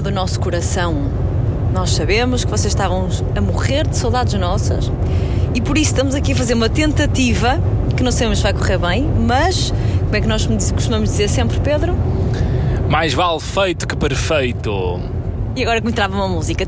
do 0.00 0.10
nosso 0.10 0.40
coração. 0.40 1.10
Nós 1.72 1.90
sabemos 1.90 2.44
que 2.44 2.50
vocês 2.50 2.72
estavam 2.72 3.08
a 3.34 3.40
morrer 3.40 3.86
de 3.86 3.96
saudades 3.96 4.34
nossas 4.34 4.90
e 5.54 5.60
por 5.60 5.76
isso 5.76 5.90
estamos 5.92 6.14
aqui 6.14 6.32
a 6.32 6.36
fazer 6.36 6.54
uma 6.54 6.68
tentativa 6.68 7.60
que 7.96 8.02
não 8.02 8.12
sabemos 8.12 8.38
se 8.38 8.44
vai 8.44 8.52
correr 8.52 8.78
bem, 8.78 9.02
mas 9.02 9.72
como 10.00 10.16
é 10.16 10.20
que 10.20 10.26
nós 10.26 10.46
costumamos 10.46 11.10
dizer 11.10 11.28
sempre, 11.28 11.60
Pedro? 11.60 11.94
Mais 12.88 13.14
vale 13.14 13.40
feito 13.40 13.86
que 13.86 13.96
perfeito. 13.96 15.00
E 15.54 15.62
agora 15.62 15.80
que 15.80 15.86
me 15.86 15.92
trava 15.92 16.14
uma 16.14 16.28
música. 16.28 16.64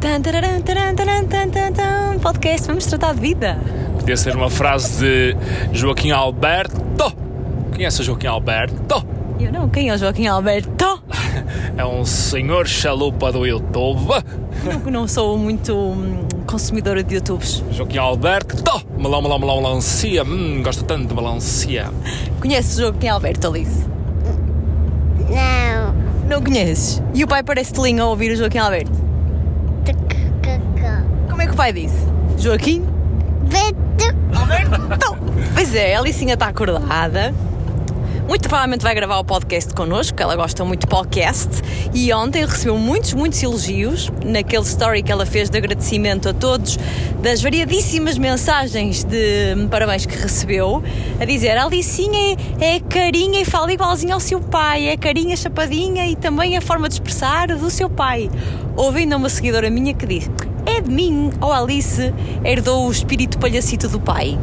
Podcast, 2.20 2.66
vamos 2.66 2.86
tratar 2.86 3.14
de 3.14 3.20
vida. 3.20 3.58
Podia 3.98 4.16
ser 4.16 4.36
uma 4.36 4.50
frase 4.50 5.00
de 5.00 5.36
Joaquim 5.72 6.10
Alberto. 6.10 7.12
Conhece 7.72 8.02
Joaquim 8.02 8.26
Alberto? 8.26 9.11
Eu 9.42 9.50
não, 9.52 9.68
quem 9.68 9.88
é 9.88 9.94
o 9.94 9.98
Joaquim 9.98 10.26
Alberto? 10.26 11.02
É 11.76 11.84
um 11.86 12.04
senhor 12.04 12.66
chalupa 12.66 13.32
do 13.32 13.46
YouTube. 13.46 14.12
Eu 14.64 14.90
não 14.90 15.08
sou 15.08 15.38
muito 15.38 15.74
hum, 15.74 16.28
consumidora 16.46 17.02
de 17.02 17.14
YouTubes. 17.14 17.64
Joaquim 17.70 17.96
Alberto. 17.96 18.56
Melão, 18.96 19.22
melão, 19.22 19.38
melão, 19.38 19.62
melancia. 19.62 20.22
Hum, 20.22 20.62
gosto 20.62 20.84
tanto 20.84 21.08
de 21.08 21.14
melancia. 21.14 21.90
Conheces 22.40 22.78
o 22.78 22.82
Joaquim 22.82 23.08
Alberto, 23.08 23.48
Alice? 23.48 23.86
Não. 25.30 25.94
Não 26.28 26.42
conheces? 26.42 27.02
E 27.14 27.24
o 27.24 27.26
pai 27.26 27.42
parece 27.42 27.72
telinho 27.72 28.02
a 28.04 28.06
ouvir 28.06 28.32
o 28.32 28.36
Joaquim 28.36 28.58
Alberto? 28.58 28.92
Como 31.28 31.42
é 31.42 31.46
que 31.46 31.52
o 31.52 31.56
pai 31.56 31.72
disse? 31.72 32.06
Joaquim? 32.38 32.84
Beto. 33.44 34.14
Alberto? 34.38 35.16
Pois 35.54 35.74
é, 35.74 35.96
a 35.96 36.00
Alicinha 36.00 36.34
está 36.34 36.48
acordada. 36.48 37.34
Muito 38.28 38.48
provavelmente 38.48 38.82
vai 38.82 38.94
gravar 38.94 39.18
o 39.18 39.24
podcast 39.24 39.74
connosco, 39.74 40.20
ela 40.22 40.36
gosta 40.36 40.64
muito 40.64 40.82
de 40.82 40.86
podcast. 40.86 41.48
E 41.92 42.12
ontem 42.12 42.46
recebeu 42.46 42.78
muitos, 42.78 43.12
muitos 43.14 43.42
elogios 43.42 44.10
naquele 44.24 44.62
story 44.62 45.02
que 45.02 45.10
ela 45.10 45.26
fez 45.26 45.50
de 45.50 45.58
agradecimento 45.58 46.28
a 46.28 46.32
todos, 46.32 46.78
das 47.20 47.42
variadíssimas 47.42 48.16
mensagens 48.16 49.04
de 49.04 49.66
parabéns 49.70 50.06
que 50.06 50.16
recebeu, 50.16 50.82
a 51.20 51.24
dizer: 51.24 51.58
Alicinha 51.58 52.36
é, 52.60 52.76
é 52.76 52.80
carinha 52.80 53.40
e 53.40 53.44
fala 53.44 53.72
igualzinho 53.72 54.14
ao 54.14 54.20
seu 54.20 54.40
pai, 54.40 54.88
é 54.88 54.96
carinha 54.96 55.36
chapadinha 55.36 56.06
e 56.06 56.14
também 56.14 56.56
a 56.56 56.60
forma 56.60 56.88
de 56.88 56.94
expressar 56.94 57.48
do 57.48 57.70
seu 57.70 57.90
pai. 57.90 58.30
Houve 58.76 59.00
ainda 59.00 59.16
uma 59.16 59.28
seguidora 59.28 59.68
minha 59.68 59.92
que 59.94 60.06
disse: 60.06 60.30
é 60.64 60.80
de 60.80 60.90
mim, 60.90 61.30
ou 61.40 61.52
Alice 61.52 62.14
herdou 62.44 62.86
o 62.86 62.90
espírito 62.90 63.38
palhacito 63.38 63.88
do 63.88 64.00
pai. 64.00 64.38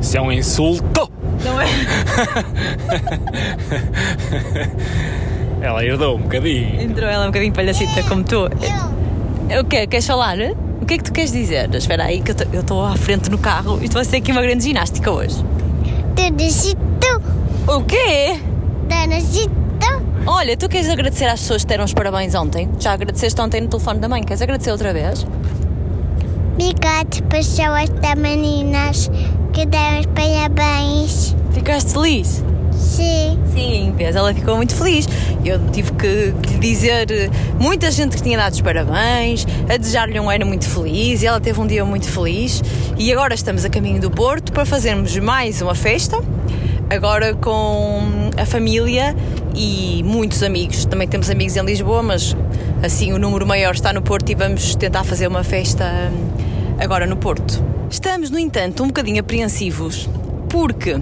Isso 0.00 0.16
é 0.16 0.20
um 0.20 0.32
insulto! 0.32 1.11
Não 1.44 1.60
é? 1.60 1.66
ela 5.66 5.84
herdou 5.84 6.16
um 6.16 6.22
bocadinho. 6.22 6.80
Entrou 6.80 7.08
ela 7.08 7.24
um 7.24 7.28
bocadinho 7.28 7.52
palhacita 7.52 8.02
como 8.04 8.24
tu. 8.24 8.46
O 8.46 9.64
quê? 9.64 9.86
Queres 9.86 10.06
falar? 10.06 10.36
O 10.80 10.86
que 10.86 10.94
é 10.94 10.98
que 10.98 11.04
tu 11.04 11.12
queres 11.12 11.32
dizer? 11.32 11.72
Espera 11.74 12.04
aí 12.04 12.20
que 12.20 12.32
eu 12.52 12.60
estou 12.60 12.84
à 12.84 12.96
frente 12.96 13.30
no 13.30 13.38
carro 13.38 13.78
e 13.82 13.88
tu 13.88 13.94
vais 13.94 14.08
ter 14.08 14.18
aqui 14.18 14.32
uma 14.32 14.42
grande 14.42 14.64
ginástica 14.64 15.10
hoje. 15.10 15.36
Tudocito. 16.16 16.80
O 17.66 17.82
quê? 17.82 18.40
Danocito. 18.88 19.62
Olha, 20.26 20.56
tu 20.56 20.68
queres 20.68 20.88
agradecer 20.88 21.24
às 21.24 21.40
pessoas 21.40 21.62
que 21.62 21.68
deram 21.68 21.84
os 21.84 21.92
parabéns 21.92 22.34
ontem? 22.34 22.68
Já 22.78 22.92
agradeceste 22.92 23.40
ontem 23.40 23.60
no 23.60 23.68
telefone 23.68 23.98
da 23.98 24.08
mãe, 24.08 24.22
queres 24.22 24.40
agradecer 24.40 24.70
outra 24.70 24.92
vez? 24.92 25.26
Obrigado, 26.52 27.22
pessoas 27.28 27.88
da 28.00 28.14
meninas 28.14 29.10
que 29.52 29.64
deram 29.64 30.00
os 30.00 30.06
parabéns. 30.06 31.36
Ficaste 31.52 31.92
feliz? 31.92 32.44
Sim. 32.72 33.38
Sim, 33.54 33.94
vês, 33.96 34.14
ela 34.16 34.34
ficou 34.34 34.56
muito 34.56 34.74
feliz. 34.74 35.08
Eu 35.44 35.58
tive 35.70 35.92
que, 35.92 36.34
que 36.42 36.54
lhe 36.54 36.58
dizer 36.58 37.10
eh, 37.10 37.30
muita 37.58 37.90
gente 37.90 38.16
que 38.16 38.22
tinha 38.22 38.36
dado 38.36 38.52
os 38.52 38.60
parabéns, 38.60 39.46
a 39.68 39.76
desejar-lhe 39.76 40.18
um 40.20 40.28
ano 40.28 40.46
muito 40.46 40.68
feliz 40.68 41.22
e 41.22 41.26
ela 41.26 41.40
teve 41.40 41.58
um 41.60 41.66
dia 41.66 41.84
muito 41.84 42.06
feliz. 42.06 42.62
E 42.98 43.10
agora 43.12 43.34
estamos 43.34 43.64
a 43.64 43.70
caminho 43.70 44.00
do 44.00 44.10
Porto 44.10 44.52
para 44.52 44.66
fazermos 44.66 45.16
mais 45.18 45.62
uma 45.62 45.74
festa, 45.74 46.18
agora 46.90 47.34
com 47.34 48.30
a 48.36 48.44
família 48.44 49.16
e 49.54 50.02
muitos 50.04 50.42
amigos. 50.42 50.84
Também 50.84 51.08
temos 51.08 51.30
amigos 51.30 51.56
em 51.56 51.64
Lisboa, 51.64 52.02
mas 52.02 52.36
assim 52.82 53.12
o 53.12 53.18
número 53.18 53.46
maior 53.46 53.74
está 53.74 53.92
no 53.92 54.02
Porto 54.02 54.30
e 54.30 54.34
vamos 54.34 54.74
tentar 54.74 55.04
fazer 55.04 55.26
uma 55.26 55.44
festa 55.44 56.10
hum, 56.12 56.41
agora 56.82 57.06
no 57.06 57.16
Porto. 57.16 57.62
Estamos, 57.88 58.30
no 58.30 58.38
entanto, 58.38 58.82
um 58.82 58.88
bocadinho 58.88 59.20
apreensivos 59.20 60.08
porque 60.48 60.98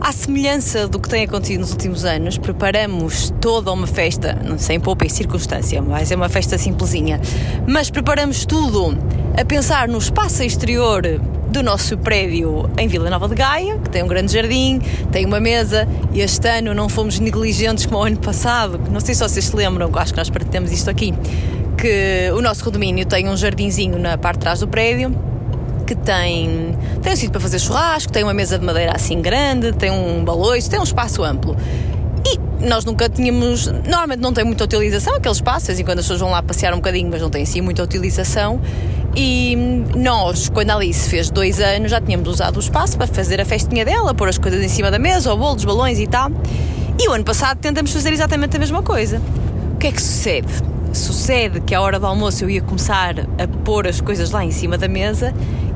à 0.00 0.12
semelhança 0.12 0.88
do 0.88 0.98
que 0.98 1.08
tem 1.08 1.24
acontecido 1.24 1.60
nos 1.60 1.72
últimos 1.72 2.04
anos, 2.04 2.38
preparamos 2.38 3.32
toda 3.40 3.70
uma 3.72 3.86
festa, 3.86 4.38
não 4.46 4.58
sei, 4.58 4.76
em 4.76 4.80
poupa 4.80 5.04
e 5.04 5.10
circunstância, 5.10 5.82
vai 5.82 6.06
ser 6.06 6.14
uma 6.14 6.28
festa 6.28 6.56
simplesinha, 6.56 7.20
mas 7.66 7.90
preparamos 7.90 8.46
tudo 8.46 8.96
a 9.38 9.44
pensar 9.44 9.88
no 9.88 9.98
espaço 9.98 10.42
exterior 10.42 11.02
do 11.48 11.62
nosso 11.62 11.98
prédio 11.98 12.70
em 12.78 12.86
Vila 12.88 13.10
Nova 13.10 13.28
de 13.28 13.34
Gaia, 13.34 13.78
que 13.78 13.90
tem 13.90 14.02
um 14.02 14.06
grande 14.06 14.32
jardim, 14.32 14.80
tem 15.10 15.26
uma 15.26 15.40
mesa, 15.40 15.86
e 16.12 16.20
este 16.20 16.48
ano 16.48 16.72
não 16.72 16.88
fomos 16.88 17.18
negligentes 17.18 17.84
como 17.84 17.98
o 17.98 18.04
ano 18.04 18.18
passado, 18.18 18.80
não 18.90 19.00
sei 19.00 19.14
se 19.14 19.22
vocês 19.22 19.44
se 19.44 19.56
lembram, 19.56 19.90
acho 19.96 20.12
que 20.12 20.18
nós 20.18 20.30
partilhamos 20.30 20.72
isto 20.72 20.88
aqui, 20.88 21.12
que 21.80 22.30
o 22.36 22.42
nosso 22.42 22.62
condomínio 22.62 23.06
tem 23.06 23.26
um 23.26 23.36
jardinzinho 23.36 23.98
na 23.98 24.18
parte 24.18 24.36
de 24.36 24.40
trás 24.40 24.60
do 24.60 24.68
prédio, 24.68 25.16
que 25.86 25.94
tem, 25.94 26.76
tem 27.02 27.12
um 27.12 27.16
sítio 27.16 27.30
para 27.30 27.40
fazer 27.40 27.58
churrasco, 27.58 28.12
tem 28.12 28.22
uma 28.22 28.34
mesa 28.34 28.58
de 28.58 28.64
madeira 28.64 28.92
assim 28.94 29.22
grande, 29.22 29.72
tem 29.72 29.90
um 29.90 30.22
baloiço, 30.22 30.68
tem 30.70 30.78
um 30.78 30.84
espaço 30.84 31.24
amplo. 31.24 31.56
E 32.26 32.66
nós 32.68 32.84
nunca 32.84 33.08
tínhamos, 33.08 33.66
normalmente 33.66 34.20
não 34.20 34.32
tem 34.32 34.44
muita 34.44 34.64
utilização 34.64 35.14
aquele 35.14 35.34
espaço, 35.34 35.72
assim 35.72 35.82
quando 35.82 36.00
as 36.00 36.04
pessoas 36.04 36.20
vão 36.20 36.30
lá 36.30 36.42
passear 36.42 36.74
um 36.74 36.76
bocadinho, 36.76 37.08
mas 37.10 37.22
não 37.22 37.30
tem 37.30 37.42
assim 37.44 37.62
muita 37.62 37.82
utilização. 37.82 38.60
E 39.16 39.56
nós, 39.96 40.50
quando 40.50 40.70
a 40.70 40.76
Alice 40.76 41.08
fez 41.08 41.30
dois 41.30 41.60
anos, 41.60 41.90
já 41.90 42.00
tínhamos 42.00 42.28
usado 42.28 42.58
o 42.58 42.60
espaço 42.60 42.98
para 42.98 43.06
fazer 43.06 43.40
a 43.40 43.44
festinha 43.46 43.86
dela, 43.86 44.12
pôr 44.12 44.28
as 44.28 44.36
coisas 44.36 44.62
em 44.62 44.68
cima 44.68 44.90
da 44.90 44.98
mesa, 44.98 45.32
o 45.32 45.36
bolo, 45.36 45.56
os 45.56 45.64
balões 45.64 45.98
e 45.98 46.06
tal. 46.06 46.30
E 47.02 47.08
o 47.08 47.12
ano 47.12 47.24
passado 47.24 47.58
tentamos 47.58 47.90
fazer 47.90 48.12
exatamente 48.12 48.54
a 48.54 48.60
mesma 48.60 48.82
coisa. 48.82 49.20
O 49.74 49.78
que 49.78 49.86
é 49.86 49.92
que 49.92 50.02
sucede? 50.02 50.52
Sucede 50.92 51.60
que 51.60 51.74
à 51.74 51.80
hora 51.80 52.00
do 52.00 52.06
almoço 52.06 52.44
eu 52.44 52.50
ia 52.50 52.60
começar 52.60 53.14
a 53.20 53.48
pôr 53.64 53.86
as 53.86 54.00
coisas 54.00 54.30
lá 54.30 54.44
em 54.44 54.50
cima 54.50 54.76
da 54.76 54.88
mesa 54.88 55.32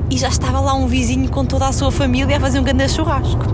e 0.09 0.17
já 0.17 0.27
estava 0.27 0.59
lá 0.59 0.73
um 0.73 0.87
vizinho 0.87 1.29
com 1.29 1.45
toda 1.45 1.67
a 1.67 1.71
sua 1.71 1.91
família 1.91 2.37
a 2.37 2.39
fazer 2.39 2.59
um 2.59 2.63
grande 2.63 2.89
churrasco. 2.89 3.45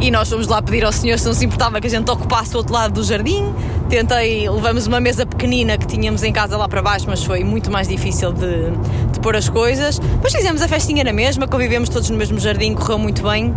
E 0.00 0.10
nós 0.10 0.28
fomos 0.28 0.48
lá 0.48 0.60
pedir 0.60 0.84
ao 0.84 0.92
senhor 0.92 1.18
se 1.18 1.26
não 1.26 1.34
se 1.34 1.44
importava 1.44 1.80
que 1.80 1.86
a 1.86 1.90
gente 1.90 2.10
ocupasse 2.10 2.54
o 2.54 2.58
outro 2.58 2.72
lado 2.72 2.94
do 2.94 3.04
jardim. 3.04 3.54
Tentei, 3.88 4.48
levamos 4.48 4.86
uma 4.86 5.00
mesa 5.00 5.24
pequenina 5.24 5.78
que 5.78 5.86
tínhamos 5.86 6.24
em 6.24 6.32
casa 6.32 6.56
lá 6.56 6.68
para 6.68 6.82
baixo, 6.82 7.06
mas 7.08 7.22
foi 7.22 7.44
muito 7.44 7.70
mais 7.70 7.86
difícil 7.86 8.32
de, 8.32 8.70
de 9.12 9.20
pôr 9.20 9.36
as 9.36 9.48
coisas. 9.48 10.00
Mas 10.22 10.32
fizemos 10.32 10.62
a 10.62 10.66
festinha 10.66 11.04
na 11.04 11.12
mesma, 11.12 11.46
convivemos 11.46 11.88
todos 11.88 12.10
no 12.10 12.16
mesmo 12.16 12.38
jardim, 12.40 12.74
correu 12.74 12.98
muito 12.98 13.22
bem. 13.22 13.54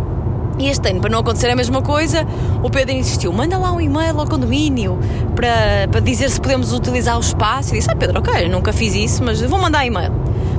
E 0.58 0.68
este 0.68 0.88
ano, 0.88 1.00
para 1.00 1.10
não 1.10 1.18
acontecer 1.18 1.50
a 1.50 1.56
mesma 1.56 1.82
coisa, 1.82 2.26
o 2.62 2.70
Pedro 2.70 2.94
insistiu: 2.94 3.32
manda 3.32 3.58
lá 3.58 3.72
um 3.72 3.80
e-mail 3.80 4.18
ao 4.18 4.26
condomínio 4.26 4.98
para, 5.34 5.88
para 5.90 6.00
dizer 6.00 6.30
se 6.30 6.40
podemos 6.40 6.72
utilizar 6.72 7.16
o 7.16 7.20
espaço. 7.20 7.74
E 7.74 7.78
disse: 7.78 7.90
Ah, 7.90 7.96
Pedro, 7.96 8.18
ok, 8.18 8.48
nunca 8.48 8.72
fiz 8.72 8.94
isso, 8.94 9.22
mas 9.22 9.40
vou 9.40 9.58
mandar 9.58 9.84
e-mail 9.84 10.12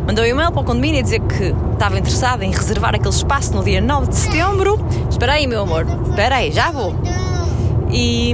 mandou 0.07 0.23
um 0.23 0.27
e-mail 0.27 0.53
para 0.53 0.61
o 0.61 0.63
condomínio 0.63 1.01
a 1.01 1.03
dizer 1.03 1.19
que 1.19 1.53
estava 1.73 1.99
interessado 1.99 2.41
em 2.41 2.49
reservar 2.49 2.95
aquele 2.95 3.13
espaço 3.13 3.53
no 3.53 3.61
dia 3.61 3.81
9 3.81 4.07
de 4.07 4.15
setembro. 4.15 4.79
Espera 5.09 5.33
aí, 5.33 5.45
meu 5.45 5.63
amor, 5.63 5.85
espera 6.09 6.37
aí, 6.37 6.49
já 6.49 6.71
vou. 6.71 6.95
E, 7.91 8.33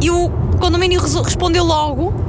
e 0.00 0.10
o 0.10 0.30
condomínio 0.58 0.98
respondeu 0.98 1.62
logo 1.62 2.21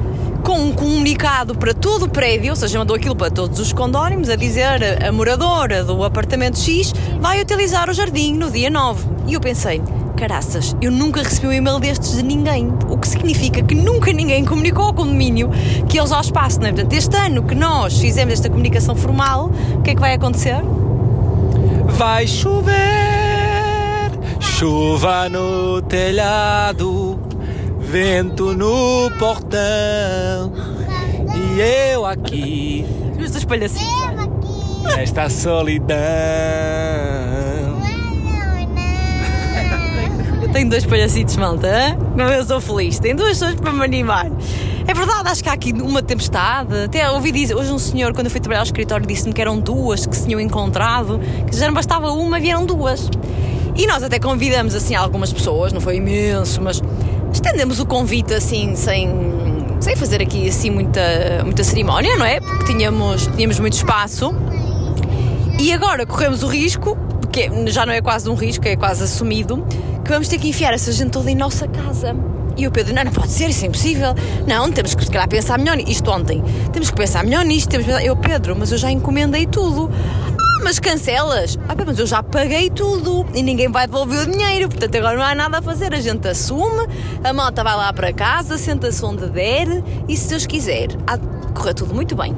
com 0.44 0.58
um 0.58 0.72
comunicado 0.72 1.54
para 1.54 1.72
todo 1.72 2.04
o 2.04 2.08
prédio, 2.08 2.50
ou 2.50 2.56
seja, 2.56 2.78
mandou 2.78 2.94
aquilo 2.94 3.16
para 3.16 3.30
todos 3.30 3.58
os 3.58 3.72
condóminos, 3.72 4.28
a 4.28 4.36
dizer 4.36 5.02
a 5.02 5.10
moradora 5.10 5.82
do 5.82 6.04
apartamento 6.04 6.58
X 6.58 6.92
vai 7.18 7.40
utilizar 7.40 7.88
o 7.88 7.94
jardim 7.94 8.34
no 8.34 8.50
dia 8.50 8.68
9. 8.68 9.08
E 9.26 9.32
eu 9.32 9.40
pensei, 9.40 9.80
caraças, 10.18 10.76
eu 10.82 10.92
nunca 10.92 11.22
recebi 11.22 11.46
um 11.46 11.52
e-mail 11.52 11.80
destes 11.80 12.16
de 12.16 12.22
ninguém. 12.22 12.70
O 12.90 12.98
que 12.98 13.08
significa 13.08 13.62
que 13.62 13.74
nunca 13.74 14.12
ninguém 14.12 14.44
comunicou 14.44 14.84
ao 14.84 14.92
condomínio 14.92 15.48
que 15.88 15.98
eles 15.98 16.12
ao 16.12 16.20
espaço, 16.20 16.60
não 16.60 16.66
é? 16.66 16.72
Portanto, 16.72 16.92
este 16.92 17.16
ano 17.16 17.42
que 17.42 17.54
nós 17.54 17.98
fizemos 17.98 18.34
esta 18.34 18.50
comunicação 18.50 18.94
formal, 18.94 19.50
o 19.74 19.80
que 19.80 19.92
é 19.92 19.94
que 19.94 20.00
vai 20.00 20.12
acontecer? 20.12 20.62
Vai 21.86 22.26
chover, 22.26 22.74
chuva 24.40 25.26
no 25.30 25.80
telhado, 25.80 27.03
vento 27.94 28.52
no 28.54 29.08
portão, 29.20 30.52
e 31.32 31.60
eu 31.92 32.04
aqui. 32.04 32.84
Os 33.22 33.30
dois 33.30 33.44
palhacinhos. 33.44 33.88
Nesta 34.82 35.30
solidão. 35.30 35.96
Tenho 40.52 40.68
dois 40.68 40.84
palhacitos, 40.84 41.36
malta. 41.36 41.68
Hein? 41.68 41.96
Eu 42.36 42.44
sou 42.44 42.60
feliz. 42.60 42.98
Tenho 42.98 43.16
duas 43.16 43.38
pessoas 43.38 43.54
para 43.54 43.72
me 43.72 43.84
animar. 43.84 44.26
É 44.88 44.92
verdade, 44.92 45.28
acho 45.28 45.44
que 45.44 45.48
há 45.48 45.52
aqui 45.52 45.72
uma 45.72 46.02
tempestade. 46.02 46.76
Até 46.86 47.08
ouvi 47.08 47.30
dizer, 47.30 47.54
hoje 47.54 47.70
um 47.70 47.78
senhor, 47.78 48.12
quando 48.12 48.26
eu 48.26 48.30
fui 48.32 48.40
trabalhar 48.40 48.62
ao 48.62 48.66
escritório, 48.66 49.06
disse-me 49.06 49.32
que 49.32 49.40
eram 49.40 49.60
duas 49.60 50.04
que 50.04 50.16
se 50.16 50.26
tinham 50.26 50.40
encontrado, 50.40 51.20
que 51.48 51.56
já 51.56 51.68
não 51.68 51.74
bastava 51.74 52.10
uma, 52.10 52.40
vieram 52.40 52.66
duas. 52.66 53.08
E 53.76 53.86
nós 53.88 54.04
até 54.04 54.20
convidamos 54.20 54.74
assim 54.74 54.94
algumas 54.94 55.32
pessoas, 55.32 55.72
não 55.72 55.80
foi 55.80 55.96
imenso, 55.96 56.62
mas 56.62 56.80
estendemos 57.34 57.80
o 57.80 57.86
convite 57.86 58.34
assim, 58.34 58.74
sem 58.76 59.34
sem 59.80 59.94
fazer 59.96 60.22
aqui 60.22 60.48
assim 60.48 60.70
muita, 60.70 61.42
muita 61.44 61.62
cerimónia, 61.62 62.16
não 62.16 62.24
é? 62.24 62.40
Porque 62.40 62.72
tínhamos, 62.72 63.26
tínhamos 63.36 63.60
muito 63.60 63.74
espaço. 63.74 64.34
E 65.60 65.72
agora 65.72 66.06
corremos 66.06 66.42
o 66.42 66.46
risco, 66.46 66.96
porque 67.20 67.50
já 67.66 67.84
não 67.84 67.92
é 67.92 68.00
quase 68.00 68.28
um 68.30 68.34
risco, 68.34 68.66
é 68.66 68.76
quase 68.76 69.04
assumido, 69.04 69.62
que 70.02 70.10
vamos 70.10 70.26
ter 70.26 70.38
que 70.38 70.48
enfiar 70.48 70.72
essa 70.72 70.90
gente 70.90 71.10
toda 71.10 71.30
em 71.30 71.34
nossa 71.34 71.68
casa. 71.68 72.16
E 72.56 72.66
o 72.66 72.70
Pedro, 72.70 72.94
não, 72.94 73.04
não 73.04 73.12
pode 73.12 73.30
ser, 73.30 73.50
isso 73.50 73.64
é 73.64 73.68
impossível. 73.68 74.14
Não, 74.46 74.70
temos 74.70 74.94
que 74.94 75.04
se 75.04 75.10
calhar 75.10 75.28
pensar 75.28 75.58
melhor 75.58 75.76
nisto. 75.76 75.90
Isto 75.90 76.10
ontem, 76.10 76.42
temos 76.72 76.90
que 76.90 76.96
pensar 76.96 77.24
melhor 77.24 77.44
nisto. 77.44 77.68
Temos 77.68 77.86
que 77.86 77.92
pensar... 77.92 78.06
Eu, 78.06 78.16
Pedro, 78.16 78.56
mas 78.56 78.72
eu 78.72 78.78
já 78.78 78.90
encomendei 78.90 79.46
tudo. 79.46 79.90
Mas 80.64 80.78
cancelas. 80.78 81.58
Ah, 81.68 81.76
pá, 81.76 81.84
mas 81.86 81.98
eu 81.98 82.06
já 82.06 82.22
paguei 82.22 82.70
tudo 82.70 83.26
e 83.34 83.42
ninguém 83.42 83.70
vai 83.70 83.86
devolver 83.86 84.26
o 84.26 84.30
dinheiro. 84.30 84.68
Portanto, 84.68 84.96
agora 84.96 85.14
não 85.16 85.22
há 85.22 85.34
nada 85.34 85.58
a 85.58 85.62
fazer. 85.62 85.92
A 85.94 86.00
gente 86.00 86.26
assume, 86.26 86.88
a 87.22 87.32
malta 87.34 87.62
vai 87.62 87.76
lá 87.76 87.92
para 87.92 88.10
casa, 88.14 88.56
senta-se 88.56 89.04
onde 89.04 89.26
der 89.28 89.68
e 90.08 90.16
se 90.16 90.30
Deus 90.30 90.46
quiser, 90.46 90.88
há 91.06 91.16
de 91.16 91.26
correr 91.54 91.74
tudo 91.74 91.94
muito 91.94 92.16
bem. 92.16 92.34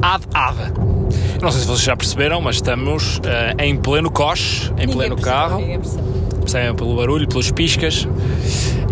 Ad 0.00 0.24
ad. 0.32 0.56
Não 1.42 1.50
sei 1.50 1.60
se 1.62 1.66
vocês 1.66 1.82
já 1.82 1.96
perceberam, 1.96 2.40
mas 2.40 2.56
estamos 2.56 3.20
eh, 3.24 3.54
em 3.66 3.76
pleno 3.76 4.10
coche, 4.10 4.68
em 4.70 4.86
Ninguém 4.86 4.94
pleno 4.96 5.16
percebe, 5.16 5.36
carro. 5.36 5.56
percebe. 5.66 6.02
Percebem 6.40 6.74
pelo 6.74 6.96
barulho, 6.96 7.28
pelos 7.28 7.50
piscas. 7.50 8.06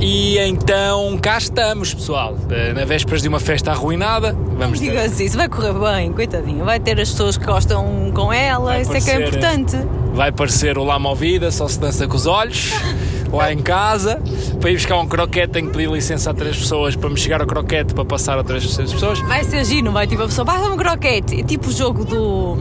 E 0.00 0.38
então 0.38 1.18
cá 1.18 1.36
estamos, 1.36 1.92
pessoal. 1.92 2.34
Eh, 2.50 2.72
Na 2.72 2.84
vésperas 2.86 3.20
de 3.22 3.28
uma 3.28 3.38
festa 3.38 3.70
arruinada. 3.70 4.34
Vamos 4.56 4.78
ter, 4.80 4.86
Diga 4.86 5.02
assim, 5.02 5.24
isso 5.24 5.36
vai 5.36 5.48
correr 5.48 5.74
bem, 5.74 6.12
coitadinha. 6.12 6.64
Vai 6.64 6.80
ter 6.80 6.98
as 6.98 7.10
pessoas 7.10 7.36
que 7.36 7.44
gostam 7.44 8.10
com 8.14 8.32
ela, 8.32 8.70
Vai 8.72 8.82
isso 8.82 8.92
é 8.96 9.00
que 9.00 9.10
é 9.10 9.12
parecer, 9.14 9.28
importante. 9.28 9.76
vai 10.14 10.32
parecer 10.32 10.78
o 10.78 10.84
Lama 10.84 11.10
Movida, 11.10 11.50
só 11.50 11.68
se 11.68 11.78
dança 11.78 12.06
com 12.08 12.16
os 12.16 12.26
olhos. 12.26 12.72
Lá 13.30 13.52
em 13.52 13.58
casa, 13.58 14.20
para 14.60 14.70
ir 14.70 14.74
buscar 14.74 14.98
um 14.98 15.06
croquete, 15.06 15.52
tenho 15.52 15.66
que 15.68 15.72
pedir 15.76 15.88
licença 15.88 16.30
a 16.30 16.34
três 16.34 16.56
pessoas 16.56 16.96
para 16.96 17.08
me 17.10 17.16
chegar 17.16 17.40
ao 17.40 17.46
croquete 17.46 17.94
para 17.94 18.04
passar 18.04 18.36
a 18.38 18.42
três 18.42 18.64
pessoas. 18.76 19.20
Vai 19.20 19.44
ser 19.44 19.64
giro, 19.64 19.84
não 19.84 19.92
vai? 19.92 20.06
Tipo, 20.08 20.22
a 20.24 20.26
pessoa, 20.26 20.44
vai 20.44 20.60
um 20.68 20.76
croquete. 20.76 21.40
É 21.40 21.44
tipo 21.44 21.68
o 21.68 21.72
jogo 21.72 22.04
do. 22.04 22.56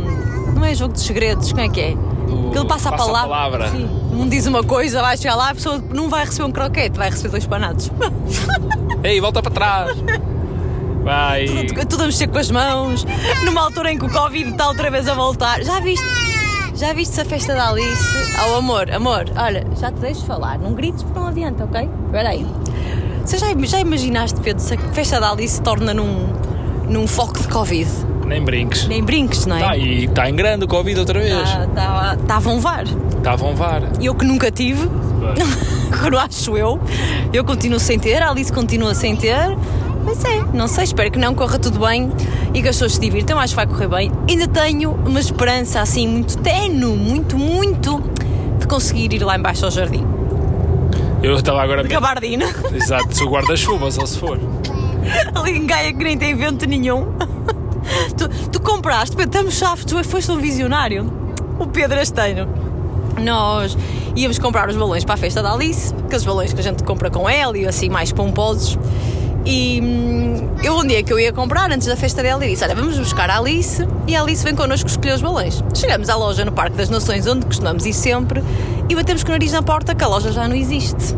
Não 0.54 0.64
é 0.64 0.76
jogo 0.76 0.94
dos 0.94 1.02
segredos, 1.04 1.50
como 1.52 1.62
é 1.64 1.70
que 1.70 1.82
é? 1.82 1.96
Do 2.30 2.52
Que 2.52 2.58
ele 2.60 2.68
passa, 2.68 2.90
passa 2.92 3.04
a 3.04 3.08
a 3.08 3.24
palavra. 3.28 3.30
palavra. 3.30 3.70
Sim. 3.72 3.90
Um 4.14 4.28
diz 4.28 4.46
uma 4.46 4.64
coisa, 4.64 5.02
vai 5.02 5.18
chegar 5.18 5.36
lá, 5.36 5.50
a 5.50 5.56
pessoa 5.56 5.84
não 5.94 6.10
vai 6.10 6.26
receber 6.26 6.44
um 6.48 6.52
croquete, 6.52 6.98
vai 6.98 7.10
receber 7.10 7.30
dois 7.30 7.46
panados. 7.46 7.90
Ei, 9.04 9.20
volta 9.22 9.42
para 9.42 9.52
trás! 9.52 9.98
Vai! 11.04 11.46
Tudo 11.90 12.04
a 12.04 12.06
mexer 12.08 12.28
com 12.28 12.38
as 12.38 12.52
mãos, 12.52 13.06
numa 13.46 13.62
altura 13.62 13.92
em 13.92 13.98
que 13.98 14.06
o 14.06 14.10
Covid 14.12 14.52
está 14.52 14.68
outra 14.68 14.92
vez 14.92 15.08
a 15.08 15.14
voltar. 15.14 15.62
Já 15.64 15.80
viste? 15.80 16.06
Já 16.76 16.94
viste 16.94 17.20
a 17.20 17.26
festa 17.26 17.56
da 17.56 17.70
Alice? 17.70 18.04
Oh, 18.52 18.58
amor, 18.58 18.92
amor, 18.92 19.26
olha, 19.36 19.66
já 19.80 19.92
te 19.92 20.00
deixo 20.00 20.26
falar. 20.26 20.58
Não 20.60 20.74
grites 20.74 21.04
porque 21.04 21.20
não 21.20 21.28
adianta, 21.28 21.64
ok? 21.66 21.90
Espera 22.06 22.30
aí. 22.30 22.46
Você 23.26 23.38
já, 23.38 23.48
já 23.64 23.80
imaginaste, 23.80 24.40
Pedro, 24.42 24.62
se 24.64 24.74
a 24.74 24.78
festa 24.94 25.20
da 25.20 25.32
Alice 25.32 25.56
se 25.56 25.62
torna 25.62 25.94
num, 25.94 26.28
num 26.88 27.08
foco 27.08 27.40
de 27.40 27.48
Covid? 27.48 27.90
Nem 28.30 28.44
brinques. 28.44 28.88
Nem 28.88 29.04
brinques, 29.04 29.48
não 29.48 29.58
Tá, 29.58 29.76
é? 29.76 29.80
e 29.80 30.06
está 30.06 30.30
em 30.30 30.36
grande 30.36 30.64
o 30.64 30.68
Covid 30.68 31.00
outra 31.00 31.20
vez. 31.20 31.34
Está 31.36 31.66
tá, 31.68 32.18
tá 32.28 32.36
a 32.36 32.40
vonvar. 32.40 32.84
Está 33.18 33.32
a 33.32 33.36
vonvar. 33.36 33.82
Eu 34.00 34.14
que 34.14 34.24
nunca 34.24 34.52
tive, 34.52 34.88
não 36.12 36.20
acho 36.22 36.56
eu, 36.56 36.80
eu 37.34 37.44
continuo 37.44 37.80
sem 37.80 37.98
ter, 37.98 38.22
a 38.22 38.30
Alice 38.30 38.54
continua 38.54 38.94
sem 38.94 39.16
ter. 39.16 39.58
Mas 40.06 40.24
é, 40.24 40.44
não 40.54 40.68
sei, 40.68 40.84
espero 40.84 41.10
que 41.12 41.18
não 41.18 41.34
corra 41.34 41.58
tudo 41.58 41.80
bem 41.80 42.12
e 42.54 42.62
que 42.62 42.68
as 42.70 42.76
pessoas 42.76 42.94
se 42.94 43.02
divirtam, 43.02 43.38
acho 43.40 43.54
que 43.54 43.56
vai 43.56 43.66
correr 43.68 43.88
bem. 43.88 44.12
Ainda 44.30 44.48
tenho 44.48 44.92
uma 44.92 45.20
esperança 45.20 45.82
assim 45.82 46.08
muito 46.08 46.38
tenue, 46.38 46.96
muito, 46.96 47.36
muito, 47.38 48.02
de 48.60 48.68
conseguir 48.68 49.12
ir 49.12 49.24
lá 49.24 49.36
embaixo 49.38 49.66
ao 49.66 49.72
jardim. 49.72 50.06
Eu 51.24 51.34
estava 51.34 51.64
agora 51.64 51.80
a 51.82 51.84
De 51.84 51.90
gabardina, 51.90 52.46
Exato, 52.74 53.26
o 53.26 53.30
guarda-chuva, 53.30 53.90
só 53.92 54.06
se 54.06 54.20
for. 54.20 54.40
ali 55.36 55.58
em 55.58 55.66
Gaia 55.66 55.92
que 55.92 56.04
nem 56.04 56.16
tem 56.18 56.36
vento 56.36 56.66
nenhum. 56.68 57.08
Tu, 58.18 58.50
tu 58.50 58.62
compraste, 58.62 59.16
Pedro, 59.16 59.30
estamos 59.30 59.56
chaves, 59.56 59.86
tu 59.86 60.04
foste 60.04 60.32
um 60.32 60.40
visionário. 60.40 61.12
O 61.60 61.68
Pedro 61.68 62.00
Asteiro. 62.00 62.48
Nós 63.22 63.78
íamos 64.16 64.40
comprar 64.40 64.70
os 64.70 64.76
balões 64.76 65.04
para 65.04 65.16
a 65.16 65.18
festa 65.18 65.42
da 65.42 65.54
Alice, 65.54 65.94
aqueles 66.06 66.24
balões 66.24 66.54
que 66.54 66.60
a 66.60 66.64
gente 66.64 66.84
compra 66.84 67.10
com 67.10 67.28
ela 67.30 67.58
e 67.58 67.68
assim 67.68 67.90
mais 67.90 68.12
pomposos. 68.12 68.78
E 69.46 69.82
hum, 69.82 70.50
eu 70.64 70.78
um 70.78 70.86
dia 70.86 71.02
que 71.02 71.12
eu 71.12 71.20
ia 71.20 71.34
comprar, 71.34 71.72
antes 71.72 71.88
da 71.88 71.96
festa 71.96 72.22
dela, 72.22 72.46
disse: 72.46 72.64
Olha, 72.64 72.76
vamos 72.76 72.98
buscar 72.98 73.30
a 73.30 73.38
Alice 73.38 73.86
e 74.08 74.16
a 74.16 74.22
Alice 74.22 74.44
vem 74.44 74.56
connosco 74.56 74.88
escolher 74.88 75.16
os 75.16 75.22
balões. 75.22 75.64
Chegamos 75.74 76.10
à 76.10 76.16
loja 76.16 76.46
no 76.46 76.52
Parque 76.52 76.78
das 76.78 76.90
Nações, 76.90 77.26
onde 77.28 77.46
costumamos 77.46 77.86
ir 77.86 77.94
sempre, 77.94 78.44
e 78.88 78.96
batemos 78.96 79.24
com 79.24 79.30
o 79.30 79.32
nariz 79.34 79.52
na 79.52 79.62
porta 79.62 79.96
que 79.96 80.04
a 80.04 80.08
loja 80.08 80.32
já 80.32 80.48
não 80.48 80.56
existe. 80.56 81.16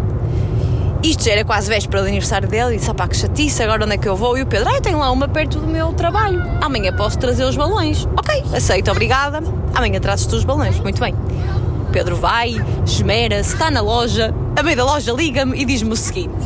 Isto 1.04 1.24
já 1.24 1.32
era 1.32 1.44
quase 1.44 1.68
véspera 1.68 2.04
do 2.04 2.08
aniversário 2.08 2.48
dela 2.48 2.74
e 2.74 2.78
disse: 2.78 2.94
pá, 2.94 3.08
que 3.08 3.18
chatice, 3.18 3.64
agora 3.64 3.86
onde 3.86 3.96
é 3.96 3.98
que 3.98 4.08
eu 4.08 4.16
vou? 4.16 4.38
E 4.38 4.44
o 4.44 4.46
Pedro: 4.46 4.70
ah, 4.70 4.76
eu 4.76 4.82
tenho 4.82 5.00
lá 5.00 5.12
uma 5.12 5.28
perto 5.28 5.60
do 5.60 5.68
meu 5.68 5.94
trabalho. 5.94 6.42
Amanhã 6.62 6.94
posso 6.96 7.18
trazer 7.18 7.44
os 7.44 7.56
balões. 7.56 8.08
Ok, 8.18 8.44
aceito, 8.56 8.92
obrigada. 8.92 9.42
Amanhã 9.74 10.00
trazes 10.00 10.28
tu 10.28 10.36
os 10.36 10.44
balões. 10.44 10.80
Muito 10.80 11.00
bem. 11.00 11.14
O 11.14 11.92
Pedro 11.92 12.16
vai, 12.16 12.56
esmera-se, 12.86 13.54
está 13.54 13.72
na 13.72 13.82
loja. 13.82 14.34
A 14.56 14.62
meio 14.62 14.78
da 14.78 14.86
loja 14.86 15.12
liga-me 15.12 15.60
e 15.60 15.66
diz-me 15.66 15.92
o 15.92 15.96
seguinte: 15.96 16.46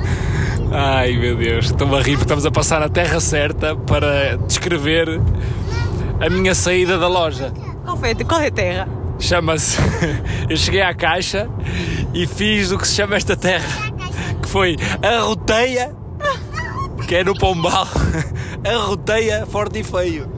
Ai 0.72 1.12
meu 1.18 1.36
Deus, 1.36 1.66
estou-me 1.66 1.94
a 1.96 1.98
rir 1.98 2.12
porque 2.12 2.24
estamos 2.24 2.46
a 2.46 2.50
passar 2.50 2.80
na 2.80 2.88
terra 2.88 3.20
certa 3.20 3.76
para 3.76 4.38
descrever 4.46 5.20
a 6.18 6.30
minha 6.30 6.54
saída 6.54 6.96
da 6.96 7.08
loja. 7.08 7.52
qual, 7.84 7.96
foi, 7.98 8.14
qual 8.14 8.40
é 8.40 8.46
a 8.46 8.50
terra? 8.50 9.01
Chama-se. 9.22 9.78
Eu 10.50 10.56
cheguei 10.56 10.82
à 10.82 10.92
caixa 10.92 11.48
e 12.12 12.26
fiz 12.26 12.72
o 12.72 12.76
que 12.76 12.86
se 12.86 12.96
chama 12.96 13.14
esta 13.14 13.36
terra, 13.36 13.92
que 14.42 14.48
foi 14.48 14.76
a 15.00 15.20
roteia, 15.20 15.94
que 17.06 17.14
é 17.14 17.22
no 17.22 17.32
Pombal, 17.38 17.86
a 18.68 18.76
roteia 18.84 19.46
forte 19.46 19.78
e 19.78 19.84
feio. 19.84 20.28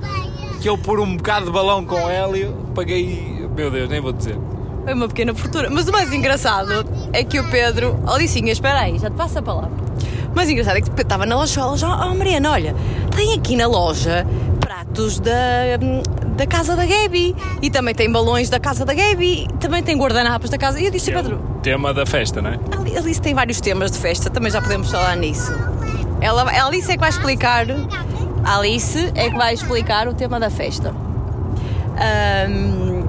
Que 0.61 0.69
eu 0.69 0.77
por 0.77 1.01
um 1.01 1.17
bocado 1.17 1.47
de 1.47 1.53
balão 1.53 1.85
com 1.85 2.09
hélio 2.09 2.55
paguei. 2.75 3.49
Meu 3.57 3.71
Deus, 3.71 3.89
nem 3.89 4.01
vou 4.01 4.13
dizer. 4.13 4.37
Foi 4.85 4.93
uma 4.93 5.09
pequena 5.09 5.35
fortuna. 5.35 5.69
Mas 5.71 5.89
o 5.89 5.93
mais 5.93 6.13
engraçado 6.13 6.87
é 7.13 7.25
que 7.25 7.41
o 7.41 7.51
Pedro. 7.51 7.99
Alicinha, 8.07 8.53
espera 8.53 8.81
aí, 8.81 8.99
já 8.99 9.09
te 9.11 9.17
passo 9.17 9.39
a 9.39 9.43
palavra. 9.43 9.71
O 10.31 10.37
mais 10.37 10.49
engraçado 10.49 10.77
é 10.77 10.81
que 10.83 11.01
estava 11.01 11.25
na 11.25 11.37
loja, 11.37 11.61
a 11.61 11.67
loja, 11.67 11.89
oh 11.89 12.15
Mariana, 12.15 12.51
olha, 12.51 12.75
tem 13.17 13.33
aqui 13.35 13.57
na 13.57 13.67
loja 13.67 14.27
pratos 14.61 15.21
da, 15.21 15.33
da 16.37 16.47
casa 16.47 16.75
da 16.75 16.85
Gaby 16.85 17.35
e 17.63 17.71
também 17.71 17.95
tem 17.95 18.11
balões 18.11 18.50
da 18.50 18.59
casa 18.59 18.85
da 18.85 18.95
Gaby, 18.95 19.49
também 19.61 19.83
tem 19.83 19.97
guardanapos 19.97 20.50
da 20.50 20.59
casa. 20.59 20.81
E 20.81 20.87
eu 20.87 20.91
disse, 20.91 21.11
é 21.11 21.14
Pedro, 21.14 21.41
tema 21.62 21.95
da 21.95 22.05
festa, 22.05 22.43
não 22.43 22.50
é? 22.50 22.59
a 22.73 22.99
Alice 22.99 23.21
tem 23.21 23.35
vários 23.35 23.61
temas 23.61 23.91
de 23.91 23.99
festa, 23.99 24.31
também 24.31 24.50
já 24.50 24.61
podemos 24.61 24.91
falar 24.91 25.17
nisso. 25.17 25.53
Ela, 26.21 26.43
a 26.43 26.67
Alice 26.67 26.91
é 26.91 26.95
que 26.95 27.00
vai 27.00 27.11
explicar. 27.11 27.67
A 28.45 28.59
Alice 28.59 29.12
é 29.14 29.31
que 29.31 29.37
vai 29.37 29.55
explicar 29.55 30.09
o 30.09 30.14
tema 30.14 30.38
da 30.38 30.50
festa. 30.50 30.95
Ahm, 31.97 33.05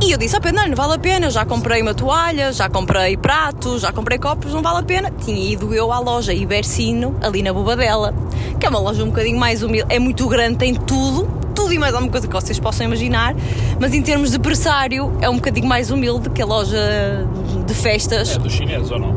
e 0.00 0.12
eu 0.12 0.18
disse, 0.18 0.36
oh 0.36 0.40
Pedro, 0.40 0.60
não, 0.60 0.68
não 0.68 0.76
vale 0.76 0.94
a 0.94 0.98
pena, 0.98 1.26
eu 1.26 1.30
já 1.30 1.44
comprei 1.44 1.82
uma 1.82 1.92
toalha, 1.92 2.52
já 2.52 2.68
comprei 2.68 3.16
pratos, 3.16 3.82
já 3.82 3.92
comprei 3.92 4.18
copos, 4.18 4.52
não 4.54 4.62
vale 4.62 4.78
a 4.78 4.82
pena. 4.82 5.10
Tinha 5.10 5.52
ido 5.52 5.74
eu 5.74 5.92
à 5.92 5.98
loja 5.98 6.32
Ibercino, 6.32 7.16
ali 7.20 7.42
na 7.42 7.52
Bobadela, 7.52 8.14
que 8.60 8.66
é 8.66 8.68
uma 8.68 8.78
loja 8.78 9.02
um 9.02 9.08
bocadinho 9.08 9.38
mais 9.38 9.62
humilde, 9.62 9.92
é 9.92 9.98
muito 9.98 10.26
grande, 10.28 10.58
tem 10.58 10.74
tudo, 10.74 11.37
tudo 11.58 11.72
e 11.74 11.78
mais 11.78 11.92
alguma 11.92 12.10
coisa 12.10 12.26
que 12.28 12.32
vocês 12.32 12.58
possam 12.60 12.86
imaginar, 12.86 13.34
mas 13.80 13.92
em 13.92 14.00
termos 14.00 14.30
de 14.30 14.38
pressário 14.38 15.12
é 15.20 15.28
um 15.28 15.34
bocadinho 15.34 15.66
mais 15.66 15.90
humilde 15.90 16.30
que 16.30 16.40
a 16.40 16.46
loja 16.46 17.26
de 17.66 17.74
festas. 17.74 18.36
É 18.36 18.38
dos 18.38 18.52
chineses 18.52 18.90
ou 18.92 18.98
não? 19.00 19.10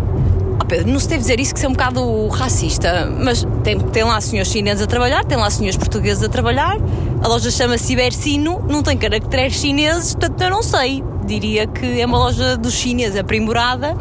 Oh 0.59 0.65
Pedro, 0.65 0.91
não 0.91 0.99
se 0.99 1.07
deve 1.07 1.21
dizer 1.21 1.39
isso 1.39 1.53
que 1.53 1.59
ser 1.59 1.67
um 1.67 1.71
bocado 1.73 2.27
racista, 2.29 3.05
mas 3.23 3.45
tem, 3.63 3.77
tem 3.79 4.03
lá 4.03 4.19
senhores 4.19 4.51
chineses 4.51 4.81
a 4.81 4.87
trabalhar, 4.87 5.23
tem 5.23 5.37
lá 5.37 5.49
senhores 5.51 5.77
portugueses 5.77 6.23
a 6.23 6.29
trabalhar, 6.29 6.77
a 7.21 7.27
loja 7.27 7.51
chama-se 7.51 7.93
Ibersino, 7.93 8.63
não 8.67 8.81
tem 8.81 8.97
caracteres 8.97 9.53
chineses, 9.53 10.15
portanto 10.15 10.41
eu 10.41 10.49
não 10.49 10.63
sei. 10.63 11.03
Diria 11.25 11.67
que 11.67 12.01
é 12.01 12.05
uma 12.05 12.17
loja 12.17 12.57
dos 12.57 12.73
chineses 12.73 13.17
aprimorada, 13.19 13.95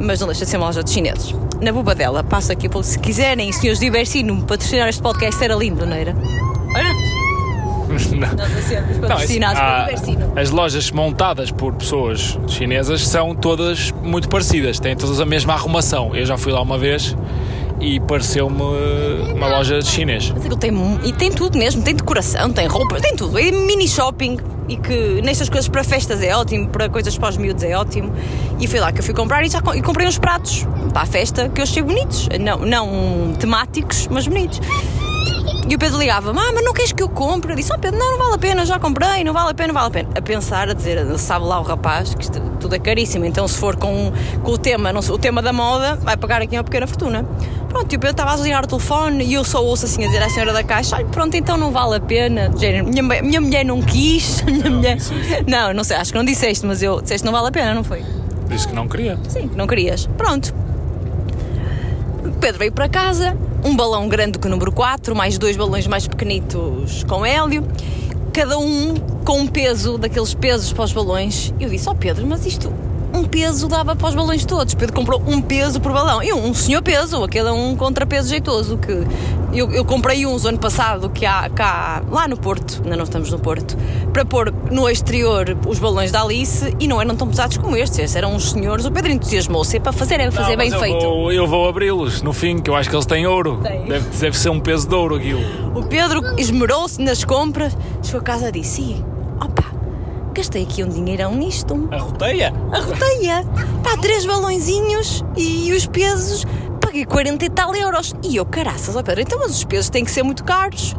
mas 0.00 0.18
não 0.20 0.26
deixa 0.26 0.44
de 0.44 0.50
ser 0.50 0.56
uma 0.56 0.66
loja 0.66 0.82
de 0.82 0.90
chineses. 0.90 1.32
Na 1.60 1.70
Bobadela, 1.72 2.24
passa 2.24 2.52
aqui, 2.52 2.68
pelo- 2.68 2.82
se 2.82 2.98
quiserem, 2.98 3.50
senhores 3.52 3.78
de 3.78 3.86
Ibersino, 3.86 4.42
patrocinar 4.42 4.88
este 4.88 5.00
podcast 5.00 5.42
era 5.42 5.54
lindo, 5.54 5.86
não 5.86 5.96
era? 5.96 6.14
Não. 8.12 8.28
Sermos 8.62 8.98
Não, 8.98 9.16
assim, 9.16 9.40
patrocinados 9.40 9.60
há- 9.60 10.40
as 10.40 10.50
lojas 10.50 10.90
montadas 10.90 11.50
por 11.50 11.72
pessoas 11.74 12.38
chinesas 12.48 13.06
são 13.06 13.34
todas 13.34 13.90
muito 14.02 14.28
parecidas, 14.28 14.78
têm 14.78 14.94
todas 14.96 15.20
a 15.20 15.24
mesma 15.24 15.54
arrumação. 15.54 16.14
Eu 16.14 16.26
já 16.26 16.36
fui 16.36 16.52
lá 16.52 16.60
uma 16.60 16.78
vez 16.78 17.16
e 17.80 18.00
pareceu-me 18.00 18.62
uma 19.34 19.48
loja 19.48 19.78
de 19.80 19.86
chinês. 19.88 20.30
Mas 20.30 20.40
aquilo 20.40 20.56
tem, 20.56 20.72
e 21.04 21.12
tem 21.12 21.30
tudo 21.30 21.58
mesmo, 21.58 21.82
tem 21.82 21.94
decoração, 21.94 22.50
tem 22.52 22.66
roupa, 22.66 23.00
tem 23.00 23.14
tudo. 23.16 23.38
É 23.38 23.50
mini 23.50 23.86
shopping 23.88 24.38
e 24.68 24.76
que 24.76 25.20
nestas 25.22 25.48
coisas 25.48 25.68
para 25.68 25.84
festas 25.84 26.22
é 26.22 26.34
ótimo, 26.36 26.68
para 26.68 26.88
coisas 26.88 27.16
para 27.18 27.28
os 27.28 27.36
miúdos 27.36 27.62
é 27.62 27.76
ótimo. 27.76 28.12
E 28.58 28.66
foi 28.66 28.80
lá 28.80 28.90
que 28.92 29.00
eu 29.00 29.04
fui 29.04 29.14
comprar 29.14 29.44
e, 29.44 29.48
já, 29.50 29.60
e 29.74 29.82
comprei 29.82 30.08
uns 30.08 30.18
pratos 30.18 30.66
para 30.92 31.02
a 31.02 31.06
festa 31.06 31.48
que 31.50 31.60
eu 31.60 31.64
achei 31.64 31.82
bonitos. 31.82 32.28
Não, 32.40 32.58
não 32.60 33.34
temáticos, 33.38 34.08
mas 34.10 34.26
bonitos. 34.26 34.60
E 35.68 35.74
o 35.74 35.78
Pedro 35.78 35.98
ligava, 35.98 36.30
ah, 36.30 36.52
mas 36.54 36.64
não 36.64 36.72
queres 36.72 36.92
que 36.92 37.02
eu 37.02 37.08
compre? 37.08 37.52
Eu 37.52 37.56
disse, 37.56 37.72
oh 37.74 37.78
Pedro, 37.78 37.98
não, 37.98 38.12
não 38.12 38.18
vale 38.18 38.34
a 38.34 38.38
pena, 38.38 38.64
já 38.64 38.78
comprei, 38.78 39.24
não 39.24 39.32
vale 39.32 39.50
a 39.50 39.54
pena, 39.54 39.68
não 39.68 39.74
vale 39.74 39.86
a 39.88 39.90
pena. 39.90 40.08
A 40.14 40.22
pensar, 40.22 40.68
a 40.68 40.74
dizer, 40.74 41.04
sabe 41.18 41.44
lá 41.44 41.58
o 41.58 41.64
rapaz, 41.64 42.14
que 42.14 42.22
isto 42.22 42.40
tudo 42.60 42.74
é 42.76 42.78
caríssimo, 42.78 43.24
então 43.24 43.48
se 43.48 43.58
for 43.58 43.74
com, 43.76 44.12
com 44.44 44.52
o 44.52 44.58
tema, 44.58 44.92
não 44.92 45.00
o 45.00 45.18
tema 45.18 45.42
da 45.42 45.52
moda, 45.52 45.96
vai 45.96 46.16
pagar 46.16 46.40
aqui 46.40 46.56
uma 46.56 46.62
pequena 46.62 46.86
fortuna. 46.86 47.26
Pronto, 47.68 47.92
e 47.92 47.96
o 47.96 47.98
Pedro 47.98 48.12
estava 48.12 48.32
a 48.32 48.36
ligar 48.36 48.62
o 48.64 48.66
telefone 48.66 49.24
e 49.24 49.34
eu 49.34 49.44
só 49.44 49.62
ouço 49.62 49.86
assim 49.86 50.04
a 50.04 50.06
dizer 50.06 50.22
à 50.22 50.30
senhora 50.30 50.52
da 50.52 50.62
caixa, 50.62 50.96
"Olha, 50.96 51.04
pronto, 51.06 51.36
então 51.36 51.56
não 51.56 51.72
vale 51.72 51.96
a 51.96 52.00
pena. 52.00 52.50
Género, 52.56 52.86
Minha, 52.86 53.02
minha 53.22 53.40
mulher 53.40 53.64
não 53.64 53.82
quis, 53.82 54.42
minha 54.46 54.70
mulher... 54.70 54.96
Não, 55.46 55.74
não 55.74 55.84
sei, 55.84 55.96
acho 55.96 56.12
que 56.12 56.18
não 56.18 56.24
disseste, 56.24 56.64
mas 56.64 56.82
eu 56.82 57.02
disseste 57.02 57.24
não 57.24 57.32
vale 57.32 57.48
a 57.48 57.50
pena, 57.50 57.74
não 57.74 57.82
foi? 57.84 58.02
Disse 58.48 58.68
que 58.68 58.74
não 58.74 58.86
queria. 58.88 59.18
Sim, 59.28 59.48
que 59.48 59.56
não 59.56 59.66
querias. 59.66 60.06
Pronto. 60.16 60.54
Pedro 62.40 62.58
veio 62.58 62.72
para 62.72 62.88
casa, 62.88 63.36
um 63.64 63.76
balão 63.76 64.08
grande 64.08 64.38
com 64.38 64.48
o 64.48 64.50
número 64.50 64.72
4, 64.72 65.14
mais 65.14 65.38
dois 65.38 65.56
balões 65.56 65.86
mais 65.86 66.06
pequenitos 66.06 67.04
com 67.04 67.24
hélio, 67.24 67.66
cada 68.32 68.58
um 68.58 68.94
com 69.24 69.40
um 69.40 69.46
peso 69.46 69.98
daqueles 69.98 70.34
pesos 70.34 70.72
para 70.72 70.84
os 70.84 70.92
balões. 70.92 71.52
Eu 71.58 71.68
disse: 71.68 71.88
Ó 71.88 71.94
Pedro, 71.94 72.26
mas 72.26 72.46
isto, 72.46 72.72
um 73.16 73.24
peso 73.24 73.68
dava 73.68 73.96
para 73.96 74.08
os 74.08 74.14
balões 74.14 74.44
todos. 74.44 74.74
Pedro 74.74 74.94
comprou 74.94 75.22
um 75.26 75.40
peso 75.40 75.80
por 75.80 75.92
balão. 75.92 76.22
E 76.22 76.32
um 76.32 76.52
senhor 76.54 76.82
peso, 76.82 77.22
aquele 77.24 77.48
é 77.48 77.52
um 77.52 77.74
contrapeso 77.74 78.28
jeitoso. 78.28 78.78
que 78.78 79.06
eu, 79.52 79.70
eu 79.72 79.84
comprei 79.84 80.26
uns 80.26 80.44
ano 80.44 80.58
passado 80.58 81.08
que 81.08 81.24
há 81.24 81.48
cá, 81.48 82.02
lá 82.10 82.28
no 82.28 82.36
Porto, 82.36 82.82
ainda 82.84 82.96
não 82.96 83.04
estamos 83.04 83.30
no 83.30 83.38
Porto, 83.38 83.76
para 84.12 84.24
pôr 84.24 84.52
no 84.70 84.88
exterior 84.88 85.56
os 85.66 85.78
balões 85.78 86.10
da 86.12 86.22
Alice 86.22 86.74
e 86.78 86.86
não 86.86 87.00
eram 87.00 87.16
tão 87.16 87.28
pesados 87.28 87.56
como 87.56 87.76
estes. 87.76 87.98
Estes 87.98 88.16
eram 88.16 88.34
uns 88.34 88.50
senhores. 88.50 88.84
O 88.84 88.90
Pedro 88.90 89.12
entusiasmou-se 89.12 89.76
é 89.76 89.80
para 89.80 89.92
fazer, 89.92 90.20
é 90.20 90.30
fazer 90.30 90.50
Não, 90.52 90.58
bem 90.58 90.70
eu 90.70 90.78
feito. 90.80 91.00
Vou, 91.00 91.32
eu 91.32 91.46
vou 91.46 91.68
abri-los 91.68 92.22
no 92.22 92.32
fim, 92.32 92.58
que 92.58 92.68
eu 92.68 92.74
acho 92.76 92.88
que 92.90 92.96
eles 92.96 93.06
têm 93.06 93.26
ouro. 93.26 93.60
Deve, 93.62 94.08
deve 94.18 94.38
ser 94.38 94.50
um 94.50 94.60
peso 94.60 94.88
de 94.88 94.94
ouro 94.94 95.14
aquilo. 95.16 95.40
O 95.74 95.82
Pedro 95.84 96.22
esmerou-se 96.38 97.00
nas 97.00 97.24
compras, 97.24 97.76
chegou 98.02 98.20
a 98.20 98.24
casa 98.24 98.48
e 98.48 98.52
disse: 98.52 98.82
"Ih, 98.82 99.04
opa, 99.40 99.64
gastei 100.36 100.62
aqui 100.64 100.84
um 100.84 100.88
dinheirão 100.88 101.34
nisto. 101.34 101.88
A 101.90 101.96
roteia? 101.98 102.52
Arroteia, 102.72 103.44
pá, 103.82 103.96
três 104.00 104.24
balõezinhos 104.26 105.24
e 105.36 105.72
os 105.72 105.86
pesos, 105.86 106.44
paguei 106.80 107.04
40 107.04 107.44
e 107.44 107.50
tal 107.50 107.74
euros. 107.74 108.14
E 108.22 108.36
eu, 108.36 108.44
caraças, 108.44 108.94
ó 108.96 109.02
Pedro, 109.02 109.22
então 109.22 109.38
mas 109.38 109.52
os 109.56 109.64
pesos 109.64 109.88
têm 109.90 110.04
que 110.04 110.10
ser 110.10 110.22
muito 110.22 110.44
caros. 110.44 110.94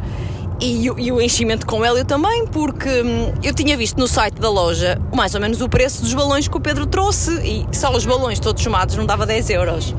E, 0.60 0.90
o- 0.90 0.98
e 1.00 1.12
o 1.12 1.22
enchimento 1.22 1.68
com 1.68 1.86
hélio 1.86 2.04
também, 2.04 2.48
porque 2.48 2.90
hum, 2.90 3.32
eu 3.44 3.54
tinha 3.54 3.78
visto 3.78 4.00
no 4.00 4.08
site 4.08 4.42
da 4.42 4.50
loja 4.50 5.00
mais 5.16 5.36
ou 5.36 5.40
menos 5.42 5.62
o 5.62 5.70
preço 5.70 6.02
dos 6.02 6.16
balões 6.16 6.48
que 6.48 6.58
o 6.58 6.60
Pedro 6.60 6.88
trouxe 6.88 7.32
e 7.44 7.68
só 7.72 7.96
os 7.96 8.08
balões 8.08 8.40
todos 8.40 8.64
somados 8.64 8.96
não 8.96 9.06
dava 9.06 9.24
10 9.28 9.52
euros. 9.52 9.94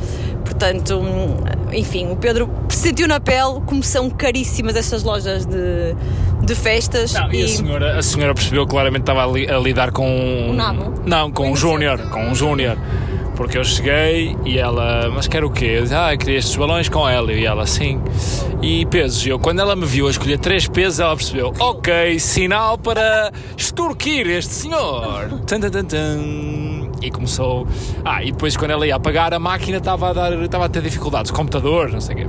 Portanto, 0.44 0.98
hum, 0.98 1.36
enfim, 1.72 2.10
o 2.10 2.16
Pedro 2.16 2.50
sentiu 2.70 3.06
na 3.06 3.20
pele 3.20 3.60
como 3.66 3.84
são 3.84 4.10
caríssimas 4.10 4.74
estas 4.74 5.04
lojas 5.04 5.46
de, 5.46 5.94
de 6.42 6.54
festas. 6.54 7.12
Não, 7.14 7.32
e 7.32 7.42
a 7.44 7.48
senhora, 7.48 7.98
a 7.98 8.02
senhora 8.02 8.34
percebeu 8.34 8.64
que 8.66 8.70
claramente 8.70 9.00
estava 9.02 9.24
a, 9.24 9.26
li- 9.26 9.48
a 9.50 9.58
lidar 9.58 9.90
com. 9.92 10.06
Um 10.08 10.52
nabo? 10.54 10.94
Não, 11.04 11.30
com 11.30 11.50
um 11.50 11.56
júnior. 11.56 11.98
Com 12.10 12.24
um 12.28 12.34
júnior. 12.34 12.76
Porque 13.36 13.56
eu 13.56 13.62
cheguei 13.64 14.36
e 14.44 14.58
ela, 14.58 15.12
mas 15.14 15.28
quer 15.28 15.44
o 15.44 15.50
quê? 15.50 15.76
Eu 15.78 15.82
disse, 15.82 15.94
ah, 15.94 16.12
eu 16.12 16.18
queria 16.18 16.38
estes 16.38 16.56
balões 16.56 16.88
com 16.88 17.08
hélio. 17.08 17.38
E 17.38 17.46
ela, 17.46 17.66
sim. 17.68 18.00
E 18.60 18.84
pesos. 18.86 19.24
E 19.24 19.28
eu, 19.28 19.38
quando 19.38 19.60
ela 19.60 19.76
me 19.76 19.86
viu 19.86 20.08
a 20.08 20.10
escolher 20.10 20.38
três 20.40 20.66
pesos, 20.66 20.98
ela 20.98 21.14
percebeu, 21.14 21.52
ok, 21.60 22.18
sinal 22.18 22.76
para 22.76 23.30
extorquir 23.56 24.26
este 24.28 24.52
senhor. 24.52 25.28
Tan, 25.46 25.60
tan, 25.60 25.84
tan. 25.84 26.18
E 27.00 27.12
começou. 27.12 27.64
Ah, 28.04 28.24
e 28.24 28.32
depois 28.32 28.56
quando 28.56 28.72
ela 28.72 28.84
ia 28.84 28.96
apagar, 28.96 29.32
a 29.32 29.38
máquina 29.38 29.78
estava 29.78 30.10
a, 30.10 30.12
dar, 30.12 30.32
estava 30.42 30.64
a 30.64 30.68
ter 30.68 30.82
dificuldades. 30.82 31.30
Computador, 31.30 31.92
não 31.92 32.00
sei 32.00 32.16
o 32.16 32.18
quê. 32.18 32.26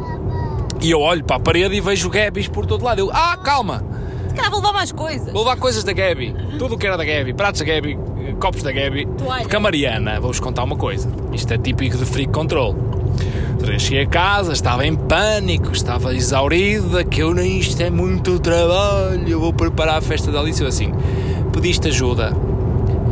E 0.79 0.91
eu 0.91 1.01
olho 1.01 1.23
para 1.23 1.37
a 1.37 1.39
parede 1.39 1.73
e 1.75 1.81
vejo 1.81 2.07
Gabbies 2.07 2.47
por 2.47 2.67
todo 2.67 2.85
lado. 2.85 2.99
Eu, 2.99 3.09
ah, 3.11 3.35
calma! 3.43 3.83
Calhar 4.39 4.51
vou 4.51 4.60
levar 4.62 4.74
mais 4.74 4.91
coisas. 4.91 5.34
Vou 5.34 5.43
levar 5.43 5.58
coisas 5.58 5.84
da 5.84 5.93
Gabi, 5.93 6.36
tudo 6.58 6.75
o 6.75 6.77
que 6.77 6.88
era 6.88 6.98
da 6.98 7.03
Gabi, 7.03 7.34
pratos 7.34 7.62
da 7.62 7.65
Gabi, 7.65 7.98
copos 8.39 8.63
da 8.63 8.72
Gabi. 8.72 9.05
Toalha. 9.05 9.41
Porque 9.41 9.55
a 9.55 9.60
Mariana, 9.60 10.19
vou-vos 10.19 10.39
contar 10.39 10.63
uma 10.63 10.75
coisa, 10.75 11.10
isto 11.34 11.53
é 11.53 11.58
típico 11.58 11.98
de 11.98 12.05
freak 12.05 12.31
control. 12.31 12.75
Cheguei 13.77 14.03
a 14.03 14.08
casa, 14.08 14.53
estava 14.53 14.86
em 14.86 14.96
pânico, 14.96 15.72
estava 15.74 16.15
exaurida, 16.15 17.03
que 17.03 17.22
eu 17.22 17.34
nem 17.34 17.60
isto 17.60 17.79
é 17.81 17.89
muito 17.89 18.39
trabalho, 18.39 19.27
eu 19.27 19.39
vou 19.39 19.53
preparar 19.53 19.98
a 19.98 20.01
festa 20.01 20.31
da 20.31 20.39
Alice. 20.39 20.62
Eu 20.62 20.67
assim, 20.67 20.93
pediste 21.51 21.88
ajuda, 21.89 22.34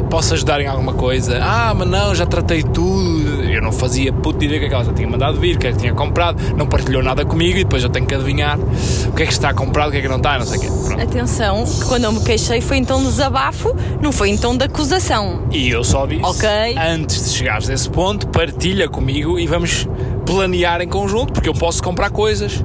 posso 0.09 0.33
ajudar 0.33 0.61
em 0.61 0.67
alguma 0.67 0.93
coisa? 0.93 1.39
Ah, 1.43 1.73
mas 1.75 1.87
não, 1.87 2.15
já 2.15 2.25
tratei 2.25 2.63
tudo. 2.63 3.26
Eu 3.57 3.63
não 3.63 3.71
fazia 3.71 4.13
puta 4.13 4.45
ideia 4.45 4.59
que 4.59 4.65
aquela 4.67 4.83
já 4.83 4.93
tinha 4.93 5.07
mandado 5.07 5.39
vir, 5.39 5.55
o 5.55 5.59
que 5.59 5.65
é 5.65 5.71
que 5.71 5.79
tinha 5.79 5.93
comprado, 5.93 6.39
não 6.55 6.67
partilhou 6.67 7.01
nada 7.01 7.25
comigo 7.25 7.57
e 7.57 7.63
depois 7.63 7.81
eu 7.83 7.89
tenho 7.89 8.05
que 8.05 8.13
adivinhar 8.13 8.55
o 8.59 9.11
que 9.13 9.23
é 9.23 9.25
que 9.25 9.33
está 9.33 9.51
comprado, 9.51 9.89
o 9.89 9.91
que 9.91 9.97
é 9.97 10.01
que 10.01 10.07
não 10.07 10.17
está, 10.17 10.37
não 10.37 10.45
sei 10.45 10.59
o 10.59 10.61
quê. 10.61 10.67
Pronto. 10.67 11.01
Atenção, 11.01 11.65
que 11.65 11.85
quando 11.85 12.03
eu 12.03 12.11
me 12.11 12.19
queixei 12.23 12.61
foi 12.61 12.79
de 12.79 12.85
desabafo, 12.85 13.75
não 13.99 14.11
foi 14.11 14.37
tom 14.37 14.55
de 14.55 14.65
acusação. 14.65 15.47
E 15.51 15.69
eu 15.69 15.83
só 15.83 16.05
disse, 16.05 16.23
Ok. 16.23 16.47
antes 16.77 17.31
de 17.31 17.37
chegares 17.37 17.67
a 17.67 17.73
esse 17.73 17.89
ponto, 17.89 18.27
partilha 18.27 18.87
comigo 18.87 19.39
e 19.39 19.47
vamos 19.47 19.87
planear 20.23 20.79
em 20.81 20.87
conjunto, 20.87 21.33
porque 21.33 21.49
eu 21.49 21.53
posso 21.53 21.81
comprar 21.81 22.11
coisas. 22.11 22.63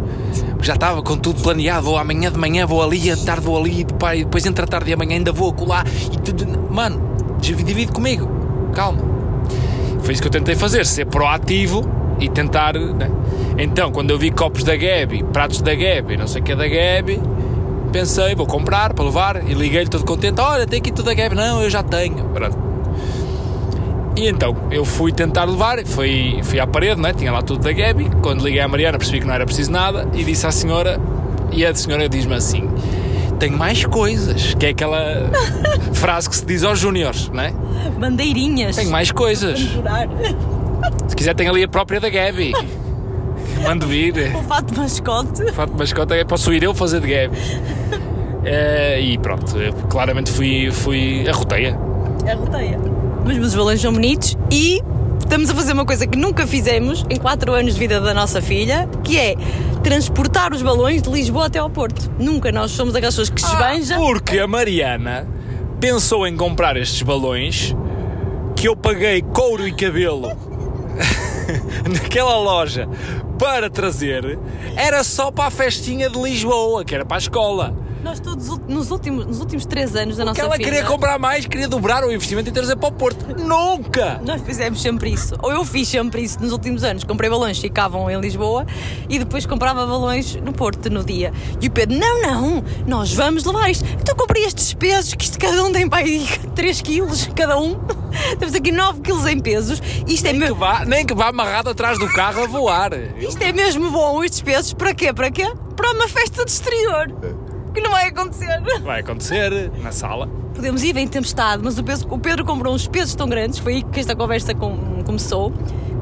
Já 0.61 0.75
estava 0.75 1.02
com 1.02 1.16
tudo 1.16 1.40
planeado, 1.40 1.84
vou 1.87 1.96
amanhã 1.96 2.30
de 2.30 2.38
manhã, 2.38 2.66
vou 2.66 2.82
ali, 2.82 3.11
à 3.11 3.16
tarde 3.16 3.46
vou 3.46 3.58
ali, 3.58 3.80
e 3.80 3.84
depois 4.25 4.44
entre 4.44 4.62
a 4.62 4.68
tarde 4.68 4.90
e 4.90 4.92
amanhã 4.92 5.16
ainda 5.16 5.32
vou 5.32 5.50
acolá 5.50 5.84
e 6.12 6.18
tudo. 6.18 6.46
Mano, 6.70 7.00
divide 7.40 7.90
comigo, 7.92 8.28
calma. 8.75 9.22
Foi 10.02 10.12
isso 10.12 10.23
que 10.23 10.28
eu 10.28 10.32
tentei 10.32 10.54
fazer, 10.54 10.85
ser 10.87 11.06
proativo 11.06 11.88
e 12.21 12.28
tentar. 12.28 12.75
né? 12.75 13.11
Então, 13.59 13.90
quando 13.90 14.11
eu 14.11 14.18
vi 14.18 14.30
copos 14.30 14.64
da 14.64 14.76
Gabi, 14.76 15.23
pratos 15.32 15.61
da 15.61 15.75
Gabi, 15.75 16.16
não 16.16 16.26
sei 16.26 16.40
o 16.40 16.44
que 16.44 16.52
é 16.52 16.56
da 16.56 16.66
Gabi, 16.66 17.21
pensei, 17.92 18.35
vou 18.35 18.47
comprar 18.47 18.92
para 18.94 19.04
levar 19.04 19.49
e 19.49 19.54
liguei-lhe 19.54 19.88
todo 19.88 20.04
contente: 20.04 20.40
olha, 20.40 20.66
tem 20.66 20.78
aqui 20.78 20.90
tudo 20.90 21.06
da 21.06 21.14
Gabi, 21.14 21.35
não, 21.35 21.62
eu 21.62 21.71
já 21.71 21.82
tenho. 21.82 22.25
Pronto. 22.30 22.73
E 24.16 24.28
então 24.28 24.54
eu 24.71 24.85
fui 24.85 25.11
tentar 25.11 25.44
levar, 25.44 25.85
fui, 25.87 26.40
fui 26.42 26.61
à 26.61 26.66
parede, 26.66 27.00
né? 27.00 27.14
tinha 27.14 27.32
lá 27.32 27.40
tudo 27.40 27.62
da 27.62 27.73
Gabi. 27.73 28.11
Quando 28.23 28.44
liguei 28.44 28.61
à 28.61 28.68
Mariana 28.68 28.99
percebi 28.99 29.21
que 29.21 29.26
não 29.26 29.35
era 29.35 29.47
preciso 29.47 29.71
nada 29.71 30.06
e 30.12 30.23
disse 30.23 30.47
à 30.47 30.52
senhora, 30.52 31.00
e 31.50 31.64
a 31.64 31.75
senhora 31.75 32.09
diz-me 32.09 32.35
assim: 32.35 32.68
tenho 33.42 33.58
mais 33.58 33.84
coisas, 33.84 34.54
que 34.54 34.66
é 34.66 34.68
aquela 34.68 35.28
frase 35.94 36.30
que 36.30 36.37
se 36.37 36.46
diz 36.46 36.62
aos 36.62 36.78
júniores, 36.78 37.28
né? 37.30 37.52
Bandeirinhas. 37.99 38.76
Tenho 38.76 38.90
mais 38.92 39.11
coisas. 39.11 39.58
Se 41.08 41.16
quiser, 41.16 41.34
tem 41.34 41.49
ali 41.49 41.64
a 41.64 41.68
própria 41.68 42.00
da 42.00 42.08
Gabi. 42.08 42.52
Mando 43.64 43.87
vir. 43.87 44.32
O 44.37 44.42
fato 44.42 44.72
de 44.72 44.78
mascote. 44.78 45.52
Fato 45.52 45.72
de 45.72 45.78
mascota, 45.78 46.25
posso 46.25 46.52
ir 46.52 46.62
eu 46.62 46.72
fazer 46.72 47.00
de 47.00 47.08
Gabi. 47.08 47.37
Eh, 48.44 49.00
e 49.00 49.18
pronto, 49.18 49.56
eu 49.56 49.72
claramente 49.88 50.30
fui, 50.30 50.70
fui 50.70 51.28
a 51.28 51.32
roteia. 51.32 51.78
É 52.25 52.34
roteia. 52.34 52.78
Mas 53.25 53.38
os 53.38 53.54
balões 53.54 53.80
são 53.80 53.92
bonitos 53.92 54.37
e 54.50 54.80
estamos 55.32 55.48
a 55.48 55.54
fazer 55.54 55.72
uma 55.72 55.86
coisa 55.86 56.06
que 56.06 56.18
nunca 56.18 56.46
fizemos 56.46 57.06
em 57.08 57.16
4 57.16 57.54
anos 57.54 57.72
de 57.72 57.80
vida 57.80 57.98
da 58.02 58.12
nossa 58.12 58.42
filha, 58.42 58.86
que 59.02 59.18
é 59.18 59.34
transportar 59.82 60.52
os 60.52 60.60
balões 60.60 61.00
de 61.00 61.08
Lisboa 61.08 61.46
até 61.46 61.58
ao 61.58 61.70
Porto. 61.70 62.12
Nunca 62.18 62.52
nós 62.52 62.72
somos 62.72 62.94
aquelas 62.94 63.14
pessoas 63.14 63.30
que 63.30 63.40
se 63.40 63.46
esbanjam. 63.46 63.98
Porque 63.98 64.38
a 64.38 64.46
Mariana 64.46 65.26
pensou 65.80 66.26
em 66.26 66.36
comprar 66.36 66.76
estes 66.76 67.00
balões 67.00 67.74
que 68.54 68.68
eu 68.68 68.76
paguei 68.76 69.22
couro 69.22 69.66
e 69.66 69.72
cabelo 69.72 70.36
naquela 71.90 72.36
loja 72.36 72.86
para 73.38 73.70
trazer, 73.70 74.38
era 74.76 75.02
só 75.02 75.30
para 75.30 75.46
a 75.46 75.50
festinha 75.50 76.10
de 76.10 76.20
Lisboa, 76.20 76.84
que 76.84 76.94
era 76.94 77.06
para 77.06 77.16
a 77.16 77.20
escola. 77.20 77.74
Nós 78.02 78.18
todos 78.18 78.49
nos 78.66 78.90
últimos, 78.90 79.26
nos 79.26 79.38
últimos 79.40 79.64
3 79.64 79.94
anos 79.94 80.16
da 80.16 80.23
Que 80.25 80.28
nossa 80.28 80.40
ela 80.42 80.56
filha. 80.56 80.64
queria 80.64 80.85
comprar 80.85 81.18
mais, 81.18 81.47
queria 81.47 81.68
dobrar 81.68 82.02
o 82.04 82.12
investimento 82.12 82.49
e 82.49 82.52
trazer 82.52 82.75
para 82.76 82.88
o 82.88 82.92
Porto. 82.92 83.25
Nunca! 83.40 84.21
Nós 84.25 84.42
fizemos 84.42 84.82
sempre 84.82 85.11
isso. 85.11 85.35
Ou 85.40 85.52
eu 85.52 85.64
fiz 85.64 85.87
sempre 85.88 86.21
isso 86.23 86.40
nos 86.40 86.50
últimos 86.52 86.82
anos. 86.82 87.04
Comprei 87.04 87.30
balões 87.30 87.56
que 87.59 87.62
ficavam 87.68 88.11
em 88.11 88.21
Lisboa 88.21 88.66
e 89.09 89.18
depois 89.21 89.47
comprava 89.47 89.87
balões 89.87 90.35
no 90.37 90.52
Porto 90.52 90.90
no 90.90 91.04
dia. 91.04 91.32
E 91.61 91.68
o 91.68 91.71
Pedro, 91.71 91.97
não, 91.97 92.21
não, 92.23 92.64
nós 92.87 93.12
vamos 93.14 93.44
levar 93.44 93.71
isto. 93.71 93.85
Então 94.00 94.16
comprei 94.16 94.44
estes 94.44 94.75
pesos, 94.75 95.14
que 95.14 95.25
isto 95.25 95.38
cada 95.38 95.62
um 95.62 95.71
tem 95.73 95.88
para 95.88 96.04
aí 96.04 96.26
3 96.56 96.80
quilos 96.82 97.28
cada 97.37 97.56
um. 97.59 97.78
Temos 98.38 98.54
aqui 98.54 98.73
9 98.73 99.00
quilos 99.00 99.26
em 99.26 99.38
pesos. 99.38 99.80
Isto 100.09 100.26
é, 100.26 100.32
Nem 100.32 100.40
que, 100.40 100.47
mesmo, 100.47 100.56
vá, 100.59 100.85
nem 100.85 101.06
que 101.06 101.14
vá 101.14 101.28
amarrado 101.28 101.71
atrás 101.71 101.99
do 102.00 102.09
carro 102.12 102.42
a 102.42 102.47
voar. 102.49 102.90
isto 103.18 103.40
é 103.42 103.52
mesmo 103.52 103.90
bom, 103.92 104.25
estes 104.25 104.40
pesos. 104.42 104.73
Para 104.73 104.92
quê? 104.92 105.12
Para 105.12 105.30
quê? 105.30 105.50
Para 105.76 105.92
uma 105.92 106.09
festa 106.09 106.44
de 106.44 106.50
exterior. 106.50 107.12
Que 107.75 107.81
não 107.81 107.91
vai 107.91 108.09
acontecer. 108.09 108.61
Vai 108.83 109.00
acontecer 109.00 109.71
na 109.83 109.93
sala. 109.93 110.29
Podemos 110.55 110.83
ir 110.83 110.97
em 110.97 111.09
tempestade, 111.09 111.62
mas 111.64 111.79
o, 111.79 111.83
peso- 111.85 112.07
o 112.11 112.19
Pedro 112.19 112.45
comprou 112.45 112.75
uns 112.75 112.87
pesos 112.87 113.14
tão 113.14 113.26
grandes, 113.29 113.59
foi 113.59 113.76
aí 113.76 113.83
que 113.83 113.99
esta 114.00 114.14
conversa 114.14 114.55
com- 114.55 115.02
começou, 115.05 115.50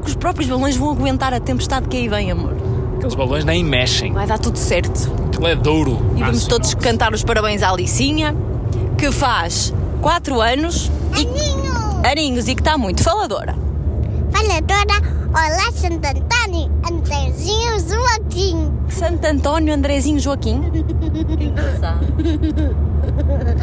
que 0.03 0.09
os 0.09 0.15
próprios 0.15 0.49
balões 0.49 0.75
vão 0.75 0.89
aguentar 0.91 1.33
a 1.33 1.39
tempestade 1.39 1.87
que 1.87 1.95
aí 1.97 2.07
vem, 2.09 2.29
amor. 2.31 2.53
Aqueles 2.97 3.15
balões 3.15 3.45
nem 3.45 3.63
mexem. 3.63 4.11
Vai 4.11 4.27
dar 4.27 4.37
tudo 4.37 4.57
certo. 4.57 5.09
Aquilo 5.27 5.47
é 5.47 5.55
duro. 5.55 5.97
E 6.17 6.19
vamos 6.19 6.45
todos 6.45 6.73
cantar 6.75 7.13
os 7.13 7.23
parabéns 7.23 7.63
à 7.63 7.69
Alicinha, 7.69 8.35
que 8.97 9.09
faz 9.11 9.73
4 10.01 10.39
anos 10.41 10.91
e 11.17 11.21
Aninho! 11.25 11.71
aninhos 12.05 12.47
e 12.49 12.53
que 12.55 12.61
está 12.61 12.77
muito 12.77 13.01
faladora. 13.01 13.55
Fala 14.31 14.61
toda. 14.61 15.20
Olá, 15.33 15.71
Santo 15.73 16.05
Antônio, 16.05 16.69
Andrezinho, 16.91 17.79
Joaquim. 17.79 18.71
Santo 18.89 19.25
António 19.25 19.73
Andrezinho 19.73 20.19
Joaquim. 20.19 20.61
Que 21.37 21.43
engraçado. 21.45 22.05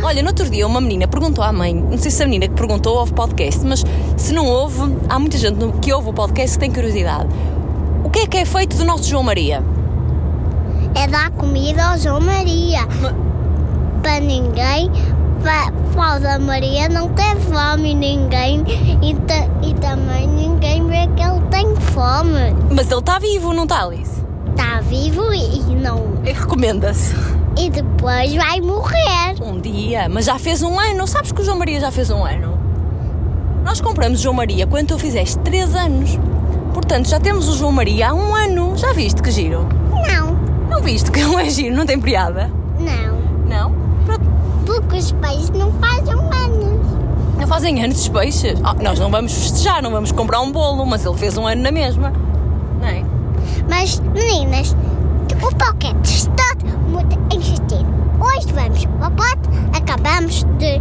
Olha, 0.02 0.22
no 0.22 0.28
outro 0.28 0.48
dia 0.48 0.66
uma 0.66 0.80
menina 0.80 1.06
perguntou 1.06 1.44
à 1.44 1.52
mãe, 1.52 1.74
não 1.74 1.98
sei 1.98 2.10
se 2.10 2.22
a 2.22 2.26
menina 2.26 2.48
que 2.48 2.54
perguntou 2.54 2.96
ouve 2.96 3.12
podcast, 3.12 3.64
mas 3.66 3.84
se 4.16 4.32
não 4.32 4.46
ouve, 4.46 4.96
há 5.08 5.18
muita 5.18 5.36
gente 5.36 5.56
que 5.82 5.92
ouve 5.92 6.08
o 6.08 6.12
podcast 6.12 6.56
que 6.56 6.60
tem 6.60 6.72
curiosidade. 6.72 7.28
O 8.04 8.10
que 8.10 8.20
é 8.20 8.26
que 8.26 8.38
é 8.38 8.44
feito 8.44 8.76
do 8.76 8.84
nosso 8.84 9.04
João 9.04 9.22
Maria? 9.22 9.62
É 10.94 11.06
dar 11.06 11.30
comida 11.32 11.84
ao 11.90 11.98
João 11.98 12.20
Maria. 12.20 12.86
Ma- 13.00 13.14
Para 14.02 14.20
ninguém. 14.20 14.90
João 15.42 16.40
Maria 16.40 16.88
não 16.88 17.08
ter 17.10 17.36
fome 17.36 17.94
ninguém. 17.94 18.64
E, 19.02 19.14
ta- 19.14 19.48
e 19.62 19.74
também 19.74 20.26
ninguém 20.26 20.86
vê 20.86 21.06
que 21.14 21.22
ele 21.22 21.40
tem 21.50 21.76
fome. 21.76 22.54
Mas 22.70 22.90
ele 22.90 23.00
está 23.00 23.18
vivo, 23.18 23.52
não 23.52 23.62
está, 23.64 23.84
Alice? 23.84 24.22
Está 24.50 24.80
vivo 24.80 25.32
e 25.32 25.60
não. 25.76 26.14
E 26.24 26.32
recomenda-se. 26.32 27.14
E 27.56 27.70
depois 27.70 28.34
vai 28.34 28.60
morrer. 28.60 29.34
Um 29.42 29.60
dia, 29.60 30.08
mas 30.08 30.24
já 30.26 30.38
fez 30.38 30.62
um 30.62 30.78
ano. 30.78 31.06
Sabes 31.06 31.32
que 31.32 31.40
o 31.40 31.44
João 31.44 31.58
Maria 31.58 31.80
já 31.80 31.90
fez 31.90 32.10
um 32.10 32.24
ano? 32.24 32.58
Nós 33.64 33.80
compramos 33.80 34.20
o 34.20 34.22
João 34.22 34.34
Maria 34.34 34.66
quando 34.66 34.88
tu 34.88 34.98
fizeste 34.98 35.38
3 35.40 35.74
anos. 35.74 36.18
Portanto, 36.72 37.08
já 37.08 37.18
temos 37.20 37.48
o 37.48 37.56
João 37.56 37.72
Maria 37.72 38.10
há 38.10 38.14
um 38.14 38.34
ano. 38.34 38.76
Já 38.76 38.92
viste 38.92 39.22
que 39.22 39.30
giro? 39.30 39.66
Não, 39.92 40.36
Não 40.70 40.82
viste 40.82 41.10
que 41.10 41.22
não 41.22 41.38
é 41.38 41.48
giro? 41.50 41.74
Não 41.76 41.84
tem 41.86 42.00
piada? 42.00 42.50
Não? 42.78 43.17
Porque 44.80 44.96
os 44.96 45.12
peixes 45.12 45.50
não 45.50 45.72
fazem 45.72 46.14
anos. 46.14 46.86
Não 47.38 47.46
fazem 47.46 47.82
anos 47.82 48.00
os 48.00 48.08
peixes? 48.08 48.60
Ah, 48.62 48.74
nós 48.74 48.98
não 48.98 49.10
vamos 49.10 49.32
festejar, 49.32 49.82
não 49.82 49.90
vamos 49.90 50.12
comprar 50.12 50.40
um 50.40 50.52
bolo, 50.52 50.86
mas 50.86 51.04
ele 51.04 51.16
fez 51.16 51.36
um 51.36 51.46
ano 51.46 51.62
na 51.62 51.72
mesma. 51.72 52.12
Não 52.80 52.86
é? 52.86 53.04
Mas, 53.68 54.00
meninas, 54.00 54.76
o 55.42 55.54
pocket 55.56 55.96
está 56.04 56.54
muito 56.88 57.18
insistido. 57.34 57.86
Hoje 58.20 58.52
vamos 58.52 58.86
ao 59.02 59.10
pote, 59.10 59.48
acabamos 59.76 60.44
de. 60.58 60.80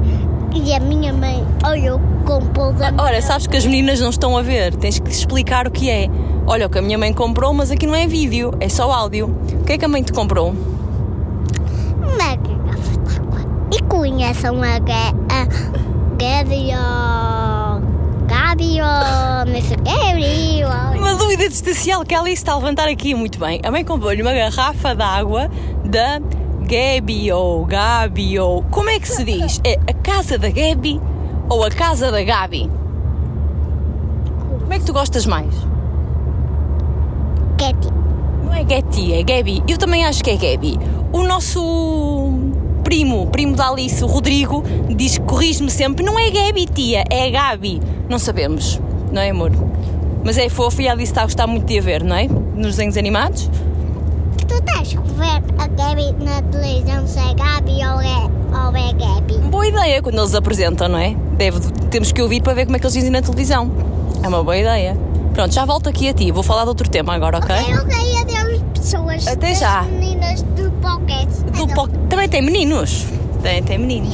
E 0.53 0.73
a 0.73 0.79
minha 0.79 1.13
mãe 1.13 1.45
olhou 1.67 1.99
com 2.25 2.39
pouso 2.47 2.83
a 2.83 3.03
Ora, 3.03 3.21
sabes 3.21 3.47
que 3.47 3.57
as 3.57 3.65
meninas 3.65 3.99
não 3.99 4.09
estão 4.09 4.37
a 4.37 4.41
ver, 4.41 4.75
tens 4.75 4.99
que 4.99 5.09
explicar 5.09 5.67
o 5.67 5.71
que 5.71 5.89
é. 5.89 6.09
Olha, 6.45 6.67
o 6.67 6.69
que 6.69 6.79
a 6.79 6.81
minha 6.81 6.97
mãe 6.97 7.13
comprou, 7.13 7.53
mas 7.53 7.71
aqui 7.71 7.85
não 7.85 7.95
é 7.95 8.07
vídeo, 8.07 8.51
é 8.59 8.69
só 8.69 8.91
áudio. 8.91 9.35
O 9.59 9.63
que 9.63 9.73
é 9.73 9.77
que 9.77 9.85
a 9.85 9.87
mãe 9.87 10.01
te 10.03 10.13
comprou? 10.13 10.55
uma 12.01 12.35
garrafa 12.35 12.97
d'água. 12.99 13.39
E 13.71 13.76
conheçam 13.87 14.61
a, 14.63 14.75
a. 14.75 15.47
Gabriel, 18.27 19.45
Mr. 19.47 19.77
Gabriel. 19.83 20.69
Uma 20.97 21.15
dúvida 21.15 21.43
existencial 21.43 22.03
que 22.03 22.13
a 22.15 22.19
Alice 22.19 22.41
está 22.41 22.53
a 22.53 22.57
levantar 22.57 22.87
aqui 22.87 23.13
muito 23.13 23.39
bem. 23.39 23.61
A 23.63 23.71
mãe 23.71 23.85
comprou-lhe 23.85 24.21
uma 24.21 24.33
garrafa 24.33 24.95
de 24.95 25.03
água 25.03 25.49
da 25.85 26.19
Gabi 26.61 27.31
ou 27.31 27.65
Gabi 27.65 28.39
ou... 28.39 28.63
Como 28.63 28.89
é 28.89 28.99
que 28.99 29.07
se 29.07 29.23
diz? 29.23 29.61
É 29.63 29.75
a 29.87 29.93
casa 29.93 30.37
da 30.37 30.49
Gabi 30.49 30.99
ou 31.49 31.63
a 31.63 31.69
casa 31.69 32.11
da 32.11 32.23
Gabi? 32.23 32.69
Como 34.59 34.73
é 34.73 34.79
que 34.79 34.85
tu 34.85 34.93
gostas 34.93 35.25
mais? 35.25 35.53
Katy. 37.57 37.89
Não 38.43 38.53
é 38.53 38.65
Getty, 38.67 39.13
é 39.13 39.23
Gabi. 39.23 39.63
Eu 39.67 39.77
também 39.77 40.05
acho 40.05 40.23
que 40.23 40.31
é 40.31 40.35
Gabi. 40.35 40.77
O 41.13 41.23
nosso 41.23 42.31
primo, 42.87 43.27
primo 43.27 43.53
da 43.53 43.67
Alice, 43.67 44.01
o 44.01 44.07
Rodrigo, 44.07 44.63
diz 44.87 45.17
que 45.17 45.23
corrige-me 45.25 45.69
sempre. 45.69 46.05
Não 46.05 46.17
é 46.17 46.31
Gabi, 46.31 46.65
tia, 46.67 47.03
é 47.09 47.29
Gabi. 47.29 47.81
Não 48.07 48.17
sabemos, 48.17 48.79
não 49.11 49.21
é, 49.21 49.29
amor? 49.29 49.51
Mas 50.23 50.37
é 50.37 50.47
fofo 50.47 50.81
e 50.81 50.87
a 50.87 50.93
Alice 50.93 51.11
está 51.11 51.23
a 51.23 51.25
gostar 51.25 51.47
muito 51.47 51.65
de 51.65 51.77
a 51.77 51.81
ver, 51.81 52.01
não 52.01 52.15
é? 52.15 52.27
Nos 52.27 52.77
desenhos 52.77 52.95
animados. 52.95 53.51
Tu 54.47 54.55
estás 54.55 54.95
a 54.95 55.01
ver 55.01 55.43
a 55.57 55.67
Gabi 55.67 56.15
na 56.23 56.41
televisão 56.43 57.05
se 57.05 57.19
é 57.19 57.33
Gabi 57.33 57.73
ou 57.73 57.99
é, 57.99 58.23
ou 58.57 58.77
é 58.77 58.93
Gabi? 58.93 59.37
Boa 59.49 59.67
ideia 59.67 60.01
quando 60.01 60.19
eles 60.19 60.33
apresentam, 60.33 60.87
não 60.87 60.97
é? 60.97 61.13
Deve, 61.33 61.59
temos 61.91 62.13
que 62.13 62.21
ouvir 62.21 62.41
para 62.41 62.53
ver 62.53 62.67
como 62.67 62.77
é 62.77 62.79
que 62.79 62.85
eles 62.85 62.93
dizem 62.93 63.09
na 63.09 63.21
televisão. 63.21 63.69
É 64.23 64.27
uma 64.29 64.41
boa 64.41 64.57
ideia. 64.57 64.97
Pronto, 65.33 65.53
já 65.53 65.65
volto 65.65 65.89
aqui 65.89 66.07
a 66.07 66.13
ti. 66.13 66.31
Vou 66.31 66.41
falar 66.41 66.63
de 66.63 66.69
outro 66.69 66.89
tema 66.89 67.13
agora, 67.13 67.39
ok? 67.39 67.53
Ok, 67.53 67.75
ok, 67.79 68.16
Até 69.25 69.55
já. 69.55 69.83
meninas 69.83 70.41
do 70.43 70.69
pocket. 70.81 71.27
Do 71.55 71.63
Adeus. 71.63 71.73
po- 71.73 71.87
Também 72.09 72.27
tem 72.29 72.41
meninos. 72.41 73.05
Tem, 73.41 73.63
tem 73.63 73.77
meninos. 73.77 74.13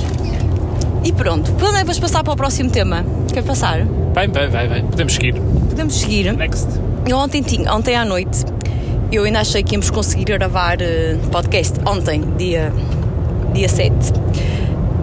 E 1.03 1.11
pronto, 1.11 1.51
podemos 1.53 1.99
passar 1.99 2.23
para 2.23 2.33
o 2.33 2.35
próximo 2.37 2.69
tema. 2.69 3.03
Quer 3.33 3.43
passar? 3.43 3.85
Vai, 4.13 4.27
vai, 4.27 4.47
vai, 4.47 4.67
vai. 4.67 4.81
Podemos 4.83 5.13
seguir. 5.13 5.33
Podemos 5.69 5.95
seguir. 5.95 6.31
Next. 6.33 6.67
Eu 7.07 7.17
ontem, 7.17 7.41
tinha, 7.41 7.73
ontem 7.73 7.95
à 7.95 8.05
noite, 8.05 8.45
eu 9.11 9.23
ainda 9.25 9.41
achei 9.41 9.61
que 9.63 9.73
íamos 9.75 9.89
conseguir 9.89 10.23
gravar 10.25 10.81
eh, 10.81 11.17
podcast. 11.31 11.77
Ontem, 11.85 12.21
dia, 12.37 12.71
dia 13.53 13.67
7. 13.67 13.93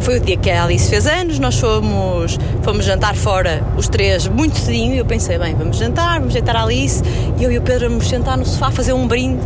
Foi 0.00 0.16
o 0.16 0.20
dia 0.20 0.38
que 0.38 0.50
a 0.50 0.64
Alice 0.64 0.88
fez 0.88 1.06
anos, 1.06 1.38
nós 1.38 1.58
fomos, 1.60 2.38
fomos 2.62 2.86
jantar 2.86 3.14
fora, 3.14 3.62
os 3.76 3.86
três, 3.86 4.26
muito 4.28 4.56
cedinho, 4.58 4.94
e 4.94 4.98
eu 4.98 5.04
pensei, 5.04 5.38
bem, 5.38 5.54
vamos 5.54 5.76
jantar, 5.76 6.18
vamos 6.20 6.32
jantar 6.32 6.56
a 6.56 6.62
Alice, 6.62 7.02
e 7.38 7.44
eu 7.44 7.52
e 7.52 7.58
o 7.58 7.60
Pedro 7.62 7.90
vamos 7.90 8.08
sentar 8.08 8.38
no 8.38 8.46
sofá 8.46 8.70
fazer 8.70 8.94
um 8.94 9.06
brinde 9.06 9.42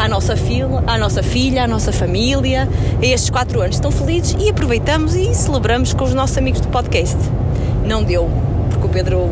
à 0.00 0.08
nossa, 0.08 0.34
filha, 0.34 0.82
à 0.86 0.96
nossa 0.96 1.22
filha, 1.22 1.64
à 1.64 1.68
nossa 1.68 1.92
família, 1.92 2.66
a 3.02 3.04
estes 3.04 3.28
quatro 3.28 3.60
anos 3.60 3.78
tão 3.78 3.90
felizes, 3.90 4.34
e 4.40 4.48
aproveitamos 4.48 5.14
e 5.14 5.34
celebramos 5.34 5.92
com 5.92 6.04
os 6.04 6.14
nossos 6.14 6.38
amigos 6.38 6.62
do 6.62 6.68
podcast. 6.68 7.18
Não 7.84 8.02
deu, 8.02 8.30
porque 8.70 8.86
o 8.86 8.88
Pedro 8.88 9.28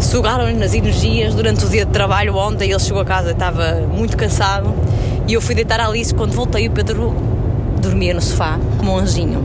sugaram-lhe 0.00 0.54
nas 0.54 0.72
energias 0.72 1.34
durante 1.34 1.66
o 1.66 1.68
dia 1.68 1.84
de 1.84 1.92
trabalho 1.92 2.34
ontem, 2.36 2.70
ele 2.70 2.80
chegou 2.80 3.02
a 3.02 3.04
casa 3.04 3.28
e 3.28 3.32
estava 3.32 3.82
muito 3.94 4.16
cansado, 4.16 4.72
e 5.28 5.34
eu 5.34 5.42
fui 5.42 5.54
deitar 5.54 5.78
a 5.78 5.86
Alice, 5.86 6.14
quando 6.14 6.32
voltei 6.32 6.66
o 6.68 6.70
Pedro 6.70 7.14
dormia 7.78 8.14
no 8.14 8.22
sofá, 8.22 8.58
como 8.78 8.92
um 8.92 8.96
anjinho. 8.96 9.44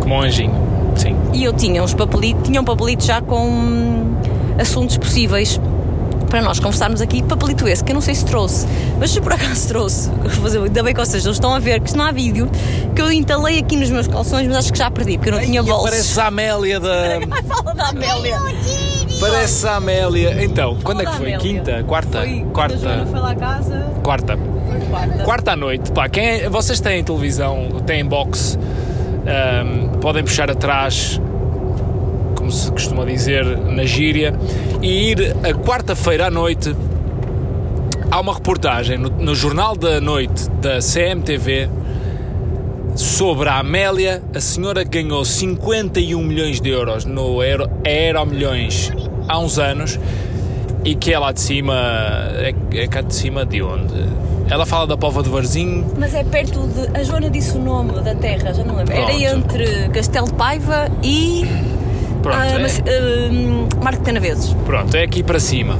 Como 0.00 0.16
um 0.16 0.22
anjinho. 0.22 0.54
Sim. 0.96 1.16
E 1.32 1.44
eu 1.44 1.52
tinha 1.52 1.84
uns 1.84 1.94
papelitos, 1.94 2.42
tinha 2.42 2.60
um 2.60 2.64
papelito 2.64 3.04
já 3.04 3.22
com 3.22 4.16
assuntos 4.58 4.96
possíveis 4.96 5.60
para 6.30 6.40
nós 6.40 6.58
conversarmos 6.58 7.02
aqui. 7.02 7.22
Papelito 7.22 7.68
esse, 7.68 7.84
que 7.84 7.92
eu 7.92 7.94
não 7.94 8.00
sei 8.00 8.14
se 8.14 8.24
trouxe, 8.24 8.66
mas 8.98 9.10
se 9.10 9.20
por 9.20 9.32
acaso 9.34 9.68
trouxe, 9.68 10.08
vou 10.22 10.30
fazer- 10.30 10.62
ainda 10.62 10.82
bem 10.82 10.94
que 10.94 11.00
vocês 11.00 11.24
não 11.24 11.32
estão 11.32 11.52
a 11.52 11.58
ver, 11.58 11.80
que 11.80 11.86
isto 11.88 11.98
não 11.98 12.06
há 12.06 12.12
vídeo, 12.12 12.48
que 12.96 13.02
eu 13.02 13.12
entalei 13.12 13.58
aqui 13.58 13.76
nos 13.76 13.90
meus 13.90 14.06
calções, 14.08 14.46
mas 14.46 14.56
acho 14.56 14.72
que 14.72 14.78
já 14.78 14.90
perdi, 14.90 15.18
porque 15.18 15.28
eu 15.30 15.34
não 15.34 15.40
tinha 15.40 15.62
bolsos. 15.62 15.90
Parece 15.90 16.20
a 16.20 16.26
Amélia 16.28 16.80
da. 16.80 16.90
Ai, 17.30 17.42
fala 17.46 17.74
da 17.74 17.88
Amélia. 17.88 18.38
Parece 19.20 19.66
a 19.66 19.76
Amélia. 19.76 20.42
Então, 20.42 20.78
quando 20.82 21.02
é 21.02 21.04
que 21.04 21.10
Fala 21.10 21.18
foi? 21.18 21.34
Amélia. 21.34 21.38
Quinta? 21.60 21.84
Quarta? 21.84 22.18
Foi 22.20 22.46
quando 22.54 22.72
a 22.72 22.76
Joana 22.76 22.96
Quarta. 23.04 23.10
foi 23.10 23.20
lá 23.20 23.30
a 23.30 23.34
casa. 23.34 23.86
Quarta. 24.02 24.38
Quarta. 24.90 25.24
Quarta 25.24 25.52
à 25.52 25.56
noite. 25.56 25.92
Pá, 25.92 26.08
quem 26.08 26.24
é- 26.26 26.48
vocês 26.48 26.80
têm 26.80 27.04
televisão, 27.04 27.68
têm 27.86 28.04
box, 28.04 28.58
ahm, 29.26 29.98
podem 30.00 30.22
puxar 30.24 30.50
atrás, 30.50 31.20
como 32.50 32.52
se 32.52 32.72
costuma 32.72 33.04
dizer 33.04 33.44
na 33.58 33.84
gíria, 33.84 34.34
e 34.82 35.10
ir 35.10 35.36
a 35.44 35.54
quarta-feira 35.54 36.26
à 36.26 36.30
noite. 36.30 36.74
Há 38.10 38.18
uma 38.18 38.34
reportagem 38.34 38.98
no, 38.98 39.08
no 39.08 39.36
Jornal 39.36 39.76
da 39.76 40.00
Noite 40.00 40.50
da 40.60 40.80
CMTV 40.80 41.70
sobre 42.96 43.48
a 43.48 43.60
Amélia, 43.60 44.20
a 44.34 44.40
senhora 44.40 44.84
que 44.84 45.00
ganhou 45.00 45.24
51 45.24 46.20
milhões 46.20 46.60
de 46.60 46.70
euros 46.70 47.04
no 47.04 47.40
Euro, 47.40 47.70
Euro 47.84 48.26
Milhões 48.26 48.92
há 49.28 49.38
uns 49.38 49.60
anos 49.60 49.96
e 50.84 50.96
que 50.96 51.12
é 51.12 51.18
lá 51.18 51.30
de 51.30 51.40
cima. 51.40 51.76
É, 52.34 52.52
é 52.74 52.88
cá 52.88 53.00
de 53.00 53.14
cima 53.14 53.46
de 53.46 53.62
onde? 53.62 53.94
Ela 54.50 54.66
fala 54.66 54.88
da 54.88 54.96
Pova 54.96 55.22
do 55.22 55.30
Varzinho. 55.30 55.86
Mas 55.96 56.12
é 56.12 56.24
perto 56.24 56.66
de. 56.66 56.98
A 56.98 57.04
Joana 57.04 57.30
disse 57.30 57.56
o 57.56 57.60
nome 57.60 57.92
da 58.00 58.16
terra, 58.16 58.52
já 58.52 58.64
não 58.64 58.74
lembro. 58.74 58.92
Era 58.92 59.06
Pronto. 59.06 59.22
entre 59.22 59.88
Castelo 59.90 60.26
de 60.26 60.34
Paiva 60.34 60.90
e. 61.04 61.44
Pronto, 62.22 62.36
ah, 62.38 62.58
mas, 62.60 62.80
ah, 62.80 63.82
Marco 63.82 64.02
Canaveses. 64.02 64.54
Pronto, 64.64 64.94
é 64.96 65.02
aqui 65.02 65.22
para 65.22 65.40
cima. 65.40 65.78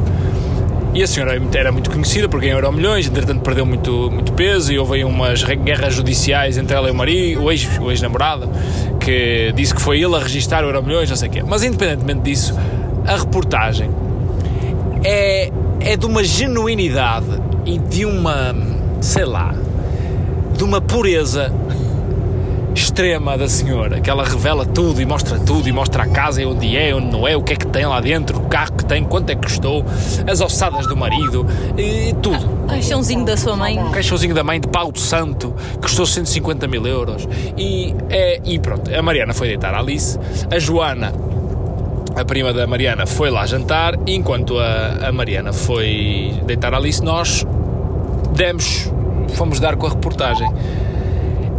E 0.92 1.03
a 1.05 1.07
senhora 1.07 1.40
era 1.55 1.70
muito 1.70 1.88
conhecida 1.88 2.29
porque 2.29 2.48
ganhou 2.48 2.72
Milhões, 2.72 3.07
entretanto 3.07 3.42
perdeu 3.42 3.64
muito, 3.64 4.11
muito 4.11 4.33
peso 4.33 4.72
e 4.72 4.79
houve 4.79 4.96
aí 4.96 5.05
umas 5.05 5.42
guerras 5.44 5.94
judiciais 5.94 6.59
entre 6.59 6.74
ela 6.74 6.88
e 6.88 6.90
o 6.90 6.94
marido, 6.94 7.44
o 7.44 7.53
ex- 7.53 7.68
ex-namorado, 7.88 8.50
que 8.98 9.53
disse 9.55 9.72
que 9.72 9.81
foi 9.81 10.03
ele 10.03 10.16
a 10.16 10.18
registar 10.18 10.64
o 10.64 10.83
Milhões, 10.83 11.09
não 11.09 11.16
sei 11.16 11.29
o 11.29 11.33
quê. 11.33 11.42
Mas 11.46 11.62
independentemente 11.62 12.22
disso, 12.22 12.59
a 13.07 13.16
reportagem 13.16 13.88
é, 15.05 15.50
é 15.81 15.96
de 15.96 16.07
uma 16.07 16.24
genuinidade 16.24 17.26
e 17.64 17.79
de 17.79 18.05
uma, 18.05 18.53
sei 19.00 19.24
lá, 19.24 19.55
de 20.57 20.64
uma 20.64 20.81
pureza 20.81 21.53
extrema 22.74 23.37
da 23.37 23.48
senhora, 23.48 24.00
que 24.00 24.09
ela 24.09 24.24
revela 24.24 24.64
tudo 24.64 25.00
e 25.00 25.06
mostra 25.06 25.38
tudo 25.38 25.68
e 25.68 25.72
mostra 25.72 26.04
a 26.04 26.09
casa 26.09 26.42
e 26.42 26.46
onde 26.46 26.76
é, 26.76 26.94
onde 26.94 27.06
não 27.06 27.26
é, 27.26 27.37
o 27.37 27.42
que 27.42 27.52
é 27.52 27.56
que 27.56 27.66
tem 27.66 27.85
lá 27.87 28.00
dentro, 28.00 28.38
o 28.38 28.42
carro 28.42 28.72
que 28.72 28.85
tem, 28.85 29.04
quanto 29.04 29.30
é 29.30 29.35
que 29.35 29.42
custou, 29.42 29.85
as 30.26 30.40
ossadas 30.40 30.87
do 30.87 30.96
marido 30.96 31.46
e 31.76 32.14
tudo. 32.22 32.64
O 32.64 32.66
caixãozinho 32.66 33.24
da 33.24 33.37
sua 33.37 33.56
mãe. 33.56 33.78
O 33.78 33.90
caixãozinho 33.90 34.35
da 34.35 34.44
mãe 34.44 34.61
de 34.61 34.68
Paulo 34.68 34.98
Santo 34.98 35.54
custou 35.80 36.06
150 36.06 36.66
mil 36.68 36.87
euros 36.87 37.28
e, 37.56 37.94
é, 38.09 38.40
e 38.44 38.59
pronto, 38.59 38.94
a 38.94 39.02
Mariana 39.02 39.35
foi 39.35 39.48
deitar 39.48 39.74
a 39.74 39.78
Alice, 39.78 40.18
a 40.50 40.59
Joana 40.59 41.12
a 42.16 42.24
prima 42.24 42.52
da 42.52 42.66
Mariana 42.66 43.06
foi 43.06 43.30
lá 43.30 43.46
jantar, 43.46 43.94
e 44.04 44.14
enquanto 44.14 44.59
a, 44.59 45.09
a 45.09 45.12
Mariana 45.12 45.52
foi 45.52 46.35
deitar 46.44 46.74
a 46.74 46.76
Alice, 46.76 47.02
nós 47.02 47.46
demos, 48.35 48.90
fomos 49.35 49.61
dar 49.61 49.76
com 49.76 49.87
a 49.87 49.90
reportagem. 49.90 50.48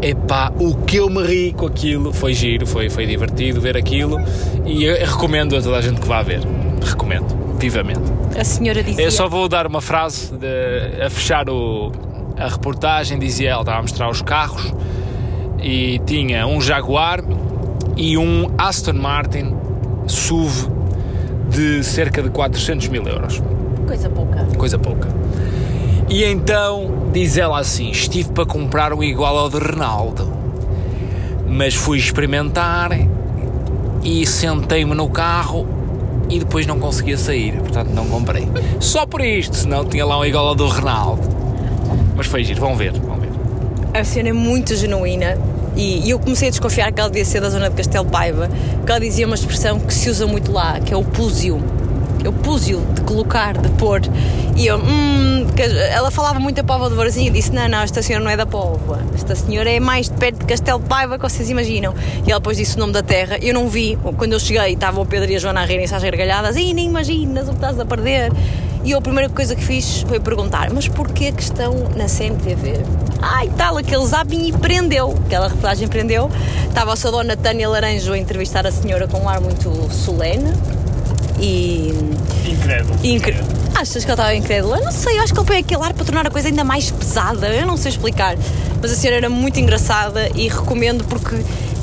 Epá, 0.02 0.52
o 0.60 0.76
que 0.78 0.98
eu 0.98 1.10
me 1.10 1.22
ri 1.24 1.54
com 1.54 1.68
aquilo 1.68 2.12
foi 2.12 2.34
giro, 2.34 2.66
foi, 2.66 2.90
foi 2.90 3.06
divertido 3.06 3.62
ver 3.62 3.78
aquilo 3.78 4.18
e 4.66 4.84
eu 4.84 4.96
recomendo 5.06 5.56
a 5.56 5.62
toda 5.62 5.78
a 5.78 5.82
gente 5.82 6.02
que 6.02 6.08
vá 6.08 6.22
ver. 6.24 6.42
Recomendo, 6.84 7.28
vivamente. 7.60 8.02
A 8.36 8.44
senhora 8.44 8.82
dizia. 8.82 9.04
Eu 9.04 9.12
só 9.12 9.28
vou 9.30 9.48
dar 9.48 9.68
uma 9.68 9.82
frase 9.82 10.32
de- 10.36 11.04
a 11.04 11.10
fechar 11.10 11.48
o, 11.50 11.92
a 12.36 12.48
reportagem. 12.48 13.20
Dizia 13.20 13.52
ela, 13.52 13.62
estava 13.62 13.78
a 13.78 13.82
mostrar 13.84 14.10
os 14.10 14.22
carros 14.24 14.74
e 15.62 16.00
tinha 16.06 16.48
um 16.48 16.60
Jaguar 16.60 17.24
e 17.96 18.18
um 18.18 18.50
Aston 18.58 18.94
Martin 18.94 19.54
SUV 20.08 20.68
de 21.50 21.84
cerca 21.84 22.24
de 22.24 22.30
400 22.32 22.88
mil 22.88 23.04
euros. 23.08 23.40
Coisa 23.86 24.10
pouca. 24.10 24.48
Coisa 24.58 24.80
pouca. 24.80 25.08
E 26.12 26.26
então 26.26 27.10
diz 27.14 27.38
ela 27.38 27.58
assim: 27.58 27.90
estive 27.90 28.32
para 28.32 28.46
comprar 28.46 28.92
um 28.92 29.02
igual 29.02 29.38
ao 29.38 29.50
de 29.50 29.58
Ronaldo, 29.58 30.30
mas 31.48 31.74
fui 31.74 31.98
experimentar 31.98 32.92
e 34.04 34.26
sentei-me 34.28 34.94
no 34.94 35.10
carro 35.10 35.66
e 36.30 36.38
depois 36.38 36.68
não 36.68 36.78
conseguia 36.78 37.18
sair, 37.18 37.54
portanto 37.54 37.92
não 37.92 38.06
comprei. 38.08 38.46
Só 38.82 39.06
por 39.06 39.22
isto, 39.22 39.56
senão 39.56 39.86
tinha 39.86 40.06
lá 40.06 40.20
um 40.20 40.26
igual 40.26 40.50
ao 40.50 40.56
do 40.56 40.68
Ronaldo. 40.68 41.30
Mas 42.18 42.28
foi 42.28 42.44
giro, 42.44 42.60
vão 42.60 42.76
ver, 42.76 42.92
vão 42.92 43.16
ver. 43.16 43.30
A 43.94 44.04
cena 44.04 44.28
é 44.28 44.34
muito 44.34 44.76
genuína 44.76 45.38
e, 45.78 46.10
eu 46.10 46.20
comecei 46.20 46.50
a 46.50 46.52
desconfiar 46.52 46.92
que 46.92 47.00
ela 47.00 47.10
devia 47.10 47.24
ser 47.24 47.40
da 47.40 47.50
zona 47.50 47.70
de 47.70 47.76
Castelo 47.78 48.06
Paiva, 48.06 48.50
porque 48.76 48.92
ela 48.92 49.00
dizia 49.00 49.26
uma 49.26 49.36
expressão 49.36 49.80
que 49.80 49.94
se 49.94 50.10
usa 50.10 50.28
muito 50.28 50.52
lá, 50.52 50.78
que 50.82 50.94
é 50.94 50.98
o 50.98 51.06
púzio. 51.06 51.64
O 52.26 52.32
púzio 52.32 52.82
de 52.94 53.02
colocar, 53.02 53.58
de 53.58 53.70
pôr. 53.70 54.02
E 54.56 54.68
eu, 54.68 54.78
hum, 54.78 55.48
ela 55.92 56.12
falava 56.12 56.40
muito 56.40 56.58
da 56.58 56.64
Póvoa 56.64 56.90
de 56.90 56.96
Varzim 56.96 57.28
e 57.28 57.30
disse: 57.30 57.52
Não, 57.52 57.68
não, 57.68 57.80
esta 57.80 58.02
senhora 58.02 58.24
não 58.24 58.32
é 58.32 58.38
da 58.38 58.46
Póvoa. 58.46 59.00
Esta 59.14 59.36
senhora 59.36 59.70
é 59.70 59.80
mais 59.80 60.10
de 60.10 60.16
perto 60.18 60.40
de 60.40 60.46
Castelo 60.46 60.80
Paiva 60.80 61.18
que 61.18 61.24
vocês 61.24 61.50
imaginam. 61.50 61.94
E 62.26 62.32
ela 62.32 62.40
depois 62.40 62.58
disse 62.58 62.76
o 62.76 62.80
nome 62.80 62.94
da 62.94 63.02
terra. 63.02 63.38
Eu 63.42 63.54
não 63.54 63.68
vi, 63.68 63.98
quando 64.18 64.34
eu 64.34 64.40
cheguei, 64.40 64.74
estavam 64.74 65.04
o 65.04 65.06
Pedro 65.06 65.32
e 65.32 65.36
a 65.36 65.40
Joana 65.40 65.62
a 65.62 65.66
rirem-se 65.66 65.96
às 65.96 66.04
gargalhadas: 66.04 66.56
Ih, 66.56 66.74
nem 66.74 66.88
imaginas 66.88 67.48
o 67.48 67.52
que 67.52 67.58
estás 67.58 67.80
a 67.80 67.86
perder. 67.86 68.32
E 68.84 68.92
eu, 68.92 68.98
a 68.98 69.02
primeira 69.02 69.30
coisa 69.30 69.56
que 69.56 69.64
fiz 69.64 70.02
foi 70.08 70.20
perguntar: 70.20 70.72
Mas 70.72 70.88
porquê 70.88 71.32
que 71.32 71.42
estão 71.42 71.74
na 71.96 72.06
CMTV? 72.06 72.84
Ai, 73.22 73.50
tal, 73.56 73.78
aquele 73.78 74.06
zapping 74.06 74.48
e 74.48 74.52
prendeu. 74.52 75.16
Aquela 75.26 75.48
reportagem 75.48 75.88
prendeu. 75.88 76.30
Estava 76.68 76.94
a 76.94 76.96
sua 76.96 77.12
dona 77.12 77.38
Tânia 77.38 77.70
Laranjo 77.70 78.14
a 78.14 78.18
entrevistar 78.18 78.66
a 78.66 78.72
senhora 78.72 79.08
com 79.08 79.20
um 79.20 79.30
ar 79.30 79.40
muito 79.40 79.70
solene. 79.92 80.52
E. 81.42 81.94
Incrédulo. 82.46 83.00
Incre... 83.04 83.36
Achas 83.74 84.06
que 84.06 84.12
ele 84.12 84.14
estava 84.14 84.36
incrédula? 84.36 84.78
Eu 84.78 84.86
não 84.86 84.92
sei, 84.92 85.18
eu 85.18 85.24
acho 85.24 85.34
que 85.34 85.40
ele 85.40 85.48
põe 85.48 85.58
aquele 85.58 85.84
ar 85.84 85.94
para 85.94 86.06
tornar 86.06 86.28
a 86.28 86.30
coisa 86.30 86.50
ainda 86.50 86.64
mais 86.64 86.92
pesada. 86.92 87.48
Eu 87.48 87.66
não 87.66 87.78
sei 87.78 87.92
explicar. 87.92 88.38
Mas 88.82 88.92
a 88.92 88.96
senhora 88.96 89.18
era 89.18 89.30
muito 89.30 89.60
engraçada 89.60 90.30
e 90.36 90.48
recomendo 90.48 91.04
porque 91.06 91.36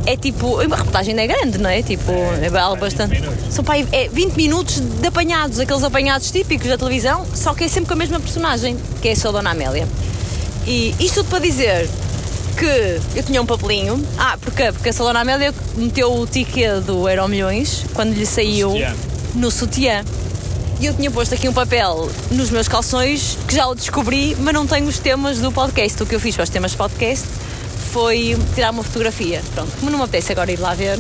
é 0.07 0.17
tipo. 0.17 0.61
A 0.61 0.63
reportagem 0.63 1.19
ainda 1.19 1.23
é 1.23 1.27
grande, 1.27 1.59
não 1.59 1.69
é? 1.69 1.83
Tipo, 1.83 2.13
é, 2.41 2.49
vale 2.49 2.79
bastante. 2.79 3.23
São 3.51 3.65
pá, 3.65 3.77
é 3.77 4.09
20 4.09 4.35
minutos 4.35 4.81
de 4.81 5.07
apanhados, 5.07 5.59
aqueles 5.59 5.83
apanhados 5.83 6.31
típicos 6.31 6.69
da 6.69 6.79
televisão, 6.79 7.27
só 7.35 7.53
que 7.53 7.65
é 7.65 7.69
sempre 7.69 7.89
com 7.89 7.95
a 7.95 7.99
mesma 7.99 8.21
personagem, 8.21 8.77
que 9.03 9.09
é 9.09 9.15
só 9.15 9.31
a 9.31 9.33
Dona 9.33 9.51
Amélia. 9.51 9.89
E 10.67 10.95
isto 11.01 11.17
tudo 11.17 11.31
para 11.31 11.39
dizer 11.41 11.89
que 12.59 13.01
eu 13.17 13.23
tinha 13.23 13.41
um 13.41 13.47
papelinho. 13.47 14.05
Ah, 14.19 14.37
porquê? 14.41 14.73
Porque 14.73 14.89
a 14.89 14.93
Salona 14.93 15.21
Amélia 15.21 15.55
meteu 15.77 16.13
o 16.13 16.27
ticket 16.27 16.83
do 16.85 17.09
Euro 17.09 17.29
Milhões 17.29 17.85
quando 17.95 18.13
lhe 18.15 18.27
saiu. 18.27 18.73
No 19.39 19.51
sutiã. 19.51 20.05
E 20.81 20.87
eu 20.87 20.95
tinha 20.95 21.11
posto 21.11 21.35
aqui 21.35 21.49
um 21.49 21.53
papel 21.53 22.09
nos 22.31 22.51
meus 22.51 22.69
calções 22.69 23.37
que 23.49 23.55
já 23.55 23.67
o 23.67 23.75
descobri, 23.75 24.37
mas 24.41 24.55
não 24.55 24.67
tenho 24.67 24.87
os 24.87 24.99
temas 24.99 25.39
do 25.39 25.51
podcast. 25.51 26.03
O 26.03 26.07
que 26.07 26.15
eu 26.15 26.21
fiz 26.21 26.35
para 26.35 26.45
os 26.45 26.51
temas 26.51 26.73
do 26.73 26.79
podcast 26.79 27.27
foi 27.93 28.37
tirar 28.55 28.71
uma 28.71 28.83
fotografia. 28.83 29.43
Pronto, 29.55 29.73
como 29.79 29.91
não 29.91 29.99
me 29.99 30.05
apetece 30.05 30.31
agora 30.33 30.53
ir 30.53 30.61
lá 30.61 30.75
ver, 30.75 30.99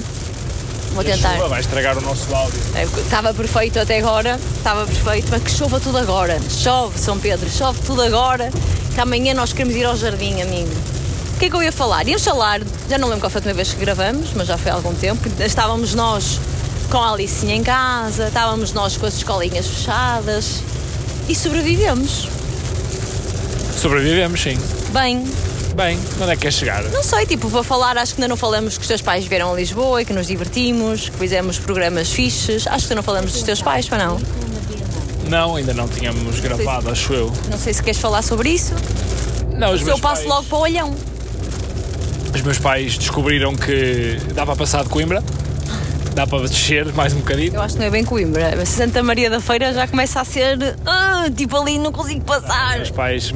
vou 0.94 1.04
tentar. 1.04 1.36
vai 1.48 1.60
estragar 1.60 1.96
o 1.96 2.00
nosso 2.00 2.32
áudio. 2.34 2.58
É, 2.74 2.84
Estava 2.84 3.32
perfeito 3.32 3.78
até 3.78 3.98
agora, 3.98 4.40
estava 4.56 4.84
perfeito, 4.84 5.28
mas 5.30 5.42
que 5.42 5.50
chova 5.50 5.78
tudo 5.78 5.98
agora. 5.98 6.40
Chove, 6.50 6.98
São 6.98 7.18
Pedro, 7.18 7.48
chove 7.48 7.80
tudo 7.86 8.02
agora, 8.02 8.50
que 8.94 9.00
amanhã 9.00 9.32
nós 9.34 9.52
queremos 9.52 9.76
ir 9.76 9.84
ao 9.84 9.96
jardim, 9.96 10.40
amigo. 10.42 10.70
O 11.36 11.38
que 11.38 11.44
é 11.44 11.50
que 11.50 11.54
eu 11.54 11.62
ia 11.62 11.70
falar? 11.70 12.04
Íamos 12.08 12.24
falar, 12.24 12.60
já 12.90 12.98
não 12.98 13.06
lembro 13.06 13.20
qual 13.20 13.30
foi 13.30 13.38
a 13.38 13.42
última 13.42 13.54
vez 13.54 13.72
que 13.72 13.78
gravamos, 13.78 14.30
mas 14.34 14.48
já 14.48 14.58
foi 14.58 14.72
há 14.72 14.74
algum 14.74 14.92
tempo. 14.92 15.20
Estávamos 15.40 15.94
nós 15.94 16.40
com 16.90 16.98
a 16.98 17.10
Alicinha 17.12 17.54
em 17.54 17.62
casa, 17.62 18.28
estávamos 18.28 18.72
nós 18.72 18.96
com 18.96 19.06
as 19.06 19.14
escolinhas 19.14 19.66
fechadas 19.66 20.62
e 21.28 21.34
sobrevivemos. 21.34 22.28
Sobrevivemos, 23.76 24.40
sim. 24.40 24.58
Bem, 24.92 25.22
Bem, 25.74 25.98
onde 26.20 26.32
é 26.32 26.34
que 26.36 26.42
quer 26.42 26.52
chegar? 26.52 26.82
não 26.84 27.02
sei, 27.02 27.24
tipo, 27.26 27.48
para 27.50 27.62
falar, 27.62 27.96
acho 27.98 28.14
que 28.14 28.20
ainda 28.20 28.28
não 28.28 28.36
falamos 28.36 28.76
que 28.76 28.82
os 28.82 28.88
teus 28.88 29.02
pais 29.02 29.26
vieram 29.26 29.52
a 29.52 29.56
Lisboa 29.56 30.02
e 30.02 30.04
que 30.04 30.12
nos 30.12 30.26
divertimos, 30.26 31.08
que 31.08 31.16
fizemos 31.16 31.58
programas 31.58 32.10
fixes. 32.10 32.66
Acho 32.66 32.88
que 32.88 32.94
não 32.94 33.02
falamos 33.02 33.32
dos 33.32 33.42
teus 33.42 33.62
pais, 33.62 33.88
para 33.88 34.04
não? 34.06 34.20
Não, 35.28 35.56
ainda 35.56 35.74
não 35.74 35.86
tínhamos 35.86 36.40
gravado, 36.40 36.90
acho 36.90 37.12
eu. 37.12 37.32
Não 37.50 37.58
sei 37.58 37.74
se 37.74 37.82
queres 37.82 38.00
falar 38.00 38.22
sobre 38.22 38.48
isso. 38.48 38.72
Não, 39.56 39.72
os 39.72 39.80
Se 39.80 39.84
meus 39.84 39.98
eu 39.98 40.02
passo 40.02 40.22
pais- 40.22 40.28
logo 40.34 40.44
para 40.46 40.58
o 40.58 40.60
olhão. 40.62 40.96
Os 42.34 42.42
meus 42.42 42.58
pais 42.58 42.96
descobriram 42.98 43.54
que 43.54 44.18
dá 44.34 44.44
para 44.46 44.56
passar 44.56 44.82
de 44.84 44.88
Coimbra, 44.88 45.22
dá 46.18 46.26
para 46.26 46.48
descer 46.48 46.92
mais 46.94 47.12
um 47.12 47.18
bocadinho. 47.18 47.54
Eu 47.54 47.62
acho 47.62 47.74
que 47.74 47.80
não 47.80 47.86
é 47.86 47.90
bem 47.90 48.04
Coimbra. 48.04 48.52
Mas 48.56 48.70
Santa 48.70 49.04
Maria 49.04 49.30
da 49.30 49.40
Feira 49.40 49.72
já 49.72 49.86
começa 49.86 50.20
a 50.20 50.24
ser. 50.24 50.58
ah, 50.84 51.26
tipo 51.34 51.56
ali 51.56 51.78
não 51.78 51.92
consigo 51.92 52.24
passar. 52.24 52.80
Os 52.80 52.90
pais 52.90 53.32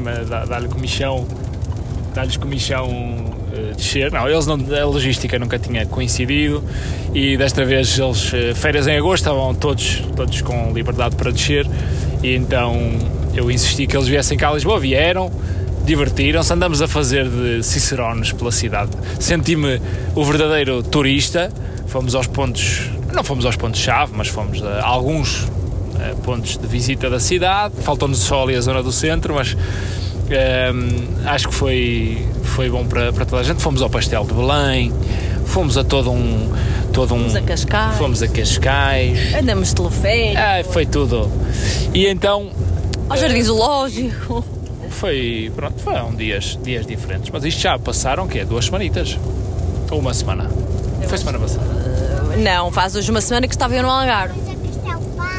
dá-lhe 0.48 0.66
comichão, 0.66 1.24
dá-lhes 2.12 2.36
comichão 2.36 2.90
eh, 3.52 3.74
descer. 3.76 4.10
Não, 4.10 4.28
eles 4.28 4.46
não, 4.46 4.56
a 4.56 4.84
logística 4.84 5.38
nunca 5.38 5.60
tinha 5.60 5.86
coincidido 5.86 6.60
e 7.14 7.36
desta 7.36 7.64
vez 7.64 7.96
eles, 7.96 8.34
eh, 8.34 8.52
férias 8.52 8.88
em 8.88 8.96
agosto, 8.96 9.22
estavam 9.22 9.54
todos, 9.54 10.02
todos 10.16 10.40
com 10.42 10.72
liberdade 10.72 11.14
para 11.14 11.30
descer 11.30 11.64
e 12.20 12.34
então 12.34 12.74
eu 13.32 13.48
insisti 13.48 13.86
que 13.86 13.96
eles 13.96 14.08
viessem 14.08 14.36
cá 14.36 14.48
a 14.48 14.54
Lisboa, 14.54 14.80
vieram. 14.80 15.30
Divertiram-se, 15.84 16.52
andamos 16.52 16.82
a 16.82 16.88
fazer 16.88 17.28
de 17.28 17.62
cicerones 17.62 18.32
pela 18.32 18.50
cidade. 18.50 18.90
Senti-me 19.20 19.80
o 20.16 20.24
verdadeiro 20.24 20.82
turista. 20.82 21.48
Fomos 21.92 22.14
aos 22.14 22.26
pontos, 22.26 22.90
não 23.12 23.22
fomos 23.22 23.44
aos 23.44 23.54
pontos-chave, 23.54 24.12
mas 24.16 24.26
fomos 24.28 24.64
a 24.64 24.82
alguns 24.82 25.46
eh, 26.00 26.14
pontos 26.24 26.56
de 26.56 26.66
visita 26.66 27.10
da 27.10 27.20
cidade. 27.20 27.74
Faltou-nos 27.82 28.18
só 28.18 28.42
ali 28.44 28.56
a 28.56 28.60
zona 28.62 28.82
do 28.82 28.90
centro, 28.90 29.34
mas 29.34 29.54
ehm, 30.30 31.26
acho 31.26 31.48
que 31.48 31.54
foi, 31.54 32.26
foi 32.44 32.70
bom 32.70 32.86
para, 32.86 33.12
para 33.12 33.26
toda 33.26 33.42
a 33.42 33.44
gente. 33.44 33.60
Fomos 33.60 33.82
ao 33.82 33.90
Pastel 33.90 34.24
de 34.24 34.32
Belém, 34.32 34.90
fomos 35.44 35.76
a 35.76 35.84
todo 35.84 36.10
um. 36.10 36.50
Todo 36.94 37.14
um 37.14 37.18
Fomos 37.20 37.36
a 37.36 37.42
Cascais. 37.42 37.98
Fomos 37.98 38.22
a 38.22 38.28
Cascais. 38.28 39.34
Andamos 39.34 39.68
de 39.68 39.74
teleférico, 39.74 40.38
Ah, 40.38 40.64
foi 40.64 40.86
tudo. 40.86 41.30
E 41.94 42.06
então 42.06 42.50
ao 43.08 43.16
Jardim 43.18 43.42
Zoológico. 43.42 44.42
foi. 44.88 45.52
Pronto, 45.54 45.78
foram 45.82 46.14
dias, 46.14 46.58
dias 46.64 46.86
diferentes. 46.86 47.28
Mas 47.30 47.44
isto 47.44 47.60
já 47.60 47.78
passaram 47.78 48.24
o 48.24 48.28
quê? 48.28 48.44
Duas 48.44 48.64
semanitas? 48.64 49.18
Ou 49.90 49.98
uma 50.00 50.14
semana? 50.14 50.50
Foi 51.12 51.18
semana 51.18 51.38
passada. 51.38 51.66
Não, 52.38 52.72
faz 52.72 52.96
hoje 52.96 53.10
uma 53.10 53.20
semana 53.20 53.46
que 53.46 53.54
estava 53.54 53.74
eu 53.74 53.82
no 53.82 53.90
Algarve. 53.90 54.32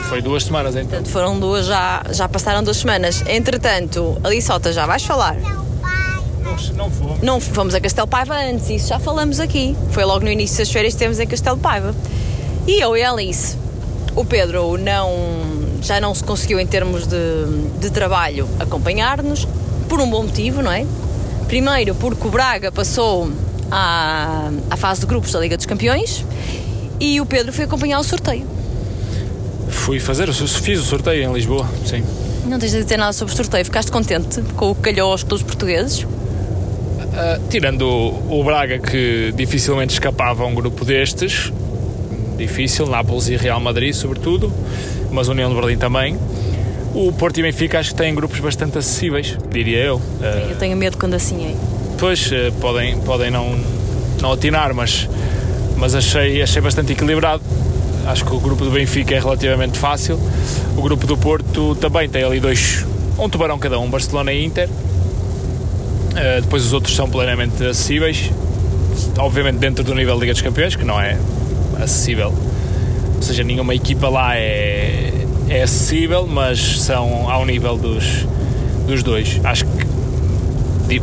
Foi 0.07 0.21
duas 0.21 0.43
semanas 0.43 0.75
então. 0.75 0.87
Portanto, 0.87 1.09
foram 1.09 1.39
duas, 1.39 1.65
já, 1.65 2.03
já 2.11 2.29
passaram 2.29 2.61
duas 2.61 2.77
semanas. 2.77 3.23
Entretanto, 3.25 4.15
ali 4.23 4.39
Sota, 4.39 4.71
já 4.71 4.85
vais 4.85 5.03
falar. 5.03 5.35
Não 6.75 6.91
fomos. 6.91 7.21
Não 7.23 7.41
fomos 7.41 7.73
a 7.73 7.81
Castelo 7.81 8.07
Paiva 8.07 8.35
antes, 8.35 8.69
isso 8.69 8.89
já 8.89 8.99
falamos 8.99 9.39
aqui. 9.39 9.75
Foi 9.89 10.05
logo 10.05 10.23
no 10.23 10.29
início 10.29 10.59
das 10.59 10.71
férias 10.71 10.93
que 10.93 10.97
estivemos 10.97 11.19
em 11.19 11.25
Castelo 11.25 11.57
Paiva. 11.57 11.95
E 12.67 12.79
eu 12.79 12.95
e 12.95 13.01
a 13.01 13.11
Alice. 13.11 13.57
O 14.15 14.23
Pedro 14.23 14.77
não, 14.77 15.09
já 15.81 15.99
não 15.99 16.13
se 16.13 16.23
conseguiu, 16.23 16.59
em 16.59 16.67
termos 16.67 17.07
de, 17.07 17.17
de 17.79 17.89
trabalho, 17.89 18.47
acompanhar-nos, 18.59 19.47
por 19.89 19.99
um 19.99 20.07
bom 20.07 20.21
motivo, 20.21 20.61
não 20.61 20.71
é? 20.71 20.85
Primeiro, 21.47 21.95
porque 21.95 22.27
o 22.27 22.29
Braga 22.29 22.71
passou 22.71 23.31
à, 23.73 24.51
à 24.69 24.77
fase 24.77 25.01
de 25.01 25.07
grupos 25.07 25.31
da 25.31 25.39
Liga 25.39 25.57
dos 25.57 25.65
Campeões 25.65 26.23
e 26.99 27.19
o 27.19 27.25
Pedro 27.25 27.51
foi 27.51 27.65
acompanhar 27.65 27.99
o 27.99 28.03
sorteio. 28.03 28.45
Fui 29.69 29.99
fazer, 29.99 30.31
fiz 30.31 30.79
o 30.79 30.83
sorteio 30.83 31.27
em 31.27 31.33
Lisboa, 31.33 31.67
sim. 31.85 32.03
Não 32.45 32.59
tens 32.59 32.71
de 32.71 32.83
dizer 32.83 32.97
nada 32.97 33.13
sobre 33.13 33.33
o 33.33 33.37
sorteio, 33.37 33.65
ficaste 33.65 33.91
contente 33.91 34.41
com 34.55 34.71
o 34.71 35.01
aos 35.01 35.23
clubes 35.23 35.43
portugueses? 35.43 36.05
Ah, 37.15 37.39
tirando 37.49 37.81
o, 37.81 38.39
o 38.39 38.43
Braga, 38.43 38.77
que 38.79 39.33
dificilmente 39.35 39.93
escapava 39.93 40.43
a 40.43 40.45
um 40.45 40.53
grupo 40.53 40.85
destes, 40.85 41.51
difícil, 42.37 42.85
Nápoles 42.85 43.27
e 43.27 43.35
Real 43.35 43.59
Madrid, 43.59 43.93
sobretudo, 43.93 44.53
mas 45.11 45.27
União 45.27 45.49
de 45.49 45.55
Berlim 45.55 45.77
também. 45.77 46.17
O 46.93 47.11
Porto 47.11 47.39
e 47.39 47.43
Benfica 47.43 47.79
acho 47.79 47.89
que 47.89 47.95
têm 47.95 48.13
grupos 48.13 48.39
bastante 48.39 48.77
acessíveis, 48.77 49.35
diria 49.51 49.79
eu. 49.79 50.01
Ah, 50.21 50.47
Eu 50.51 50.57
tenho 50.57 50.77
medo 50.77 50.97
quando 50.97 51.15
assim 51.15 51.45
é. 51.45 51.72
Pois, 51.97 52.31
eh, 52.31 52.51
podem, 52.59 52.97
podem 52.99 53.31
não, 53.31 53.57
não 54.21 54.31
atinar, 54.31 54.73
mas, 54.73 55.07
mas 55.77 55.95
achei, 55.95 56.41
achei 56.41 56.61
bastante 56.61 56.93
equilibrado. 56.93 57.41
Acho 58.05 58.25
que 58.25 58.33
o 58.35 58.39
grupo 58.39 58.65
do 58.65 58.71
Benfica 58.71 59.15
é 59.15 59.19
relativamente 59.19 59.77
fácil. 59.77 60.19
O 60.75 60.81
grupo 60.81 61.07
do 61.07 61.17
Porto 61.17 61.75
também 61.75 62.09
tem 62.09 62.23
ali 62.23 62.39
dois, 62.39 62.85
um 63.17 63.29
tubarão 63.29 63.57
cada 63.57 63.79
um, 63.79 63.89
Barcelona 63.89 64.33
e 64.33 64.43
Inter. 64.43 64.67
Uh, 64.67 66.41
depois 66.41 66.65
os 66.65 66.73
outros 66.73 66.95
são 66.95 67.09
plenamente 67.09 67.63
acessíveis, 67.63 68.29
obviamente 69.17 69.57
dentro 69.57 69.83
do 69.83 69.95
nível 69.95 70.15
da 70.15 70.21
Liga 70.21 70.33
dos 70.33 70.41
Campeões, 70.41 70.75
que 70.75 70.83
não 70.83 70.99
é 70.99 71.17
acessível. 71.81 72.33
Ou 73.15 73.21
seja, 73.21 73.43
nenhuma 73.43 73.73
equipa 73.73 74.09
lá 74.09 74.35
é, 74.35 75.11
é 75.49 75.63
acessível, 75.63 76.27
mas 76.27 76.81
são 76.81 77.29
ao 77.31 77.45
nível 77.45 77.77
dos, 77.77 78.27
dos 78.85 79.01
dois. 79.01 79.39
Acho 79.43 79.65
que 79.65 79.92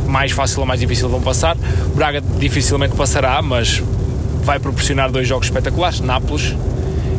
mais 0.07 0.31
fácil 0.31 0.61
ou 0.61 0.65
mais 0.65 0.79
difícil 0.79 1.09
vão 1.09 1.21
passar. 1.21 1.57
Braga 1.95 2.21
dificilmente 2.39 2.95
passará, 2.95 3.41
mas 3.41 3.81
vai 4.43 4.59
proporcionar 4.59 5.11
dois 5.11 5.27
jogos 5.27 5.47
espetaculares: 5.47 5.99
Nápoles 5.99 6.55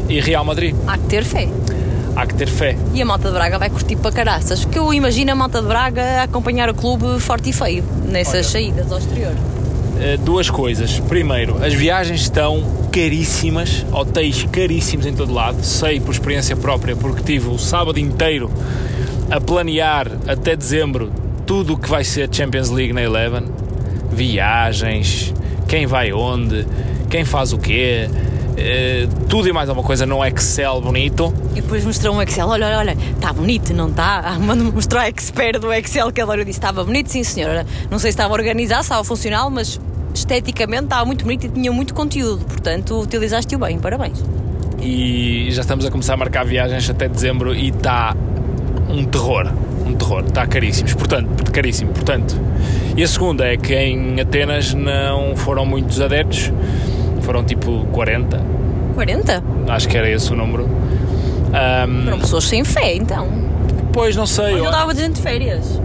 e 0.08 0.20
Real 0.20 0.44
Madrid. 0.44 0.74
Há 0.86 0.98
que 0.98 1.04
ter 1.04 1.24
fé. 1.24 1.48
Há 2.14 2.26
que 2.26 2.34
ter 2.34 2.48
fé. 2.48 2.76
E 2.92 3.00
a 3.00 3.04
malta 3.04 3.28
de 3.28 3.34
Braga 3.34 3.58
vai 3.58 3.70
curtir 3.70 3.96
para 3.96 4.12
caraças, 4.12 4.64
porque 4.64 4.78
eu 4.78 4.92
imagino 4.92 5.32
a 5.32 5.34
malta 5.34 5.62
de 5.62 5.66
Braga 5.66 6.02
a 6.02 6.22
acompanhar 6.24 6.68
o 6.68 6.74
clube 6.74 7.18
forte 7.20 7.50
e 7.50 7.52
feio 7.52 7.84
nessas 8.04 8.34
Olha, 8.34 8.44
saídas 8.44 8.92
ao 8.92 8.98
exterior. 8.98 9.34
Eh, 9.98 10.18
duas 10.18 10.50
coisas. 10.50 11.00
Primeiro, 11.00 11.64
as 11.64 11.72
viagens 11.72 12.22
estão 12.22 12.62
caríssimas, 12.92 13.86
hotéis 13.90 14.46
caríssimos 14.52 15.06
em 15.06 15.14
todo 15.14 15.32
lado. 15.32 15.64
Sei 15.64 16.00
por 16.00 16.10
experiência 16.10 16.54
própria, 16.54 16.94
porque 16.94 17.22
tive 17.22 17.48
o 17.48 17.58
sábado 17.58 17.98
inteiro 17.98 18.50
a 19.30 19.40
planear 19.40 20.08
até 20.26 20.54
dezembro 20.54 21.10
tudo 21.46 21.74
o 21.74 21.78
que 21.78 21.88
vai 21.88 22.04
ser 22.04 22.28
Champions 22.32 22.70
League 22.70 22.92
na 22.92 23.02
Eleven. 23.02 23.44
Viagens, 24.10 25.32
quem 25.66 25.86
vai 25.86 26.12
onde, 26.12 26.66
quem 27.08 27.24
faz 27.24 27.52
o 27.52 27.58
quê, 27.58 28.08
Uh, 28.52 29.08
tudo 29.28 29.48
e 29.48 29.52
mais 29.52 29.68
alguma 29.70 29.84
coisa 29.84 30.04
num 30.04 30.22
Excel 30.22 30.80
bonito. 30.82 31.32
E 31.52 31.62
depois 31.62 31.84
mostrou 31.84 32.14
um 32.14 32.22
Excel, 32.22 32.46
olha, 32.46 32.66
olha, 32.66 32.78
olha, 32.78 32.96
está 33.14 33.32
bonito, 33.32 33.72
não 33.72 33.88
está? 33.90 34.38
Mano, 34.38 34.70
mostrou 34.72 35.00
a 35.00 35.08
expert 35.08 35.58
do 35.58 35.72
Excel 35.72 36.12
que 36.12 36.20
a 36.20 36.26
Laura 36.26 36.44
disse, 36.44 36.58
estava 36.58 36.84
bonito, 36.84 37.10
sim 37.10 37.24
senhora. 37.24 37.66
Não 37.90 37.98
sei 37.98 38.12
se 38.12 38.16
estava 38.16 38.34
organizado, 38.34 38.82
se 38.82 38.86
estava 38.86 39.02
funcional, 39.04 39.50
mas 39.50 39.80
esteticamente 40.14 40.84
estava 40.84 41.04
muito 41.04 41.24
bonito 41.24 41.46
e 41.46 41.48
tinha 41.48 41.72
muito 41.72 41.94
conteúdo, 41.94 42.44
portanto 42.44 43.00
utilizaste-o 43.00 43.58
bem, 43.58 43.78
parabéns. 43.78 44.22
E 44.80 45.48
já 45.50 45.62
estamos 45.62 45.84
a 45.84 45.90
começar 45.90 46.14
a 46.14 46.16
marcar 46.16 46.44
viagens 46.44 46.88
até 46.90 47.08
dezembro 47.08 47.54
e 47.54 47.68
está 47.68 48.14
um 48.88 49.04
terror, 49.04 49.50
um 49.92 49.96
terror, 49.96 50.24
está 50.26 50.46
caríssimos, 50.46 50.94
portanto, 50.94 51.50
caríssimo, 51.52 51.92
portanto. 51.92 52.40
E 52.96 53.02
a 53.02 53.08
segunda 53.08 53.46
é 53.46 53.56
que 53.56 53.74
em 53.74 54.20
Atenas 54.20 54.74
não 54.74 55.36
foram 55.36 55.64
muitos 55.64 56.00
adeptos, 56.00 56.52
foram 57.22 57.44
tipo 57.44 57.86
40. 57.92 58.40
40? 58.94 59.42
Acho 59.68 59.88
que 59.88 59.96
era 59.96 60.10
esse 60.10 60.32
o 60.32 60.36
número. 60.36 60.64
Um, 60.64 62.04
foram 62.04 62.18
pessoas 62.18 62.44
sem 62.44 62.64
fé, 62.64 62.94
então. 62.94 63.28
Pois, 63.92 64.16
não 64.16 64.26
sei. 64.26 64.58
Eu 64.58 64.64
estava 64.64 64.92
dizendo 64.92 65.14
de 65.14 65.22
férias. 65.22 65.80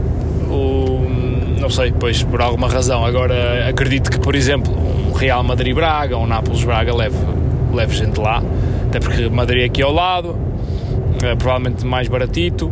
O, 0.50 1.06
não 1.60 1.70
sei, 1.70 1.92
pois, 1.92 2.24
por 2.24 2.42
alguma 2.42 2.68
razão. 2.68 3.06
Agora, 3.06 3.68
acredito 3.68 4.10
que, 4.10 4.20
por 4.20 4.36
exemplo, 4.36 4.74
um 4.74 5.12
Real 5.14 5.44
Madrid-Braga, 5.44 6.18
um 6.18 6.26
Nápoles-Braga 6.26 6.96
leve, 6.96 7.18
leve 7.74 7.96
gente 7.96 8.20
lá. 8.20 8.42
Até 8.88 9.00
porque 9.00 9.28
Madrid 9.30 9.64
é 9.64 9.66
aqui 9.66 9.82
ao 9.82 9.92
lado, 9.92 10.38
é, 11.22 11.36
provavelmente 11.36 11.86
mais 11.86 12.08
baratito. 12.08 12.72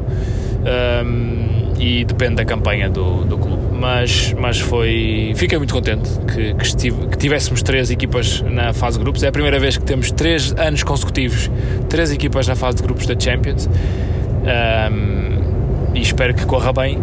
Um, 0.66 1.56
e 1.80 2.06
depende 2.06 2.36
da 2.36 2.46
campanha 2.46 2.90
do, 2.90 3.26
do 3.26 3.38
clube. 3.38 3.62
Mas, 3.74 4.34
mas 4.40 4.60
foi. 4.60 5.34
Fiquei 5.36 5.58
muito 5.58 5.74
contente 5.74 6.10
que, 6.34 6.54
que, 6.54 6.66
estive, 6.66 7.08
que 7.08 7.18
tivéssemos 7.18 7.62
três 7.62 7.92
equipas 7.92 8.42
na 8.42 8.74
fase 8.74 8.98
de 8.98 9.04
grupos. 9.04 9.24
É 9.24 9.28
a 9.28 9.32
primeira 9.32 9.60
vez 9.60 9.78
que 9.78 9.84
temos 9.84 10.12
três 10.12 10.54
anos 10.58 10.84
consecutivos, 10.84 11.52
três 11.90 12.12
equipas 12.12 12.48
na 12.48 12.56
fase 12.56 12.78
de 12.78 12.84
grupos 12.84 13.06
da 13.06 13.20
Champions. 13.20 13.68
Um, 13.68 15.94
e 15.94 16.02
espero 16.02 16.34
que 16.34 16.46
corra 16.46 16.74
bem, 16.74 17.00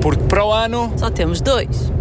porque 0.00 0.24
para 0.24 0.44
o 0.44 0.52
ano. 0.52 0.92
Só 0.96 1.10
temos 1.10 1.40
dois. 1.40 1.92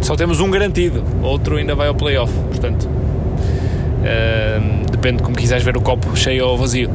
Só 0.00 0.16
temos 0.16 0.40
um 0.40 0.50
garantido, 0.50 1.02
outro 1.22 1.56
ainda 1.56 1.74
vai 1.74 1.88
ao 1.88 1.94
playoff. 1.94 2.32
Portanto, 2.48 2.88
um, 2.88 4.82
depende 4.90 5.22
como 5.22 5.36
quiseres 5.36 5.64
ver 5.64 5.76
o 5.76 5.80
copo 5.80 6.16
cheio 6.16 6.46
ou 6.46 6.58
vazio. 6.58 6.90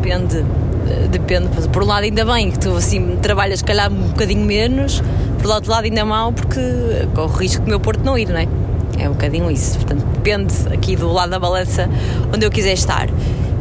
Depende 0.00 0.44
depende. 1.10 1.48
Por 1.68 1.82
um 1.82 1.86
lado, 1.86 2.04
ainda 2.04 2.24
bem 2.24 2.50
que 2.50 2.58
tu 2.58 2.74
assim 2.76 3.16
trabalhas, 3.16 3.62
calhar, 3.62 3.90
um 3.92 4.08
bocadinho 4.08 4.44
menos, 4.44 5.02
por 5.40 5.50
outro 5.50 5.70
lado, 5.70 5.84
ainda 5.84 6.04
mal, 6.04 6.32
porque 6.32 6.60
corre 7.14 7.32
o 7.32 7.36
risco 7.36 7.62
do 7.62 7.68
meu 7.68 7.80
Porto 7.80 8.02
não 8.04 8.18
ir, 8.18 8.28
não 8.28 8.38
é? 8.38 8.48
É 8.98 9.08
um 9.08 9.12
bocadinho 9.12 9.50
isso. 9.50 9.76
Portanto, 9.76 10.04
depende 10.14 10.54
aqui 10.72 10.96
do 10.96 11.12
lado 11.12 11.30
da 11.30 11.38
balança 11.38 11.88
onde 12.34 12.44
eu 12.44 12.50
quiser 12.50 12.72
estar. 12.72 13.08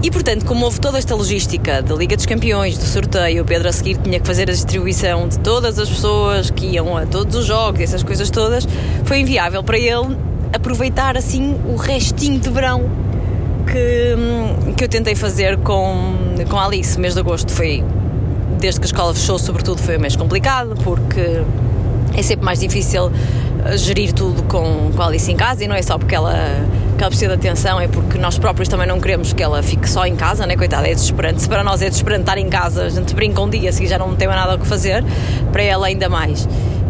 E 0.02 0.12
portanto, 0.12 0.46
como 0.46 0.64
houve 0.64 0.80
toda 0.80 0.98
esta 0.98 1.16
logística 1.16 1.82
da 1.82 1.96
Liga 1.96 2.16
dos 2.16 2.26
Campeões, 2.26 2.78
do 2.78 2.86
sorteio, 2.86 3.42
o 3.42 3.46
Pedro 3.46 3.68
a 3.68 3.72
seguir 3.72 3.98
tinha 3.98 4.20
que 4.20 4.28
fazer 4.28 4.44
a 4.50 4.54
distribuição 4.54 5.28
de 5.28 5.40
todas 5.40 5.80
as 5.80 5.90
pessoas 5.90 6.52
que 6.52 6.68
iam 6.68 6.96
a 6.96 7.06
todos 7.06 7.36
os 7.36 7.46
jogos, 7.46 7.82
essas 7.82 8.04
coisas 8.04 8.30
todas, 8.30 8.68
foi 9.06 9.20
inviável 9.20 9.64
para 9.64 9.78
ele 9.78 10.16
aproveitar 10.54 11.18
assim 11.18 11.56
o 11.68 11.76
restinho 11.76 12.40
de 12.40 12.50
verão 12.50 13.07
que, 13.68 14.74
que 14.76 14.84
eu 14.84 14.88
tentei 14.88 15.16
fazer 15.16 15.58
com, 15.58 16.16
com 16.50 16.58
a 16.58 16.66
Alice. 16.66 16.98
O 16.98 17.02
mês 17.02 17.14
de 17.14 17.20
agosto 17.20 17.52
foi, 17.52 17.84
desde 18.60 18.80
que 18.80 18.86
a 18.86 18.90
escola 18.90 19.14
fechou, 19.14 19.38
sobretudo, 19.38 19.82
foi 19.82 19.98
o 19.98 20.00
mês 20.00 20.16
complicado, 20.16 20.76
porque 20.84 21.42
é 22.16 22.22
sempre 22.22 22.46
mais 22.46 22.60
difícil 22.60 23.12
eh, 23.66 23.78
gerir 23.78 24.14
tudo 24.14 24.42
com, 24.44 24.92
com 24.96 25.02
a 25.02 25.08
Alice 25.08 25.32
em 25.32 25.36
casa 25.36 25.64
e 25.64 25.68
não 25.68 25.76
é 25.76 25.82
só 25.82 25.98
porque 25.98 26.16
ela, 26.16 26.34
que 26.98 27.04
ela 27.04 27.10
precisa 27.10 27.38
de 27.38 27.48
atenção, 27.48 27.80
é 27.80 27.88
porque 27.88 28.18
nós 28.18 28.40
próprios 28.40 28.68
também 28.70 28.88
não 28.88 29.00
queremos 29.00 29.34
que 29.34 29.44
ela 29.44 29.62
fique 29.62 29.90
só 29.90 30.06
em 30.06 30.16
casa, 30.16 30.48
né? 30.48 30.56
Coitada, 30.56 30.88
é 30.88 30.94
desesperante. 30.94 31.42
Se 31.42 31.50
para 31.50 31.64
nós 31.64 31.82
é 31.82 31.90
desesperante 31.90 32.22
estar 32.22 32.38
em 32.38 32.50
casa, 32.50 32.86
a 32.86 32.90
gente 32.90 33.14
brinca 33.14 33.42
um 33.42 33.50
dia, 33.50 33.72
se 33.72 33.86
já 33.86 34.00
não 34.00 34.16
tem 34.16 34.28
mais 34.28 34.40
nada 34.40 34.56
o 34.56 34.60
que 34.60 34.68
fazer, 34.68 35.04
para 35.52 35.62
ela 35.62 35.88
ainda 35.88 36.10
mais. 36.10 36.48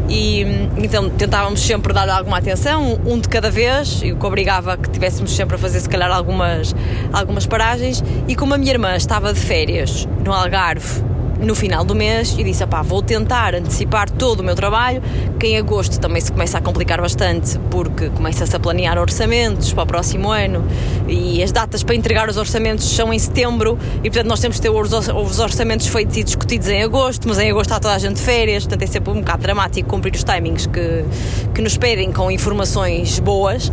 E 0.10 0.41
então 0.78 1.10
tentávamos 1.10 1.60
sempre 1.62 1.93
dar 1.93 2.10
alguma 2.10 2.38
atenção, 2.38 3.00
um 3.06 3.20
de 3.20 3.28
cada 3.28 3.52
vez, 3.52 4.02
e 4.04 4.12
o 4.12 4.17
que 4.17 4.26
obrigava 4.26 4.78
que 4.78 4.89
tivéssemos 4.89 5.36
sempre 5.36 5.56
a 5.56 5.58
fazer, 5.58 5.80
se 5.80 5.89
calhar, 5.89 6.12
algumas, 6.12 6.76
algumas 7.12 7.46
paragens. 7.46 8.04
E 8.28 8.36
como 8.36 8.54
a 8.54 8.58
minha 8.58 8.72
irmã 8.72 8.96
estava 8.96 9.34
de 9.34 9.39
férias 9.39 10.08
no 10.24 10.32
Algarve 10.32 11.04
no 11.39 11.56
final 11.56 11.84
do 11.84 11.95
mês 11.95 12.36
e 12.38 12.43
disse: 12.43 12.65
pá, 12.65 12.82
vou 12.82 13.02
tentar 13.02 13.56
antecipar 13.56 14.10
todo 14.10 14.39
o 14.39 14.43
meu 14.43 14.56
trabalho, 14.56 15.02
que 15.39 15.47
em 15.47 15.58
agosto 15.58 16.00
também 16.00 16.21
se 16.21 16.32
começa 16.32 16.58
a 16.58 16.62
complicar 16.62 17.02
bastante, 17.02 17.60
porque 17.69 18.10
começa-se 18.10 18.56
a 18.56 18.60
planear 18.60 18.97
orçamentos 18.97 19.73
para 19.73 19.84
o 19.84 19.86
próximo 19.86 20.32
ano 20.32 20.65
e 21.08 21.41
as 21.41 21.52
datas 21.52 21.84
para 21.84 21.95
entregar 21.95 22.30
os 22.30 22.38
orçamentos 22.38 22.89
são 22.89 23.13
em 23.13 23.19
setembro 23.19 23.78
e, 24.04 24.10
portanto, 24.10 24.28
nós 24.28 24.39
temos 24.39 24.58
que 24.58 24.63
ter 24.63 24.69
os 24.69 25.39
orçamentos 25.39 25.88
feitos 25.88 26.17
e 26.17 26.23
discutidos 26.23 26.67
em 26.67 26.84
agosto, 26.84 27.28
mas 27.28 27.39
em 27.39 27.50
agosto 27.50 27.67
está 27.67 27.80
toda 27.80 27.93
a 27.93 28.00
gente 28.00 28.15
de 28.15 28.21
férias, 28.21 28.63
portanto, 28.63 28.84
é 28.84 28.88
sempre 28.88 29.12
um 29.12 29.19
bocado 29.19 29.41
dramático 29.41 29.88
cumprir 29.88 30.13
os 30.15 30.23
timings 30.23 30.65
que, 30.65 31.06
que 31.54 31.62
nos 31.62 31.78
pedem 31.78 32.12
com 32.12 32.30
informações 32.32 33.19
boas. 33.19 33.71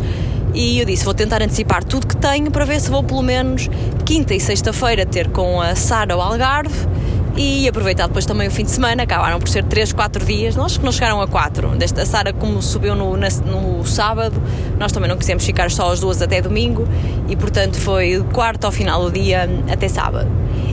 E 0.53 0.79
eu 0.79 0.85
disse: 0.85 1.03
vou 1.03 1.13
tentar 1.13 1.41
antecipar 1.41 1.83
tudo 1.83 2.07
que 2.07 2.15
tenho 2.15 2.49
para 2.49 2.63
ver 2.63 2.79
se 2.79 2.89
vou, 2.89 3.03
pelo 3.03 3.21
menos, 3.21 3.69
quinta 4.05 4.33
e 4.33 4.39
sexta-feira 4.39 5.05
ter 5.05 5.29
com 5.29 5.59
a 5.59 5.75
Sara 5.75 6.15
o 6.15 6.21
Algarve 6.21 6.87
e 7.37 7.67
aproveitar 7.67 8.07
depois 8.07 8.25
também 8.25 8.47
o 8.47 8.51
fim 8.51 8.63
de 8.63 8.71
semana, 8.71 9.03
acabaram 9.03 9.39
por 9.39 9.49
ser 9.49 9.63
3, 9.63 9.91
4 9.91 10.25
dias, 10.25 10.55
nós 10.55 10.77
que 10.77 10.85
não 10.85 10.91
chegaram 10.91 11.21
a 11.21 11.27
4. 11.27 11.69
Desta 11.69 12.03
a 12.03 12.05
Sara, 12.05 12.31
como 12.31 12.61
subiu 12.61 12.95
no, 12.95 13.17
no 13.17 13.85
sábado, 13.85 14.41
nós 14.79 14.91
também 14.91 15.09
não 15.09 15.17
quisemos 15.17 15.45
ficar 15.45 15.69
só 15.69 15.91
as 15.91 15.99
duas 15.99 16.21
até 16.21 16.41
domingo 16.41 16.87
e, 17.27 17.35
portanto, 17.35 17.77
foi 17.77 18.23
quarto 18.33 18.65
ao 18.65 18.71
final 18.71 19.03
do 19.03 19.11
dia 19.11 19.49
até 19.69 19.87
sábado. 19.87 20.29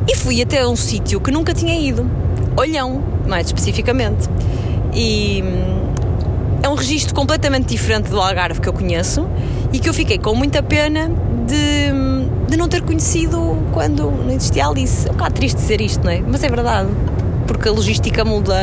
E 0.08 0.14
fui 0.16 0.40
até 0.40 0.66
um 0.66 0.76
sítio 0.76 1.20
que 1.20 1.30
nunca 1.30 1.52
tinha 1.52 1.78
ido, 1.78 2.08
Olhão, 2.56 3.02
mais 3.26 3.46
especificamente. 3.46 4.28
E 4.94 5.42
hum, 5.42 5.92
é 6.62 6.68
um 6.68 6.74
registro 6.74 7.14
completamente 7.14 7.66
diferente 7.66 8.08
do 8.10 8.20
Algarve 8.20 8.60
que 8.60 8.68
eu 8.68 8.72
conheço 8.72 9.26
e 9.72 9.78
que 9.78 9.88
eu 9.88 9.94
fiquei 9.94 10.18
com 10.18 10.34
muita 10.34 10.62
pena 10.62 11.08
de 11.46 11.92
hum, 11.92 12.21
de 12.48 12.56
não 12.56 12.68
ter 12.68 12.82
conhecido 12.82 13.58
quando 13.72 14.10
não 14.10 14.30
existia 14.30 14.66
Alice. 14.66 15.08
É 15.08 15.10
um 15.10 15.14
bocado 15.14 15.34
triste 15.34 15.56
dizer 15.56 15.80
isto, 15.80 16.04
não 16.04 16.10
é? 16.10 16.20
Mas 16.20 16.42
é 16.42 16.48
verdade, 16.48 16.88
porque 17.46 17.68
a 17.68 17.72
logística 17.72 18.24
muda 18.24 18.54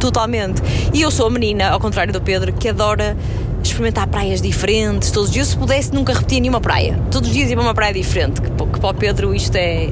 totalmente. 0.00 0.62
E 0.92 1.00
eu 1.00 1.10
sou 1.10 1.26
a 1.26 1.30
menina, 1.30 1.70
ao 1.70 1.78
contrário 1.78 2.12
do 2.12 2.20
Pedro, 2.20 2.52
que 2.52 2.68
adora 2.68 3.16
experimentar 3.62 4.06
praias 4.08 4.40
diferentes 4.42 5.10
todos 5.10 5.28
os 5.28 5.34
dias. 5.34 5.48
Se 5.48 5.56
pudesse, 5.56 5.94
nunca 5.94 6.12
repetia 6.12 6.40
nenhuma 6.40 6.60
praia. 6.60 6.98
Todos 7.10 7.28
os 7.28 7.34
dias 7.34 7.48
ia 7.50 7.56
para 7.56 7.64
uma 7.64 7.74
praia 7.74 7.94
diferente. 7.94 8.40
Que, 8.40 8.50
que 8.50 8.80
para 8.80 8.90
o 8.90 8.94
Pedro 8.94 9.34
isto 9.34 9.54
é, 9.56 9.90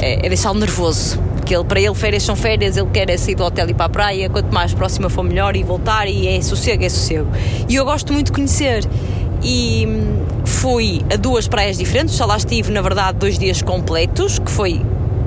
é, 0.00 0.26
é 0.26 0.28
deixá-lo 0.28 0.58
nervoso. 0.58 1.18
Que 1.44 1.54
ele, 1.54 1.64
para 1.64 1.80
ele, 1.80 1.94
férias 1.94 2.22
são 2.22 2.36
férias, 2.36 2.76
ele 2.76 2.88
quer 2.92 3.10
é 3.10 3.16
sair 3.16 3.34
do 3.34 3.42
hotel 3.42 3.66
e 3.68 3.70
ir 3.70 3.74
para 3.74 3.86
a 3.86 3.88
praia. 3.88 4.28
Quanto 4.28 4.52
mais 4.52 4.74
próxima 4.74 5.08
for, 5.08 5.22
melhor 5.22 5.56
e 5.56 5.62
voltar. 5.62 6.06
E 6.06 6.28
é 6.28 6.40
sossego, 6.42 6.84
é 6.84 6.88
sossego. 6.88 7.26
E 7.68 7.74
eu 7.74 7.84
gosto 7.84 8.12
muito 8.12 8.26
de 8.26 8.32
conhecer 8.32 8.86
e 9.42 9.86
fui 10.44 11.02
a 11.12 11.16
duas 11.16 11.48
praias 11.48 11.78
diferentes, 11.78 12.14
só 12.14 12.26
lá 12.26 12.36
estive 12.36 12.70
na 12.70 12.82
verdade 12.82 13.18
dois 13.18 13.38
dias 13.38 13.62
completos, 13.62 14.38
que 14.38 14.50
foi 14.50 14.80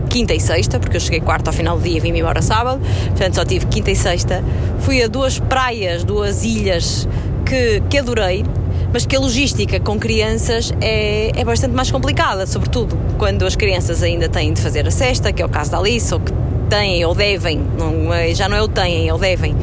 quinta 0.09 0.33
e 0.33 0.39
sexta, 0.39 0.79
porque 0.79 0.95
eu 0.97 1.01
cheguei 1.01 1.19
quarta 1.21 1.49
ao 1.49 1.53
final 1.53 1.77
do 1.77 1.83
dia 1.83 1.97
e 1.97 1.99
vim 1.99 2.15
embora 2.15 2.41
sábado, 2.41 2.79
portanto 3.07 3.35
só 3.35 3.43
tive 3.45 3.65
quinta 3.65 3.89
e 3.89 3.95
sexta. 3.95 4.43
Fui 4.79 5.01
a 5.01 5.07
duas 5.07 5.39
praias, 5.39 6.03
duas 6.03 6.43
ilhas 6.43 7.07
que, 7.45 7.81
que 7.89 7.97
adorei. 7.97 8.45
mas 8.93 9.07
que 9.07 9.15
a 9.15 9.19
logística 9.19 9.79
com 9.79 9.97
crianças 9.97 10.71
é, 10.79 11.31
é 11.35 11.43
bastante 11.43 11.73
mais 11.73 11.89
complicada, 11.89 12.45
sobretudo 12.45 12.95
quando 13.17 13.43
as 13.43 13.55
crianças 13.55 14.03
ainda 14.03 14.29
têm 14.29 14.53
de 14.53 14.61
fazer 14.61 14.87
a 14.87 14.91
cesta, 14.91 15.33
que 15.33 15.41
é 15.41 15.45
o 15.45 15.49
caso 15.49 15.71
da 15.71 15.79
Alice, 15.79 16.13
ou 16.13 16.19
que 16.19 16.31
têm 16.69 17.03
ou 17.03 17.15
devem, 17.15 17.59
não 17.77 18.13
é, 18.13 18.35
já 18.35 18.47
não 18.47 18.55
é 18.55 18.61
o 18.61 18.67
têm, 18.67 19.09
é 19.09 19.13
o 19.13 19.17
devem, 19.17 19.55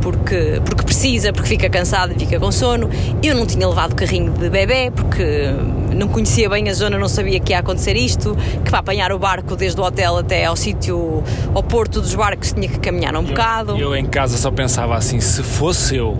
porque, 0.00 0.60
porque 0.64 0.82
precisa, 0.84 1.32
porque 1.32 1.48
fica 1.48 1.68
cansado 1.68 2.12
e 2.14 2.18
fica 2.18 2.38
com 2.38 2.50
sono. 2.50 2.88
Eu 3.22 3.34
não 3.34 3.46
tinha 3.46 3.66
levado 3.68 3.94
carrinho 3.94 4.32
de 4.32 4.48
bebê 4.48 4.90
porque 4.94 5.52
não 5.94 6.08
conhecia 6.08 6.48
bem 6.48 6.68
a 6.68 6.74
zona, 6.74 6.98
não 6.98 7.08
sabia 7.08 7.40
que 7.40 7.52
ia 7.52 7.58
acontecer 7.58 7.96
isto, 7.96 8.36
que 8.64 8.70
para 8.70 8.78
apanhar 8.78 9.12
o 9.12 9.18
barco 9.18 9.56
desde 9.56 9.80
o 9.80 9.84
hotel 9.84 10.18
até 10.18 10.44
ao 10.44 10.56
sítio, 10.56 11.22
ao 11.54 11.62
porto 11.62 12.00
dos 12.00 12.14
barcos, 12.14 12.52
tinha 12.52 12.68
que 12.68 12.78
caminhar 12.78 13.14
um 13.16 13.24
bocado. 13.24 13.76
Eu 13.76 13.94
em 13.96 14.06
casa 14.06 14.36
só 14.36 14.50
pensava 14.50 14.96
assim: 14.96 15.20
se 15.20 15.42
fosse 15.42 15.96
eu 15.96 16.18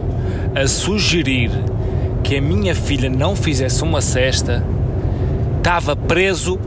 a 0.55 0.67
sugerir 0.67 1.51
que 2.23 2.37
a 2.37 2.43
minha 2.43 2.75
filha 2.75 3.09
não 3.09 3.35
fizesse 3.37 3.83
uma 3.83 4.01
cesta, 4.01 4.64
estava 5.59 5.95
preso 5.95 6.59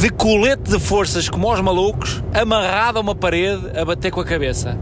de 0.00 0.08
colete 0.10 0.70
de 0.70 0.80
forças 0.80 1.28
como 1.28 1.48
aos 1.48 1.60
malucos, 1.60 2.22
amarrado 2.34 2.98
a 2.98 3.00
uma 3.00 3.14
parede, 3.14 3.78
a 3.78 3.84
bater 3.84 4.10
com 4.10 4.20
a 4.20 4.24
cabeça. 4.24 4.76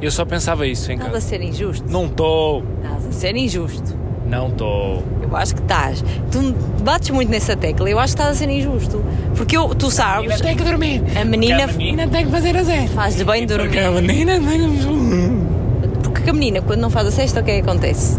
Eu 0.00 0.10
só 0.10 0.24
pensava 0.24 0.66
isso 0.66 0.90
em 0.90 0.94
Estás 0.94 1.10
a 1.10 1.14
casa. 1.14 1.26
ser 1.26 1.42
injusto. 1.42 1.84
Não 1.90 2.06
estou, 2.06 2.62
Estás 2.82 3.06
a 3.06 3.12
ser 3.12 3.36
injusto. 3.36 3.94
não 4.26 4.48
estou. 4.48 5.04
Eu 5.22 5.36
acho 5.36 5.54
que 5.54 5.60
estás. 5.62 6.02
Tu 6.30 6.54
bates 6.82 7.10
muito 7.10 7.30
nessa 7.30 7.54
tecla. 7.54 7.88
Eu 7.88 7.98
acho 7.98 8.14
que 8.16 8.22
estás 8.22 8.36
a 8.36 8.38
ser 8.38 8.48
injusto. 8.50 9.04
Porque 9.36 9.56
eu, 9.56 9.68
tu 9.74 9.90
sabes, 9.90 10.40
tem 10.40 10.56
que 10.56 10.64
dormir. 10.64 11.02
a 11.20 11.24
menina, 11.24 11.64
a 11.64 11.66
menina 11.68 12.08
tem 12.08 12.24
que 12.26 12.30
fazer 12.30 12.56
a 12.56 12.64
cesta. 12.64 12.94
faz-lhe 12.94 13.24
bem 13.24 13.46
Porque 13.46 13.80
dormir. 13.80 13.86
a 13.86 13.90
menina 14.00 14.40
tem 14.40 14.58
que... 14.76 16.08
Porque 16.10 16.30
a 16.30 16.32
menina, 16.32 16.60
quando 16.62 16.80
não 16.80 16.90
faz 16.90 17.06
a 17.08 17.10
cesta, 17.10 17.40
o 17.40 17.44
que 17.44 17.50
é 17.50 17.54
que 17.56 17.60
acontece? 17.68 18.18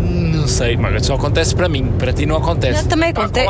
Não 0.00 0.48
sei, 0.48 0.76
mas 0.76 1.04
só 1.06 1.14
acontece 1.14 1.54
para 1.54 1.68
mim. 1.68 1.92
Para 1.98 2.12
ti 2.12 2.26
não 2.26 2.36
acontece. 2.36 2.82
Não, 2.82 2.88
também 2.88 3.08
a 3.08 3.10
acontece. 3.10 3.46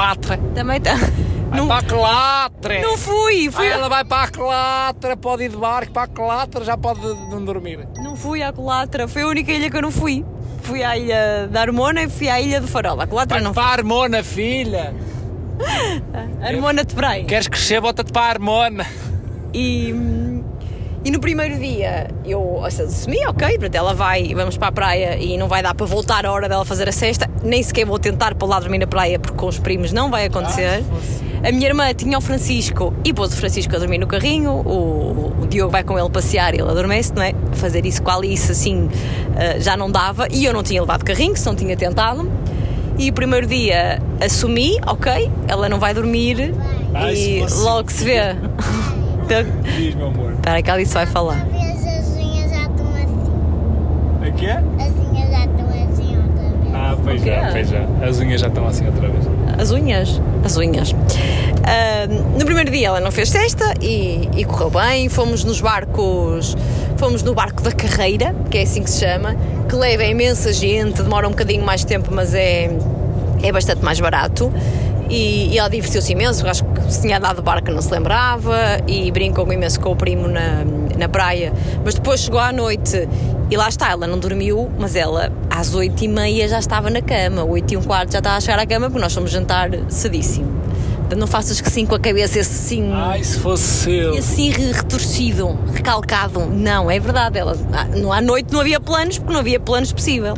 Também 0.54 0.76
está. 0.78 0.96
Vai 1.50 1.58
Não, 1.58 1.66
para 1.66 1.78
a 1.78 1.82
colatra. 1.82 2.80
não 2.80 2.96
fui, 2.96 3.50
fui 3.50 3.66
Ah, 3.66 3.72
ela 3.72 3.88
vai 3.88 4.04
para 4.04 4.22
a 4.24 4.28
colatra, 4.30 5.16
pode 5.16 5.44
ir 5.44 5.48
de 5.50 5.56
barco 5.56 5.92
para 5.92 6.02
a 6.04 6.06
colatra, 6.06 6.64
já 6.64 6.76
pode 6.76 7.00
não 7.00 7.44
dormir. 7.44 7.86
Não 7.96 8.14
fui 8.16 8.42
à 8.42 8.52
Colatra, 8.52 9.08
foi 9.08 9.22
a 9.22 9.26
única 9.26 9.50
ilha 9.52 9.68
que 9.70 9.76
eu 9.76 9.82
não 9.82 9.90
fui. 9.90 10.24
Fui 10.62 10.82
à 10.84 10.96
ilha 10.96 11.48
da 11.50 11.62
Armona 11.62 12.02
e 12.04 12.08
fui 12.08 12.28
à 12.28 12.40
ilha 12.40 12.60
do 12.60 12.68
Farol. 12.68 13.00
A 13.00 13.06
Colatra 13.06 13.36
Vai 13.36 13.44
não 13.44 13.52
para 13.52 13.64
a 13.64 13.72
Armona, 13.72 14.22
filha. 14.22 14.94
A 16.42 16.46
Armona 16.46 16.84
de 16.84 16.94
Praia. 16.94 17.24
Queres 17.24 17.48
crescer, 17.48 17.80
bota-te 17.80 18.12
para 18.12 18.22
a 18.22 18.28
Armona. 18.30 18.86
E, 19.52 19.92
e 21.04 21.10
no 21.10 21.18
primeiro 21.18 21.58
dia 21.58 22.08
eu 22.24 22.62
assumi, 22.64 23.24
ok, 23.26 23.48
portanto 23.50 23.74
ela 23.74 23.94
vai, 23.94 24.34
vamos 24.34 24.56
para 24.56 24.68
a 24.68 24.72
praia 24.72 25.16
e 25.16 25.38
não 25.38 25.48
vai 25.48 25.62
dar 25.62 25.74
para 25.74 25.86
voltar 25.86 26.26
a 26.26 26.32
hora 26.32 26.48
dela 26.48 26.64
fazer 26.64 26.88
a 26.88 26.92
cesta, 26.92 27.28
nem 27.42 27.62
sequer 27.62 27.86
vou 27.86 27.98
tentar 27.98 28.34
para 28.34 28.46
lá 28.46 28.60
dormir 28.60 28.78
na 28.78 28.86
praia 28.86 29.18
porque 29.18 29.36
com 29.36 29.46
os 29.46 29.58
primos 29.58 29.92
não 29.92 30.10
vai 30.10 30.26
acontecer. 30.26 30.84
a 31.42 31.50
minha 31.50 31.66
irmã 31.66 31.92
tinha 31.94 32.18
o 32.18 32.20
Francisco 32.20 32.92
e 33.02 33.14
pôs 33.14 33.32
o 33.32 33.36
Francisco 33.36 33.74
a 33.74 33.78
dormir 33.78 33.98
no 33.98 34.06
carrinho, 34.06 34.52
o, 34.52 35.32
o 35.40 35.46
Diogo 35.46 35.70
vai 35.70 35.82
com 35.82 35.98
ele 35.98 36.10
passear 36.10 36.54
e 36.54 36.58
ele 36.58 36.70
adormece, 36.70 37.14
não 37.14 37.22
é? 37.22 37.32
Fazer 37.52 37.86
isso 37.86 38.02
com 38.02 38.10
a 38.10 38.16
Alice 38.16 38.52
assim 38.52 38.90
eh, 39.36 39.58
já 39.58 39.76
não 39.78 39.90
dava 39.90 40.28
e 40.30 40.44
eu 40.44 40.52
não 40.52 40.62
tinha 40.62 40.82
levado 40.82 41.02
carrinho, 41.02 41.34
se 41.34 41.46
não 41.46 41.54
tinha 41.54 41.76
tentado. 41.76 42.30
E 42.98 43.08
o 43.08 43.12
primeiro 43.14 43.46
dia 43.46 44.02
assumi, 44.20 44.78
ok, 44.86 45.30
ela 45.48 45.66
não 45.70 45.78
vai 45.78 45.94
dormir 45.94 46.54
e 47.10 47.42
logo 47.62 47.90
se 47.90 48.04
vê. 48.04 48.20
Então, 49.30 49.44
Diz, 49.62 49.94
meu 49.94 50.08
amor. 50.08 50.32
Espera 50.32 50.56
aí 50.56 50.62
que 50.62 50.70
a 50.70 50.74
Alice 50.74 50.92
vai 50.92 51.06
falar. 51.06 51.46
Talvez 51.48 51.86
as 51.86 52.16
unhas 52.16 52.50
já 52.50 52.62
estão 52.62 52.88
assim. 52.96 54.28
Aqui 54.28 54.46
é? 54.46 54.56
As 54.56 54.92
unhas 55.08 55.30
já 55.30 55.44
estão 55.44 55.68
assim 55.68 56.16
outra 56.16 56.48
vez. 56.48 56.74
Ah, 56.74 56.96
pois 57.04 57.22
quê? 57.22 57.30
já, 57.30 57.48
pois 57.52 57.68
já. 57.68 57.86
As 58.08 58.18
unhas 58.18 58.40
já 58.40 58.48
estão 58.48 58.66
assim 58.66 58.86
outra 58.86 59.08
vez. 59.08 59.24
As 59.56 59.70
unhas. 59.70 60.20
As 60.44 60.56
unhas. 60.56 60.94
Ah, 61.62 62.08
no 62.36 62.44
primeiro 62.44 62.72
dia 62.72 62.88
ela 62.88 63.00
não 63.00 63.12
fez 63.12 63.28
cesta 63.28 63.72
e, 63.80 64.28
e 64.36 64.44
correu 64.44 64.70
bem. 64.70 65.08
Fomos 65.08 65.44
nos 65.44 65.60
barcos. 65.60 66.56
Fomos 66.96 67.22
no 67.22 67.32
barco 67.32 67.62
da 67.62 67.70
carreira, 67.70 68.34
que 68.50 68.58
é 68.58 68.62
assim 68.62 68.82
que 68.82 68.90
se 68.90 68.98
chama, 68.98 69.36
que 69.68 69.76
leva 69.76 70.04
imensa 70.04 70.52
gente, 70.52 71.02
demora 71.02 71.28
um 71.28 71.30
bocadinho 71.30 71.64
mais 71.64 71.84
tempo, 71.84 72.10
mas 72.12 72.34
é, 72.34 72.68
é 73.44 73.52
bastante 73.52 73.82
mais 73.84 74.00
barato. 74.00 74.52
E, 75.08 75.52
e 75.52 75.58
ela 75.58 75.68
divertiu-se 75.68 76.12
imenso, 76.12 76.46
acho 76.46 76.62
que 76.64 76.69
se 76.90 77.00
tinha 77.02 77.18
dado 77.20 77.40
barco 77.42 77.70
não 77.70 77.80
se 77.80 77.92
lembrava 77.92 78.56
e 78.86 79.10
brincou 79.10 79.50
imenso 79.52 79.80
com 79.80 79.92
o 79.92 79.96
primo 79.96 80.28
na, 80.28 80.64
na 80.98 81.08
praia. 81.08 81.52
Mas 81.84 81.94
depois 81.94 82.20
chegou 82.20 82.40
à 82.40 82.52
noite 82.52 83.08
e 83.50 83.56
lá 83.56 83.68
está, 83.68 83.90
ela 83.90 84.06
não 84.06 84.18
dormiu, 84.18 84.70
mas 84.78 84.94
ela 84.96 85.32
às 85.48 85.74
oito 85.74 86.04
e 86.04 86.08
meia 86.08 86.48
já 86.48 86.58
estava 86.58 86.90
na 86.90 87.00
cama, 87.02 87.42
oito 87.44 87.72
e 87.74 87.76
um 87.76 87.82
quarto 87.82 88.12
já 88.12 88.18
estava 88.18 88.36
a 88.36 88.40
chegar 88.40 88.58
à 88.58 88.66
cama 88.66 88.88
porque 88.88 89.02
nós 89.02 89.14
fomos 89.14 89.30
jantar 89.30 89.70
cedíssimo. 89.88 90.60
Não 91.16 91.26
faças 91.26 91.60
que 91.60 91.68
sim 91.68 91.84
com 91.84 91.96
a 91.96 91.98
cabeça 91.98 92.38
esse 92.38 92.52
sim. 92.54 92.88
Ai, 92.94 93.24
se 93.24 93.36
fosse 93.40 93.90
eu. 93.90 94.14
E 94.14 94.18
assim 94.18 94.50
re- 94.50 94.70
retorcido, 94.70 95.58
recalcado. 95.74 96.46
Não, 96.46 96.88
é 96.88 97.00
verdade. 97.00 97.36
Ela, 97.36 97.56
ah, 97.72 98.16
à 98.16 98.20
noite 98.20 98.52
não 98.52 98.60
havia 98.60 98.78
planos, 98.78 99.18
porque 99.18 99.32
não 99.32 99.40
havia 99.40 99.58
planos 99.58 99.92
possível. 99.92 100.34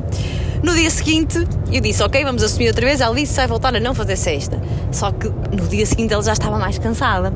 No 0.63 0.75
dia 0.75 0.91
seguinte, 0.91 1.45
eu 1.73 1.81
disse, 1.81 2.03
ok, 2.03 2.23
vamos 2.25 2.43
assumir 2.43 2.69
outra 2.69 2.87
vez. 2.87 3.01
Ela 3.01 3.15
disse, 3.15 3.35
vai 3.35 3.47
voltar 3.49 3.75
a 3.75 3.81
não 3.81 3.95
fazer 3.95 4.17
cesta. 4.17 4.61
Só 4.93 5.11
que 5.11 5.29
no 5.29 5.67
dia 5.69 5.85
seguinte 5.85 6.13
ela 6.15 6.23
já 6.23 6.33
estava 6.33 6.59
mais 6.59 6.79
cansada. 6.79 7.33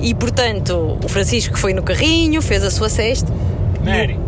E, 0.00 0.14
portanto, 0.14 0.98
o 1.02 1.08
Francisco 1.08 1.56
foi 1.58 1.72
no 1.72 1.82
carrinho, 1.82 2.42
fez 2.42 2.62
a 2.62 2.70
sua 2.70 2.88
cesta. 2.88 3.32
Mary. 3.84 4.18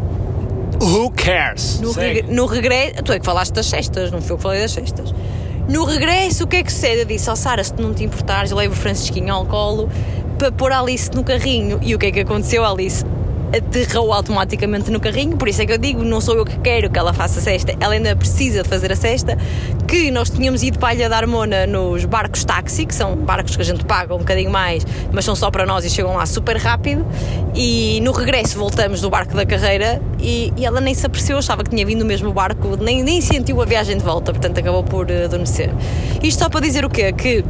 Who 0.81 1.11
cares? 1.11 1.79
No, 1.81 1.92
reg- 1.92 2.26
no 2.31 2.46
regresso. 2.46 3.03
Tu 3.05 3.12
é 3.12 3.18
que 3.18 3.26
falaste 3.26 3.53
das 3.53 3.66
cestas, 3.66 4.11
não 4.11 4.22
foi 4.22 4.33
eu 4.33 4.37
que 4.38 4.42
falei 4.42 4.61
das 4.62 4.72
cestas. 4.72 5.14
No 5.68 5.85
regresso, 5.85 6.44
o 6.44 6.46
que 6.46 6.57
é 6.57 6.62
que 6.62 6.72
sucede? 6.72 7.00
Eu 7.00 7.05
disse, 7.05 7.29
ó 7.29 7.37
Sara, 7.37 7.62
se 7.62 7.74
tu 7.74 7.83
não 7.83 7.92
te 7.92 8.03
importares, 8.03 8.50
eu 8.50 8.57
levo 8.57 8.72
o 8.72 8.76
Francisquinho 8.76 9.33
ao 9.35 9.44
colo 9.44 9.90
para 10.38 10.50
pôr 10.50 10.72
a 10.72 10.81
Alice 10.81 11.11
no 11.14 11.22
carrinho. 11.22 11.79
E 11.83 11.94
o 11.94 11.98
que 11.98 12.07
é 12.07 12.11
que 12.11 12.20
aconteceu? 12.20 12.64
A 12.64 12.70
Alice 12.70 13.05
aterrou 13.56 14.12
automaticamente 14.12 14.90
no 14.90 15.00
carrinho, 15.00 15.36
por 15.36 15.48
isso 15.48 15.62
é 15.62 15.66
que 15.66 15.72
eu 15.72 15.78
digo, 15.78 16.04
não 16.04 16.20
sou 16.20 16.36
eu 16.36 16.44
que 16.44 16.58
quero 16.58 16.90
que 16.90 16.98
ela 16.98 17.12
faça 17.12 17.40
a 17.40 17.42
cesta, 17.42 17.74
ela 17.80 17.94
ainda 17.94 18.14
precisa 18.14 18.62
de 18.62 18.68
fazer 18.68 18.92
a 18.92 18.96
cesta, 18.96 19.36
que 19.86 20.10
nós 20.10 20.30
tínhamos 20.30 20.62
ido 20.62 20.78
para 20.78 20.90
a 20.90 20.94
Ilha 20.94 21.08
da 21.08 21.16
Armona 21.16 21.66
nos 21.66 22.04
barcos 22.04 22.44
táxi, 22.44 22.86
que 22.86 22.94
são 22.94 23.16
barcos 23.16 23.56
que 23.56 23.62
a 23.62 23.64
gente 23.64 23.84
paga 23.84 24.14
um 24.14 24.18
bocadinho 24.18 24.50
mais, 24.50 24.86
mas 25.12 25.24
são 25.24 25.34
só 25.34 25.50
para 25.50 25.66
nós 25.66 25.84
e 25.84 25.90
chegam 25.90 26.16
lá 26.16 26.26
super 26.26 26.56
rápido, 26.56 27.06
e 27.54 28.00
no 28.02 28.12
regresso 28.12 28.58
voltamos 28.58 29.00
do 29.00 29.10
barco 29.10 29.34
da 29.34 29.44
carreira 29.44 30.00
e, 30.22 30.52
e 30.56 30.64
ela 30.66 30.80
nem 30.80 30.94
se 30.94 31.04
apreciou, 31.06 31.38
achava 31.38 31.62
que 31.64 31.70
tinha 31.70 31.85
vindo 31.85 32.00
no 32.00 32.06
mesmo 32.06 32.33
barco, 32.33 32.76
nem, 32.80 33.02
nem 33.02 33.20
sentiu 33.20 33.61
a 33.61 33.64
viagem 33.64 33.96
de 33.96 34.04
volta, 34.04 34.33
portanto 34.33 34.59
acabou 34.59 34.83
por 34.85 35.11
eh, 35.11 35.24
adormecer. 35.24 35.70
Isto 36.22 36.40
só 36.44 36.48
para 36.48 36.61
dizer 36.61 36.85
o 36.85 36.90
quê? 36.90 37.12
Que 37.12 37.44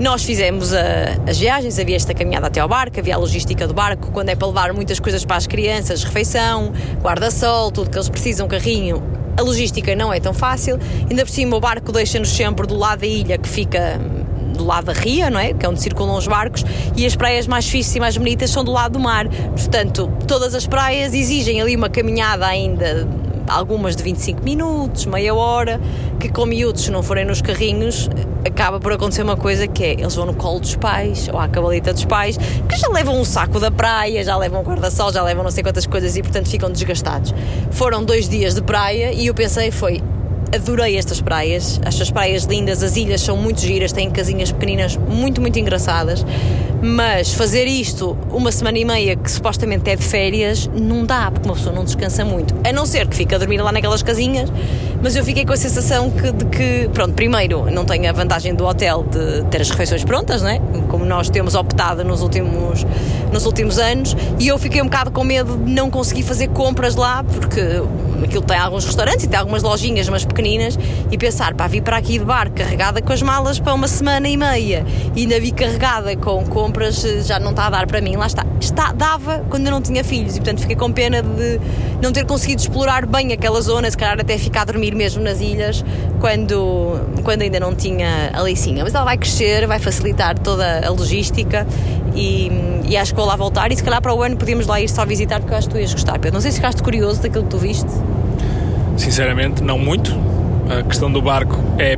nós 0.00 0.24
fizemos 0.24 0.72
a- 0.72 0.80
as 1.28 1.38
viagens, 1.38 1.78
havia 1.78 1.96
esta 1.96 2.12
caminhada 2.14 2.46
até 2.48 2.60
ao 2.60 2.68
barco, 2.68 2.98
havia 2.98 3.14
a 3.14 3.18
logística 3.18 3.66
do 3.66 3.74
barco, 3.74 4.10
quando 4.12 4.28
é 4.30 4.34
para 4.34 4.48
levar 4.48 4.72
muitas 4.72 4.98
coisas 4.98 5.24
para 5.24 5.36
as 5.36 5.46
crianças, 5.46 6.02
refeição, 6.04 6.72
guarda-sol, 7.02 7.70
tudo 7.70 7.90
que 7.90 7.96
eles 7.96 8.08
precisam, 8.08 8.48
carrinho. 8.48 9.02
A 9.36 9.42
logística 9.42 9.94
não 9.96 10.12
é 10.12 10.20
tão 10.20 10.32
fácil, 10.32 10.78
ainda 11.10 11.24
por 11.24 11.30
cima 11.30 11.56
o 11.56 11.60
barco 11.60 11.90
deixa-nos 11.92 12.28
sempre 12.30 12.66
do 12.66 12.76
lado 12.76 13.00
da 13.00 13.06
ilha 13.06 13.36
que 13.36 13.48
fica 13.48 14.00
do 14.54 14.64
lado 14.64 14.86
da 14.86 14.92
ria, 14.92 15.30
não 15.30 15.38
é? 15.38 15.52
Que 15.52 15.66
é 15.66 15.68
onde 15.68 15.80
circulam 15.80 16.16
os 16.16 16.26
barcos, 16.26 16.64
e 16.96 17.04
as 17.04 17.14
praias 17.14 17.46
mais 17.46 17.68
fixas 17.68 17.94
e 17.96 18.00
mais 18.00 18.16
bonitas 18.16 18.50
são 18.50 18.64
do 18.64 18.72
lado 18.72 18.92
do 18.92 19.00
mar. 19.00 19.28
Portanto, 19.28 20.10
todas 20.26 20.54
as 20.54 20.66
praias 20.66 21.14
exigem 21.14 21.60
ali 21.60 21.76
uma 21.76 21.88
caminhada 21.88 22.46
ainda 22.46 23.06
algumas 23.48 23.94
de 23.96 24.02
25 24.02 24.42
minutos, 24.42 25.06
meia 25.06 25.34
hora, 25.34 25.80
que 26.18 26.28
com 26.28 26.46
miúdos, 26.46 26.84
se 26.84 26.90
não 26.90 27.02
forem 27.02 27.24
nos 27.24 27.42
carrinhos, 27.42 28.08
acaba 28.44 28.80
por 28.80 28.92
acontecer 28.92 29.22
uma 29.22 29.36
coisa 29.36 29.66
que 29.66 29.84
é, 29.84 29.92
eles 29.92 30.14
vão 30.14 30.26
no 30.26 30.34
colo 30.34 30.60
dos 30.60 30.76
pais, 30.76 31.28
ou 31.32 31.38
à 31.38 31.48
cabalita 31.48 31.92
dos 31.92 32.04
pais, 32.04 32.36
que 32.36 32.76
já 32.76 32.88
levam 32.88 33.18
um 33.20 33.24
saco 33.24 33.58
da 33.58 33.70
praia, 33.70 34.22
já 34.24 34.36
levam 34.36 34.60
um 34.60 34.64
guarda-sol, 34.64 35.12
já 35.12 35.22
levam 35.22 35.44
não 35.44 35.50
sei 35.50 35.62
quantas 35.62 35.86
coisas 35.86 36.16
e, 36.16 36.22
portanto, 36.22 36.48
ficam 36.48 36.70
desgastados. 36.70 37.34
Foram 37.70 38.04
dois 38.04 38.28
dias 38.28 38.54
de 38.54 38.62
praia 38.62 39.12
e 39.12 39.26
eu 39.26 39.34
pensei, 39.34 39.70
foi, 39.70 40.02
adorei 40.54 40.96
estas 40.96 41.20
praias, 41.20 41.80
acho 41.84 42.02
as 42.02 42.10
praias 42.10 42.44
lindas, 42.44 42.82
as 42.82 42.96
ilhas 42.96 43.20
são 43.20 43.36
muito 43.36 43.60
giras, 43.60 43.92
têm 43.92 44.10
casinhas 44.10 44.52
pequeninas 44.52 44.96
muito, 44.96 45.40
muito 45.40 45.58
engraçadas, 45.58 46.24
mas 46.80 47.32
fazer 47.32 47.66
isto 47.66 48.16
uma 48.30 48.52
semana 48.52 48.78
e 48.78 48.84
meia 48.84 49.16
que 49.16 49.30
supostamente 49.30 49.90
é 49.90 49.96
de 49.96 50.04
férias, 50.04 50.70
não 50.72 51.04
dá, 51.04 51.30
porque 51.30 51.48
uma 51.48 51.54
pessoa 51.54 51.74
não 51.74 51.84
descansa 51.84 52.24
muito, 52.24 52.54
a 52.62 52.72
não 52.72 52.86
ser 52.86 53.08
que 53.08 53.16
fique 53.16 53.34
a 53.34 53.38
dormir 53.38 53.60
lá 53.60 53.72
naquelas 53.72 54.02
casinhas, 54.02 54.50
mas 55.02 55.16
eu 55.16 55.24
fiquei 55.24 55.44
com 55.44 55.52
a 55.52 55.56
sensação 55.56 56.10
que, 56.10 56.32
de 56.32 56.44
que, 56.46 56.88
pronto, 56.92 57.14
primeiro, 57.14 57.70
não 57.70 57.84
tenho 57.84 58.08
a 58.08 58.12
vantagem 58.12 58.54
do 58.54 58.64
hotel 58.64 59.04
de 59.04 59.44
ter 59.50 59.60
as 59.60 59.70
refeições 59.70 60.04
prontas, 60.04 60.40
não 60.40 60.48
é? 60.48 60.60
Como 60.88 61.04
nós 61.04 61.28
temos 61.28 61.54
optado 61.54 62.04
nos 62.04 62.22
últimos, 62.22 62.86
nos 63.32 63.44
últimos 63.44 63.78
anos, 63.78 64.16
e 64.38 64.48
eu 64.48 64.58
fiquei 64.58 64.80
um 64.80 64.86
bocado 64.86 65.10
com 65.10 65.24
medo 65.24 65.56
de 65.56 65.70
não 65.70 65.90
conseguir 65.90 66.22
fazer 66.22 66.48
compras 66.48 66.96
lá, 66.96 67.24
porque 67.24 67.60
aquilo 68.24 68.42
tem 68.42 68.56
alguns 68.56 68.84
restaurantes 68.84 69.24
e 69.24 69.28
tem 69.28 69.38
algumas 69.38 69.62
lojinhas, 69.62 70.08
mas 70.08 70.24
pequeninas, 70.24 70.43
e 71.10 71.18
pensar, 71.18 71.54
pá, 71.54 71.66
vi 71.66 71.80
para 71.80 71.96
aqui 71.96 72.18
de 72.18 72.24
bar 72.24 72.50
carregada 72.50 73.02
com 73.02 73.12
as 73.12 73.22
malas 73.22 73.58
para 73.58 73.74
uma 73.74 73.88
semana 73.88 74.28
e 74.28 74.36
meia, 74.36 74.86
e 75.14 75.22
ainda 75.22 75.40
vi 75.40 75.50
carregada 75.50 76.16
com 76.16 76.44
compras, 76.46 77.04
eh, 77.04 77.20
já 77.20 77.38
não 77.38 77.50
está 77.50 77.66
a 77.66 77.70
dar 77.70 77.86
para 77.86 78.00
mim, 78.00 78.16
lá 78.16 78.26
está. 78.26 78.46
está 78.60 78.92
dava 78.92 79.44
quando 79.50 79.66
eu 79.66 79.72
não 79.72 79.80
tinha 79.80 80.04
filhos, 80.04 80.36
e 80.36 80.40
portanto 80.40 80.60
fiquei 80.60 80.76
com 80.76 80.92
pena 80.92 81.22
de 81.22 81.60
não 82.00 82.12
ter 82.12 82.24
conseguido 82.24 82.60
explorar 82.60 83.06
bem 83.06 83.32
aquela 83.32 83.60
zona, 83.60 83.90
se 83.90 83.96
calhar 83.96 84.20
até 84.20 84.38
ficar 84.38 84.62
a 84.62 84.64
dormir 84.64 84.84
ir 84.86 84.94
mesmo 84.94 85.22
nas 85.22 85.40
ilhas 85.40 85.84
quando, 86.20 87.00
quando 87.22 87.42
ainda 87.42 87.60
não 87.60 87.74
tinha 87.74 88.30
a 88.32 88.42
Licinha. 88.42 88.84
Mas 88.84 88.94
ela 88.94 89.04
vai 89.04 89.18
crescer, 89.18 89.66
vai 89.66 89.78
facilitar 89.78 90.38
toda 90.38 90.86
a 90.86 90.90
logística 90.90 91.66
e, 92.14 92.50
e 92.88 92.96
acho 92.96 93.12
que 93.12 93.16
vou 93.16 93.26
lá 93.26 93.36
voltar 93.36 93.70
e 93.72 93.76
se 93.76 93.82
calhar 93.82 94.00
para 94.00 94.14
o 94.14 94.22
ano 94.22 94.36
podíamos 94.36 94.66
lá 94.66 94.80
ir 94.80 94.88
só 94.88 95.04
visitar 95.04 95.40
porque 95.40 95.52
eu 95.52 95.58
acho 95.58 95.68
que 95.68 95.74
tu 95.74 95.80
ias 95.80 95.92
gostar. 95.92 96.18
Pedro, 96.18 96.34
não 96.34 96.40
sei 96.40 96.52
se 96.52 96.58
ficaste 96.58 96.82
curioso 96.82 97.22
daquilo 97.22 97.44
que 97.44 97.50
tu 97.50 97.58
viste. 97.58 97.90
Sinceramente, 98.96 99.62
não 99.62 99.78
muito. 99.78 100.14
A 100.68 100.82
questão 100.82 101.10
do 101.10 101.20
barco 101.20 101.58
é 101.78 101.96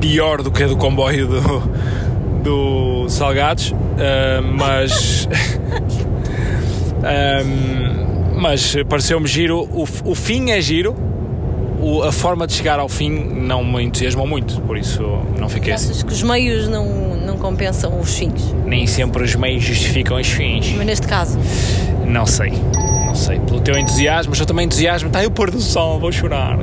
pior 0.00 0.42
do 0.42 0.50
que 0.50 0.62
a 0.62 0.66
do 0.66 0.76
comboio 0.76 1.26
do, 1.28 1.62
do 2.42 3.08
Salgados, 3.08 3.70
uh, 3.70 4.42
mas. 4.54 5.28
um, 6.98 8.34
mas 8.40 8.76
pareceu-me 8.88 9.26
giro. 9.26 9.68
O, 9.72 9.86
o 10.04 10.14
fim 10.14 10.50
é 10.50 10.60
giro, 10.60 10.96
o, 11.80 12.02
a 12.02 12.12
forma 12.12 12.46
de 12.46 12.54
chegar 12.54 12.78
ao 12.80 12.88
fim 12.88 13.10
não 13.10 13.64
me 13.64 13.82
entusiasmou 13.84 14.26
muito, 14.26 14.60
por 14.62 14.76
isso 14.76 15.02
não 15.38 15.48
fiquei 15.48 15.72
Achas 15.72 15.90
assim. 15.90 16.06
que 16.06 16.12
os 16.12 16.22
meios 16.22 16.68
não, 16.68 17.16
não 17.16 17.36
compensam 17.36 17.98
os 18.00 18.16
fins? 18.16 18.54
Nem 18.64 18.86
sempre 18.86 19.22
os 19.22 19.34
meios 19.34 19.62
justificam 19.62 20.18
os 20.18 20.26
fins. 20.26 20.72
Mas 20.76 20.86
neste 20.86 21.06
caso, 21.06 21.38
Não 22.06 22.26
sei, 22.26 22.52
sei. 23.18 23.38
Pelo 23.40 23.60
teu 23.60 23.76
entusiasmo, 23.76 24.30
mas 24.30 24.40
eu 24.40 24.46
também 24.46 24.66
entusiasmo. 24.66 25.08
Está 25.08 25.18
aí 25.18 25.26
o 25.26 25.30
pôr 25.30 25.50
do 25.50 25.60
sol, 25.60 25.98
vou 25.98 26.10
chorar. 26.10 26.58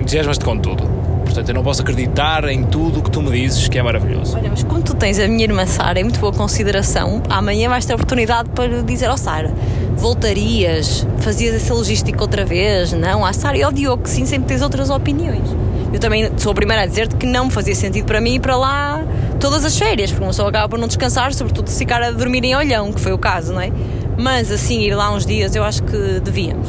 Entusiasmas-te 0.00 0.44
com 0.44 0.58
tudo. 0.58 0.96
Portanto, 1.24 1.48
eu 1.50 1.54
não 1.54 1.62
posso 1.62 1.82
acreditar 1.82 2.48
em 2.48 2.64
tudo 2.64 3.00
o 3.00 3.02
que 3.02 3.10
tu 3.10 3.20
me 3.20 3.30
dizes 3.30 3.68
que 3.68 3.78
é 3.78 3.82
maravilhoso. 3.82 4.36
olha, 4.36 4.48
mas 4.48 4.62
como 4.62 4.80
tu 4.80 4.94
tens 4.94 5.18
a 5.18 5.28
minha 5.28 5.44
irmã 5.44 5.66
Sara 5.66 6.00
em 6.00 6.04
muito 6.04 6.18
boa 6.18 6.32
consideração, 6.32 7.22
amanhã 7.28 7.68
vais 7.68 7.84
ter 7.84 7.92
a 7.92 7.96
oportunidade 7.96 8.48
para 8.50 8.82
dizer 8.82 9.06
ao 9.06 9.18
Sara: 9.18 9.52
voltarias, 9.96 11.06
fazias 11.18 11.54
essa 11.54 11.74
logística 11.74 12.20
outra 12.22 12.44
vez? 12.44 12.92
Não, 12.92 13.24
à 13.24 13.32
Sara 13.32 13.58
e 13.58 13.62
ao 13.62 13.70
Diogo, 13.72 14.04
que 14.04 14.10
sim, 14.10 14.24
sempre 14.24 14.48
tens 14.48 14.62
outras 14.62 14.88
opiniões. 14.88 15.44
Eu 15.92 16.00
também 16.00 16.30
sou 16.38 16.52
a 16.52 16.54
primeira 16.54 16.82
a 16.82 16.86
dizer-te 16.86 17.16
que 17.16 17.26
não 17.26 17.50
fazia 17.50 17.74
sentido 17.74 18.06
para 18.06 18.20
mim 18.20 18.34
ir 18.34 18.40
para 18.40 18.56
lá 18.56 19.04
todas 19.38 19.64
as 19.64 19.78
férias, 19.78 20.10
porque 20.10 20.24
uma 20.24 20.30
pessoa 20.30 20.48
acaba 20.48 20.68
por 20.68 20.78
não 20.78 20.86
descansar, 20.86 21.32
sobretudo 21.34 21.68
se 21.68 21.78
ficar 21.78 22.02
a 22.02 22.10
dormir 22.10 22.44
em 22.44 22.56
olhão, 22.56 22.92
que 22.92 23.00
foi 23.00 23.12
o 23.12 23.18
caso, 23.18 23.52
não 23.52 23.60
é? 23.60 23.70
Mas 24.18 24.50
assim, 24.50 24.80
ir 24.80 24.94
lá 24.94 25.12
uns 25.14 25.26
dias 25.26 25.54
eu 25.54 25.62
acho 25.64 25.82
que 25.82 26.20
devíamos. 26.20 26.68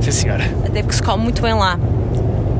Sim, 0.00 0.10
senhora. 0.10 0.44
Até 0.66 0.82
porque 0.82 0.96
se 0.96 1.02
come 1.02 1.22
muito 1.24 1.40
bem 1.40 1.54
lá. 1.54 1.78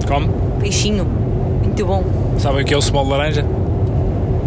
Como? 0.06 0.28
Peixinho, 0.60 1.04
muito 1.04 1.84
bom. 1.84 2.04
Sabem 2.38 2.62
o 2.62 2.64
que 2.64 2.72
é 2.72 2.76
o 2.76 2.82
small 2.82 3.04
de 3.04 3.10
laranja? 3.10 3.44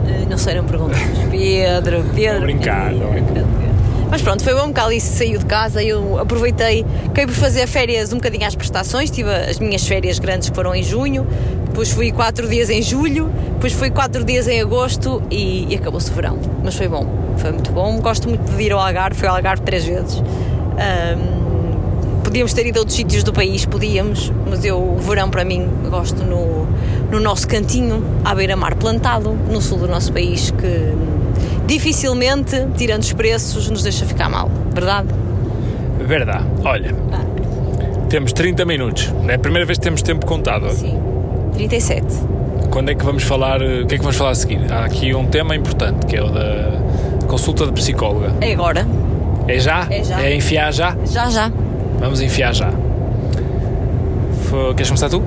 Eh, 0.07 0.25
Não 0.29 0.37
sei, 0.37 0.55
não 0.55 0.63
perguntamos. 0.63 1.05
Pedro, 1.29 2.03
Pedro. 2.15 2.37
a 2.37 2.41
brincar, 2.41 2.87
a 2.93 3.07
brincar. 3.07 3.43
Mas 4.09 4.21
pronto, 4.21 4.41
foi 4.41 4.55
bom 4.55 4.71
que 4.71 4.79
a 4.79 4.85
Alice 4.85 5.05
saiu 5.17 5.37
de 5.37 5.45
casa 5.45 5.83
eu 5.83 6.17
aproveitei, 6.17 6.85
acabei 7.05 7.25
por 7.25 7.33
fazer 7.35 7.67
férias 7.67 8.13
um 8.13 8.15
bocadinho 8.15 8.47
às 8.47 8.55
prestações, 8.55 9.11
tive 9.11 9.29
as 9.29 9.59
minhas 9.59 9.85
férias 9.85 10.17
grandes 10.17 10.49
que 10.49 10.55
foram 10.55 10.73
em 10.73 10.81
junho, 10.81 11.27
depois 11.65 11.91
fui 11.91 12.09
quatro 12.13 12.47
dias 12.47 12.69
em 12.69 12.81
julho, 12.81 13.29
depois 13.55 13.73
fui 13.73 13.89
quatro 13.89 14.23
dias 14.23 14.47
em 14.47 14.61
agosto 14.61 15.21
e, 15.29 15.67
e 15.69 15.75
acabou-se 15.75 16.09
o 16.09 16.13
verão. 16.13 16.37
Mas 16.63 16.75
foi 16.75 16.87
bom, 16.87 17.05
foi 17.37 17.51
muito 17.51 17.71
bom. 17.71 17.99
Gosto 17.99 18.27
muito 18.29 18.43
de 18.55 18.63
ir 18.63 18.71
ao 18.71 18.79
Algarve, 18.79 19.17
fui 19.17 19.27
ao 19.27 19.35
Algarve 19.35 19.61
três 19.63 19.85
vezes. 19.85 20.21
Ahm, 20.77 22.21
podíamos 22.23 22.53
ter 22.53 22.65
ido 22.67 22.77
a 22.77 22.79
outros 22.81 22.95
sítios 22.97 23.23
do 23.23 23.31
país, 23.33 23.65
podíamos, 23.65 24.31
mas 24.49 24.63
eu, 24.65 24.77
o 24.77 24.97
verão 24.97 25.29
para 25.29 25.43
mim, 25.45 25.67
gosto 25.89 26.23
no, 26.23 26.67
no 27.11 27.19
nosso 27.19 27.47
cantinho, 27.47 28.03
à 28.25 28.35
beira-mar, 28.35 28.75
plantado, 28.75 29.31
no 29.49 29.61
sul 29.61 29.77
do 29.79 29.87
nosso 29.87 30.11
país, 30.11 30.51
que 30.51 30.93
dificilmente, 31.65 32.67
tirando 32.77 33.01
os 33.03 33.13
preços, 33.13 33.69
nos 33.69 33.83
deixa 33.83 34.05
ficar 34.05 34.29
mal, 34.29 34.49
verdade? 34.73 35.07
Verdade. 35.99 36.45
Olha, 36.63 36.93
temos 38.09 38.31
30 38.33 38.63
minutos. 38.65 39.13
É 39.27 39.33
a 39.35 39.39
primeira 39.39 39.65
vez 39.65 39.77
que 39.77 39.83
temos 39.83 40.01
tempo 40.01 40.25
contado. 40.25 40.69
Sim. 40.71 40.97
37. 41.53 42.05
Quando 42.69 42.89
é 42.91 42.95
que 42.95 43.03
vamos 43.03 43.23
falar? 43.23 43.61
eh, 43.61 43.81
O 43.81 43.87
que 43.87 43.95
é 43.95 43.97
que 43.97 44.03
vamos 44.03 44.15
falar 44.17 44.31
a 44.31 44.35
seguir? 44.35 44.59
Há 44.71 44.85
aqui 44.85 45.13
um 45.13 45.25
tema 45.25 45.55
importante 45.55 46.05
que 46.05 46.15
é 46.15 46.23
o 46.23 46.29
da 46.29 46.71
consulta 47.27 47.65
de 47.65 47.73
psicóloga. 47.73 48.33
É 48.41 48.53
agora? 48.53 48.87
É 49.47 49.59
já? 49.59 49.87
É 49.89 50.03
já. 50.03 50.21
É 50.21 50.35
enfiar 50.35 50.71
já? 50.73 50.95
Já, 51.05 51.29
já. 51.29 51.51
Vamos 51.99 52.21
enfiar 52.21 52.53
já. 52.53 52.71
Queres 54.75 54.87
começar 54.89 55.09
tu? 55.09 55.21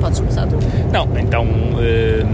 Podes 0.00 0.18
começar 0.20 0.46
tu. 0.46 0.56
Não, 0.92 1.08
então, 1.18 1.46
eh, 1.80 2.24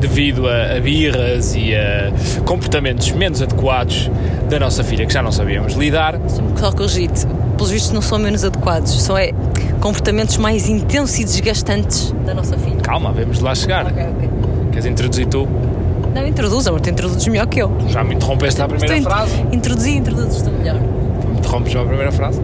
devido 0.00 0.46
a, 0.48 0.76
a 0.76 0.80
birras 0.80 1.54
e 1.54 1.74
a 1.74 2.12
comportamentos 2.44 3.10
menos 3.12 3.40
adequados 3.40 4.10
da 4.48 4.58
nossa 4.58 4.82
filha, 4.84 5.06
que 5.06 5.12
já 5.12 5.22
não 5.22 5.32
sabíamos 5.32 5.74
lidar, 5.74 6.18
Deixa-me 6.18 6.58
só 6.58 6.72
corrigir-te. 6.72 7.26
Pelos 7.56 7.70
vistos, 7.70 7.92
não 7.92 8.02
são 8.02 8.18
menos 8.18 8.44
adequados, 8.44 9.00
são 9.02 9.16
é, 9.16 9.32
comportamentos 9.80 10.36
mais 10.36 10.68
intensos 10.68 11.18
e 11.18 11.24
desgastantes 11.24 12.12
da 12.26 12.34
nossa 12.34 12.56
filha. 12.58 12.76
calma, 12.76 13.12
vamos 13.12 13.40
lá 13.40 13.54
chegar. 13.54 13.86
Ok, 13.86 14.02
ok. 14.02 14.28
Queres 14.70 14.86
introduzir 14.86 15.26
tu? 15.26 15.46
Não, 16.14 16.26
introduza, 16.26 16.70
mas 16.72 16.82
tu 16.82 16.90
introduzes 16.90 17.26
melhor 17.28 17.46
que 17.46 17.60
eu. 17.62 17.72
Já 17.88 18.04
me 18.04 18.14
interrompeste 18.14 18.60
à 18.60 18.68
primeira 18.68 18.96
Estou 18.96 19.10
frase. 19.10 19.40
in- 19.40 19.56
Introduzi 19.56 19.90
e 19.90 19.96
introduzes-te 19.96 20.50
melhor. 20.50 20.76
Me 20.80 21.38
interrompes 21.38 21.74
à 21.76 21.84
primeira 21.84 22.12
frase. 22.12 22.40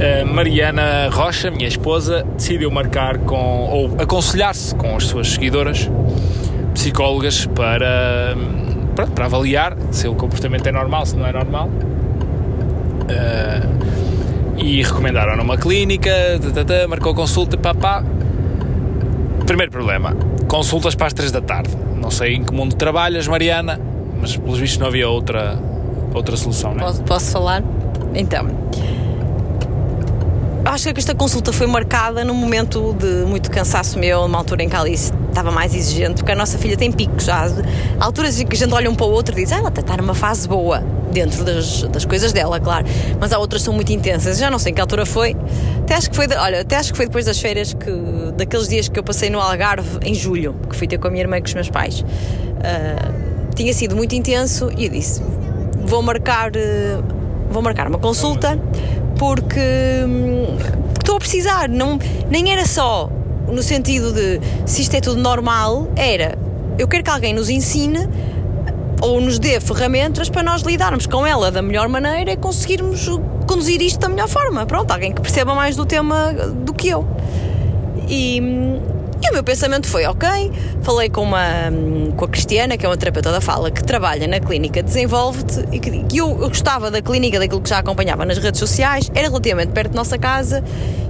A 0.00 0.24
Mariana 0.24 1.08
Rocha, 1.10 1.50
minha 1.50 1.68
esposa, 1.68 2.24
decidiu 2.36 2.70
marcar 2.70 3.18
com, 3.18 3.68
ou 3.70 3.90
aconselhar-se 4.00 4.74
com 4.74 4.96
as 4.96 5.04
suas 5.04 5.28
seguidoras, 5.32 5.90
psicólogas, 6.72 7.44
para, 7.46 8.34
pronto, 8.96 9.12
para 9.12 9.26
avaliar 9.26 9.76
se 9.90 10.08
o 10.08 10.14
comportamento 10.14 10.66
é 10.66 10.72
normal, 10.72 11.04
se 11.04 11.16
não 11.16 11.26
é 11.26 11.32
normal. 11.32 11.68
Eh, 13.08 13.60
e 14.56 14.82
recomendaram 14.82 15.36
numa 15.36 15.56
clínica, 15.58 16.10
tá, 16.66 16.88
marcou 16.88 17.14
consulta, 17.14 17.56
pá, 17.58 17.74
pá. 17.74 18.02
Primeiro 19.50 19.72
problema, 19.72 20.16
consultas 20.46 20.94
para 20.94 21.08
as 21.08 21.12
3 21.12 21.32
da 21.32 21.40
tarde. 21.40 21.76
Não 21.96 22.08
sei 22.08 22.34
em 22.34 22.44
que 22.44 22.54
mundo 22.54 22.76
trabalhas, 22.76 23.26
Mariana, 23.26 23.80
mas 24.20 24.36
pelos 24.36 24.60
vistos 24.60 24.78
não 24.78 24.86
havia 24.86 25.08
outra, 25.08 25.58
outra 26.14 26.36
solução, 26.36 26.72
não 26.72 26.82
é? 26.82 26.86
Posso, 26.86 27.02
posso 27.02 27.30
falar? 27.32 27.60
Então. 28.14 28.46
Acho 30.64 30.92
que 30.94 31.00
esta 31.00 31.16
consulta 31.16 31.52
foi 31.52 31.66
marcada 31.66 32.24
num 32.24 32.32
momento 32.32 32.92
de 32.92 33.24
muito 33.26 33.50
cansaço 33.50 33.98
meu, 33.98 34.22
numa 34.22 34.38
altura 34.38 34.62
em 34.62 34.68
que 34.68 34.76
a 34.76 34.82
Alice 34.82 35.12
estava 35.28 35.50
mais 35.50 35.74
exigente, 35.74 36.18
porque 36.18 36.30
a 36.30 36.36
nossa 36.36 36.56
filha 36.56 36.76
tem 36.76 36.92
picos. 36.92 37.28
Há 37.28 37.48
alturas 37.98 38.38
em 38.38 38.46
que 38.46 38.54
a 38.54 38.58
gente 38.58 38.72
olha 38.72 38.88
um 38.88 38.94
para 38.94 39.06
o 39.06 39.10
outro 39.10 39.36
e 39.36 39.42
diz, 39.42 39.52
ah, 39.52 39.56
ela 39.56 39.72
está 39.76 39.96
numa 39.96 40.14
fase 40.14 40.46
boa, 40.46 40.78
dentro 41.10 41.42
das, 41.42 41.82
das 41.82 42.04
coisas 42.04 42.32
dela, 42.32 42.60
claro. 42.60 42.86
Mas 43.18 43.32
há 43.32 43.38
outras 43.40 43.62
que 43.62 43.64
são 43.64 43.74
muito 43.74 43.92
intensas. 43.92 44.38
Já 44.38 44.48
não 44.48 44.60
sei 44.60 44.70
em 44.70 44.74
que 44.76 44.80
altura 44.80 45.04
foi. 45.04 45.36
Até 45.80 45.96
acho 45.96 46.08
que 46.08 46.14
foi, 46.14 46.28
olha, 46.36 46.60
até 46.60 46.76
acho 46.76 46.92
que 46.92 46.96
foi 46.96 47.06
depois 47.06 47.24
das 47.24 47.40
férias 47.40 47.74
que, 47.74 47.90
daqueles 48.40 48.68
dias 48.68 48.88
que 48.88 48.98
eu 48.98 49.04
passei 49.04 49.28
no 49.28 49.38
Algarve 49.38 49.98
em 50.02 50.14
julho, 50.14 50.56
que 50.68 50.74
fui 50.74 50.86
ter 50.86 50.98
com 50.98 51.08
a 51.08 51.10
minha 51.10 51.22
irmã 51.22 51.36
e 51.36 51.40
com 51.40 51.46
os 51.46 51.54
meus 51.54 51.68
pais. 51.68 52.02
Ah, 52.64 53.12
tinha 53.54 53.72
sido 53.74 53.94
muito 53.94 54.14
intenso 54.14 54.70
e 54.76 54.86
eu 54.86 54.90
disse, 54.90 55.22
vou 55.84 56.02
marcar, 56.02 56.56
eh, 56.56 56.98
vou 57.50 57.62
marcar 57.62 57.86
uma 57.88 57.98
consulta 57.98 58.58
porque 59.18 59.60
hum, 60.06 60.56
porque 60.56 61.00
estou 61.00 61.16
a 61.16 61.18
precisar. 61.18 61.68
Não, 61.68 61.98
nem 62.30 62.50
era 62.52 62.64
só 62.64 63.10
no 63.46 63.62
sentido 63.62 64.12
de 64.12 64.40
se 64.64 64.80
isto 64.80 64.94
é 64.94 65.00
tudo 65.00 65.20
normal, 65.20 65.88
era 65.94 66.38
eu 66.78 66.88
quero 66.88 67.04
que 67.04 67.10
alguém 67.10 67.34
nos 67.34 67.50
ensine 67.50 68.08
ou 69.02 69.20
nos 69.20 69.38
dê 69.38 69.60
ferramentas 69.60 70.30
para 70.30 70.42
nós 70.42 70.62
lidarmos 70.62 71.06
com 71.06 71.26
ela 71.26 71.50
da 71.50 71.60
melhor 71.60 71.88
maneira 71.88 72.32
e 72.32 72.36
conseguirmos 72.36 73.06
conduzir 73.46 73.82
isto 73.82 73.98
da 73.98 74.08
melhor 74.08 74.28
forma. 74.28 74.64
Pronto, 74.64 74.90
alguém 74.90 75.12
que 75.12 75.20
perceba 75.20 75.54
mais 75.54 75.76
do 75.76 75.84
tema 75.84 76.32
do 76.32 76.72
que 76.72 76.88
eu. 76.88 77.06
E, 78.10 78.38
e 78.38 79.30
o 79.30 79.32
meu 79.32 79.44
pensamento 79.44 79.86
foi, 79.86 80.04
ok, 80.04 80.28
falei 80.82 81.08
com, 81.08 81.22
uma, 81.22 81.70
com 82.16 82.24
a 82.24 82.28
Cristiana, 82.28 82.76
que 82.76 82.84
é 82.84 82.88
uma 82.88 82.96
terapeuta 82.96 83.30
da 83.30 83.40
fala, 83.40 83.70
que 83.70 83.84
trabalha 83.84 84.26
na 84.26 84.40
clínica 84.40 84.82
Desenvolve-te, 84.82 85.64
e 85.70 85.78
que 85.78 86.02
que 86.02 86.18
eu, 86.18 86.28
eu 86.30 86.48
gostava 86.48 86.90
da 86.90 87.00
clínica, 87.00 87.38
daquilo 87.38 87.60
que 87.60 87.70
já 87.70 87.78
acompanhava 87.78 88.24
nas 88.24 88.36
redes 88.38 88.58
sociais, 88.58 89.08
era 89.14 89.28
relativamente 89.28 89.70
perto 89.70 89.92
da 89.92 89.96
nossa 89.98 90.18
casa, 90.18 90.64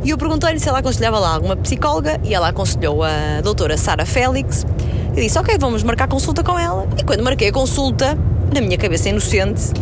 e 0.05 0.11
eu 0.11 0.19
perguntei-lhe 0.19 0.61
se 0.61 0.69
ela 0.69 0.81
aconselhava 0.81 1.19
lá 1.19 1.35
alguma 1.35 1.57
psicóloga, 1.57 2.21
e 2.23 2.35
ela 2.35 2.49
aconselhou 2.49 3.03
a 3.03 3.41
doutora 3.43 3.79
Sara 3.79 4.05
Félix, 4.05 4.67
e 5.17 5.23
disse, 5.23 5.39
ok, 5.39 5.57
vamos 5.59 5.83
marcar 5.83 6.07
consulta 6.07 6.45
com 6.45 6.59
ela, 6.59 6.87
e 6.99 7.03
quando 7.03 7.25
marquei 7.25 7.49
a 7.49 7.53
consulta, 7.53 8.19
na 8.53 8.61
minha 8.61 8.77
cabeça 8.77 9.09
inocente, 9.09 9.73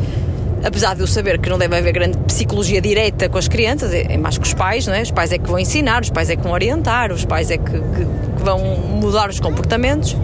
apesar 0.65 0.95
de 0.95 1.01
eu 1.01 1.07
saber 1.07 1.39
que 1.41 1.49
não 1.49 1.59
deve 1.59 1.77
haver 1.77 1.93
grande 1.93 2.17
psicologia 2.19 2.81
direta 2.81 3.29
com 3.29 3.39
as 3.39 3.49
crianças, 3.49 3.93
é, 3.93 4.13
é 4.13 4.17
mais 4.17 4.37
com 4.39 4.45
os 4.45 4.55
pais, 4.55 4.87
não 4.87 4.95
é? 4.95 5.03
Os 5.03 5.11
pais 5.11 5.33
é 5.33 5.39
que 5.39 5.49
vão 5.49 5.59
ensinar, 5.59 6.03
os 6.03 6.11
pais 6.11 6.31
é 6.31 6.37
que 6.37 6.43
vão 6.43 6.53
orientar, 6.53 7.13
os 7.13 7.25
pais 7.25 7.51
é 7.51 7.57
que, 7.59 7.71
que- 7.71 7.79
que 8.37 8.43
vão 8.43 8.59
mudar 8.77 9.29
os 9.31 9.41
comportamentos. 9.41 10.17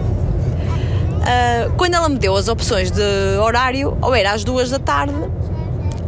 Ah, 1.27 1.69
quando 1.77 1.95
ela 1.95 2.07
me 2.09 2.17
deu 2.17 2.35
as 2.35 2.47
opções 2.47 2.91
de 2.91 3.01
horário, 3.41 3.97
ou 4.01 4.13
era 4.13 4.31
às 4.33 4.43
duas 4.43 4.69
da 4.69 4.79
tarde, 4.79 5.13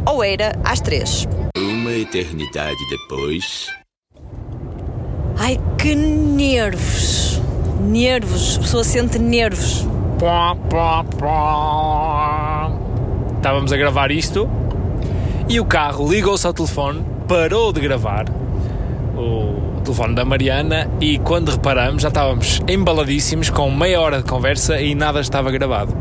ou 0.05 0.23
era 0.23 0.53
às 0.63 0.79
três. 0.79 1.27
Uma 1.57 1.91
eternidade 1.91 2.77
depois. 2.89 3.67
Ai, 5.39 5.59
que 5.77 5.95
nervos! 5.95 7.41
Nervos, 7.81 8.57
a 8.57 8.61
pessoa 8.61 8.83
sente 8.83 9.19
nervos. 9.19 9.85
Pó, 10.19 10.55
pó, 10.69 11.03
pó. 11.03 12.56
Estávamos 13.37 13.71
a 13.71 13.77
gravar 13.77 14.11
isto 14.11 14.49
e 15.47 15.59
o 15.59 15.65
carro 15.65 16.09
ligou-se 16.09 16.45
ao 16.45 16.53
telefone, 16.53 17.05
parou 17.27 17.71
de 17.71 17.79
gravar. 17.79 18.25
O 19.15 19.79
telefone 19.81 20.15
da 20.15 20.25
Mariana 20.25 20.89
e 20.99 21.17
quando 21.19 21.49
reparamos 21.49 22.01
já 22.01 22.09
estávamos 22.09 22.61
embaladíssimos 22.67 23.49
com 23.49 23.71
meia 23.71 24.01
hora 24.01 24.17
de 24.17 24.23
conversa 24.25 24.81
e 24.81 24.93
nada 24.93 25.21
estava 25.21 25.49
gravado. 25.51 25.95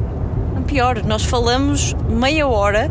Pior, 0.67 1.05
nós 1.05 1.25
falamos 1.25 1.95
meia 2.09 2.49
hora 2.49 2.91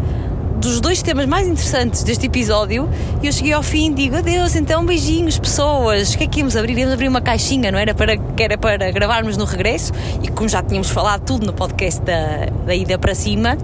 dos 0.62 0.80
dois 0.80 1.02
temas 1.02 1.26
mais 1.26 1.48
interessantes 1.48 2.04
deste 2.04 2.28
episódio 2.28 2.90
e 3.22 3.28
eu 3.28 3.34
cheguei 3.34 3.52
ao 3.52 3.62
fim 3.62 3.92
e 3.92 3.94
digo 3.94 4.16
adeus, 4.16 4.56
então 4.56 4.86
beijinhos 4.86 5.38
pessoas, 5.38 6.14
o 6.14 6.18
que 6.18 6.24
é 6.24 6.28
que 6.28 6.40
íamos 6.40 6.56
abrir? 6.56 6.78
Íamos 6.78 6.94
abrir 6.94 7.08
uma 7.10 7.22
caixinha, 7.22 7.72
não 7.72 7.78
era 7.78 7.94
para, 7.94 8.16
que 8.16 8.42
era 8.42 8.58
para 8.58 8.90
gravarmos 8.92 9.36
no 9.36 9.44
regresso 9.44 9.92
e 10.24 10.30
como 10.30 10.48
já 10.48 10.64
tínhamos 10.64 10.90
falado 10.90 11.26
tudo 11.26 11.46
no 11.46 11.54
podcast 11.54 12.02
da, 12.02 12.48
da 12.66 12.74
ida 12.74 12.98
para 12.98 13.14
cima, 13.14 13.58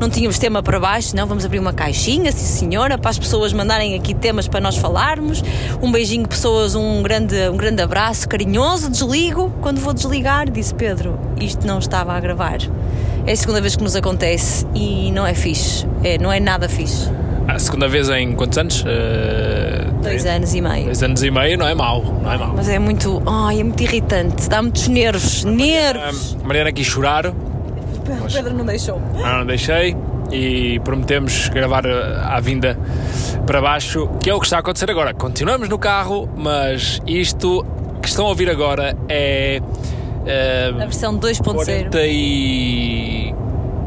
não 0.00 0.08
tínhamos 0.08 0.38
tema 0.38 0.62
para 0.62 0.78
baixo, 0.78 1.14
não, 1.16 1.26
vamos 1.26 1.44
abrir 1.44 1.58
uma 1.58 1.72
caixinha, 1.72 2.30
sim 2.32 2.66
senhora, 2.66 2.98
para 2.98 3.10
as 3.10 3.18
pessoas 3.18 3.52
mandarem 3.52 3.94
aqui 3.94 4.14
temas 4.14 4.48
para 4.48 4.60
nós 4.60 4.76
falarmos, 4.76 5.42
um 5.82 5.90
beijinho 5.90 6.26
pessoas, 6.26 6.74
um 6.74 7.02
grande, 7.02 7.36
um 7.48 7.56
grande 7.56 7.82
abraço 7.82 8.28
carinhoso, 8.28 8.90
desligo, 8.90 9.52
quando 9.60 9.80
vou 9.80 9.92
desligar 9.92 10.50
disse 10.50 10.74
Pedro, 10.74 11.18
isto 11.40 11.66
não 11.66 11.78
estava 11.78 12.12
a 12.12 12.20
gravar 12.20 12.58
é 13.26 13.32
a 13.32 13.36
segunda 13.36 13.60
vez 13.60 13.74
que 13.74 13.82
nos 13.82 13.96
acontece 13.96 14.64
e 14.72 15.10
não 15.10 15.26
é 15.26 15.34
fixe. 15.34 15.84
É, 16.04 16.16
não 16.16 16.32
é 16.32 16.38
nada 16.38 16.68
fixe. 16.68 17.10
A 17.48 17.58
segunda 17.58 17.88
vez 17.88 18.08
em 18.08 18.32
quantos 18.32 18.56
anos? 18.56 18.82
Uh, 18.82 19.92
dois 20.00 20.24
anos 20.26 20.54
e 20.54 20.60
meio. 20.60 20.84
Dois 20.84 21.02
anos 21.02 21.22
e 21.22 21.30
meio 21.30 21.58
não 21.58 21.66
é 21.66 21.74
mau, 21.74 22.02
não 22.02 22.32
é 22.32 22.38
mau. 22.38 22.54
Mas 22.56 22.68
é 22.68 22.78
muito, 22.78 23.20
ai, 23.26 23.60
é 23.60 23.64
muito 23.64 23.82
irritante, 23.82 24.48
dá 24.48 24.62
muitos 24.62 24.86
nervos, 24.86 25.44
nervos. 25.44 26.36
A 26.42 26.46
Mariana 26.46 26.72
quis 26.72 26.86
chorar. 26.86 27.32
O 28.12 28.32
Pedro 28.32 28.54
não 28.54 28.64
deixou. 28.64 29.00
Ah, 29.24 29.38
não 29.38 29.46
deixei 29.46 29.96
e 30.30 30.80
prometemos 30.80 31.48
gravar 31.50 31.86
eh, 31.86 32.20
à 32.24 32.40
vinda 32.40 32.76
para 33.46 33.60
baixo, 33.60 34.08
que 34.20 34.28
é 34.28 34.34
o 34.34 34.40
que 34.40 34.46
está 34.46 34.56
a 34.56 34.60
acontecer 34.60 34.90
agora. 34.90 35.14
Continuamos 35.14 35.68
no 35.68 35.78
carro, 35.78 36.28
mas 36.36 37.00
isto 37.06 37.64
que 38.02 38.08
estão 38.08 38.26
a 38.26 38.28
ouvir 38.30 38.50
agora 38.50 38.96
é 39.08 39.60
Uh, 40.26 40.82
a 40.82 40.86
versão 40.86 41.16
2.0. 41.16 41.94
E... 42.04 43.32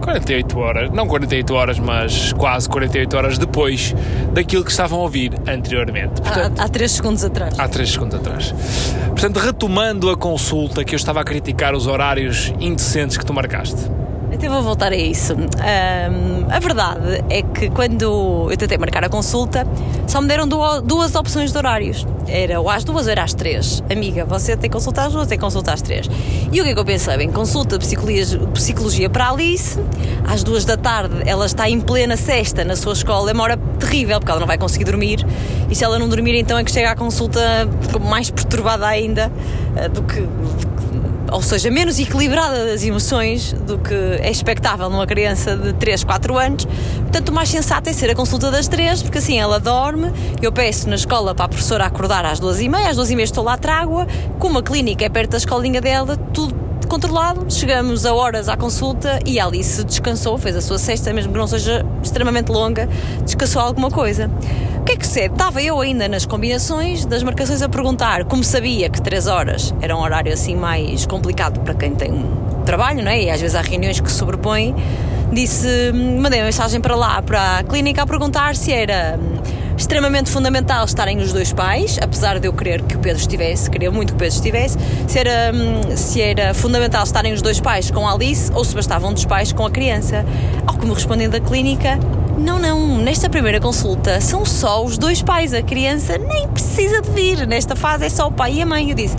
48 0.02 0.58
horas, 0.58 0.90
não 0.92 1.06
48 1.06 1.54
horas, 1.54 1.80
mas 1.80 2.32
quase 2.34 2.70
48 2.70 3.18
horas 3.18 3.38
depois 3.38 3.94
daquilo 4.32 4.64
que 4.64 4.72
estavam 4.72 5.00
a 5.00 5.04
ouvir 5.04 5.34
anteriormente. 5.46 6.22
Portanto, 6.22 6.60
há, 6.60 6.64
há 6.64 6.70
3 6.70 6.92
segundos 6.92 7.24
atrás. 7.26 7.60
Há 7.60 7.68
3 7.68 7.92
segundos 7.92 8.18
atrás. 8.18 8.56
Portanto, 9.08 9.38
retomando 9.38 10.10
a 10.10 10.16
consulta 10.16 10.86
que 10.86 10.96
eu 10.96 10.98
estava 10.98 11.20
a 11.20 11.24
criticar 11.26 11.76
os 11.76 11.86
horários 11.86 12.54
indecentes 12.60 13.18
que 13.18 13.26
tu 13.26 13.34
marcaste. 13.34 13.99
Até 14.40 14.48
vou 14.48 14.64
voltar 14.64 14.94
a 14.94 14.96
isso. 14.96 15.34
Um, 15.34 16.50
a 16.50 16.60
verdade 16.60 17.26
é 17.30 17.42
que 17.42 17.70
quando 17.70 18.48
eu 18.50 18.56
tentei 18.56 18.78
marcar 18.78 19.04
a 19.04 19.10
consulta, 19.10 19.68
só 20.08 20.22
me 20.22 20.30
deram 20.30 20.48
duas 20.48 21.14
opções 21.14 21.52
de 21.52 21.58
horários. 21.58 22.08
Era 22.26 22.62
ou 22.62 22.70
às 22.70 22.86
duas 22.86 23.08
ou 23.08 23.12
era 23.12 23.22
às 23.22 23.34
três. 23.34 23.84
Amiga, 23.92 24.24
você 24.24 24.56
tem 24.56 24.70
que 24.70 24.74
consultar 24.74 25.08
às 25.08 25.12
duas, 25.12 25.28
tem 25.28 25.38
que 25.38 25.44
consultar 25.44 25.74
às 25.74 25.82
três. 25.82 26.10
E 26.54 26.62
o 26.62 26.64
que 26.64 26.70
é 26.70 26.74
que 26.74 26.80
eu 26.80 26.86
pensei? 26.86 27.18
Bem, 27.18 27.30
consulta 27.30 27.78
psicologia, 27.78 28.40
psicologia 28.54 29.10
para 29.10 29.26
a 29.26 29.32
Alice, 29.32 29.78
às 30.26 30.42
duas 30.42 30.64
da 30.64 30.78
tarde 30.78 31.16
ela 31.26 31.46
está 31.46 31.70
em 31.70 31.82
plena 31.82 32.16
sexta 32.16 32.64
na 32.64 32.78
sua 32.78 32.94
escola, 32.94 33.32
é 33.32 33.34
uma 33.34 33.44
hora 33.44 33.58
terrível 33.78 34.22
porque 34.22 34.32
ela 34.32 34.40
não 34.40 34.48
vai 34.48 34.58
conseguir 34.58 34.86
dormir. 34.86 35.20
E 35.70 35.76
se 35.76 35.84
ela 35.84 36.00
não 36.00 36.08
dormir, 36.08 36.40
então 36.40 36.58
é 36.58 36.64
que 36.64 36.72
chega 36.72 36.92
à 36.92 36.96
consulta 36.96 37.42
mais 38.00 38.32
perturbada 38.32 38.88
ainda 38.88 39.30
eh, 39.76 39.90
do 39.90 40.02
que 40.04 40.26
ou 41.32 41.42
seja, 41.42 41.70
menos 41.70 42.00
equilibrada 42.00 42.66
das 42.66 42.84
emoções 42.84 43.54
do 43.54 43.78
que 43.78 43.94
é 43.94 44.30
expectável 44.30 44.90
numa 44.90 45.08
criança 45.08 45.56
de 45.56 45.74
3, 45.74 46.04
4 46.04 46.38
anos. 46.38 46.66
Portanto, 46.66 47.30
o 47.30 47.34
mais 47.34 47.50
sensato 47.50 47.90
é 47.90 47.94
ser 47.94 48.10
a 48.10 48.16
consulta 48.16 48.52
das 48.52 48.68
3, 48.68 49.04
porque 49.04 49.18
assim 49.18 49.40
ela 49.40 49.60
dorme. 49.60 50.12
Eu 50.42 50.52
peço 50.52 50.90
na 50.90 50.96
escola 50.96 51.34
para 51.34 51.46
a 51.46 51.50
professora 51.50 51.86
acordar 51.86 52.26
às 52.26 52.40
2 52.40 52.62
e 52.62 52.70
meia, 52.70 52.90
às 52.90 52.96
2 52.96 53.12
e 53.12 53.16
meia 53.16 53.26
estou 53.26 53.44
lá, 53.44 53.58
trago-a. 53.58 54.08
Como 54.38 54.60
a 54.60 54.64
clínica 54.64 55.06
é 55.06 55.10
perto 55.10 55.32
da 55.32 55.38
escolinha 55.38 55.82
dela, 55.82 56.18
tudo 56.34 56.69
controlado. 56.90 57.46
Chegamos 57.50 58.06
a 58.06 58.14
horas 58.14 58.50
à 58.50 58.58
consulta 58.58 59.20
e 59.26 59.40
Alice 59.40 59.84
descansou, 59.84 60.38
fez 60.38 60.56
a 60.56 60.62
sua 60.62 60.78
sexta, 60.78 61.14
mesmo 61.14 61.32
que 61.32 61.40
não 61.40 61.48
seja 61.48 61.86
extremamente 62.04 62.52
longa, 62.52 62.90
descansou 63.24 63.62
alguma 63.62 63.90
coisa 63.90 64.30
que 64.90 64.94
é 64.94 64.98
que 64.98 65.06
sucede? 65.06 65.34
Estava 65.34 65.62
eu 65.62 65.80
ainda 65.80 66.08
nas 66.08 66.26
combinações 66.26 67.06
das 67.06 67.22
marcações 67.22 67.62
a 67.62 67.70
perguntar, 67.70 68.26
como 68.26 68.44
sabia 68.44 68.90
que 68.90 69.00
3 69.00 69.28
horas 69.28 69.72
era 69.80 69.96
um 69.96 70.02
horário 70.02 70.34
assim 70.34 70.56
mais 70.56 71.06
complicado 71.06 71.60
para 71.60 71.76
quem 71.76 71.94
tem 71.94 72.12
um 72.12 72.64
trabalho, 72.66 73.04
não 73.04 73.12
é? 73.12 73.26
E 73.26 73.30
às 73.30 73.40
vezes 73.40 73.56
há 73.56 73.62
reuniões 73.62 74.00
que 74.00 74.12
se 74.12 74.18
sobrepõem, 74.18 74.76
disse, 75.32 75.92
mandei 75.94 76.40
uma 76.40 76.46
mensagem 76.46 76.82
para 76.82 76.96
lá, 76.96 77.22
para 77.22 77.60
a 77.60 77.64
clínica, 77.64 78.02
a 78.02 78.08
perguntar 78.08 78.56
se 78.56 78.74
era 78.74 79.20
extremamente 79.80 80.30
fundamental 80.30 80.84
estarem 80.84 81.20
os 81.20 81.32
dois 81.32 81.54
pais, 81.54 81.98
apesar 82.02 82.38
de 82.38 82.48
eu 82.48 82.54
querer 82.54 82.82
que 82.82 82.98
o 82.98 83.00
Pedro 83.00 83.20
estivesse, 83.20 83.72
queria 83.72 83.90
muito 83.90 84.10
que 84.10 84.16
o 84.16 84.18
Pedro 84.18 84.36
estivesse, 84.36 84.78
se 85.08 85.18
era, 85.18 85.52
hum, 85.56 85.96
se 85.96 86.22
era 86.22 86.54
fundamental 86.54 87.02
estarem 87.04 87.32
os 87.32 87.42
dois 87.42 87.62
pais 87.62 87.90
com 87.90 88.06
a 88.06 88.12
Alice 88.12 88.52
ou 88.54 88.64
se 88.66 88.76
bastavam 88.76 89.14
dos 89.14 89.24
pais 89.24 89.54
com 89.54 89.66
a 89.66 89.72
criança. 89.72 90.26
Ao 90.68 90.78
que 90.78 90.86
me 90.86 90.94
respondem 90.94 91.30
da 91.30 91.40
clínica, 91.40 91.98
não, 92.38 92.60
não, 92.60 92.98
nesta 92.98 93.30
primeira 93.30 93.62
consulta 93.62 94.20
são 94.20 94.44
só 94.44 94.84
os 94.84 94.98
dois 94.98 95.22
pais, 95.22 95.54
a 95.54 95.62
criança 95.62 96.18
nem 96.18 96.50
precisa 96.50 97.02
de 97.02 97.10
vir, 97.12 97.48
nesta 97.48 97.74
fase 97.74 98.06
é 98.06 98.10
só 98.10 98.28
o 98.28 98.32
pai 98.32 98.56
e 98.56 98.62
a 98.62 98.66
mãe. 98.66 98.90
Eu 98.90 98.96
disse, 98.96 99.16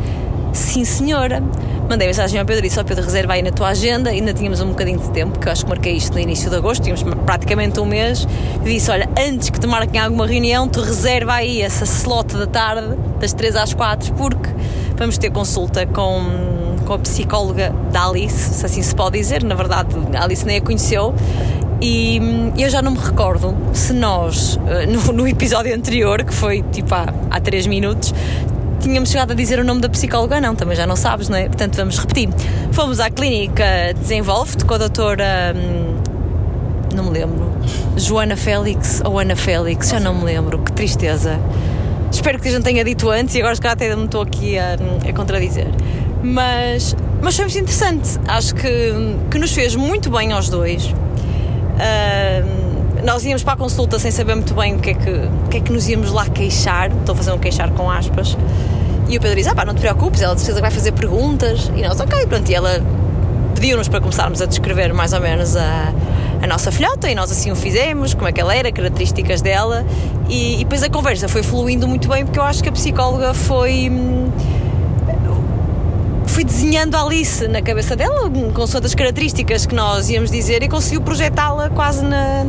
sim 0.53 0.85
senhora. 0.85 1.43
Mandei 1.91 2.07
mensagem 2.07 2.39
ao 2.39 2.47
Pedro 2.47 2.65
e 2.65 2.69
disse: 2.69 2.79
Ó 2.79 2.85
Pedro, 2.85 3.05
reserva 3.05 3.33
aí 3.33 3.43
na 3.43 3.51
tua 3.51 3.67
agenda. 3.67 4.11
Ainda 4.11 4.33
tínhamos 4.33 4.61
um 4.61 4.69
bocadinho 4.69 5.01
de 5.01 5.11
tempo, 5.11 5.41
que 5.41 5.49
eu 5.49 5.51
acho 5.51 5.65
que 5.65 5.71
marquei 5.71 5.95
isto 5.95 6.15
no 6.15 6.21
início 6.21 6.49
de 6.49 6.55
agosto, 6.55 6.85
tínhamos 6.85 7.03
praticamente 7.27 7.81
um 7.81 7.85
mês. 7.85 8.29
Eu 8.59 8.63
disse: 8.63 8.93
Olha, 8.93 9.11
antes 9.19 9.51
que 9.51 9.59
te 9.59 9.67
marquem 9.67 10.01
alguma 10.01 10.25
reunião, 10.25 10.69
tu 10.69 10.83
reserva 10.83 11.33
aí 11.33 11.61
essa 11.61 11.83
slot 11.83 12.37
da 12.37 12.47
tarde, 12.47 12.97
das 13.19 13.33
3 13.33 13.57
às 13.57 13.75
4, 13.75 14.13
porque 14.13 14.51
vamos 14.97 15.19
ter 15.19 15.33
consulta 15.33 15.85
com, 15.85 16.77
com 16.87 16.93
a 16.93 16.99
psicóloga 17.01 17.75
da 17.91 18.07
Alice, 18.07 18.55
se 18.55 18.65
assim 18.65 18.83
se 18.83 18.95
pode 18.95 19.19
dizer. 19.19 19.43
Na 19.43 19.57
verdade, 19.57 19.93
a 20.15 20.23
Alice 20.23 20.47
nem 20.47 20.59
a 20.59 20.61
conheceu 20.61 21.13
e 21.83 22.21
eu 22.57 22.71
já 22.71 22.81
não 22.81 22.93
me 22.93 22.99
recordo 22.99 23.57
se 23.73 23.93
nós, 23.93 24.61
eh, 24.69 24.87
no, 24.87 25.01
no 25.13 25.27
episódio 25.27 25.75
anterior, 25.75 26.23
que 26.23 26.33
foi 26.33 26.63
tipo 26.71 26.95
há, 26.95 27.13
há 27.31 27.41
3 27.41 27.67
minutos, 27.67 28.15
tínhamos 28.81 29.11
chegado 29.11 29.33
a 29.33 29.35
dizer 29.35 29.59
o 29.59 29.65
nome 29.65 29.81
da 29.81 29.89
psicóloga, 29.89 30.41
não, 30.41 30.55
também 30.55 30.77
já 30.77 30.87
não 30.87 30.97
sabes, 30.97 31.29
não 31.29 31.37
é? 31.37 31.47
Portanto, 31.47 31.77
vamos 31.77 31.99
repetir. 31.99 32.29
Fomos 32.73 33.01
à 33.01 33.11
clínica 33.11 33.65
Desenvolve-te 33.99 34.65
com 34.65 34.75
a 34.75 34.79
doutora. 34.79 35.55
Hum, 35.55 35.97
não 36.95 37.05
me 37.05 37.11
lembro. 37.11 37.51
Joana 37.97 38.37
Félix 38.37 39.03
ou 39.05 39.19
Ana 39.19 39.37
Félix, 39.37 39.91
já 39.91 40.01
não 40.01 40.15
me 40.15 40.25
lembro, 40.25 40.59
que 40.59 40.73
tristeza. 40.73 41.39
Espero 42.11 42.41
que 42.41 42.49
a 42.49 42.51
gente 42.51 42.65
tenha 42.65 42.85
dito 42.85 43.09
antes 43.09 43.35
e 43.35 43.39
agora 43.39 43.55
se 43.55 43.61
calhar 43.61 43.75
até 43.75 43.95
me 43.95 44.05
estou 44.07 44.23
aqui 44.23 44.59
a, 44.59 44.77
a 45.09 45.13
contradizer. 45.13 45.69
Mas, 46.23 46.97
mas 47.23 47.37
foi 47.37 47.45
muito 47.45 47.59
interessante. 47.59 48.19
Acho 48.27 48.55
que, 48.55 48.95
que 49.31 49.39
nos 49.39 49.53
fez 49.53 49.77
muito 49.77 50.11
bem 50.11 50.33
aos 50.33 50.49
dois. 50.49 50.87
Uh, 50.87 52.61
nós 53.05 53.25
íamos 53.25 53.43
para 53.43 53.55
a 53.55 53.57
consulta 53.57 53.99
sem 53.99 54.11
saber 54.11 54.35
muito 54.35 54.55
bem 54.55 54.75
o 54.75 54.79
que, 54.79 54.91
é 54.91 54.95
que, 54.95 55.11
o 55.11 55.49
que 55.49 55.57
é 55.59 55.61
que 55.61 55.73
nos 55.73 55.89
íamos 55.89 56.11
lá 56.11 56.29
queixar. 56.29 56.91
Estou 56.91 57.15
a 57.15 57.17
fazer 57.17 57.33
um 57.33 57.39
queixar 57.39 57.71
com 57.71 57.91
aspas. 57.91 58.37
E 59.11 59.19
o 59.19 59.21
Pedro 59.21 59.37
diz: 59.37 59.49
Ah, 59.49 59.55
pá, 59.57 59.65
não 59.65 59.75
te 59.75 59.81
preocupes, 59.81 60.23
ela 60.23 60.35
de 60.35 60.41
certeza 60.41 60.61
vai 60.61 60.71
fazer 60.71 60.93
perguntas. 60.93 61.71
E 61.75 61.83
nós, 61.83 61.99
ok, 61.99 62.27
pronto. 62.27 62.49
E 62.49 62.55
ela 62.55 62.81
pediu-nos 63.57 63.89
para 63.89 64.01
começarmos 64.01 64.41
a 64.41 64.47
descrever 64.47 64.95
mais 64.95 65.13
ou 65.13 65.21
menos 65.21 65.57
a, 65.57 65.93
a 66.41 66.47
nossa 66.47 66.71
filhota 66.71 67.11
e 67.11 67.15
nós 67.15 67.31
assim 67.31 67.51
o 67.51 67.57
fizemos, 67.57 68.15
como 68.15 68.29
é 68.29 68.33
que 68.33 68.41
ela 68.41 68.55
era, 68.55 68.71
características 68.71 69.43
dela. 69.43 69.85
E, 70.29 70.55
e 70.55 70.59
depois 70.59 70.85
a 70.85 70.89
conversa 70.89 71.29
foi 71.29 71.43
fluindo 71.43 71.89
muito 71.89 72.09
bem 72.09 72.25
porque 72.25 72.39
eu 72.39 72.45
acho 72.45 72.63
que 72.63 72.69
a 72.69 72.73
psicóloga 72.73 73.35
foi. 73.35 73.91
Hum, 73.91 74.31
fui 76.29 76.45
desenhando 76.45 76.95
a 76.95 77.03
Alice 77.03 77.49
na 77.49 77.61
cabeça 77.61 77.97
dela, 77.97 78.31
com 78.55 78.63
as 78.63 78.95
características 78.95 79.67
que 79.67 79.75
nós 79.75 80.09
íamos 80.09 80.31
dizer, 80.31 80.63
e 80.63 80.69
conseguiu 80.69 81.01
projetá-la 81.01 81.69
quase 81.69 82.05
na, 82.05 82.47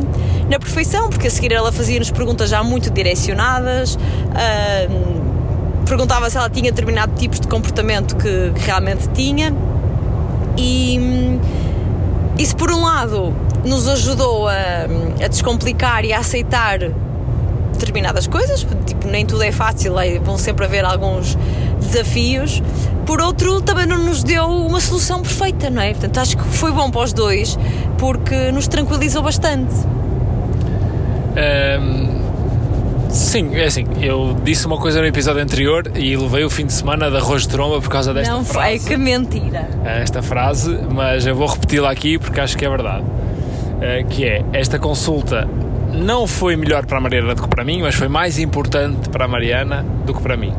na 0.48 0.58
perfeição, 0.60 1.10
porque 1.10 1.26
a 1.26 1.30
seguir 1.30 1.52
ela 1.52 1.72
fazia-nos 1.72 2.12
perguntas 2.12 2.48
já 2.50 2.62
muito 2.62 2.88
direcionadas. 2.90 3.96
Uh, 3.96 5.21
perguntava 5.86 6.28
se 6.30 6.36
ela 6.36 6.50
tinha 6.50 6.70
determinado 6.70 7.14
tipos 7.14 7.40
de 7.40 7.48
comportamento 7.48 8.16
que, 8.16 8.52
que 8.54 8.60
realmente 8.60 9.08
tinha. 9.10 9.54
E 10.56 11.38
isso, 12.38 12.56
por 12.56 12.70
um 12.70 12.82
lado, 12.82 13.34
nos 13.64 13.88
ajudou 13.88 14.48
a, 14.48 14.54
a 15.24 15.28
descomplicar 15.28 16.04
e 16.04 16.12
a 16.12 16.18
aceitar 16.18 16.78
determinadas 17.72 18.26
coisas, 18.26 18.66
tipo, 18.86 19.08
nem 19.08 19.24
tudo 19.26 19.42
é 19.42 19.50
fácil, 19.50 19.94
vão 20.22 20.38
sempre 20.38 20.64
haver 20.64 20.84
alguns 20.84 21.36
desafios. 21.80 22.62
Por 23.06 23.20
outro, 23.20 23.60
também 23.60 23.86
não 23.86 23.98
nos 23.98 24.22
deu 24.22 24.44
uma 24.46 24.80
solução 24.80 25.22
perfeita, 25.22 25.68
não 25.68 25.82
é? 25.82 25.90
Portanto, 25.90 26.18
acho 26.18 26.36
que 26.36 26.44
foi 26.44 26.70
bom 26.70 26.90
para 26.90 27.02
os 27.02 27.12
dois 27.12 27.58
porque 27.98 28.52
nos 28.52 28.68
tranquilizou 28.68 29.22
bastante. 29.22 29.74
Um, 31.80 32.11
sim, 33.12 33.54
é 33.54 33.64
assim, 33.64 33.84
eu 34.00 34.36
disse 34.42 34.66
uma 34.66 34.78
coisa 34.78 35.00
no 35.00 35.06
episódio 35.06 35.42
anterior 35.42 35.90
e 35.94 36.16
levei 36.16 36.44
o 36.44 36.50
fim 36.50 36.66
de 36.66 36.72
semana 36.72 37.10
de 37.10 37.16
arroz 37.16 37.42
de 37.42 37.48
tromba 37.48 37.80
por 37.80 37.88
causa 37.90 38.12
desta 38.14 38.32
não 38.32 38.44
frase. 38.44 38.78
Não 38.78 38.80
foi, 38.80 38.88
que 38.88 38.96
mentira. 38.96 39.68
Esta 39.84 40.22
frase, 40.22 40.78
mas 40.90 41.26
eu 41.26 41.34
vou 41.34 41.46
repeti-la 41.46 41.90
aqui 41.90 42.18
porque 42.18 42.40
acho 42.40 42.56
que 42.56 42.64
é 42.64 42.68
verdade. 42.68 43.02
Uh, 43.04 44.06
que 44.08 44.24
é, 44.24 44.44
esta 44.52 44.78
consulta 44.78 45.48
não 45.92 46.26
foi 46.26 46.56
melhor 46.56 46.86
para 46.86 46.98
a 46.98 47.00
Mariana 47.00 47.34
do 47.34 47.42
que 47.42 47.48
para 47.48 47.64
mim, 47.64 47.82
mas 47.82 47.94
foi 47.94 48.08
mais 48.08 48.38
importante 48.38 49.08
para 49.10 49.24
a 49.24 49.28
Mariana 49.28 49.84
do 50.06 50.14
que 50.14 50.22
para 50.22 50.36
mim. 50.36 50.52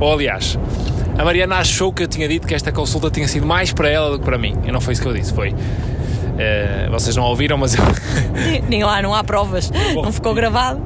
Ou 0.00 0.12
aliás, 0.12 0.58
a 1.16 1.24
Mariana 1.24 1.56
achou 1.56 1.92
que 1.92 2.02
eu 2.02 2.08
tinha 2.08 2.26
dito 2.28 2.46
que 2.46 2.54
esta 2.54 2.72
consulta 2.72 3.10
tinha 3.10 3.28
sido 3.28 3.46
mais 3.46 3.72
para 3.72 3.88
ela 3.88 4.10
do 4.10 4.18
que 4.18 4.24
para 4.24 4.36
mim. 4.36 4.54
E 4.66 4.72
não 4.72 4.80
foi 4.80 4.92
isso 4.92 5.02
que 5.02 5.08
eu 5.08 5.14
disse, 5.14 5.32
foi. 5.32 5.54
eh, 6.36 6.88
vocês 6.90 7.14
não 7.14 7.22
ouviram, 7.24 7.56
mas 7.56 7.74
eu, 7.76 7.82
Nem 8.68 8.82
lá, 8.82 9.00
não 9.00 9.14
há 9.14 9.22
provas. 9.22 9.70
Não 9.94 10.10
ficou 10.12 10.34
gravado. 10.34 10.82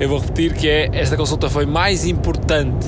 Eu 0.00 0.08
vou 0.08 0.18
repetir 0.18 0.54
que 0.54 0.68
é 0.68 0.88
esta 0.92 1.16
consulta 1.16 1.50
foi 1.50 1.66
mais 1.66 2.06
importante 2.06 2.86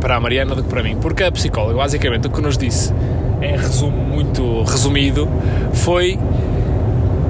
para 0.00 0.16
a 0.16 0.20
Mariana 0.20 0.54
do 0.54 0.62
que 0.62 0.68
para 0.68 0.82
mim, 0.82 0.96
porque 1.00 1.24
a 1.24 1.32
psicóloga 1.32 1.76
basicamente 1.76 2.26
o 2.26 2.30
que 2.30 2.40
nos 2.40 2.56
disse, 2.56 2.92
em 3.42 3.56
resumo 3.56 3.96
muito 3.96 4.62
resumido, 4.62 5.28
foi 5.72 6.18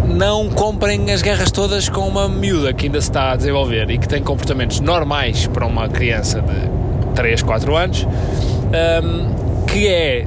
não 0.06 0.48
comprem 0.48 1.10
as 1.10 1.22
guerras 1.22 1.50
todas 1.50 1.88
com 1.88 2.06
uma 2.08 2.28
miúda 2.28 2.72
que 2.72 2.86
ainda 2.86 3.00
se 3.00 3.08
está 3.08 3.32
a 3.32 3.36
desenvolver 3.36 3.90
e 3.90 3.98
que 3.98 4.08
tem 4.08 4.22
comportamentos 4.22 4.80
normais 4.80 5.46
para 5.46 5.66
uma 5.66 5.88
criança 5.88 6.40
de 6.40 7.14
3, 7.14 7.42
4 7.42 7.76
anos, 7.76 8.04
hum, 8.04 9.64
que 9.66 9.86
é 9.86 10.24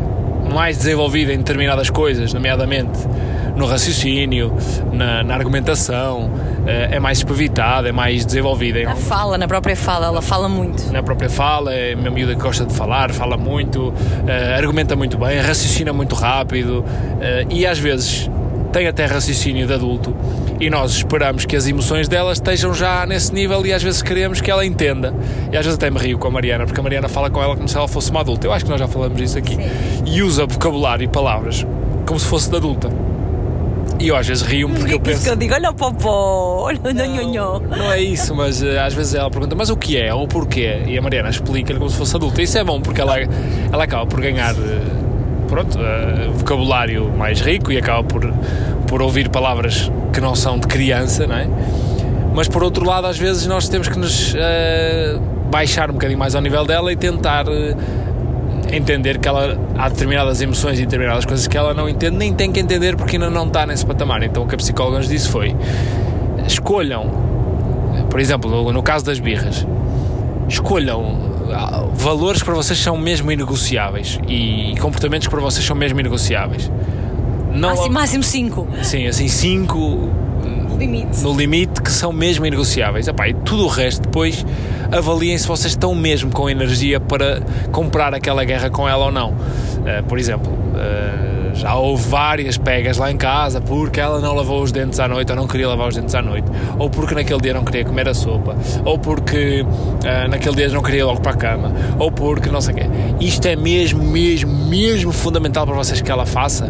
mais 0.53 0.78
desenvolvida 0.78 1.34
em 1.34 1.38
determinadas 1.38 1.89
coisas, 1.89 2.34
nomeadamente 2.34 2.99
no 3.55 3.66
raciocínio, 3.66 4.53
na, 4.91 5.24
na 5.24 5.36
argumentação, 5.36 6.30
é 6.66 6.99
mais 6.99 7.20
espavitada, 7.20 7.89
é 7.89 7.91
mais 7.91 8.26
desenvolvida 8.26 8.84
Na 8.84 8.95
fala, 8.95 9.38
na 9.38 9.47
própria 9.47 9.76
fala, 9.76 10.07
ela 10.07 10.22
fala 10.22 10.47
muito. 10.47 10.91
na 10.91 11.01
própria 11.01 11.30
fala, 11.30 11.74
é 11.74 11.95
uma 11.95 12.09
miúda 12.09 12.36
que 12.36 12.41
gosta 12.41 12.66
de 12.66 12.74
falar, 12.74 13.12
fala 13.12 13.38
muito, 13.38 13.93
eh, 14.28 14.55
argumenta 14.57 14.95
muito 14.95 15.18
bem, 15.18 15.39
raciocina 15.39 15.91
muito 15.91 16.16
rápido 16.16 16.86
eh, 17.20 17.45
e 17.49 17.66
às 17.66 17.80
vezes 17.80 18.30
tem 18.72 18.88
até 18.88 19.05
raciocínio 19.05 19.68
de 19.68 19.74
adulto 19.74 20.16
e 20.59 20.70
nós 20.70 20.91
esperamos 20.91 21.45
que 21.45 21.55
as 21.55 21.68
emoções 21.68 22.07
dela 22.07 22.32
estejam 22.32 22.74
já 22.74 23.05
nesse 23.05 23.34
nível 23.34 23.66
e 23.66 23.74
às 23.74 23.84
vezes 23.84 24.01
queremos 24.01 24.39
que 24.39 24.49
ela 24.49 24.66
entenda. 24.66 25.14
E 25.51 25.57
às 25.57 25.66
vezes 25.66 25.74
até 25.74 25.89
me 25.89 25.97
rio 25.97 26.18
com 26.18 26.28
a 26.28 26.32
Mariana, 26.32 26.66
porque 26.66 26.80
a 26.80 26.84
Mariana 26.84 27.09
fala 27.09 27.30
com 27.30 27.41
ela 27.41 27.55
como 27.55 27.68
se 27.68 27.76
ela 27.76 27.88
fosse 27.88 28.12
uma 28.12 28.22
adulta. 28.22 28.45
Eu 28.47 28.53
acho 28.53 28.64
que 28.64 28.72
nós 28.72 28.80
já 28.80 28.88
falamos 28.88 29.18
disso 29.18 29.38
aqui. 29.38 29.57
E 30.05 30.22
usa 30.22 30.45
vocabulário 30.45 31.03
e 31.03 31.07
palavras 31.07 31.66
como 32.05 32.20
se 32.20 32.28
fosse 32.28 32.49
de 32.49 32.55
adulta. 32.57 32.89
E 34.02 34.08
eu 34.08 34.16
às 34.16 34.28
vezes 34.28 34.41
rio-me 34.41 34.74
porque 34.76 34.95
eu 34.95 34.99
penso. 34.99 35.24
que 35.24 35.30
eu 35.30 35.36
digo, 35.36 35.54
olha 35.54 35.70
o 35.70 35.74
popó, 35.76 36.64
olha 36.64 36.80
o 36.84 36.91
nhonhonhó. 36.91 37.60
Não 37.60 37.91
é 37.91 38.02
isso, 38.02 38.34
mas 38.34 38.64
eh, 38.64 38.80
às 38.80 38.95
vezes 38.95 39.14
ela 39.14 39.30
pergunta, 39.30 39.56
mas 39.56 39.70
o 39.70 39.78
que 39.78 39.95
é 39.95 40.12
ou 40.12 40.28
porquê? 40.28 40.82
E 40.88 40.97
a 40.97 41.02
Mariana 41.04 41.30
explica-lhe 41.30 41.78
como 41.78 41.89
se 41.89 41.97
fosse 41.97 42.16
adulta. 42.16 42.41
Isso 42.41 42.58
é 42.58 42.64
bom 42.64 42.82
porque 42.82 42.99
ela, 42.99 43.16
ela 43.72 43.84
acaba 43.84 44.08
por 44.08 44.20
ganhar 44.20 44.56
eh, 44.56 44.80
pronto, 45.47 45.78
eh, 45.80 46.30
vocabulário 46.34 47.12
mais 47.16 47.41
rico 47.41 47.72
e 47.72 47.78
acaba 47.78 48.04
por, 48.04 48.34
por 48.88 49.04
ouvir 49.04 49.30
palavras 49.30 49.91
que 50.12 50.20
não 50.20 50.34
são 50.34 50.58
de 50.58 50.66
criança, 50.66 51.28
não 51.28 51.36
é? 51.36 51.47
Mas 52.34 52.47
por 52.47 52.64
outro 52.64 52.84
lado, 52.86 53.06
às 53.06 53.20
vezes 53.20 53.45
nós 53.45 53.70
temos 53.70 53.88
que 53.88 53.99
nos 53.99 54.34
eh, 54.36 55.20
baixar 55.52 55.89
um 55.91 55.93
bocadinho 55.93 56.18
mais 56.18 56.34
ao 56.34 56.41
nível 56.41 56.66
dela 56.66 56.91
e 56.91 56.95
tentar 56.95 57.45
eh, 57.47 57.76
entender 58.72 59.17
que 59.19 59.28
ela 59.28 59.57
há 59.78 59.89
determinadas 59.89 60.41
emoções 60.41 60.80
e 60.80 60.86
determinadas 60.86 61.26
coisas 61.26 61.47
que 61.47 61.57
ela 61.57 61.74
não 61.74 61.88
entende, 61.89 62.17
nem 62.17 62.34
tem 62.34 62.51
que 62.51 62.59
entender 62.59 62.95
porque 62.95 63.17
ainda 63.17 63.30
não 63.30 63.47
está 63.47 63.65
nesse 63.65 63.86
patamar. 63.86 64.24
Então 64.24 64.43
o 64.43 64.47
que 64.47 64.55
a 64.55 64.57
psicóloga 64.57 64.99
nos 64.99 65.07
disse 65.07 65.30
foi: 65.30 65.55
escolham, 66.47 67.09
por 68.09 68.19
exemplo, 68.19 68.72
no, 68.72 68.84
caso 68.84 69.05
das 69.05 69.19
birras, 69.19 69.65
escolham 70.47 71.17
ah, 71.51 71.86
valores 71.93 72.41
que 72.41 72.45
para 72.45 72.55
vocês 72.55 72.80
são 72.80 72.97
mesmo 72.97 73.32
inegociáveis 73.32 74.19
e 74.28 74.76
comportamentos 74.80 75.28
que 75.28 75.32
para 75.32 75.41
vocês 75.41 75.65
são 75.65 75.76
mesmo 75.76 75.99
inegociáveis. 75.99 76.72
Não, 77.53 77.69
Máximo, 77.69 77.93
máximo 77.93 78.24
5. 78.24 78.67
sim, 78.82 79.07
assim, 79.07 79.28
cinco 79.28 80.09
Limite. 80.82 81.21
no 81.21 81.34
limite 81.34 81.82
que 81.82 81.91
são 81.91 82.11
mesmo 82.11 82.45
inegociáveis. 82.45 83.07
Epá, 83.07 83.29
e 83.29 83.34
tudo 83.34 83.65
o 83.65 83.67
resto 83.67 84.01
depois 84.01 84.43
avaliem 84.91 85.38
se 85.38 85.47
vocês 85.47 85.73
estão 85.73 85.93
mesmo 85.93 86.32
com 86.32 86.49
energia 86.49 86.99
para 86.99 87.41
comprar 87.71 88.13
aquela 88.15 88.43
guerra 88.43 88.69
com 88.69 88.89
ela 88.89 89.05
ou 89.05 89.11
não. 89.11 89.36
Eh, 89.86 90.01
por 90.01 90.17
exemplo, 90.17 90.51
eh, 90.75 91.51
já 91.53 91.75
houve 91.75 92.07
várias 92.09 92.57
pegas 92.57 92.97
lá 92.97 93.11
em 93.11 93.17
casa 93.17 93.61
porque 93.61 93.99
ela 93.99 94.19
não 94.19 94.34
lavou 94.34 94.61
os 94.61 94.71
dentes 94.71 94.99
à 94.99 95.07
noite 95.07 95.32
ou 95.32 95.36
não 95.36 95.47
queria 95.47 95.67
lavar 95.67 95.88
os 95.88 95.95
dentes 95.95 96.15
à 96.15 96.21
noite, 96.21 96.47
ou 96.79 96.89
porque 96.89 97.13
naquele 97.13 97.39
dia 97.41 97.53
não 97.53 97.63
queria 97.63 97.86
comer 97.86 98.09
a 98.09 98.13
sopa, 98.13 98.55
ou 98.84 98.97
porque 98.97 99.63
eh, 100.03 100.27
naquele 100.27 100.55
dia 100.55 100.69
não 100.69 100.82
queria 100.82 101.01
ir 101.01 101.03
logo 101.03 101.21
para 101.21 101.34
a 101.34 101.38
cama, 101.38 101.71
ou 101.99 102.11
porque 102.11 102.49
não 102.49 102.59
sei 102.59 102.73
o 102.73 102.77
quê. 102.77 102.86
Isto 103.19 103.47
é 103.47 103.55
mesmo, 103.55 104.03
mesmo, 104.03 104.51
mesmo 104.67 105.11
fundamental 105.11 105.65
para 105.67 105.75
vocês 105.75 106.01
que 106.01 106.11
ela 106.11 106.25
faça? 106.25 106.69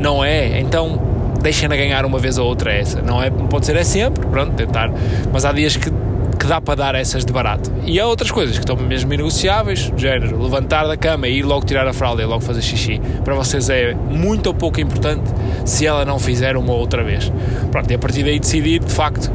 Não 0.00 0.24
é? 0.24 0.60
Então 0.60 1.05
deixem-na 1.40 1.76
ganhar 1.76 2.04
uma 2.04 2.18
vez 2.18 2.38
ou 2.38 2.46
outra 2.46 2.72
essa. 2.72 3.00
Não, 3.02 3.22
é, 3.22 3.30
pode 3.30 3.66
ser 3.66 3.76
é 3.76 3.84
sempre, 3.84 4.26
pronto, 4.26 4.52
tentar. 4.54 4.90
Mas 5.32 5.44
há 5.44 5.52
dias 5.52 5.76
que, 5.76 5.90
que 5.90 6.46
dá 6.46 6.60
para 6.60 6.74
dar 6.74 6.94
essas 6.94 7.24
de 7.24 7.32
barato. 7.32 7.72
E 7.84 8.00
há 8.00 8.06
outras 8.06 8.30
coisas 8.30 8.56
que 8.56 8.64
estão 8.64 8.76
mesmo 8.76 9.12
inegociáveis, 9.12 9.92
género, 9.96 10.42
levantar 10.42 10.86
da 10.86 10.96
cama 10.96 11.28
e 11.28 11.38
ir 11.38 11.42
logo 11.42 11.64
tirar 11.64 11.86
a 11.86 11.92
fralda 11.92 12.22
e 12.22 12.26
logo 12.26 12.40
fazer 12.40 12.62
xixi. 12.62 13.00
Para 13.24 13.34
vocês 13.34 13.68
é 13.70 13.94
muito 13.94 14.48
ou 14.48 14.54
pouco 14.54 14.80
importante 14.80 15.22
se 15.64 15.86
ela 15.86 16.04
não 16.04 16.18
fizer 16.18 16.56
uma 16.56 16.72
outra 16.72 17.02
vez. 17.02 17.32
Pronto, 17.70 17.90
e 17.90 17.94
a 17.94 17.98
partir 17.98 18.22
daí 18.22 18.38
decidir, 18.38 18.80
de 18.80 18.92
facto, 18.92 19.30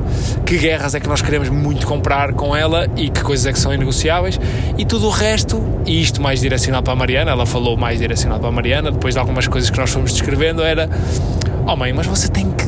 que 0.45 0.57
guerras 0.57 0.95
é 0.95 0.99
que 0.99 1.07
nós 1.07 1.21
queremos 1.21 1.49
muito 1.49 1.85
comprar 1.85 2.33
com 2.33 2.55
ela 2.55 2.87
e 2.95 3.09
que 3.09 3.21
coisas 3.21 3.45
é 3.45 3.53
que 3.53 3.59
são 3.59 3.73
inegociáveis. 3.73 4.39
E 4.77 4.85
tudo 4.85 5.07
o 5.07 5.09
resto, 5.09 5.63
e 5.85 6.01
isto 6.01 6.21
mais 6.21 6.39
direcionado 6.41 6.83
para 6.83 6.93
a 6.93 6.95
Mariana, 6.95 7.31
ela 7.31 7.45
falou 7.45 7.77
mais 7.77 7.99
direcionado 7.99 8.41
para 8.41 8.49
a 8.49 8.51
Mariana, 8.51 8.91
depois 8.91 9.13
de 9.13 9.19
algumas 9.19 9.47
coisas 9.47 9.69
que 9.69 9.77
nós 9.77 9.89
fomos 9.89 10.11
descrevendo, 10.11 10.61
era 10.61 10.89
Oh 11.65 11.75
mãe, 11.75 11.93
mas 11.93 12.07
você 12.07 12.27
tem 12.27 12.51
que. 12.51 12.65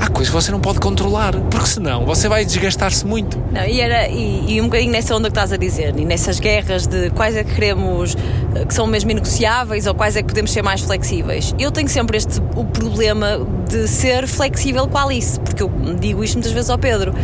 Há 0.00 0.08
coisas 0.08 0.28
que 0.28 0.34
você 0.34 0.50
não 0.50 0.60
pode 0.60 0.80
controlar, 0.80 1.32
porque 1.50 1.66
senão 1.66 2.04
você 2.04 2.28
vai 2.28 2.44
desgastar-se 2.44 3.06
muito. 3.06 3.38
Não, 3.52 3.64
e, 3.64 3.80
era, 3.80 4.08
e, 4.08 4.54
e 4.54 4.60
um 4.60 4.64
bocadinho 4.64 4.90
nessa 4.90 5.14
onda 5.14 5.28
que 5.28 5.32
estás 5.32 5.52
a 5.52 5.56
dizer, 5.56 5.94
e 5.96 6.04
nessas 6.04 6.40
guerras 6.40 6.86
de 6.86 7.10
quais 7.10 7.36
é 7.36 7.44
que 7.44 7.54
queremos 7.54 8.16
eh, 8.56 8.64
que 8.64 8.74
são 8.74 8.86
mesmo 8.86 9.12
inegociáveis 9.12 9.86
ou 9.86 9.94
quais 9.94 10.16
é 10.16 10.22
que 10.22 10.28
podemos 10.28 10.50
ser 10.50 10.62
mais 10.62 10.80
flexíveis. 10.80 11.54
Eu 11.56 11.70
tenho 11.70 11.88
sempre 11.88 12.16
este 12.16 12.40
o 12.56 12.64
problema 12.64 13.46
de 13.68 13.86
ser 13.86 14.26
flexível 14.26 14.88
com 14.88 14.98
a 14.98 15.04
Alice, 15.04 15.38
porque 15.38 15.62
eu 15.62 15.70
digo 16.00 16.24
isto 16.24 16.34
muitas 16.34 16.52
vezes 16.52 16.70
ao 16.70 16.78
Pedro. 16.78 17.14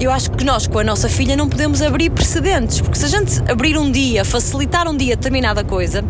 Eu 0.00 0.10
acho 0.10 0.30
que 0.32 0.44
nós, 0.44 0.66
com 0.66 0.78
a 0.78 0.84
nossa 0.84 1.08
filha, 1.08 1.36
não 1.36 1.48
podemos 1.48 1.80
abrir 1.80 2.10
precedentes, 2.10 2.80
porque 2.80 2.98
se 2.98 3.06
a 3.06 3.08
gente 3.08 3.42
abrir 3.50 3.76
um 3.76 3.90
dia, 3.90 4.24
facilitar 4.24 4.88
um 4.88 4.96
dia 4.96 5.16
determinada 5.16 5.64
coisa, 5.64 6.04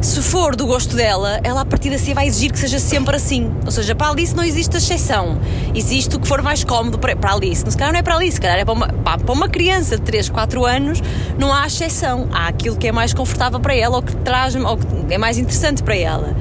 se 0.00 0.22
for 0.22 0.56
do 0.56 0.66
gosto 0.66 0.96
dela, 0.96 1.40
ela 1.44 1.60
a 1.60 1.64
partir 1.64 1.90
daqui 1.90 2.14
vai 2.14 2.26
exigir 2.26 2.50
que 2.50 2.58
seja 2.58 2.78
sempre 2.78 3.16
assim. 3.16 3.52
Ou 3.64 3.70
seja, 3.70 3.94
para 3.94 4.06
a 4.06 4.10
Alice 4.10 4.34
não 4.34 4.42
existe 4.42 4.76
exceção. 4.76 5.38
Existe 5.74 6.16
o 6.16 6.20
que 6.20 6.26
for 6.26 6.40
mais 6.40 6.64
cómodo 6.64 6.98
para, 6.98 7.14
para 7.14 7.30
a 7.30 7.34
Alice. 7.34 7.62
Se 7.68 7.76
calhar 7.76 7.92
não 7.92 8.00
é 8.00 8.02
para 8.02 8.14
a 8.14 8.16
Alice, 8.16 8.36
se 8.36 8.40
calhar 8.40 8.58
é 8.58 8.64
para 8.64 8.72
uma, 8.72 8.88
para 8.88 9.32
uma 9.32 9.48
criança 9.48 9.96
de 9.96 10.02
3, 10.02 10.30
4 10.30 10.64
anos, 10.64 11.02
não 11.38 11.52
há 11.52 11.66
exceção. 11.66 12.28
Há 12.32 12.48
aquilo 12.48 12.76
que 12.76 12.88
é 12.88 12.92
mais 12.92 13.12
confortável 13.12 13.60
para 13.60 13.74
ela 13.74 13.96
ou 13.96 14.02
que 14.02 14.16
traz, 14.16 14.54
ou 14.54 14.76
que 14.76 15.12
é 15.14 15.18
mais 15.18 15.36
interessante 15.36 15.82
para 15.82 15.96
ela. 15.96 16.34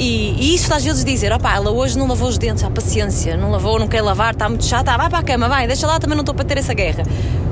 E, 0.00 0.34
e 0.40 0.54
isso 0.54 0.72
às 0.72 0.82
vezes 0.82 1.04
dizer, 1.04 1.30
opá, 1.30 1.56
ela 1.56 1.70
hoje 1.70 1.98
não 1.98 2.08
lavou 2.08 2.26
os 2.26 2.38
dentes, 2.38 2.64
há 2.64 2.70
paciência, 2.70 3.36
não 3.36 3.50
lavou, 3.50 3.78
não 3.78 3.86
quer 3.86 4.00
lavar, 4.00 4.32
está 4.32 4.48
muito 4.48 4.64
chata, 4.64 4.96
vai 4.96 5.10
para 5.10 5.18
a 5.18 5.22
cama, 5.22 5.46
vai, 5.46 5.66
deixa 5.66 5.86
lá, 5.86 6.00
também 6.00 6.16
não 6.16 6.22
estou 6.22 6.34
para 6.34 6.46
ter 6.46 6.56
essa 6.56 6.72
guerra. 6.72 7.04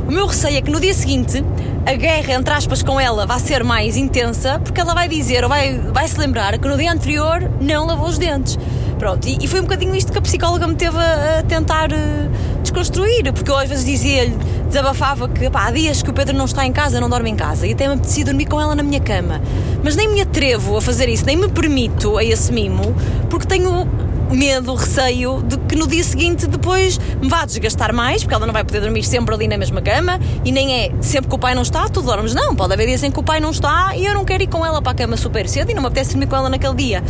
O 0.09 0.11
meu 0.11 0.27
receio 0.27 0.57
é 0.57 0.63
que 0.63 0.71
no 0.71 0.81
dia 0.81 0.95
seguinte 0.95 1.45
a 1.85 1.93
guerra, 1.93 2.33
entre 2.33 2.55
aspas, 2.55 2.83
com 2.83 2.99
ela 2.99 3.27
vai 3.27 3.39
ser 3.39 3.63
mais 3.63 3.99
intensa 3.99 4.59
porque 4.65 4.81
ela 4.81 4.95
vai 4.95 5.07
dizer 5.09 5.43
ou 5.43 5.51
vai, 5.51 5.77
vai 5.79 6.09
se 6.09 6.19
lembrar 6.19 6.57
que 6.57 6.67
no 6.67 6.79
dia 6.79 6.91
anterior 6.91 7.51
não 7.61 7.87
lavou 7.87 8.09
os 8.09 8.17
dentes. 8.17 8.59
Pronto, 8.99 9.29
e, 9.29 9.45
e 9.45 9.47
foi 9.47 9.61
um 9.61 9.65
bocadinho 9.65 9.95
isto 9.95 10.11
que 10.11 10.19
a 10.19 10.23
psicóloga 10.23 10.67
me 10.67 10.75
teve 10.75 10.97
a, 10.97 11.41
a 11.41 11.43
tentar 11.43 11.93
uh, 11.93 12.61
desconstruir, 12.63 13.31
porque 13.35 13.51
eu 13.51 13.59
às 13.59 13.69
vezes 13.69 13.85
dizia-lhe, 13.85 14.35
desabafava 14.69 15.29
que 15.29 15.51
pá, 15.51 15.66
há 15.66 15.71
dias 15.71 16.03
que 16.03 16.11
o 16.11 16.12
Pedro 16.12 16.37
não 16.37 16.45
está 16.45 16.64
em 16.64 16.73
casa, 16.73 17.01
não 17.01 17.09
dorme 17.09 17.31
em 17.31 17.37
casa, 17.37 17.66
e 17.66 17.73
até 17.73 17.89
me 17.89 17.95
apetecia 17.95 18.25
dormir 18.25 18.47
com 18.47 18.61
ela 18.61 18.75
na 18.75 18.83
minha 18.83 19.01
cama. 19.01 19.41
Mas 19.83 19.97
nem 19.97 20.09
me 20.09 20.21
atrevo 20.21 20.77
a 20.77 20.83
fazer 20.83 21.09
isso, 21.09 21.25
nem 21.25 21.37
me 21.37 21.49
permito 21.49 22.16
a 22.16 22.25
esse 22.25 22.53
mimo, 22.53 22.95
porque 23.29 23.47
tenho 23.47 23.89
medo, 24.31 24.75
receio 24.75 25.43
de 25.43 25.57
que 25.57 25.75
no 25.75 25.87
dia 25.87 26.05
seguinte 26.05 26.47
depois 26.47 26.99
me 27.21 27.29
vá 27.29 27.45
desgastar 27.45 27.93
mais, 27.95 28.23
porque 28.23 28.35
ela 28.35 28.47
não 28.47 28.53
vai 28.53 28.64
poder 28.64 28.81
dormir 28.81 29.03
sempre 29.03 29.35
ali 29.35 29.49
na 29.49 29.57
mesma 29.57 29.81
cama 29.81 30.21
e 30.45 30.53
nem 30.53 30.73
é 30.73 30.93
sempre 31.01 31.29
que 31.29 31.35
o 31.35 31.39
pai 31.39 31.55
não 31.55 31.62
está, 31.62 31.89
tu 31.89 32.03
dormes. 32.03 32.35
Não, 32.35 32.55
pode 32.55 32.73
haver 32.73 32.87
dias 32.87 33.03
em 33.03 33.11
que 33.11 33.19
o 33.19 33.23
pai 33.23 33.41
não 33.41 33.51
está 33.51 33.97
e 33.97 34.05
eu 34.05 34.14
não 34.14 34.25
quero 34.25 34.43
ir 34.43 34.47
com 34.47 34.64
ela 34.64 34.83
para 34.83 34.93
a 34.93 34.95
cama 34.95 35.16
super 35.16 35.49
cedo 35.49 35.71
e 35.71 35.75
não 35.75 35.83
me 35.83 35.89
apetece 35.89 36.11
dormir 36.11 36.27
com 36.27 36.37
ela 36.37 36.49
naquele 36.49 36.75
dia. 36.75 37.03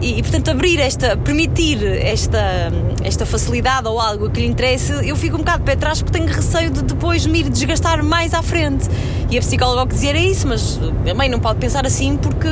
E, 0.00 0.18
e 0.18 0.22
portanto, 0.22 0.50
abrir 0.50 0.78
esta, 0.78 1.16
permitir 1.16 1.82
esta, 1.82 2.70
esta 3.02 3.24
facilidade 3.24 3.88
ou 3.88 4.00
algo 4.00 4.28
que 4.30 4.40
lhe 4.40 4.46
interesse, 4.46 4.92
eu 5.06 5.16
fico 5.16 5.36
um 5.36 5.38
bocado 5.38 5.58
de 5.58 5.64
pé 5.64 5.72
atrás 5.72 6.02
porque 6.02 6.18
tenho 6.18 6.30
receio 6.30 6.70
de 6.70 6.82
depois 6.82 7.05
me 7.26 7.40
ir 7.40 7.48
desgastar 7.48 8.02
mais 8.02 8.34
à 8.34 8.42
frente. 8.42 8.88
E 9.30 9.38
a 9.38 9.40
psicóloga 9.40 9.86
que 9.88 9.94
dizia 9.94 10.10
era 10.10 10.18
isso, 10.18 10.46
mas 10.46 10.80
a 11.08 11.14
mãe 11.14 11.28
não 11.28 11.38
pode 11.38 11.58
pensar 11.58 11.86
assim 11.86 12.16
porque 12.16 12.48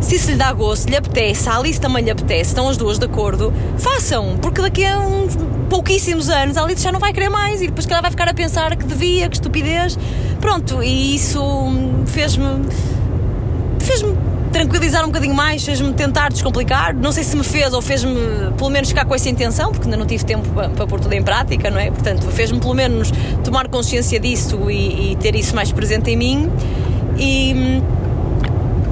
se 0.00 0.16
isso 0.16 0.30
lhe 0.30 0.36
dá 0.36 0.52
gosto, 0.52 0.88
lhe 0.88 0.96
apetece, 0.96 1.48
a 1.48 1.56
Alice 1.56 1.80
também 1.80 2.02
lhe 2.02 2.10
apetece, 2.10 2.50
estão 2.50 2.68
as 2.68 2.76
duas 2.76 2.98
de 2.98 3.04
acordo, 3.04 3.52
façam, 3.78 4.38
porque 4.40 4.62
daqui 4.62 4.84
a 4.84 4.98
uns 4.98 5.36
pouquíssimos 5.68 6.30
anos 6.30 6.56
a 6.56 6.62
Alice 6.62 6.82
já 6.82 6.90
não 6.90 6.98
vai 6.98 7.12
querer 7.12 7.28
mais 7.28 7.60
e 7.60 7.66
depois 7.66 7.86
que 7.86 7.92
ela 7.92 8.02
vai 8.02 8.10
ficar 8.10 8.28
a 8.28 8.34
pensar 8.34 8.74
que 8.76 8.84
devia, 8.84 9.28
que 9.28 9.36
estupidez. 9.36 9.98
Pronto, 10.40 10.82
e 10.82 11.14
isso 11.14 11.40
fez-me. 12.06 12.64
fez-me 13.78 14.29
tranquilizar 14.52 15.02
um 15.04 15.08
bocadinho 15.08 15.34
mais, 15.34 15.64
fez-me 15.64 15.92
tentar 15.92 16.30
descomplicar. 16.30 16.94
Não 16.94 17.12
sei 17.12 17.24
se 17.24 17.36
me 17.36 17.44
fez 17.44 17.72
ou 17.72 17.80
fez-me 17.80 18.14
pelo 18.56 18.70
menos 18.70 18.88
ficar 18.88 19.04
com 19.04 19.14
essa 19.14 19.28
intenção, 19.28 19.70
porque 19.70 19.84
ainda 19.84 19.96
não 19.96 20.06
tive 20.06 20.24
tempo 20.24 20.48
para, 20.50 20.68
para 20.68 20.86
pôr 20.86 21.00
tudo 21.00 21.12
em 21.12 21.22
prática, 21.22 21.70
não 21.70 21.78
é? 21.78 21.90
Portanto, 21.90 22.26
fez-me 22.30 22.58
pelo 22.60 22.74
menos 22.74 23.12
tomar 23.44 23.68
consciência 23.68 24.18
disso 24.18 24.70
e, 24.70 25.12
e 25.12 25.16
ter 25.16 25.34
isso 25.34 25.54
mais 25.54 25.72
presente 25.72 26.10
em 26.10 26.16
mim. 26.16 26.50
E, 27.18 27.82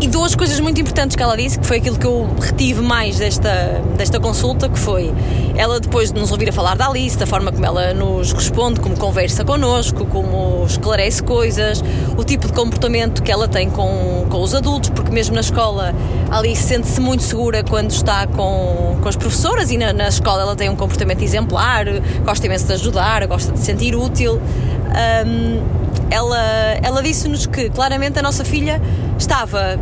e 0.00 0.06
duas 0.06 0.34
coisas 0.34 0.60
muito 0.60 0.80
importantes 0.80 1.16
que 1.16 1.22
ela 1.22 1.36
disse, 1.36 1.58
que 1.58 1.66
foi 1.66 1.78
aquilo 1.78 1.98
que 1.98 2.06
eu 2.06 2.28
retive 2.40 2.80
mais 2.80 3.18
desta, 3.18 3.82
desta 3.96 4.20
consulta, 4.20 4.68
que 4.68 4.78
foi 4.78 5.12
ela 5.56 5.80
depois 5.80 6.12
de 6.12 6.20
nos 6.20 6.30
ouvir 6.30 6.48
a 6.48 6.52
falar 6.52 6.76
da 6.76 6.86
Alice, 6.88 7.18
da 7.18 7.26
forma 7.26 7.50
como 7.50 7.66
ela 7.66 7.92
nos 7.92 8.32
responde, 8.32 8.78
como 8.78 8.96
conversa 8.96 9.44
connosco, 9.44 10.06
como 10.06 10.64
esclarece 10.64 11.20
coisas, 11.22 11.82
o 12.16 12.22
tipo 12.22 12.46
de 12.46 12.52
comportamento 12.52 13.22
que 13.24 13.32
ela 13.32 13.48
tem 13.48 13.68
com, 13.68 14.26
com 14.30 14.40
os 14.40 14.54
adultos, 14.54 14.90
porque 14.90 15.10
mesmo 15.10 15.34
na 15.34 15.40
escola 15.40 15.92
a 16.30 16.38
Alice 16.38 16.62
sente-se 16.62 17.00
muito 17.00 17.24
segura 17.24 17.64
quando 17.64 17.90
está 17.90 18.26
com, 18.28 18.98
com 19.02 19.08
as 19.08 19.16
professoras 19.16 19.72
e 19.72 19.78
na, 19.78 19.92
na 19.92 20.08
escola 20.08 20.42
ela 20.42 20.54
tem 20.54 20.68
um 20.70 20.76
comportamento 20.76 21.22
exemplar, 21.22 21.86
gosta 22.24 22.46
imenso 22.46 22.66
de 22.66 22.74
ajudar, 22.74 23.26
gosta 23.26 23.50
de 23.50 23.58
se 23.58 23.64
sentir 23.64 23.96
útil. 23.96 24.40
Um, 25.26 25.77
ela, 26.10 26.40
ela 26.82 27.02
disse-nos 27.02 27.46
que 27.46 27.70
claramente 27.70 28.18
a 28.18 28.22
nossa 28.22 28.44
filha 28.44 28.80
estava 29.18 29.78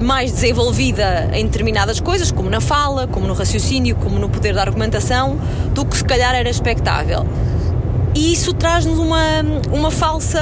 mais 0.00 0.32
desenvolvida 0.32 1.30
em 1.32 1.46
determinadas 1.46 2.00
coisas, 2.00 2.30
como 2.30 2.50
na 2.50 2.60
fala, 2.60 3.06
como 3.06 3.26
no 3.26 3.34
raciocínio, 3.34 3.96
como 3.96 4.18
no 4.18 4.28
poder 4.28 4.54
da 4.54 4.62
argumentação, 4.62 5.38
do 5.72 5.84
que 5.84 5.96
se 5.96 6.04
calhar 6.04 6.34
era 6.34 6.48
expectável. 6.48 7.26
E 8.14 8.32
isso 8.32 8.52
traz-nos 8.54 8.98
uma, 8.98 9.44
uma 9.72 9.90
falsa 9.90 10.40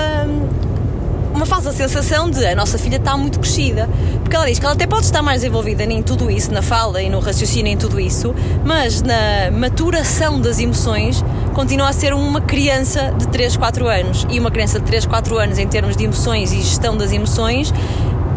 uma 1.34 1.44
falsa 1.44 1.72
sensação 1.72 2.30
de 2.30 2.46
a 2.46 2.54
nossa 2.54 2.78
filha 2.78 2.96
está 2.96 3.16
muito 3.16 3.40
crescida. 3.40 3.88
Porque 4.20 4.36
ela 4.36 4.46
diz 4.46 4.58
que 4.58 4.64
ela 4.64 4.74
até 4.74 4.86
pode 4.86 5.04
estar 5.04 5.20
mais 5.20 5.42
envolvida 5.42 5.82
em 5.82 6.02
tudo 6.02 6.30
isso, 6.30 6.52
na 6.52 6.62
fala 6.62 7.02
e 7.02 7.10
no 7.10 7.18
raciocínio 7.18 7.72
em 7.72 7.76
tudo 7.76 8.00
isso, 8.00 8.34
mas 8.64 9.02
na 9.02 9.50
maturação 9.52 10.40
das 10.40 10.58
emoções 10.58 11.24
continua 11.52 11.88
a 11.88 11.92
ser 11.92 12.14
uma 12.14 12.40
criança 12.40 13.12
de 13.18 13.28
3, 13.28 13.56
4 13.56 13.88
anos. 13.88 14.26
E 14.30 14.38
uma 14.38 14.50
criança 14.50 14.78
de 14.78 14.86
3, 14.86 15.06
4 15.06 15.38
anos 15.38 15.58
em 15.58 15.66
termos 15.66 15.96
de 15.96 16.04
emoções 16.04 16.52
e 16.52 16.62
gestão 16.62 16.96
das 16.96 17.12
emoções 17.12 17.72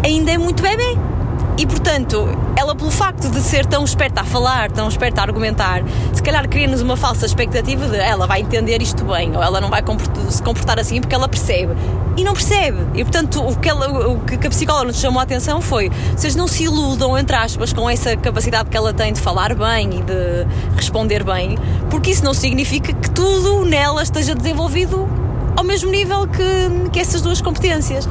ainda 0.04 0.32
é 0.32 0.38
muito 0.38 0.64
bebê. 0.64 1.17
E 1.58 1.66
portanto, 1.66 2.28
ela, 2.56 2.76
pelo 2.76 2.92
facto 2.92 3.32
de 3.32 3.42
ser 3.42 3.66
tão 3.66 3.84
esperta 3.84 4.22
a 4.22 4.24
falar, 4.24 4.72
tão 4.72 4.88
esperta 4.88 5.22
a 5.22 5.24
argumentar, 5.24 5.82
se 6.14 6.22
calhar 6.22 6.48
cria-nos 6.48 6.82
uma 6.82 6.96
falsa 6.96 7.26
expectativa 7.26 7.88
de 7.88 7.98
ela 7.98 8.28
vai 8.28 8.42
entender 8.42 8.80
isto 8.80 9.04
bem, 9.04 9.36
ou 9.36 9.42
ela 9.42 9.60
não 9.60 9.70
vai 9.70 9.84
se 10.30 10.44
comportar 10.44 10.80
assim 10.80 11.02
porque 11.02 11.16
ela 11.16 11.28
percebe. 11.28 11.74
E 12.16 12.24
não 12.24 12.34
percebe. 12.34 12.78
E 12.94 13.04
portanto, 13.04 13.42
o 13.42 13.56
que, 13.58 13.68
ela, 13.68 14.08
o 14.08 14.20
que 14.20 14.46
a 14.46 14.50
psicóloga 14.52 14.86
nos 14.86 15.00
chamou 15.00 15.20
a 15.20 15.24
atenção 15.24 15.60
foi: 15.60 15.90
vocês 16.16 16.36
não 16.36 16.48
se 16.48 16.64
iludam, 16.64 17.18
entre 17.18 17.36
aspas, 17.36 17.74
com 17.74 17.90
essa 17.90 18.16
capacidade 18.16 18.70
que 18.70 18.78
ela 18.78 18.94
tem 18.94 19.12
de 19.12 19.20
falar 19.20 19.56
bem 19.56 20.00
e 20.00 20.02
de 20.04 20.48
responder 20.76 21.24
bem, 21.24 21.58
porque 21.90 22.12
isso 22.12 22.24
não 22.24 22.36
significa 22.36 22.94
que 22.94 23.10
tudo 23.10 23.66
nela 23.66 24.04
esteja 24.04 24.36
desenvolvido 24.36 25.10
ao 25.56 25.64
mesmo 25.64 25.90
nível 25.90 26.28
que, 26.28 26.90
que 26.92 27.00
essas 27.00 27.22
duas 27.24 27.42
competências. 27.42 28.08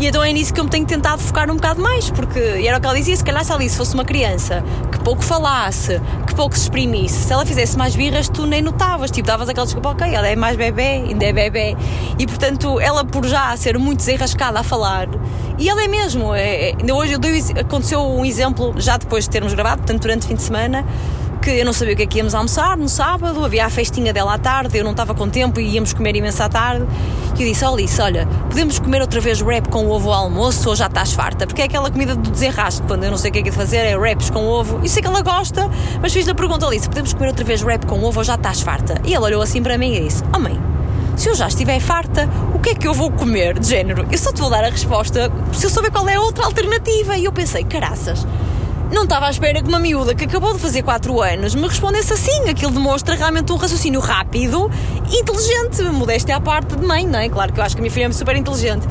E 0.00 0.06
então 0.06 0.24
é 0.24 0.32
nisso 0.32 0.54
que 0.54 0.58
eu 0.58 0.64
me 0.64 0.70
tenho 0.70 0.86
tentado 0.86 1.20
focar 1.20 1.50
um 1.50 1.56
bocado 1.56 1.82
mais, 1.82 2.08
porque 2.08 2.38
era 2.38 2.78
o 2.78 2.80
que 2.80 2.86
ela 2.86 2.96
dizia: 2.96 3.14
se 3.14 3.22
calhar 3.22 3.44
se 3.44 3.52
Alice 3.52 3.76
fosse 3.76 3.92
uma 3.92 4.04
criança 4.04 4.64
que 4.90 4.98
pouco 5.00 5.22
falasse, 5.22 6.00
que 6.26 6.34
pouco 6.34 6.56
se 6.56 6.62
exprimisse, 6.62 7.22
se 7.24 7.30
ela 7.30 7.44
fizesse 7.44 7.76
mais 7.76 7.94
birras, 7.94 8.26
tu 8.26 8.46
nem 8.46 8.62
notavas, 8.62 9.10
tipo, 9.10 9.26
davas 9.26 9.50
aquela 9.50 9.66
desculpa, 9.66 9.90
ok, 9.90 10.14
ela 10.14 10.26
é 10.26 10.34
mais 10.34 10.56
bebê, 10.56 11.02
ainda 11.06 11.26
é 11.26 11.34
bebê. 11.34 11.76
E 12.18 12.26
portanto, 12.26 12.80
ela 12.80 13.04
por 13.04 13.26
já 13.26 13.54
ser 13.58 13.78
muito 13.78 13.98
desenrascada 13.98 14.60
a 14.60 14.62
falar, 14.62 15.06
e 15.58 15.68
ela 15.68 15.84
é 15.84 15.88
mesmo, 15.88 16.34
é, 16.34 16.70
é, 16.70 16.92
hoje 16.94 17.12
eu 17.12 17.18
dei, 17.18 17.38
aconteceu 17.60 18.00
um 18.00 18.24
exemplo, 18.24 18.72
já 18.78 18.96
depois 18.96 19.24
de 19.24 19.30
termos 19.30 19.52
gravado, 19.52 19.82
portanto, 19.82 20.00
durante 20.00 20.24
o 20.24 20.28
fim 20.28 20.34
de 20.34 20.42
semana 20.42 20.82
que 21.40 21.50
eu 21.50 21.64
não 21.64 21.72
sabia 21.72 21.94
o 21.94 21.96
que 21.96 22.02
é 22.02 22.06
que 22.06 22.18
íamos 22.18 22.34
almoçar 22.34 22.76
no 22.76 22.88
sábado, 22.88 23.42
havia 23.44 23.64
a 23.64 23.70
festinha 23.70 24.12
dela 24.12 24.34
à 24.34 24.38
tarde, 24.38 24.76
eu 24.76 24.84
não 24.84 24.90
estava 24.90 25.14
com 25.14 25.28
tempo 25.28 25.58
e 25.58 25.74
íamos 25.74 25.94
comer 25.94 26.14
imenso 26.14 26.42
à 26.42 26.48
tarde. 26.48 26.86
E 27.38 27.42
eu 27.42 27.48
disse: 27.48 27.64
oh, 27.64 27.72
Alice, 27.72 28.00
olha, 28.00 28.26
podemos 28.48 28.78
comer 28.78 29.00
outra 29.00 29.20
vez 29.20 29.40
wrap 29.40 29.68
com 29.68 29.88
ovo 29.88 30.12
ao 30.12 30.24
almoço 30.24 30.68
ou 30.68 30.76
já 30.76 30.86
estás 30.86 31.12
farta? 31.14 31.46
Porque 31.46 31.62
é 31.62 31.64
aquela 31.64 31.90
comida 31.90 32.14
do 32.14 32.30
desenrasco, 32.30 32.86
quando 32.86 33.04
eu 33.04 33.10
não 33.10 33.16
sei 33.16 33.30
o 33.30 33.32
que 33.32 33.38
é 33.38 33.42
que 33.42 33.48
é 33.48 33.50
de 33.50 33.56
fazer, 33.56 33.78
é 33.78 33.96
wraps 33.96 34.28
com 34.28 34.46
ovo. 34.46 34.80
E 34.82 34.88
sei 34.88 35.00
que 35.00 35.08
ela 35.08 35.22
gosta, 35.22 35.70
mas 36.02 36.12
fiz-lhe 36.12 36.30
a 36.30 36.34
pergunta: 36.34 36.66
Alice, 36.66 36.86
podemos 36.86 37.14
comer 37.14 37.28
outra 37.28 37.44
vez 37.44 37.62
wrap 37.62 37.86
com 37.86 38.04
ovo 38.04 38.18
ou 38.18 38.24
já 38.24 38.34
estás 38.34 38.60
farta? 38.60 39.00
E 39.04 39.14
ela 39.14 39.26
olhou 39.26 39.40
assim 39.40 39.62
para 39.62 39.78
mim 39.78 39.94
e 39.94 40.00
disse: 40.02 40.22
Oh, 40.36 40.38
mãe, 40.38 40.60
se 41.16 41.30
eu 41.30 41.34
já 41.34 41.48
estiver 41.48 41.80
farta, 41.80 42.28
o 42.54 42.58
que 42.58 42.70
é 42.70 42.74
que 42.74 42.86
eu 42.86 42.92
vou 42.92 43.10
comer? 43.10 43.58
De 43.58 43.66
género, 43.66 44.06
eu 44.12 44.18
só 44.18 44.30
te 44.30 44.40
vou 44.40 44.50
dar 44.50 44.62
a 44.62 44.68
resposta 44.68 45.32
se 45.54 45.64
eu 45.64 45.70
souber 45.70 45.90
qual 45.90 46.06
é 46.06 46.16
a 46.16 46.20
outra 46.20 46.44
alternativa. 46.44 47.16
E 47.16 47.24
eu 47.24 47.32
pensei: 47.32 47.64
caraças 47.64 48.26
não 48.92 49.04
estava 49.04 49.26
à 49.26 49.30
espera 49.30 49.62
que 49.62 49.68
uma 49.68 49.78
miúda 49.78 50.14
que 50.14 50.24
acabou 50.24 50.52
de 50.52 50.58
fazer 50.58 50.82
4 50.82 51.20
anos 51.22 51.54
me 51.54 51.66
respondesse 51.66 52.12
assim. 52.12 52.48
Aquilo 52.48 52.72
demonstra 52.72 53.14
realmente 53.14 53.52
um 53.52 53.56
raciocínio 53.56 54.00
rápido 54.00 54.70
e 55.10 55.20
inteligente. 55.20 55.82
Modéstia 55.82 56.36
à 56.36 56.40
parte 56.40 56.76
de 56.76 56.86
mãe, 56.86 57.06
não 57.06 57.18
é? 57.18 57.28
Claro 57.28 57.52
que 57.52 57.60
eu 57.60 57.64
acho 57.64 57.76
que 57.76 57.80
a 57.80 57.82
minha 57.82 57.92
filha 57.92 58.06
é 58.06 58.12
super 58.12 58.36
inteligente. 58.36 58.86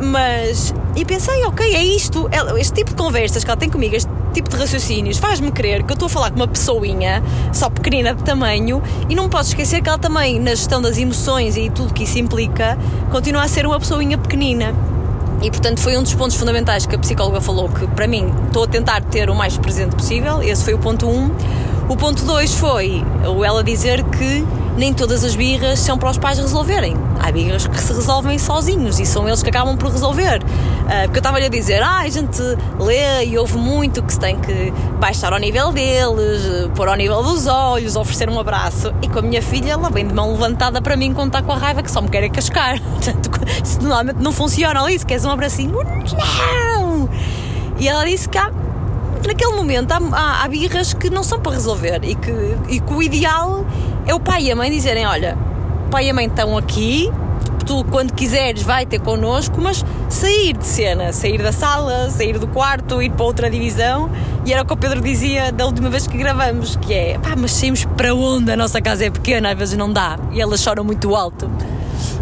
Mas. 0.00 0.74
E 0.94 1.04
pensei, 1.04 1.44
ok, 1.44 1.74
é 1.74 1.82
isto. 1.82 2.28
Este 2.58 2.74
tipo 2.74 2.90
de 2.90 2.96
conversas 2.96 3.44
que 3.44 3.50
ela 3.50 3.56
tem 3.56 3.70
comigo, 3.70 3.94
este 3.94 4.10
tipo 4.32 4.50
de 4.50 4.56
raciocínios, 4.56 5.18
faz-me 5.18 5.50
crer 5.50 5.82
que 5.82 5.92
eu 5.92 5.94
estou 5.94 6.06
a 6.06 6.08
falar 6.10 6.30
com 6.30 6.36
uma 6.36 6.48
pessoinha, 6.48 7.22
só 7.52 7.70
pequenina 7.70 8.14
de 8.14 8.22
tamanho, 8.22 8.82
e 9.08 9.14
não 9.14 9.28
posso 9.28 9.50
esquecer 9.50 9.80
que 9.80 9.88
ela 9.88 9.98
também, 9.98 10.38
na 10.38 10.50
gestão 10.50 10.82
das 10.82 10.98
emoções 10.98 11.56
e 11.56 11.70
tudo 11.70 11.94
que 11.94 12.04
isso 12.04 12.18
implica, 12.18 12.76
continua 13.10 13.42
a 13.42 13.48
ser 13.48 13.66
uma 13.66 13.78
pessoinha 13.78 14.18
pequenina. 14.18 14.74
E 15.42 15.50
portanto 15.50 15.80
foi 15.80 15.96
um 15.96 16.02
dos 16.02 16.14
pontos 16.14 16.36
fundamentais 16.36 16.86
que 16.86 16.94
a 16.94 16.98
psicóloga 16.98 17.40
falou 17.40 17.68
que 17.68 17.86
para 17.88 18.06
mim 18.06 18.32
estou 18.46 18.64
a 18.64 18.66
tentar 18.66 19.02
ter 19.02 19.28
o 19.30 19.34
mais 19.34 19.56
presente 19.58 19.94
possível. 19.94 20.42
Esse 20.42 20.64
foi 20.64 20.74
o 20.74 20.78
ponto 20.78 21.06
1. 21.06 21.10
Um. 21.10 21.30
O 21.88 21.96
ponto 21.96 22.24
2 22.24 22.54
foi 22.54 23.04
ela 23.44 23.62
dizer 23.62 24.02
que 24.04 24.44
nem 24.76 24.92
todas 24.92 25.24
as 25.24 25.34
birras 25.34 25.78
são 25.78 25.96
para 25.96 26.10
os 26.10 26.18
pais 26.18 26.38
resolverem. 26.38 26.96
Há 27.20 27.32
birras 27.32 27.66
que 27.66 27.80
se 27.80 27.92
resolvem 27.92 28.38
sozinhos 28.38 29.00
e 29.00 29.06
são 29.06 29.26
eles 29.26 29.42
que 29.42 29.48
acabam 29.48 29.76
por 29.76 29.90
resolver. 29.90 30.42
Uh, 30.42 31.02
porque 31.04 31.18
eu 31.18 31.20
estava-lhe 31.20 31.46
a 31.46 31.48
dizer, 31.48 31.82
ah, 31.82 32.00
a 32.00 32.08
gente 32.08 32.40
lê 32.78 33.24
e 33.24 33.38
ouve 33.38 33.56
muito 33.56 34.02
que 34.02 34.12
se 34.12 34.20
tem 34.20 34.38
que 34.38 34.72
baixar 35.00 35.32
ao 35.32 35.38
nível 35.38 35.72
deles, 35.72 36.68
pôr 36.74 36.88
ao 36.88 36.94
nível 36.94 37.22
dos 37.22 37.46
olhos, 37.46 37.96
oferecer 37.96 38.28
um 38.28 38.38
abraço. 38.38 38.92
E 39.02 39.08
com 39.08 39.18
a 39.18 39.22
minha 39.22 39.42
filha, 39.42 39.72
ela 39.72 39.90
vem 39.90 40.06
de 40.06 40.14
mão 40.14 40.32
levantada 40.32 40.80
para 40.82 40.96
mim 40.96 41.12
quando 41.14 41.28
está 41.28 41.42
com 41.42 41.52
a 41.52 41.56
raiva 41.56 41.82
que 41.82 41.90
só 41.90 42.00
me 42.00 42.08
quer 42.08 42.22
é 42.22 42.28
cascar. 42.28 42.80
Portanto, 42.92 43.30
normalmente 43.80 44.22
não 44.22 44.32
funciona 44.32 44.80
ali, 44.82 44.98
se 44.98 45.06
queres 45.06 45.24
um 45.24 45.30
abracinho, 45.30 45.72
não! 45.72 47.08
E 47.78 47.88
ela 47.88 48.04
disse 48.04 48.28
que 48.28 48.38
há 48.38 48.50
naquele 49.26 49.54
momento 49.54 49.92
há, 49.92 49.98
há, 50.12 50.44
há, 50.44 50.48
birras 50.48 50.92
que 50.94 51.10
não 51.10 51.22
são 51.22 51.40
para 51.40 51.52
resolver 51.52 52.00
e 52.02 52.14
que, 52.14 52.30
e 52.68 52.80
que 52.80 52.92
o 52.92 53.02
ideal 53.02 53.64
é 54.06 54.14
o 54.14 54.20
pai 54.20 54.44
e 54.44 54.52
a 54.52 54.56
mãe 54.56 54.70
dizerem: 54.70 55.06
Olha, 55.06 55.36
pai 55.90 56.06
e 56.06 56.10
a 56.10 56.14
mãe 56.14 56.26
estão 56.26 56.56
aqui, 56.56 57.10
tu 57.64 57.84
quando 57.90 58.12
quiseres 58.12 58.62
vai 58.62 58.86
ter 58.86 59.00
connosco, 59.00 59.60
mas 59.60 59.84
sair 60.08 60.56
de 60.56 60.64
cena, 60.64 61.12
sair 61.12 61.42
da 61.42 61.52
sala, 61.52 62.10
sair 62.10 62.38
do 62.38 62.46
quarto, 62.46 63.02
ir 63.02 63.10
para 63.10 63.24
outra 63.24 63.50
divisão. 63.50 64.10
E 64.44 64.52
era 64.52 64.62
o 64.62 64.66
que 64.66 64.72
o 64.72 64.76
Pedro 64.76 65.00
dizia 65.00 65.50
da 65.50 65.66
última 65.66 65.90
vez 65.90 66.06
que 66.06 66.16
gravamos: 66.16 66.76
que 66.76 66.94
é 66.94 67.18
pá, 67.18 67.34
mas 67.36 67.52
saímos 67.52 67.84
para 67.96 68.14
onde? 68.14 68.50
A 68.50 68.56
nossa 68.56 68.80
casa 68.80 69.04
é 69.04 69.10
pequena, 69.10 69.50
às 69.50 69.58
vezes 69.58 69.76
não 69.76 69.92
dá. 69.92 70.18
E 70.32 70.40
elas 70.40 70.60
choram 70.62 70.84
muito 70.84 71.14
alto. 71.14 71.50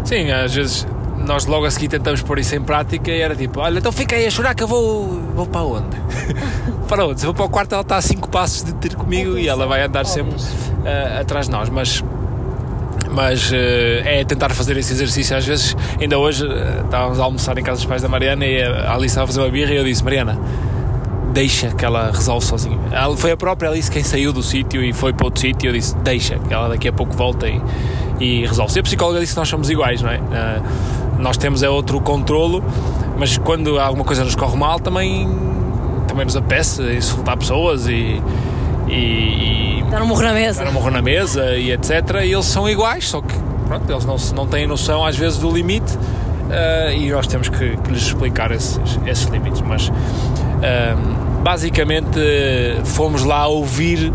Sim, 0.03 0.31
às 0.31 0.53
vezes 0.53 0.87
nós 1.25 1.45
logo 1.45 1.65
a 1.65 1.71
seguir 1.71 1.87
tentamos 1.87 2.21
pôr 2.21 2.39
isso 2.39 2.55
em 2.55 2.61
prática 2.61 3.11
e 3.11 3.19
era 3.19 3.35
tipo, 3.35 3.59
olha, 3.59 3.79
então 3.79 3.91
fica 3.91 4.15
aí 4.15 4.25
a 4.25 4.29
chorar 4.29 4.53
que 4.53 4.63
eu 4.63 4.67
vou, 4.67 5.07
vou 5.35 5.45
para 5.45 5.61
onde? 5.61 5.97
para 6.87 7.05
onde? 7.05 7.19
Se 7.19 7.25
vou 7.25 7.35
para 7.35 7.45
o 7.45 7.49
quarto 7.49 7.73
ela 7.73 7.81
está 7.81 7.97
a 7.97 8.01
5 8.01 8.29
passos 8.29 8.63
de 8.63 8.73
ter 8.73 8.95
comigo 8.95 9.37
e 9.37 9.47
ela 9.47 9.65
vai 9.65 9.83
andar 9.83 10.05
sempre 10.05 10.35
uh, 10.35 11.21
atrás 11.21 11.47
de 11.47 11.51
nós, 11.51 11.69
mas 11.69 12.03
mas 13.11 13.49
uh, 13.51 13.55
é 14.03 14.23
tentar 14.25 14.49
fazer 14.49 14.75
esse 14.77 14.91
exercício 14.93 15.35
às 15.35 15.45
vezes, 15.45 15.75
ainda 15.99 16.17
hoje 16.17 16.45
uh, 16.45 16.83
estávamos 16.85 17.19
a 17.19 17.23
almoçar 17.23 17.57
em 17.57 17.63
casa 17.63 17.77
dos 17.77 17.85
pais 17.85 18.01
da 18.01 18.07
Mariana 18.07 18.45
e 18.45 18.61
a 18.61 18.93
Alice 18.93 19.07
estava 19.07 19.25
a 19.25 19.27
fazer 19.27 19.41
uma 19.41 19.49
birra 19.49 19.73
e 19.73 19.77
eu 19.77 19.83
disse, 19.83 20.03
Mariana 20.03 20.39
deixa 21.35 21.69
que 21.71 21.83
ela 21.83 22.11
resolve 22.11 22.45
sozinha. 22.45 22.79
Ela 22.91 23.15
foi 23.17 23.31
a 23.31 23.37
própria 23.37 23.69
Alice 23.69 23.91
quem 23.91 24.01
saiu 24.01 24.31
do 24.31 24.41
sítio 24.41 24.81
e 24.81 24.93
foi 24.93 25.11
para 25.11 25.25
outro 25.25 25.41
sítio. 25.41 25.67
Eu 25.67 25.73
disse: 25.73 25.93
deixa, 25.97 26.39
que 26.39 26.53
ela 26.53 26.69
daqui 26.69 26.87
a 26.87 26.93
pouco 26.93 27.13
volta 27.13 27.45
e, 27.47 27.61
e 28.21 28.45
resolve. 28.45 28.73
E 28.73 28.79
a 28.79 28.83
psicóloga 28.83 29.19
disse 29.19 29.33
que 29.33 29.39
nós 29.39 29.49
somos 29.49 29.69
iguais, 29.69 30.01
não 30.01 30.09
é? 30.09 30.17
Uh, 30.17 30.63
nós 31.19 31.37
temos 31.37 31.63
é 31.63 31.69
outro 31.69 31.99
controlo, 32.01 32.63
mas 33.17 33.37
quando 33.37 33.79
alguma 33.79 34.03
coisa 34.03 34.23
nos 34.23 34.35
corre 34.35 34.57
mal 34.57 34.79
também, 34.79 35.27
também 36.07 36.25
nos 36.25 36.35
apetece 36.35 36.81
insultar 36.95 37.37
pessoas 37.37 37.87
e. 37.87 38.21
e, 38.87 39.83
dar 39.89 40.01
um 40.01 40.07
morro 40.07 40.21
na 40.21 40.33
mesa. 40.33 40.63
Dar 40.63 40.69
um 40.69 40.73
morro 40.73 40.91
na 40.91 41.01
mesa 41.01 41.55
e 41.55 41.71
etc. 41.71 42.21
E 42.23 42.33
eles 42.33 42.45
são 42.45 42.69
iguais, 42.69 43.09
só 43.09 43.21
que 43.21 43.33
pronto, 43.67 43.91
eles 43.91 44.05
não, 44.05 44.15
não 44.35 44.47
têm 44.47 44.67
noção 44.67 45.05
às 45.05 45.15
vezes 45.15 45.37
do 45.39 45.49
limite 45.51 45.95
uh, 45.95 46.91
e 46.91 47.09
nós 47.11 47.27
temos 47.27 47.49
que, 47.49 47.77
que 47.77 47.91
lhes 47.91 48.03
explicar 48.03 48.51
esses, 48.51 48.99
esses 49.05 49.25
limites. 49.25 49.61
Mas 49.61 49.87
uh, 49.89 51.43
basicamente 51.43 52.19
fomos 52.83 53.23
lá 53.23 53.47
ouvir 53.47 54.11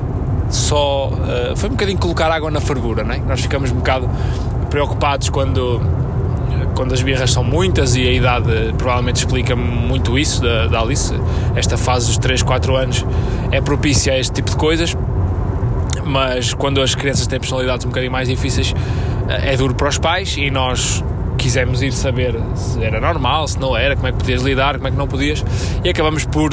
só. 0.50 1.08
Uh, 1.08 1.56
foi 1.56 1.68
um 1.68 1.72
bocadinho 1.72 1.98
colocar 1.98 2.30
água 2.30 2.50
na 2.50 2.60
fervura, 2.60 3.02
não 3.04 3.14
é? 3.14 3.18
Nós 3.18 3.40
ficamos 3.40 3.70
um 3.70 3.76
bocado 3.76 4.08
preocupados 4.68 5.28
quando 5.28 5.80
quando 6.74 6.92
as 6.92 7.02
birras 7.02 7.30
são 7.32 7.44
muitas 7.44 7.96
e 7.96 8.06
a 8.06 8.12
idade 8.12 8.74
provavelmente 8.78 9.16
explica 9.16 9.54
muito 9.54 10.18
isso 10.18 10.42
da, 10.42 10.66
da 10.66 10.80
Alice, 10.80 11.14
esta 11.54 11.76
fase 11.76 12.06
dos 12.06 12.18
3, 12.18 12.42
4 12.42 12.76
anos 12.76 13.06
é 13.50 13.60
propícia 13.60 14.12
a 14.12 14.18
este 14.18 14.34
tipo 14.34 14.50
de 14.50 14.56
coisas, 14.56 14.96
mas 16.04 16.54
quando 16.54 16.80
as 16.80 16.94
crianças 16.94 17.26
têm 17.26 17.38
personalidades 17.38 17.84
um 17.84 17.88
bocadinho 17.88 18.12
mais 18.12 18.28
difíceis 18.28 18.74
é 19.28 19.56
duro 19.56 19.74
para 19.74 19.88
os 19.88 19.98
pais 19.98 20.36
e 20.36 20.50
nós 20.50 21.04
quisemos 21.38 21.80
ir 21.82 21.92
saber 21.92 22.34
se 22.54 22.82
era 22.82 23.00
normal, 23.00 23.48
se 23.48 23.58
não 23.58 23.76
era, 23.76 23.94
como 23.94 24.08
é 24.08 24.12
que 24.12 24.18
podias 24.18 24.42
lidar, 24.42 24.74
como 24.74 24.88
é 24.88 24.90
que 24.90 24.96
não 24.96 25.08
podias, 25.08 25.44
e 25.82 25.88
acabamos 25.88 26.24
por 26.26 26.50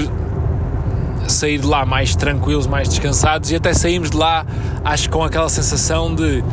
sair 1.28 1.59
de 1.59 1.68
lá 1.68 1.86
mais 1.86 2.15
tranquilos, 2.15 2.68
mais 2.68 2.88
descansados, 2.88 3.51
e 3.51 3.55
até 3.55 3.74
saímos 3.74 4.09
de 4.09 4.18
lá, 4.18 4.45
acho 4.86 5.09
com 5.09 5.24
aquela 5.24 5.49
sensação 5.49 6.13
de 6.13 6.43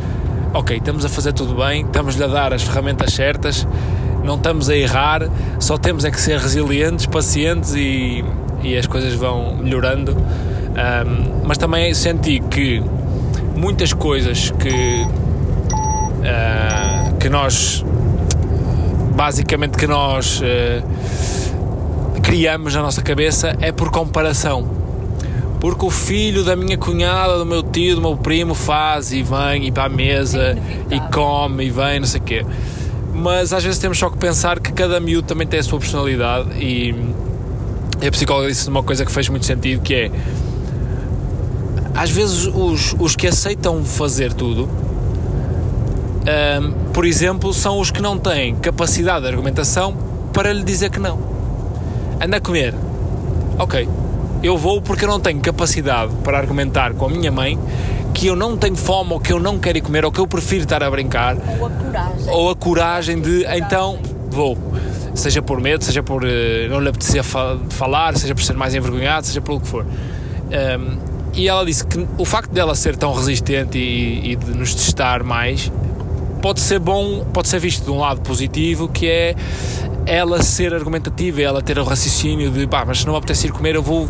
ok, 0.55 0.77
estamos 0.77 1.03
a 1.03 1.09
fazer 1.09 1.33
tudo 1.33 1.53
bem, 1.53 1.81
estamos-lhe 1.81 2.23
a 2.23 2.27
dar 2.27 2.53
as 2.53 2.63
ferramentas 2.63 3.11
certas, 3.13 3.67
não 4.23 4.35
estamos 4.35 4.69
a 4.69 4.75
errar, 4.75 5.29
só 5.59 5.77
temos 5.77 6.05
é 6.05 6.11
que 6.11 6.19
ser 6.19 6.39
resilientes, 6.39 7.05
pacientes 7.05 7.75
e, 7.75 8.23
e 8.63 8.77
as 8.77 8.87
coisas 8.87 9.13
vão 9.15 9.57
melhorando. 9.57 10.13
Um, 10.13 11.41
mas 11.45 11.57
também 11.57 11.93
senti 11.93 12.39
que 12.39 12.81
muitas 13.53 13.91
coisas 13.91 14.51
que, 14.51 15.05
uh, 16.23 17.17
que 17.19 17.27
nós 17.27 17.83
basicamente 19.13 19.77
que 19.77 19.87
nós 19.87 20.39
uh, 20.41 22.21
criamos 22.21 22.75
na 22.75 22.81
nossa 22.81 23.01
cabeça 23.01 23.57
é 23.59 23.73
por 23.73 23.91
comparação 23.91 24.84
porque 25.65 25.83
o 25.83 25.89
filho 25.89 26.43
da 26.43 26.55
minha 26.55 26.77
cunhada, 26.77 27.39
do 27.39 27.45
meu 27.45 27.63
tio, 27.63 27.95
do 27.95 28.01
meu 28.01 28.15
primo 28.15 28.53
faz 28.53 29.11
e 29.11 29.23
vem 29.23 29.65
e 29.65 29.71
para 29.71 29.85
a 29.85 29.89
mesa 29.89 30.55
e 30.91 30.99
come 31.11 31.65
e 31.65 31.69
vem, 31.71 31.99
não 31.99 32.05
sei 32.05 32.21
o 32.21 32.23
quê. 32.23 32.45
Mas 33.11 33.51
às 33.51 33.63
vezes 33.63 33.79
temos 33.79 33.97
só 33.97 34.11
que 34.11 34.17
pensar 34.19 34.59
que 34.59 34.71
cada 34.71 34.99
miúdo 34.99 35.27
também 35.27 35.47
tem 35.47 35.59
a 35.59 35.63
sua 35.63 35.79
personalidade 35.79 36.49
e 36.63 36.93
a 38.05 38.11
psicóloga 38.11 38.47
disse 38.47 38.69
uma 38.69 38.83
coisa 38.83 39.03
que 39.03 39.11
fez 39.11 39.27
muito 39.27 39.47
sentido 39.47 39.81
que 39.81 39.95
é 39.95 40.11
às 41.95 42.11
vezes 42.11 42.45
os, 42.45 42.95
os 42.99 43.15
que 43.15 43.25
aceitam 43.25 43.83
fazer 43.83 44.33
tudo 44.33 44.69
um, 44.69 46.91
por 46.93 47.05
exemplo, 47.05 47.51
são 47.55 47.79
os 47.79 47.89
que 47.89 48.03
não 48.03 48.19
têm 48.19 48.55
capacidade 48.57 49.21
de 49.21 49.29
argumentação 49.29 49.97
para 50.31 50.53
lhe 50.53 50.63
dizer 50.63 50.91
que 50.91 50.99
não. 50.99 51.17
Anda 52.23 52.37
a 52.37 52.39
comer. 52.39 52.75
Ok, 53.57 53.87
eu 54.45 54.55
vou 54.57 54.79
porque 54.79 55.05
eu 55.05 55.09
não 55.09 55.19
tenho 55.19 55.39
capacidade 55.41 56.13
para 56.23 56.37
argumentar 56.37 56.93
com 56.93 57.05
a 57.05 57.09
minha 57.09 57.31
mãe 57.31 57.57
que 58.13 58.27
eu 58.27 58.35
não 58.35 58.55
tenho 58.55 58.75
fome 58.75 59.13
ou 59.13 59.19
que 59.19 59.33
eu 59.33 59.39
não 59.39 59.57
quero 59.57 59.79
ir 59.79 59.81
comer 59.81 60.05
ou 60.05 60.11
que 60.11 60.19
eu 60.19 60.27
prefiro 60.27 60.63
estar 60.63 60.83
a 60.83 60.89
brincar. 60.89 61.35
Ou 61.59 61.65
a 61.65 61.69
coragem. 61.69 62.29
Ou 62.29 62.49
a 62.51 62.55
coragem 62.55 63.19
de, 63.19 63.45
então, 63.57 63.99
vou. 64.29 64.55
Seja 65.15 65.41
por 65.41 65.59
medo, 65.59 65.83
seja 65.83 66.03
por 66.03 66.23
uh, 66.23 66.27
não 66.69 66.79
lhe 66.79 66.89
apetecer 66.89 67.23
fa 67.23 67.57
falar, 67.69 68.15
seja 68.17 68.35
por 68.35 68.43
ser 68.43 68.55
mais 68.55 68.75
envergonhado, 68.75 69.25
seja 69.25 69.41
por 69.41 69.55
o 69.55 69.59
que 69.59 69.67
for. 69.67 69.83
Um, 69.85 70.97
e 71.33 71.49
ela 71.49 71.65
disse 71.65 71.85
que 71.85 72.07
o 72.17 72.23
facto 72.23 72.51
dela 72.51 72.75
ser 72.75 72.95
tão 72.95 73.13
resistente 73.13 73.77
e, 73.77 74.31
e 74.31 74.35
de 74.35 74.51
nos 74.51 74.75
testar 74.75 75.23
mais 75.23 75.71
pode 76.41 76.61
ser 76.61 76.77
bom, 76.77 77.25
pode 77.33 77.47
ser 77.47 77.59
visto 77.59 77.83
de 77.83 77.89
um 77.89 77.97
lado 77.97 78.21
positivo, 78.21 78.87
que 78.87 79.07
é 79.07 79.35
ela 80.05 80.41
ser 80.43 80.73
argumentativa, 80.73 81.41
ela 81.41 81.61
ter 81.61 81.79
o 81.79 81.83
raciocínio 81.83 82.51
de 82.51 82.67
pá, 82.67 82.83
mas 82.85 82.99
se 82.99 83.05
não 83.05 83.13
me 83.13 83.17
apetece 83.17 83.47
ir 83.47 83.51
comer, 83.51 83.75
eu 83.75 83.81
vou, 83.81 84.07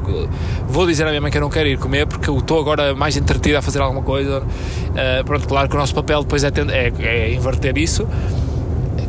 vou 0.67 0.85
dizer 0.85 1.03
à 1.03 1.09
minha 1.09 1.21
mãe 1.21 1.31
que 1.31 1.37
eu 1.37 1.41
não 1.41 1.49
quero 1.49 1.69
ir 1.69 1.77
comer 1.77 2.05
porque 2.05 2.29
eu 2.29 2.37
estou 2.37 2.59
agora 2.59 2.93
mais 2.93 3.15
entretida 3.15 3.59
a 3.59 3.61
fazer 3.61 3.81
alguma 3.81 4.01
coisa. 4.01 4.39
Uh, 4.41 5.23
pronto, 5.25 5.47
claro 5.47 5.69
que 5.69 5.75
o 5.75 5.79
nosso 5.79 5.95
papel 5.95 6.21
depois 6.21 6.43
é, 6.43 6.49
é, 6.49 6.93
é, 6.99 7.33
inverter 7.33 7.77
isso 7.77 8.07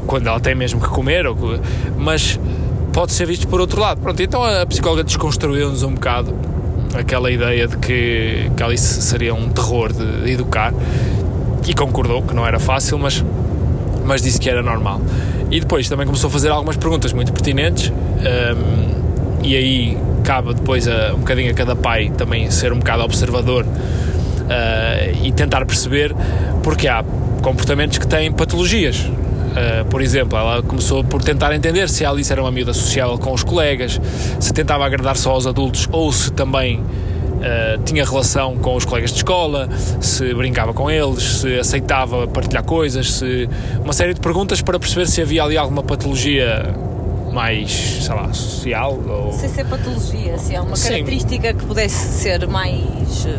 quando 0.06 0.28
ela 0.28 0.38
tem 0.38 0.54
mesmo 0.54 0.80
que 0.80 0.88
comer, 0.88 1.26
ou, 1.26 1.36
mas 1.96 2.38
pode 2.92 3.12
ser 3.12 3.26
visto 3.26 3.48
por 3.48 3.60
outro 3.60 3.80
lado. 3.80 4.00
Pronto, 4.00 4.22
então 4.22 4.44
a 4.44 4.64
psicóloga 4.64 5.02
desconstruiu-nos 5.02 5.82
um 5.82 5.94
bocado 5.94 6.34
aquela 6.94 7.30
ideia 7.30 7.66
de 7.66 7.76
que, 7.78 8.50
que 8.56 8.76
seria 8.78 9.34
um 9.34 9.48
terror 9.48 9.92
de, 9.92 10.22
de 10.22 10.30
educar 10.30 10.72
e 11.66 11.74
concordou 11.74 12.22
que 12.22 12.32
não 12.32 12.46
era 12.46 12.60
fácil, 12.60 12.98
mas, 12.98 13.24
mas 14.04 14.22
disse 14.22 14.38
que 14.38 14.48
era 14.48 14.62
normal. 14.62 15.00
E 15.50 15.60
depois 15.60 15.88
também 15.88 16.06
começou 16.06 16.28
a 16.28 16.30
fazer 16.30 16.50
algumas 16.50 16.76
perguntas 16.76 17.12
muito 17.12 17.32
pertinentes, 17.32 17.90
um, 17.90 19.42
e 19.44 19.54
aí 19.56 19.98
cabe 20.24 20.54
depois 20.54 20.88
a, 20.88 21.14
um 21.14 21.18
bocadinho 21.18 21.50
a 21.50 21.54
cada 21.54 21.76
pai 21.76 22.10
também 22.16 22.50
ser 22.50 22.72
um 22.72 22.78
bocado 22.78 23.04
observador 23.04 23.64
uh, 23.64 25.24
e 25.24 25.30
tentar 25.30 25.64
perceber 25.64 26.14
porque 26.64 26.88
há 26.88 27.04
comportamentos 27.42 27.98
que 27.98 28.06
têm 28.06 28.32
patologias. 28.32 28.98
Uh, 28.98 29.84
por 29.88 30.02
exemplo, 30.02 30.36
ela 30.36 30.62
começou 30.62 31.04
por 31.04 31.22
tentar 31.22 31.54
entender 31.54 31.88
se 31.88 32.04
a 32.04 32.10
Alice 32.10 32.30
era 32.30 32.42
uma 32.42 32.50
miúda 32.50 32.74
social 32.74 33.16
com 33.18 33.32
os 33.32 33.44
colegas, 33.44 34.00
se 34.40 34.52
tentava 34.52 34.84
agradar 34.84 35.16
só 35.16 35.30
aos 35.30 35.46
adultos 35.46 35.88
ou 35.92 36.12
se 36.12 36.32
também 36.32 36.82
Uh, 37.36 37.82
tinha 37.84 38.04
relação 38.04 38.56
com 38.56 38.74
os 38.74 38.84
colegas 38.84 39.10
de 39.10 39.18
escola, 39.18 39.68
se 40.00 40.32
brincava 40.34 40.72
com 40.72 40.90
eles, 40.90 41.22
se 41.40 41.58
aceitava 41.58 42.26
partilhar 42.26 42.64
coisas, 42.64 43.12
se 43.12 43.48
uma 43.84 43.92
série 43.92 44.14
de 44.14 44.20
perguntas 44.20 44.62
para 44.62 44.78
perceber 44.78 45.06
se 45.06 45.20
havia 45.20 45.44
ali 45.44 45.56
alguma 45.56 45.82
patologia 45.82 46.74
mais, 47.36 47.70
sei 48.02 48.14
lá, 48.14 48.32
social 48.32 48.98
ou... 49.06 49.30
Sem 49.34 49.50
ser 49.50 49.66
patologia, 49.66 50.38
se 50.38 50.54
é 50.54 50.60
uma 50.60 50.74
Sim. 50.74 50.88
característica 50.88 51.52
que 51.52 51.66
pudesse 51.66 52.22
ser 52.22 52.48
mais 52.48 53.26
eh, 53.26 53.38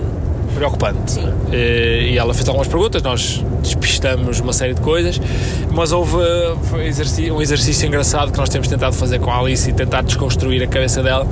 preocupante. 0.57 1.11
Sim. 1.11 1.33
E 1.51 2.17
ela 2.17 2.33
fez 2.33 2.47
algumas 2.47 2.67
perguntas, 2.67 3.01
nós 3.01 3.43
despistamos 3.61 4.39
uma 4.39 4.53
série 4.53 4.73
de 4.73 4.81
coisas, 4.81 5.21
mas 5.71 5.91
houve 5.91 6.17
um 7.31 7.41
exercício 7.41 7.87
engraçado 7.87 8.31
que 8.31 8.37
nós 8.37 8.49
temos 8.49 8.67
tentado 8.67 8.95
fazer 8.95 9.19
com 9.19 9.31
a 9.31 9.39
Alice 9.39 9.69
e 9.69 9.73
tentar 9.73 10.01
desconstruir 10.01 10.63
a 10.63 10.67
cabeça 10.67 11.03
dela, 11.03 11.27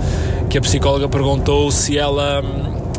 que 0.49 0.57
a 0.57 0.61
psicóloga 0.61 1.09
perguntou 1.09 1.71
se 1.71 1.97
ela 1.97 2.43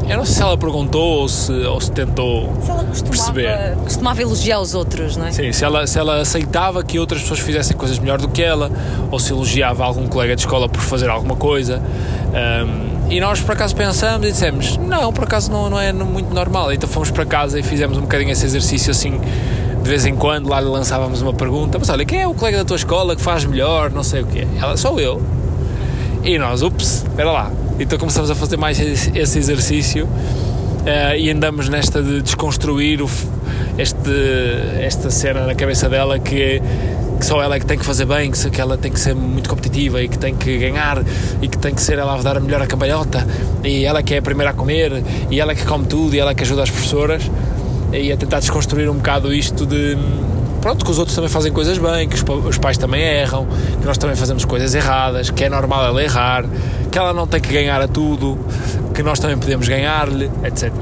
eu 0.08 0.16
não 0.18 0.24
sei 0.24 0.36
se 0.36 0.42
ela 0.42 0.56
perguntou 0.56 1.20
ou 1.22 1.28
se, 1.28 1.52
ou 1.52 1.80
se 1.80 1.90
tentou 1.90 2.54
se 2.62 2.70
ela 2.70 2.84
costumava, 2.84 3.32
perceber. 3.32 3.76
costumava 3.82 4.22
elogiar 4.22 4.60
os 4.60 4.72
outros, 4.72 5.16
não 5.16 5.26
é? 5.26 5.32
Sim, 5.32 5.50
se 5.50 5.64
ela, 5.64 5.84
se 5.86 5.98
ela 5.98 6.20
aceitava 6.20 6.84
que 6.84 6.98
outras 6.98 7.22
pessoas 7.22 7.40
fizessem 7.40 7.76
coisas 7.76 7.98
melhor 7.98 8.18
do 8.20 8.28
que 8.28 8.40
ela, 8.40 8.70
ou 9.10 9.18
se 9.18 9.32
elogiava 9.32 9.84
algum 9.84 10.06
colega 10.06 10.36
de 10.36 10.42
escola 10.42 10.68
por 10.68 10.80
fazer 10.80 11.10
alguma 11.10 11.34
coisa. 11.34 11.82
Um, 12.32 12.95
e 13.08 13.20
nós 13.20 13.40
por 13.40 13.52
acaso 13.52 13.74
pensamos 13.74 14.26
e 14.26 14.32
dissemos: 14.32 14.76
não, 14.78 15.12
por 15.12 15.24
acaso 15.24 15.50
não, 15.50 15.70
não 15.70 15.80
é 15.80 15.92
muito 15.92 16.32
normal. 16.34 16.72
Então 16.72 16.88
fomos 16.88 17.10
para 17.10 17.24
casa 17.24 17.58
e 17.58 17.62
fizemos 17.62 17.96
um 17.96 18.02
bocadinho 18.02 18.30
esse 18.30 18.44
exercício 18.44 18.90
assim. 18.90 19.20
De 19.82 19.88
vez 19.88 20.04
em 20.04 20.16
quando 20.16 20.48
lá 20.48 20.60
lhe 20.60 20.66
lançávamos 20.66 21.22
uma 21.22 21.32
pergunta, 21.32 21.78
mas 21.78 21.88
olha, 21.88 22.04
quem 22.04 22.20
é 22.20 22.26
o 22.26 22.34
colega 22.34 22.58
da 22.58 22.64
tua 22.64 22.76
escola 22.76 23.14
que 23.14 23.22
faz 23.22 23.44
melhor, 23.44 23.88
não 23.90 24.02
sei 24.02 24.22
o 24.22 24.26
quê? 24.26 24.44
Ela, 24.60 24.76
sou 24.76 24.98
eu. 24.98 25.22
E 26.24 26.36
nós, 26.38 26.60
ups, 26.62 27.04
espera 27.04 27.30
lá, 27.30 27.52
então 27.78 27.96
começamos 27.96 28.28
a 28.28 28.34
fazer 28.34 28.56
mais 28.56 28.80
esse 28.80 29.38
exercício 29.38 30.06
uh, 30.06 31.16
e 31.16 31.30
andamos 31.30 31.68
nesta 31.68 32.02
de 32.02 32.20
desconstruir 32.20 33.00
o, 33.00 33.08
este, 33.78 34.10
esta 34.80 35.08
cena 35.08 35.46
na 35.46 35.54
cabeça 35.54 35.88
dela 35.88 36.18
que, 36.18 36.60
que 37.18 37.24
só 37.24 37.42
ela 37.42 37.56
é 37.56 37.60
que 37.60 37.66
tem 37.66 37.78
que 37.78 37.84
fazer 37.84 38.04
bem, 38.04 38.30
que, 38.30 38.60
ela 38.60 38.76
tem 38.76 38.92
que 38.92 39.00
ser 39.00 39.14
muito 39.14 39.48
competitiva 39.48 40.02
e 40.02 40.08
que 40.08 40.18
tem 40.18 40.34
que 40.34 40.58
ganhar 40.58 41.02
e 41.40 41.48
que 41.48 41.58
tem 41.58 41.74
que 41.74 41.80
ser 41.80 41.98
ela 41.98 42.14
a 42.14 42.22
dar 42.22 42.36
a 42.36 42.40
melhor 42.40 42.62
a 42.62 42.66
cambalhota 42.66 43.26
e 43.64 43.84
ela 43.84 44.02
que 44.02 44.14
é 44.14 44.18
a 44.18 44.22
primeira 44.22 44.50
a 44.50 44.54
comer 44.54 45.02
e 45.30 45.40
ela 45.40 45.54
que 45.54 45.64
come 45.64 45.86
tudo 45.86 46.14
e 46.14 46.18
ela 46.18 46.34
que 46.34 46.42
ajuda 46.42 46.62
as 46.62 46.70
professoras 46.70 47.22
e 47.92 48.12
a 48.12 48.16
tentar 48.16 48.40
desconstruir 48.40 48.88
um 48.90 48.96
bocado 48.96 49.32
isto 49.32 49.64
de 49.64 49.96
pronto, 50.60 50.84
que 50.84 50.90
os 50.90 50.98
outros 50.98 51.14
também 51.14 51.30
fazem 51.30 51.52
coisas 51.52 51.78
bem, 51.78 52.08
que 52.08 52.16
os, 52.16 52.58
pais 52.58 52.76
também 52.76 53.00
erram, 53.00 53.46
que 53.80 53.86
nós 53.86 53.96
também 53.96 54.16
fazemos 54.16 54.44
coisas 54.44 54.74
erradas, 54.74 55.30
que 55.30 55.44
é 55.44 55.48
normal 55.48 55.84
ela 55.86 56.02
errar, 56.02 56.44
que 56.90 56.98
ela 56.98 57.12
não 57.12 57.24
tem 57.24 57.40
que 57.40 57.52
ganhar 57.52 57.80
a 57.80 57.86
tudo, 57.86 58.36
que 58.92 59.00
nós 59.00 59.20
também 59.20 59.38
podemos 59.38 59.68
ganhar-lhe, 59.68 60.28
etc. 60.42 60.72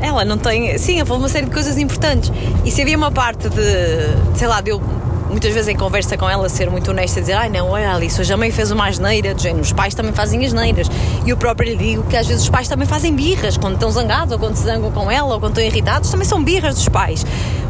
Ela 0.00 0.24
não 0.24 0.38
tem. 0.38 0.78
Sim, 0.78 0.96
ela 0.96 1.06
falou 1.06 1.22
uma 1.22 1.28
série 1.28 1.44
de 1.44 1.52
coisas 1.52 1.76
importantes. 1.76 2.32
E 2.64 2.70
se 2.70 2.80
havia 2.80 2.96
uma 2.96 3.10
parte 3.10 3.50
de, 3.50 4.38
sei 4.38 4.48
lá, 4.48 4.60
de 4.60 4.70
eu 4.70 4.80
muitas 5.28 5.52
vezes 5.52 5.68
em 5.68 5.76
conversa 5.76 6.16
com 6.16 6.28
ela 6.28 6.48
ser 6.48 6.70
muito 6.70 6.90
honesta, 6.90 7.20
dizer 7.20 7.34
ai 7.34 7.48
não, 7.48 7.68
olha 7.70 7.94
Alice, 7.94 8.20
hoje 8.20 8.32
a 8.32 8.36
mãe 8.36 8.50
fez 8.50 8.70
uma 8.70 8.88
asneira, 8.88 9.34
do 9.34 9.40
género, 9.40 9.62
os 9.62 9.72
pais 9.72 9.94
também 9.94 10.12
fazem 10.12 10.44
asneiras. 10.44 10.88
E 11.24 11.30
eu 11.30 11.36
próprio 11.36 11.70
lhe 11.70 11.76
digo 11.76 12.04
que 12.04 12.16
às 12.16 12.26
vezes 12.26 12.44
os 12.44 12.50
pais 12.50 12.68
também 12.68 12.86
fazem 12.86 13.14
birras, 13.14 13.56
quando 13.56 13.74
estão 13.74 13.90
zangados, 13.90 14.32
ou 14.32 14.38
quando 14.38 14.56
se 14.56 14.64
zangam 14.64 14.90
com 14.90 15.10
ela, 15.10 15.34
ou 15.34 15.40
quando 15.40 15.52
estão 15.52 15.64
irritados, 15.64 16.10
também 16.10 16.26
são 16.26 16.42
birras 16.42 16.74
dos 16.74 16.88
pais 16.88 17.24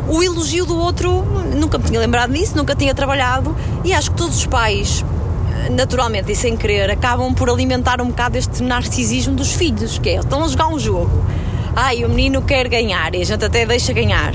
o 0.09 0.22
elogio 0.22 0.64
do 0.64 0.76
outro, 0.76 1.22
nunca 1.54 1.76
me 1.76 1.84
tinha 1.84 2.00
lembrado 2.00 2.32
disso, 2.32 2.56
nunca 2.56 2.74
tinha 2.74 2.94
trabalhado 2.94 3.54
e 3.84 3.92
acho 3.92 4.11
que 4.11 4.16
todos 4.16 4.38
os 4.38 4.46
pais, 4.46 5.04
naturalmente 5.70 6.32
e 6.32 6.34
sem 6.34 6.56
querer, 6.56 6.90
acabam 6.90 7.34
por 7.34 7.50
alimentar 7.50 8.00
um 8.00 8.06
bocado 8.06 8.38
este 8.38 8.62
narcisismo 8.62 9.34
dos 9.34 9.52
filhos, 9.52 9.98
que 9.98 10.09
é, 10.09 10.14
estão 10.18 10.42
a 10.42 10.48
jogar 10.48 10.68
um 10.68 10.78
jogo. 10.78 11.24
Ai, 11.76 12.04
o 12.04 12.09
menino 12.09 12.40
quer 12.40 12.68
ganhar 12.68 13.14
e 13.14 13.20
a 13.20 13.24
gente 13.24 13.44
até 13.44 13.66
deixa 13.66 13.92
ganhar. 13.92 14.32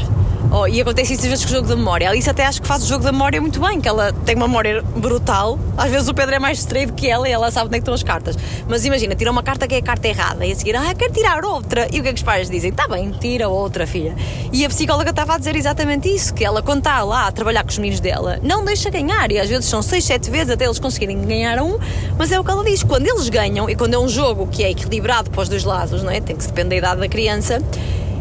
Oh, 0.56 0.68
e 0.68 0.80
acontece 0.80 1.14
isso 1.14 1.24
às 1.24 1.30
vezes 1.30 1.46
com 1.46 1.52
o 1.52 1.56
jogo 1.56 1.68
da 1.68 1.76
memória. 1.76 2.08
A 2.08 2.12
Alice 2.12 2.30
até 2.30 2.46
acho 2.46 2.62
que 2.62 2.68
faz 2.68 2.84
o 2.84 2.88
jogo 2.88 3.04
da 3.04 3.12
memória 3.12 3.42
muito 3.42 3.60
bem, 3.60 3.82
que 3.82 3.88
ela 3.88 4.14
tem 4.24 4.36
uma 4.36 4.48
memória 4.48 4.84
brutal. 4.84 5.58
Às 5.76 5.90
vezes 5.90 6.08
o 6.08 6.14
Pedro 6.14 6.36
é 6.36 6.38
mais 6.38 6.60
distraído 6.60 6.94
que 6.94 7.10
ela 7.10 7.28
e 7.28 7.32
ela 7.32 7.50
sabe 7.50 7.66
onde 7.66 7.78
é 7.78 7.80
estão 7.80 7.92
as 7.92 8.04
cartas. 8.04 8.38
Mas 8.70 8.86
imagina, 8.86 9.16
tira 9.16 9.32
uma 9.32 9.42
carta 9.42 9.68
que 9.68 9.74
é 9.74 9.80
a 9.80 9.82
carta 9.82 10.08
errada 10.08 10.46
e 10.46 10.52
a 10.52 10.56
seguir, 10.56 10.76
ah, 10.76 10.94
quero 10.94 11.12
tirar 11.12 11.44
outra. 11.44 11.88
E 11.92 12.00
o 12.00 12.04
que 12.04 12.10
é 12.10 12.14
que 12.14 12.20
os 12.20 12.22
pais 12.22 12.52
dizem? 12.52 12.70
Está 12.70 12.88
bem, 12.88 13.10
tira 13.20 13.50
outra, 13.50 13.88
filha. 13.88 14.16
E 14.52 14.64
a 14.64 14.70
psicóloga 14.70 15.10
estava 15.10 15.34
a 15.34 15.38
dizer 15.40 15.56
exatamente 15.56 16.08
isso, 16.08 16.32
que 16.32 16.46
ela, 16.46 16.62
quando 16.62 16.82
está 16.82 17.02
lá 17.04 17.26
a 17.26 17.32
trabalhar 17.32 17.64
com 17.64 17.72
os 17.72 17.80
meninos 17.80 18.00
dela, 18.00 18.38
não 18.44 18.64
deixa 18.64 18.92
ganhar. 18.92 19.32
E 19.32 19.40
às 19.40 19.50
vezes 19.50 19.66
são 19.66 19.82
seis, 19.82 20.06
sete 20.06 20.30
vezes 20.30 20.52
até 20.52 20.66
eles 20.66 20.78
conseguirem 20.78 21.20
ganhar 21.20 21.60
um, 21.64 21.80
mas 22.16 22.32
é 22.32 22.40
o 22.40 22.44
que 22.44 22.52
ela 22.52 22.64
diz. 22.64 22.84
Quando 22.84 23.08
eles 23.08 23.28
ganham, 23.28 23.68
e 23.68 23.76
quando 23.76 23.96
é 23.96 24.00
um 24.00 24.08
jogo 24.08 24.46
que 24.46 24.64
é 24.64 24.70
equilibrado 24.70 25.32
para 25.32 25.42
os 25.42 25.50
dois 25.50 25.64
lados, 25.64 26.04
não 26.04 26.12
é? 26.12 26.22
Tem 26.22 26.36
que 26.36 26.44
se 26.44 26.50
depender 26.50 26.80
da 26.80 26.90
idade 26.90 27.02
da 27.02 27.08
criança 27.08 27.60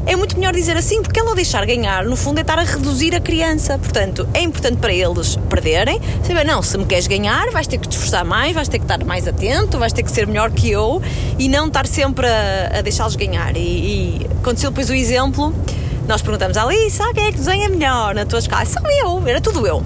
é 0.06 0.16
muito 0.16 0.36
melhor 0.36 0.52
dizer 0.52 0.76
assim, 0.76 1.02
porque 1.02 1.20
ela 1.20 1.34
deixar 1.34 1.64
ganhar, 1.64 2.04
no 2.04 2.16
fundo, 2.16 2.38
é 2.38 2.40
estar 2.40 2.58
a 2.58 2.62
reduzir 2.62 3.14
a 3.14 3.20
criança. 3.20 3.78
Portanto, 3.78 4.28
é 4.34 4.42
importante 4.42 4.78
para 4.78 4.92
eles 4.92 5.36
perderem, 5.48 6.00
saber, 6.26 6.44
não, 6.44 6.62
se 6.62 6.76
me 6.76 6.84
queres 6.84 7.06
ganhar, 7.06 7.50
vais 7.50 7.66
ter 7.66 7.78
que 7.78 7.88
te 7.88 7.92
esforçar 7.92 8.24
mais, 8.24 8.52
vais 8.52 8.68
ter 8.68 8.78
que 8.78 8.84
estar 8.84 9.04
mais 9.04 9.28
atento, 9.28 9.78
vais 9.78 9.92
ter 9.92 10.02
que 10.02 10.10
ser 10.10 10.26
melhor 10.26 10.50
que 10.50 10.70
eu 10.70 11.00
e 11.38 11.48
não 11.48 11.68
estar 11.68 11.86
sempre 11.86 12.26
a, 12.26 12.78
a 12.78 12.82
deixá-los 12.82 13.16
ganhar. 13.16 13.56
E, 13.56 13.60
e 13.60 14.26
aconteceu 14.40 14.70
depois 14.70 14.90
o 14.90 14.94
exemplo, 14.94 15.54
nós 16.08 16.20
perguntamos 16.20 16.56
à 16.56 16.64
Alice, 16.64 17.00
ah, 17.00 17.12
quem 17.14 17.26
é 17.26 17.30
que 17.30 17.38
desenha 17.38 17.68
melhor 17.68 18.14
na 18.14 18.26
tua 18.26 18.40
escola? 18.40 18.64
Sou 18.64 18.82
eu, 18.90 19.26
era 19.26 19.40
tudo 19.40 19.66
eu. 19.66 19.82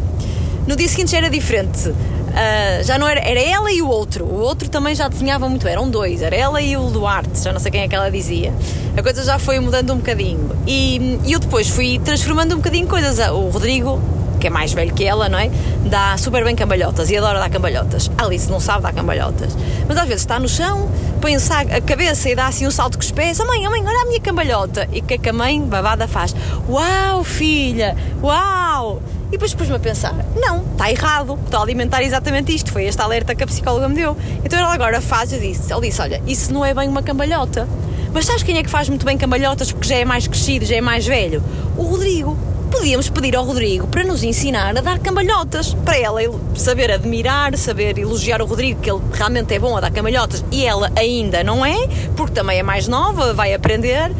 No 0.66 0.74
dia 0.74 0.88
seguinte 0.88 1.12
já 1.12 1.18
era 1.18 1.30
diferente. 1.30 1.92
Uh, 2.36 2.84
já 2.84 2.98
não 2.98 3.08
era, 3.08 3.20
era 3.20 3.40
ela 3.40 3.72
e 3.72 3.80
o 3.80 3.88
outro. 3.88 4.26
O 4.26 4.40
outro 4.40 4.68
também 4.68 4.94
já 4.94 5.08
desenhava 5.08 5.48
muito, 5.48 5.66
eram 5.66 5.88
dois, 5.88 6.20
era 6.20 6.36
ela 6.36 6.60
e 6.60 6.76
o 6.76 6.90
Duarte, 6.90 7.42
já 7.42 7.50
não 7.50 7.58
sei 7.58 7.70
quem 7.70 7.80
é 7.80 7.88
que 7.88 7.94
ela 7.94 8.10
dizia. 8.10 8.52
A 8.94 9.02
coisa 9.02 9.24
já 9.24 9.38
foi 9.38 9.58
mudando 9.58 9.94
um 9.94 9.96
bocadinho. 9.96 10.50
E, 10.66 11.18
eu 11.26 11.38
depois 11.38 11.68
fui 11.68 11.98
transformando 11.98 12.52
um 12.52 12.58
bocadinho 12.58 12.86
coisas. 12.86 13.18
O 13.30 13.48
Rodrigo, 13.48 14.02
que 14.38 14.48
é 14.48 14.50
mais 14.50 14.70
velho 14.74 14.92
que 14.92 15.02
ela, 15.04 15.30
não 15.30 15.38
é? 15.38 15.50
Dá 15.86 16.14
super 16.18 16.44
bem 16.44 16.54
cambalhotas 16.54 17.10
e 17.10 17.16
adora 17.16 17.38
dar 17.38 17.48
cambalhotas. 17.48 18.10
A 18.18 18.24
Alice 18.24 18.50
não 18.50 18.60
sabe 18.60 18.82
dar 18.82 18.92
cambalhotas. 18.92 19.56
Mas 19.88 19.96
às 19.96 20.06
vezes 20.06 20.20
está 20.20 20.38
no 20.38 20.48
chão, 20.48 20.90
põe 21.22 21.36
a 21.36 21.80
cabeça 21.80 22.28
e 22.28 22.34
dá 22.34 22.48
assim 22.48 22.66
um 22.66 22.70
salto 22.70 22.98
com 22.98 23.02
os 23.02 23.10
pés. 23.10 23.40
Oh 23.40 23.46
mãe, 23.46 23.66
oh 23.66 23.70
mãe, 23.70 23.82
olha 23.82 24.02
a 24.02 24.06
minha 24.06 24.20
cambalhota. 24.20 24.86
E 24.92 25.00
o 25.00 25.02
que 25.02 25.14
é 25.14 25.18
que 25.18 25.28
a 25.30 25.32
mãe 25.32 25.58
babada 25.62 26.06
faz? 26.06 26.36
Uau, 26.68 27.24
filha! 27.24 27.96
Uau! 28.22 29.00
E 29.28 29.32
depois 29.32 29.54
pus-me 29.54 29.76
a 29.76 29.78
pensar: 29.78 30.14
não, 30.36 30.62
está 30.72 30.90
errado, 30.90 31.38
estou 31.44 31.60
a 31.60 31.62
alimentar 31.62 32.02
exatamente 32.02 32.54
isto. 32.54 32.72
Foi 32.72 32.84
esta 32.84 33.02
alerta 33.02 33.34
que 33.34 33.42
a 33.42 33.46
psicóloga 33.46 33.88
me 33.88 33.94
deu. 33.94 34.16
Então 34.44 34.58
ela 34.58 34.72
agora 34.72 35.00
faz, 35.00 35.32
eu 35.32 35.40
disse: 35.40 35.72
ele 35.72 35.88
disse, 35.88 36.00
olha, 36.00 36.22
isso 36.26 36.52
não 36.52 36.64
é 36.64 36.72
bem 36.72 36.88
uma 36.88 37.02
cambalhota. 37.02 37.68
Mas 38.12 38.24
sabes 38.24 38.42
quem 38.42 38.56
é 38.56 38.62
que 38.62 38.70
faz 38.70 38.88
muito 38.88 39.04
bem 39.04 39.18
cambalhotas 39.18 39.70
porque 39.70 39.88
já 39.88 39.96
é 39.96 40.04
mais 40.04 40.26
crescido, 40.26 40.64
já 40.64 40.76
é 40.76 40.80
mais 40.80 41.06
velho? 41.06 41.42
O 41.76 41.82
Rodrigo. 41.82 42.36
Podíamos 42.70 43.08
pedir 43.08 43.36
ao 43.36 43.44
Rodrigo 43.44 43.86
para 43.86 44.02
nos 44.02 44.24
ensinar 44.24 44.76
a 44.76 44.80
dar 44.80 44.98
cambalhotas, 44.98 45.72
para 45.72 45.96
ela 45.96 46.20
saber 46.56 46.90
admirar, 46.90 47.56
saber 47.56 47.96
elogiar 47.96 48.42
o 48.42 48.44
Rodrigo, 48.44 48.80
que 48.80 48.90
ele 48.90 49.00
realmente 49.12 49.54
é 49.54 49.58
bom 49.58 49.76
a 49.76 49.80
dar 49.80 49.90
cambalhotas 49.90 50.44
e 50.50 50.66
ela 50.66 50.90
ainda 50.96 51.44
não 51.44 51.64
é, 51.64 51.76
porque 52.16 52.34
também 52.34 52.58
é 52.58 52.62
mais 52.62 52.88
nova, 52.88 53.32
vai 53.32 53.54
aprender. 53.54 54.10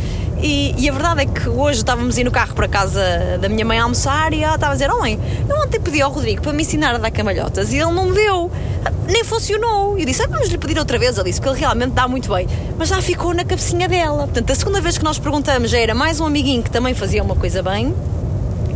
E, 0.40 0.74
e, 0.76 0.88
a 0.88 0.92
verdade 0.92 1.22
é 1.22 1.26
que 1.26 1.48
hoje 1.48 1.78
estávamos 1.78 2.18
ir 2.18 2.24
no 2.24 2.30
carro 2.30 2.54
para 2.54 2.68
casa 2.68 3.38
da 3.40 3.48
minha 3.48 3.64
mãe 3.64 3.78
a 3.78 3.84
almoçar 3.84 4.32
e 4.34 4.42
ela 4.42 4.56
estava 4.56 4.72
a 4.72 4.74
dizer: 4.74 4.90
Oh 4.90 4.98
mãe, 4.98 5.18
eu 5.48 5.56
ontem 5.56 5.80
pedi 5.80 6.02
ao 6.02 6.10
Rodrigo 6.10 6.42
para 6.42 6.52
me 6.52 6.62
ensinar 6.62 6.94
a 6.94 6.98
dar 6.98 7.10
camalhotas 7.10 7.72
e 7.72 7.76
ele 7.78 7.92
não 7.92 8.06
me 8.06 8.14
deu, 8.14 8.50
nem 9.08 9.24
funcionou. 9.24 9.96
E 9.96 10.02
eu 10.02 10.06
disse: 10.06 10.22
ah, 10.22 10.26
Vamos 10.28 10.48
lhe 10.48 10.58
pedir 10.58 10.78
outra 10.78 10.98
vez. 10.98 11.16
Ele 11.16 11.30
disse: 11.30 11.40
Porque 11.40 11.54
ele 11.54 11.60
realmente 11.60 11.92
dá 11.92 12.06
muito 12.06 12.32
bem, 12.32 12.46
mas 12.76 12.88
já 12.88 13.00
ficou 13.00 13.32
na 13.32 13.44
cabecinha 13.44 13.88
dela. 13.88 14.24
Portanto, 14.24 14.50
a 14.50 14.54
segunda 14.54 14.80
vez 14.80 14.98
que 14.98 15.04
nós 15.04 15.18
perguntamos 15.18 15.70
já 15.70 15.78
era 15.78 15.94
mais 15.94 16.20
um 16.20 16.26
amiguinho 16.26 16.62
que 16.62 16.70
também 16.70 16.94
fazia 16.94 17.22
uma 17.22 17.34
coisa 17.34 17.62
bem 17.62 17.94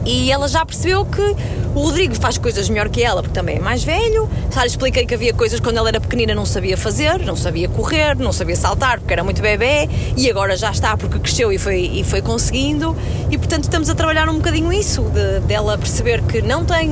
e 0.04 0.30
ela 0.30 0.48
já 0.48 0.64
percebeu 0.64 1.04
que 1.04 1.36
o 1.74 1.80
Rodrigo 1.80 2.14
faz 2.16 2.36
coisas 2.36 2.68
melhor 2.68 2.88
que 2.88 3.02
ela, 3.02 3.22
porque 3.22 3.34
também 3.34 3.56
é 3.56 3.60
mais 3.60 3.84
velho. 3.84 4.28
Já 4.52 4.62
lhe 4.62 4.66
expliquei 4.66 5.06
que 5.06 5.14
havia 5.14 5.32
coisas 5.32 5.60
quando 5.60 5.76
ela 5.76 5.88
era 5.88 6.00
pequenina 6.00 6.34
não 6.34 6.44
sabia 6.44 6.76
fazer, 6.76 7.24
não 7.24 7.36
sabia 7.36 7.68
correr, 7.68 8.16
não 8.16 8.32
sabia 8.32 8.56
saltar, 8.56 8.98
porque 8.98 9.12
era 9.12 9.22
muito 9.22 9.40
bebê, 9.40 9.88
e 10.16 10.28
agora 10.28 10.56
já 10.56 10.70
está 10.70 10.96
porque 10.96 11.18
cresceu 11.18 11.52
e 11.52 11.58
foi, 11.58 11.80
e 11.80 12.04
foi 12.04 12.22
conseguindo. 12.22 12.96
E 13.30 13.38
portanto 13.38 13.64
estamos 13.64 13.88
a 13.88 13.94
trabalhar 13.94 14.28
um 14.28 14.36
bocadinho 14.36 14.72
isso, 14.72 15.02
de, 15.02 15.40
dela 15.46 15.78
perceber 15.78 16.22
que 16.22 16.42
não 16.42 16.64
tem, 16.64 16.88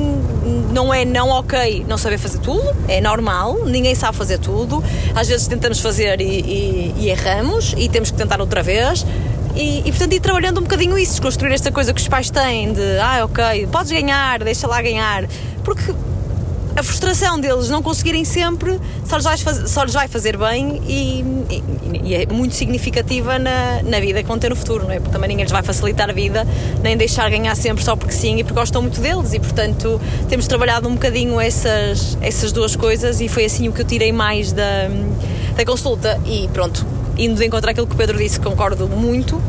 não 0.73 0.93
é 0.93 1.03
não 1.03 1.29
ok 1.29 1.85
não 1.87 1.97
saber 1.97 2.17
fazer 2.17 2.39
tudo, 2.39 2.63
é 2.87 3.01
normal, 3.01 3.65
ninguém 3.65 3.95
sabe 3.95 4.17
fazer 4.17 4.39
tudo. 4.39 4.83
Às 5.13 5.27
vezes 5.27 5.47
tentamos 5.47 5.79
fazer 5.79 6.21
e, 6.21 6.23
e, 6.23 6.95
e 6.97 7.09
erramos, 7.09 7.73
e 7.77 7.89
temos 7.89 8.11
que 8.11 8.17
tentar 8.17 8.39
outra 8.39 8.63
vez 8.63 9.05
e, 9.59 9.79
e, 9.79 9.91
portanto 9.91 10.13
ir 10.13 10.21
trabalhando 10.21 10.59
um 10.59 10.63
bocadinho 10.63 10.97
isso, 10.97 11.11
desconstruir 11.11 11.51
esta 11.51 11.69
coisa 11.69 11.93
que 11.93 11.99
os 11.99 12.07
pais 12.07 12.29
têm 12.29 12.71
de 12.71 12.99
ah, 12.99 13.25
ok, 13.25 13.67
podes 13.69 13.91
ganhar, 13.91 14.41
deixa 14.41 14.65
lá 14.65 14.81
ganhar. 14.81 15.27
Porque 15.65 15.93
a 16.77 16.81
frustração 16.81 17.37
deles 17.37 17.67
não 17.67 17.83
conseguirem 17.83 18.23
sempre 18.23 18.79
só 19.05 19.17
lhes 19.17 19.25
vai 19.25 19.37
fazer, 19.37 19.67
só 19.67 19.83
lhes 19.83 19.93
vai 19.93 20.07
fazer 20.07 20.37
bem 20.37 20.81
e, 20.87 21.25
e, 21.49 21.63
e, 22.05 22.15
é 22.15 22.25
muito 22.27 22.55
significativa 22.55 23.37
na, 23.37 23.83
na 23.83 23.99
vida 23.99 24.21
que 24.21 24.27
vão 24.29 24.39
ter 24.39 24.49
no 24.49 24.55
futuro, 24.55 24.85
não 24.85 24.91
é? 24.91 24.99
Porque 24.99 25.11
também 25.11 25.27
ninguém 25.27 25.43
lhes 25.43 25.51
vai 25.51 25.61
facilitar 25.61 26.09
a 26.09 26.13
vida, 26.13 26.47
nem 26.81 26.95
deixar 26.95 27.29
ganhar 27.29 27.53
sempre 27.55 27.83
só 27.83 27.97
porque 27.97 28.13
sim 28.13 28.37
e 28.37 28.45
porque 28.45 28.57
gostam 28.57 28.81
muito 28.81 29.01
deles 29.01 29.33
e 29.33 29.39
portanto 29.41 29.99
temos 30.29 30.47
trabalhado 30.47 30.87
um 30.87 30.93
bocadinho 30.93 31.37
essas, 31.37 32.17
essas 32.21 32.53
duas 32.53 32.77
coisas 32.77 33.19
e 33.19 33.27
foi 33.27 33.43
assim 33.43 33.67
o 33.67 33.73
que 33.73 33.81
eu 33.81 33.85
tirei 33.85 34.13
mais 34.13 34.53
da, 34.53 34.87
da 35.57 35.65
consulta 35.65 36.17
e 36.25 36.47
pronto, 36.53 36.85
indo 37.19 37.35
de 37.35 37.45
encontrar 37.45 37.71
aquilo 37.71 37.85
que 37.85 37.93
o 37.93 37.97
Pedro 37.97 38.17
disse, 38.17 38.39
concordo 38.39 38.87
muito. 38.87 39.41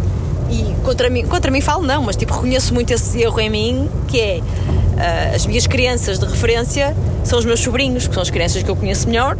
E 0.51 0.75
contra 0.83 1.09
mim, 1.09 1.25
contra 1.25 1.51
mim 1.51 1.61
falo 1.61 1.87
não, 1.87 2.03
mas 2.03 2.17
tipo, 2.17 2.35
reconheço 2.35 2.75
muito 2.75 2.91
esse 2.93 3.23
erro 3.23 3.39
em 3.39 3.49
mim, 3.49 3.89
que 4.09 4.21
é 4.21 4.41
uh, 4.41 5.35
as 5.37 5.47
minhas 5.47 5.67
crianças 5.67 6.19
de 6.19 6.27
referência 6.27 6.97
são 7.23 7.39
os 7.39 7.45
meus 7.45 7.61
sobrinhos, 7.61 8.09
que 8.09 8.15
são 8.15 8.23
as 8.23 8.31
crianças 8.31 8.63
que 8.63 8.69
eu 8.69 8.75
conheço 8.75 9.07
melhor, 9.07 9.37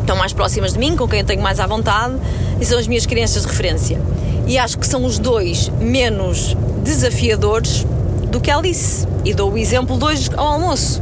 estão 0.00 0.16
mais 0.16 0.32
próximas 0.32 0.72
de 0.72 0.78
mim, 0.78 0.96
com 0.96 1.06
quem 1.06 1.20
eu 1.20 1.24
tenho 1.24 1.40
mais 1.40 1.60
à 1.60 1.66
vontade, 1.66 2.16
e 2.60 2.64
são 2.64 2.78
as 2.78 2.88
minhas 2.88 3.06
crianças 3.06 3.42
de 3.42 3.48
referência. 3.48 4.00
E 4.46 4.58
acho 4.58 4.76
que 4.76 4.86
são 4.86 5.04
os 5.04 5.18
dois 5.18 5.70
menos 5.80 6.56
desafiadores 6.82 7.86
do 8.30 8.40
que 8.40 8.50
Alice. 8.50 9.06
E 9.24 9.32
dou 9.32 9.52
o 9.52 9.56
exemplo 9.58 9.96
hoje 10.04 10.28
ao 10.36 10.46
almoço. 10.48 11.00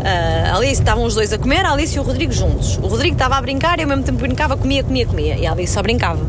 Uh, 0.00 0.56
Alice, 0.56 0.80
estavam 0.80 1.04
os 1.04 1.14
dois 1.14 1.32
a 1.32 1.38
comer, 1.38 1.64
a 1.64 1.72
Alice 1.72 1.96
e 1.96 2.00
o 2.00 2.02
Rodrigo 2.02 2.32
juntos. 2.32 2.78
O 2.78 2.88
Rodrigo 2.88 3.14
estava 3.14 3.36
a 3.36 3.40
brincar 3.40 3.78
e 3.78 3.82
ao 3.82 3.88
mesmo 3.88 4.02
tempo 4.02 4.18
brincava, 4.18 4.56
comia, 4.56 4.82
comia, 4.82 5.06
comia. 5.06 5.36
E 5.36 5.46
a 5.46 5.52
Alice 5.52 5.72
só 5.72 5.82
brincava. 5.82 6.20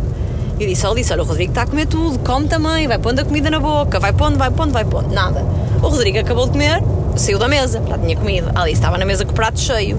E 0.59 0.63
eu 0.63 0.69
disse, 0.69 0.85
Alice, 0.85 1.11
olha, 1.11 1.23
o 1.23 1.25
Rodrigo 1.25 1.51
está 1.51 1.63
a 1.63 1.65
comer 1.65 1.87
tudo, 1.87 2.19
come 2.19 2.47
também, 2.47 2.87
vai 2.87 2.99
pondo 2.99 3.19
a 3.19 3.25
comida 3.25 3.49
na 3.49 3.59
boca, 3.59 3.99
vai 3.99 4.13
pondo, 4.13 4.37
vai 4.37 4.51
pondo, 4.51 4.73
vai 4.73 4.85
pondo. 4.85 5.13
Nada. 5.13 5.43
O 5.81 5.87
Rodrigo 5.87 6.19
acabou 6.19 6.45
de 6.45 6.51
comer, 6.51 6.83
saiu 7.15 7.39
da 7.39 7.47
mesa, 7.47 7.81
já 7.87 7.97
tinha 7.97 8.15
comido. 8.15 8.51
A 8.53 8.61
Alice 8.61 8.77
estava 8.77 8.97
na 8.97 9.05
mesa 9.05 9.25
com 9.25 9.31
o 9.31 9.33
prato 9.33 9.59
cheio. 9.59 9.97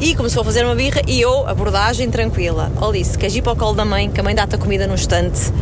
E 0.00 0.14
começou 0.14 0.42
a 0.42 0.44
fazer 0.44 0.64
uma 0.64 0.76
birra 0.76 1.02
e 1.08 1.20
eu, 1.20 1.46
abordagem 1.48 2.08
tranquila. 2.08 2.70
Alice, 2.80 3.18
queres 3.18 3.34
ir 3.34 3.42
para 3.42 3.52
o 3.52 3.56
colo 3.56 3.74
da 3.74 3.84
mãe, 3.84 4.08
que 4.08 4.20
a 4.20 4.22
mãe 4.22 4.32
dá-te 4.32 4.54
a 4.54 4.58
comida 4.58 4.86
num 4.86 4.94
instante? 4.94 5.52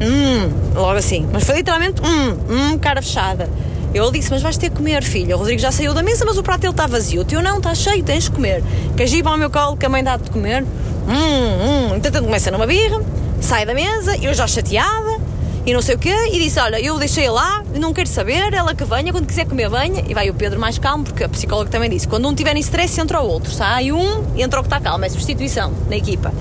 Hum, 0.00 0.52
logo 0.74 0.98
assim. 0.98 1.26
Mas 1.32 1.44
foi 1.44 1.56
literalmente, 1.56 2.02
hum, 2.02 2.36
hum, 2.50 2.78
cara 2.78 3.00
fechada. 3.00 3.48
Eu 3.96 4.10
disse, 4.10 4.30
mas 4.30 4.42
vais 4.42 4.58
ter 4.58 4.68
que 4.68 4.76
comer, 4.76 5.02
filho. 5.02 5.34
O 5.34 5.38
Rodrigo 5.38 5.58
já 5.58 5.72
saiu 5.72 5.94
da 5.94 6.02
mesa, 6.02 6.22
mas 6.26 6.36
o 6.36 6.42
prato 6.42 6.60
dele 6.60 6.74
está 6.74 6.86
vazio. 6.86 7.22
O 7.22 7.24
teu 7.24 7.40
não, 7.40 7.56
está 7.56 7.74
cheio, 7.74 8.04
tens 8.04 8.24
de 8.24 8.30
comer. 8.30 8.62
Queres 8.94 9.10
ir 9.14 9.22
para 9.22 9.32
o 9.32 9.38
meu 9.38 9.48
colo 9.48 9.74
que 9.74 9.86
a 9.86 9.88
mãe 9.88 10.04
dá-te 10.04 10.24
de 10.24 10.30
comer? 10.32 10.64
Hum, 11.08 11.92
hum. 11.92 11.96
Então 11.96 12.22
começa 12.22 12.50
numa 12.50 12.66
birra, 12.66 13.02
sai 13.40 13.64
da 13.64 13.72
mesa, 13.72 14.14
eu 14.18 14.34
já 14.34 14.46
chateada 14.46 15.18
e 15.64 15.72
não 15.72 15.80
sei 15.80 15.94
o 15.94 15.98
quê, 15.98 16.14
e 16.30 16.38
disse: 16.38 16.60
Olha, 16.60 16.78
eu 16.78 16.98
deixei 16.98 17.30
lá, 17.30 17.64
não 17.74 17.94
quero 17.94 18.08
saber, 18.10 18.52
ela 18.52 18.74
que 18.74 18.84
venha, 18.84 19.12
quando 19.12 19.26
quiser 19.26 19.46
comer, 19.46 19.70
venha. 19.70 20.04
E 20.06 20.12
vai 20.12 20.28
o 20.28 20.34
Pedro 20.34 20.60
mais 20.60 20.78
calmo, 20.78 21.02
porque 21.02 21.24
a 21.24 21.28
psicóloga 21.30 21.70
também 21.70 21.88
disse: 21.88 22.06
Quando 22.06 22.28
um 22.28 22.34
tiver 22.34 22.54
em 22.54 22.60
stress, 22.60 23.00
entra 23.00 23.22
o 23.22 23.26
outro. 23.26 23.50
Sai 23.50 23.92
um, 23.92 24.24
entra 24.36 24.60
o 24.60 24.62
que 24.62 24.66
está 24.66 24.78
calmo, 24.78 25.06
é 25.06 25.08
substituição 25.08 25.72
na 25.88 25.96
equipa. 25.96 26.34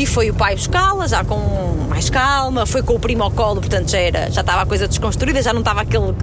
E 0.00 0.06
foi 0.06 0.30
o 0.30 0.34
pai 0.34 0.56
buscá-la, 0.56 1.06
já 1.06 1.22
com 1.22 1.36
mais 1.86 2.08
calma, 2.08 2.64
foi 2.64 2.82
com 2.82 2.94
o 2.94 2.98
primo 2.98 3.22
ao 3.22 3.30
colo, 3.30 3.60
portanto 3.60 3.90
já, 3.90 3.98
era, 3.98 4.30
já 4.30 4.40
estava 4.40 4.62
a 4.62 4.64
coisa 4.64 4.88
desconstruída, 4.88 5.42
já 5.42 5.52
não 5.52 5.60
estava 5.60 5.82
aquele, 5.82 6.14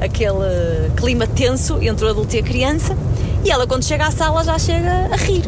aquele 0.00 0.90
clima 0.96 1.26
tenso 1.26 1.78
entre 1.82 2.06
o 2.06 2.08
adulto 2.08 2.34
e 2.34 2.38
a 2.38 2.42
criança. 2.42 2.96
E 3.44 3.50
ela, 3.50 3.66
quando 3.66 3.84
chega 3.84 4.06
à 4.06 4.10
sala, 4.10 4.42
já 4.42 4.58
chega 4.58 5.10
a 5.12 5.16
rir. 5.16 5.42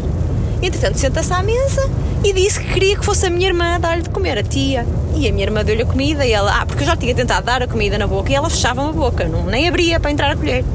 Entretanto, 0.61 0.99
senta-se 0.99 1.33
à 1.33 1.43
mesa 1.43 1.89
e 2.23 2.35
disse 2.35 2.61
que 2.61 2.71
queria 2.71 2.99
que 2.99 3.03
fosse 3.03 3.25
a 3.25 3.31
minha 3.31 3.47
irmã 3.47 3.81
dar-lhe 3.81 4.03
de 4.03 4.11
comer, 4.11 4.37
a 4.37 4.43
tia. 4.43 4.87
E 5.17 5.27
a 5.27 5.33
minha 5.33 5.45
irmã 5.47 5.65
deu-lhe 5.65 5.81
a 5.81 5.87
comida 5.87 6.27
e 6.27 6.33
ela, 6.33 6.61
ah, 6.61 6.67
porque 6.67 6.83
eu 6.83 6.87
já 6.87 6.97
tinha 6.97 7.15
tentado 7.15 7.47
dar 7.47 7.63
a 7.63 7.67
comida 7.67 7.97
na 7.97 8.07
boca 8.07 8.31
e 8.31 8.35
ela 8.35 8.51
fechava 8.51 8.87
a 8.87 8.93
boca, 8.93 9.25
não, 9.25 9.47
nem 9.47 9.67
abria 9.67 9.99
para 9.99 10.11
entrar 10.11 10.31
a 10.31 10.37
colher. 10.37 10.67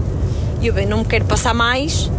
E 0.60 0.66
eu, 0.66 0.74
bem, 0.74 0.88
não 0.88 0.98
me 0.98 1.06
quero 1.06 1.26
passar 1.26 1.54
mais. 1.54 2.10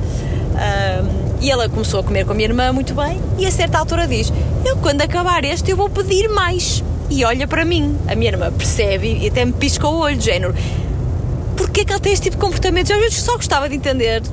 Um, 0.55 1.26
e 1.47 1.51
ela 1.51 1.69
começou 1.69 2.01
a 2.01 2.03
comer 2.03 2.27
com 2.27 2.33
a 2.33 2.35
minha 2.35 2.49
irmã 2.49 2.73
muito 2.73 2.93
bem 2.93 3.21
e 3.39 3.47
a 3.47 3.51
certa 3.53 3.79
altura 3.79 4.09
diz: 4.09 4.33
Eu 4.65 4.77
quando 4.79 5.03
acabar 5.03 5.45
este 5.45 5.71
eu 5.71 5.77
vou 5.77 5.89
pedir 5.89 6.29
mais. 6.29 6.83
E 7.09 7.25
olha 7.25 7.47
para 7.47 7.65
mim. 7.65 7.97
A 8.09 8.17
minha 8.17 8.33
irmã 8.33 8.53
percebe 8.53 9.17
e 9.23 9.29
até 9.29 9.45
me 9.45 9.53
pisca 9.53 9.87
o 9.87 9.97
olho, 9.97 10.21
género. 10.21 10.53
Porquê 11.57 11.85
que 11.85 11.93
ela 11.93 12.01
tem 12.01 12.13
este 12.13 12.25
tipo 12.25 12.37
de 12.37 12.43
comportamento? 12.43 12.91
Eu 12.91 13.13
só 13.13 13.37
gostava 13.37 13.69
de 13.69 13.77
entender. 13.77 14.25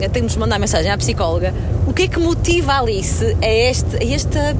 Eu 0.00 0.08
tenho 0.08 0.28
de 0.28 0.38
mandar 0.38 0.60
mensagem 0.60 0.92
à 0.92 0.96
psicóloga. 0.96 1.52
O 1.88 1.92
que 1.92 2.02
é 2.04 2.06
que 2.06 2.20
motiva 2.20 2.74
a 2.74 2.78
Alice 2.78 3.36
a, 3.42 3.48
este, 3.48 3.96
a 3.96 4.14
esta 4.14 4.56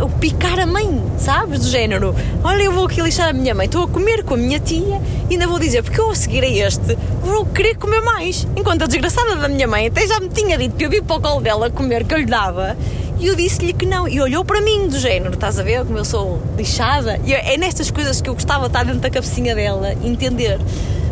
o 0.00 0.08
picar 0.08 0.58
a 0.58 0.66
mãe, 0.66 1.02
sabes? 1.18 1.60
Do 1.60 1.68
género, 1.68 2.14
olha, 2.42 2.62
eu 2.62 2.72
vou 2.72 2.86
aqui 2.86 3.00
lixar 3.00 3.28
a 3.28 3.32
minha 3.32 3.54
mãe, 3.54 3.66
estou 3.66 3.84
a 3.84 3.88
comer 3.88 4.24
com 4.24 4.34
a 4.34 4.36
minha 4.36 4.58
tia 4.58 5.00
e 5.28 5.34
ainda 5.34 5.46
vou 5.46 5.58
dizer, 5.58 5.82
porque 5.82 6.00
eu 6.00 6.10
a 6.10 6.14
seguir 6.14 6.42
a 6.44 6.48
este 6.48 6.96
vou 7.22 7.46
querer 7.46 7.76
comer 7.76 8.00
mais. 8.00 8.46
Enquanto 8.56 8.82
a 8.82 8.86
desgraçada 8.86 9.36
da 9.36 9.48
minha 9.48 9.66
mãe 9.66 9.86
até 9.86 10.06
já 10.06 10.18
me 10.20 10.28
tinha 10.28 10.56
dito 10.58 10.76
que 10.76 10.84
eu 10.84 10.90
vi 10.90 11.00
para 11.00 11.16
o 11.16 11.20
colo 11.20 11.40
dela 11.40 11.70
comer 11.70 12.04
que 12.04 12.14
eu 12.14 12.18
lhe 12.18 12.26
dava 12.26 12.76
e 13.18 13.28
eu 13.28 13.36
disse-lhe 13.36 13.72
que 13.72 13.86
não. 13.86 14.08
E 14.08 14.20
olhou 14.20 14.44
para 14.44 14.60
mim 14.60 14.88
do 14.88 14.98
género, 14.98 15.34
estás 15.34 15.58
a 15.58 15.62
ver 15.62 15.84
como 15.84 15.96
eu 15.96 16.04
sou 16.04 16.42
lixada? 16.56 17.20
E 17.24 17.32
é 17.32 17.56
nestas 17.56 17.90
coisas 17.90 18.20
que 18.20 18.28
eu 18.28 18.34
gostava 18.34 18.62
de 18.62 18.66
estar 18.68 18.84
dentro 18.84 19.00
da 19.00 19.10
cabecinha 19.10 19.54
dela, 19.54 19.94
entender. 20.02 20.58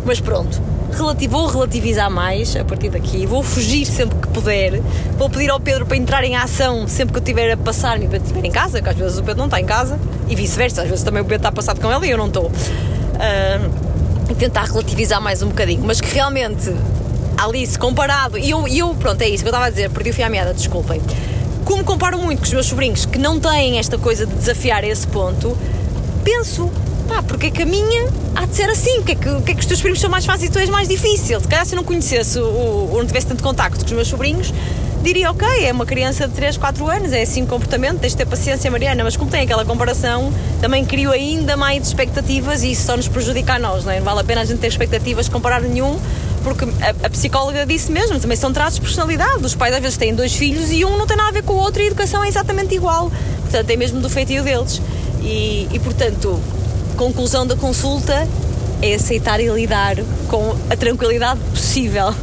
Mas 0.04 0.18
pronto, 0.18 0.60
relati- 0.96 1.28
vou 1.28 1.46
relativizar 1.46 2.10
mais 2.10 2.54
a 2.56 2.64
partir 2.64 2.90
daqui, 2.90 3.26
vou 3.26 3.42
fugir 3.42 3.84
sempre 3.84 4.18
que 4.18 4.28
puder, 4.28 4.80
vou 5.16 5.28
pedir 5.30 5.50
ao 5.50 5.60
Pedro 5.60 5.86
para 5.86 5.96
entrar 5.96 6.24
em 6.24 6.36
ação 6.36 6.86
sempre 6.88 7.12
que 7.12 7.18
eu 7.18 7.22
estiver 7.22 7.52
a 7.52 7.56
passar 7.56 8.00
e 8.00 8.04
eu 8.04 8.12
estiver 8.12 8.44
em 8.44 8.50
casa, 8.50 8.80
que 8.82 8.88
às 8.88 8.96
vezes 8.96 9.18
o 9.18 9.22
Pedro 9.22 9.38
não 9.38 9.46
está 9.46 9.60
em 9.60 9.64
casa, 9.64 9.98
e 10.28 10.34
vice-versa, 10.34 10.82
às 10.82 10.88
vezes 10.88 11.04
também 11.04 11.22
o 11.22 11.24
Pedro 11.24 11.38
está 11.38 11.52
passado 11.52 11.80
com 11.80 11.92
ele 11.92 12.06
e 12.06 12.10
eu 12.10 12.18
não 12.18 12.26
estou. 12.26 12.50
E 14.28 14.34
tentar 14.34 14.64
relativizar 14.64 15.20
mais 15.20 15.42
um 15.42 15.48
bocadinho, 15.48 15.82
mas 15.84 16.00
que 16.00 16.12
realmente 16.14 16.72
Alice 17.36 17.78
comparado, 17.78 18.38
e 18.38 18.50
eu, 18.50 18.68
eu 18.68 18.94
pronto, 18.94 19.20
é 19.22 19.28
isso 19.28 19.42
que 19.42 19.48
eu 19.48 19.52
estava 19.52 19.66
a 19.66 19.70
dizer, 19.70 19.90
perdi 19.90 20.10
o 20.10 20.14
fio 20.14 20.26
à 20.26 20.28
meada, 20.28 20.54
desculpem. 20.54 21.00
Como 21.64 21.82
comparo 21.84 22.18
muito 22.18 22.38
com 22.38 22.44
os 22.44 22.52
meus 22.52 22.66
sobrinhos 22.66 23.06
que 23.06 23.18
não 23.18 23.40
têm 23.40 23.78
esta 23.78 23.96
coisa 23.98 24.26
de 24.26 24.34
desafiar 24.34 24.84
esse 24.84 25.06
ponto, 25.06 25.56
penso, 26.22 26.70
pá, 27.10 27.22
porque 27.24 27.46
é 27.46 27.50
que 27.50 27.62
a 27.62 27.66
minha 27.66 28.08
há 28.36 28.46
de 28.46 28.54
ser 28.54 28.70
assim? 28.70 28.96
Porque 28.96 29.12
é 29.12 29.14
que, 29.16 29.28
porque 29.28 29.50
é 29.50 29.54
que 29.54 29.60
os 29.60 29.66
teus 29.66 29.80
primos 29.80 30.00
são 30.00 30.08
mais 30.08 30.24
fáceis 30.24 30.48
e 30.48 30.52
tu 30.52 30.60
és 30.60 30.70
mais 30.70 30.86
difícil? 30.88 31.40
Se 31.40 31.48
calhar 31.48 31.66
se 31.66 31.74
eu 31.74 31.76
não 31.76 31.84
conhecesse 31.84 32.38
ou 32.38 32.96
não 32.96 33.06
tivesse 33.06 33.26
tanto 33.26 33.42
contacto 33.42 33.80
com 33.80 33.86
os 33.86 33.92
meus 33.92 34.06
sobrinhos, 34.06 34.54
diria, 35.02 35.30
ok, 35.30 35.46
é 35.64 35.72
uma 35.72 35.84
criança 35.84 36.28
de 36.28 36.34
3, 36.34 36.56
4 36.56 36.88
anos, 36.88 37.12
é 37.12 37.22
assim 37.22 37.42
o 37.42 37.46
comportamento, 37.46 37.98
tens 37.98 38.12
de 38.12 38.18
ter 38.18 38.26
paciência, 38.26 38.70
Mariana, 38.70 39.02
mas 39.02 39.16
como 39.16 39.28
tem 39.28 39.42
aquela 39.42 39.64
comparação, 39.64 40.32
também 40.60 40.84
crio 40.84 41.10
ainda 41.10 41.56
mais 41.56 41.88
expectativas 41.88 42.62
e 42.62 42.70
isso 42.70 42.86
só 42.86 42.96
nos 42.96 43.08
prejudica 43.08 43.54
a 43.54 43.58
nós, 43.58 43.84
não 43.84 43.92
é? 43.92 43.98
Não 43.98 44.04
vale 44.04 44.20
a 44.20 44.24
pena 44.24 44.42
a 44.42 44.44
gente 44.44 44.60
ter 44.60 44.68
expectativas 44.68 45.28
comparar 45.28 45.62
nenhum, 45.62 45.98
porque 46.44 46.64
a, 46.64 47.06
a 47.06 47.10
psicóloga 47.10 47.66
disse 47.66 47.90
mesmo, 47.90 48.20
também 48.20 48.36
são 48.36 48.52
traços 48.52 48.76
de 48.76 48.82
personalidade. 48.82 49.44
Os 49.44 49.54
pais 49.56 49.74
às 49.74 49.80
vezes 49.80 49.96
têm 49.98 50.14
dois 50.14 50.34
filhos 50.34 50.70
e 50.70 50.84
um 50.84 50.96
não 50.96 51.06
tem 51.06 51.16
nada 51.16 51.30
a 51.30 51.32
ver 51.32 51.42
com 51.42 51.54
o 51.54 51.56
outro 51.56 51.82
e 51.82 51.84
a 51.84 51.86
educação 51.88 52.22
é 52.22 52.28
exatamente 52.28 52.74
igual. 52.74 53.10
Portanto, 53.42 53.68
é 53.68 53.76
mesmo 53.76 54.00
do 54.00 54.08
feitio 54.08 54.44
deles. 54.44 54.80
E, 55.22 55.68
e 55.70 55.78
portanto, 55.80 56.40
conclusão 57.00 57.46
da 57.46 57.56
consulta 57.56 58.28
é 58.82 58.92
aceitar 58.92 59.40
e 59.40 59.48
lidar 59.48 59.96
com 60.28 60.54
a 60.68 60.76
tranquilidade 60.76 61.40
possível. 61.48 62.14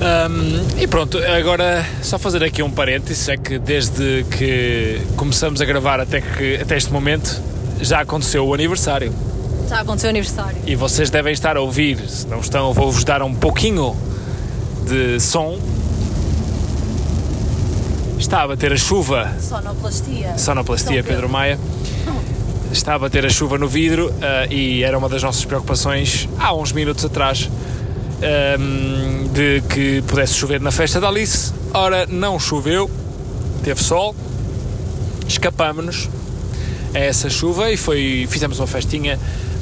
Um, 0.00 0.80
e 0.80 0.86
pronto, 0.86 1.18
agora 1.18 1.84
só 2.02 2.18
fazer 2.18 2.42
aqui 2.42 2.62
um 2.62 2.70
parênteses, 2.70 3.28
é 3.28 3.36
que 3.36 3.58
desde 3.58 4.24
que 4.30 5.02
começamos 5.16 5.60
a 5.60 5.66
gravar 5.66 6.00
até, 6.00 6.22
que, 6.22 6.56
até 6.56 6.78
este 6.78 6.90
momento 6.90 7.38
já 7.78 8.00
aconteceu 8.00 8.46
o 8.46 8.54
aniversário. 8.54 9.12
Já 9.68 9.80
aconteceu 9.80 10.08
o 10.08 10.10
aniversário. 10.10 10.56
E 10.66 10.74
vocês 10.74 11.10
devem 11.10 11.34
estar 11.34 11.58
a 11.58 11.60
ouvir, 11.60 11.98
se 12.08 12.26
não 12.26 12.40
estão, 12.40 12.72
vou-vos 12.72 13.04
dar 13.04 13.22
um 13.22 13.34
pouquinho 13.34 13.94
de 14.86 15.20
som. 15.20 15.58
Está 18.18 18.44
a 18.44 18.48
bater 18.48 18.72
a 18.72 18.78
chuva, 18.78 19.30
Sonoplastia. 19.38 20.38
sonoplastia 20.38 21.04
Pedro 21.04 21.28
Maia. 21.28 21.58
Está 22.72 22.94
a 22.94 22.98
bater 22.98 23.24
a 23.24 23.30
chuva 23.30 23.56
no 23.58 23.66
vidro 23.66 24.12
ah, 24.20 24.46
e 24.50 24.82
era 24.82 24.96
uma 24.96 25.08
das 25.08 25.22
nossas 25.22 25.44
preocupações 25.44 26.28
há 26.38 26.54
uns 26.54 26.72
minutos 26.72 27.04
atrás 27.04 27.48
ahm, 28.22 29.26
de 29.32 29.62
que 29.68 30.02
pudesse 30.02 30.34
chover 30.34 30.60
na 30.60 30.70
festa 30.70 31.00
da 31.00 31.08
Alice. 31.08 31.52
Ora, 31.72 32.06
não 32.06 32.38
choveu, 32.38 32.90
teve 33.62 33.82
sol, 33.82 34.14
escapamos-nos 35.26 36.08
a 36.94 36.98
essa 36.98 37.28
chuva 37.28 37.70
e 37.70 37.76
foi, 37.76 38.26
fizemos 38.30 38.58
uma 38.58 38.66
festinha 38.66 39.18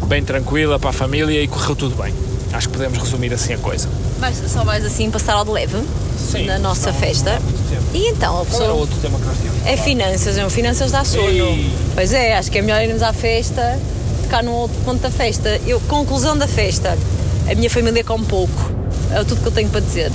bem 0.06 0.24
tranquila 0.24 0.78
para 0.78 0.90
a 0.90 0.92
família 0.92 1.42
e 1.42 1.48
correu 1.48 1.74
tudo 1.74 1.96
bem. 1.96 2.14
Acho 2.52 2.68
que 2.68 2.74
podemos 2.74 2.98
resumir 2.98 3.32
assim 3.34 3.54
a 3.54 3.58
coisa. 3.58 3.88
Mas 4.18 4.36
só 4.50 4.64
vais 4.64 4.84
assim 4.84 5.10
passar 5.10 5.34
ao 5.34 5.44
de 5.44 5.50
leve 5.50 5.82
Sim, 6.16 6.46
na 6.46 6.58
nossa 6.58 6.92
festa. 6.92 7.40
E 7.94 8.10
então, 8.10 8.40
a 8.40 8.44
Qual 8.44 8.62
era 8.62 8.72
o 8.72 8.76
pessoa. 8.76 8.80
outro 8.80 8.96
tema 9.00 9.18
que 9.18 9.24
nós 9.24 9.36
tínhamos? 9.38 9.66
É 9.66 9.76
finanças, 9.76 10.36
é 10.38 10.44
um 10.44 10.50
finanças 10.50 10.90
dá 10.92 11.04
sono. 11.04 11.28
Ei. 11.28 11.70
Pois 11.94 12.12
é, 12.12 12.36
acho 12.36 12.50
que 12.50 12.58
é 12.58 12.62
melhor 12.62 12.82
irmos 12.82 13.02
à 13.02 13.12
festa, 13.12 13.78
tocar 14.22 14.42
num 14.42 14.52
outro 14.52 14.76
ponto 14.84 15.00
da 15.00 15.10
festa. 15.10 15.60
Eu, 15.66 15.80
conclusão 15.80 16.36
da 16.36 16.46
festa, 16.46 16.96
a 17.50 17.54
minha 17.54 17.70
família 17.70 18.04
come 18.04 18.24
pouco. 18.26 18.70
É 19.12 19.24
tudo 19.24 19.40
que 19.40 19.46
eu 19.48 19.52
tenho 19.52 19.68
para 19.70 19.80
dizer. 19.80 20.12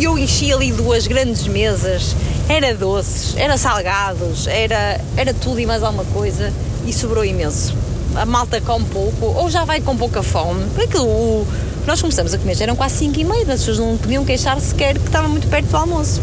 Eu 0.00 0.18
enchi 0.18 0.52
ali 0.52 0.72
duas 0.72 1.06
grandes 1.06 1.46
mesas, 1.46 2.14
era 2.48 2.74
doces, 2.74 3.34
era 3.36 3.56
salgados, 3.56 4.46
era, 4.46 5.00
era 5.16 5.32
tudo 5.32 5.60
e 5.60 5.66
mais 5.66 5.82
alguma 5.82 6.04
coisa 6.06 6.52
e 6.86 6.92
sobrou 6.92 7.24
imenso. 7.24 7.74
A 8.14 8.26
malta 8.26 8.60
come 8.60 8.84
pouco, 8.86 9.26
ou 9.26 9.48
já 9.48 9.64
vai 9.64 9.80
com 9.80 9.96
pouca 9.96 10.22
fome. 10.22 10.64
Aquilo, 10.82 11.06
o- 11.06 11.46
nós 11.86 12.00
começamos 12.00 12.34
a 12.34 12.38
comer, 12.38 12.56
já 12.56 12.64
eram 12.64 12.76
quase 12.76 12.96
5 12.96 13.18
e 13.20 13.24
meia, 13.24 13.40
as 13.42 13.46
pessoas 13.60 13.78
não 13.78 13.96
podiam 13.96 14.24
queixar 14.24 14.60
sequer 14.60 14.98
que 14.98 15.06
estava 15.06 15.28
muito 15.28 15.46
perto 15.48 15.66
do 15.68 15.76
almoço. 15.76 16.20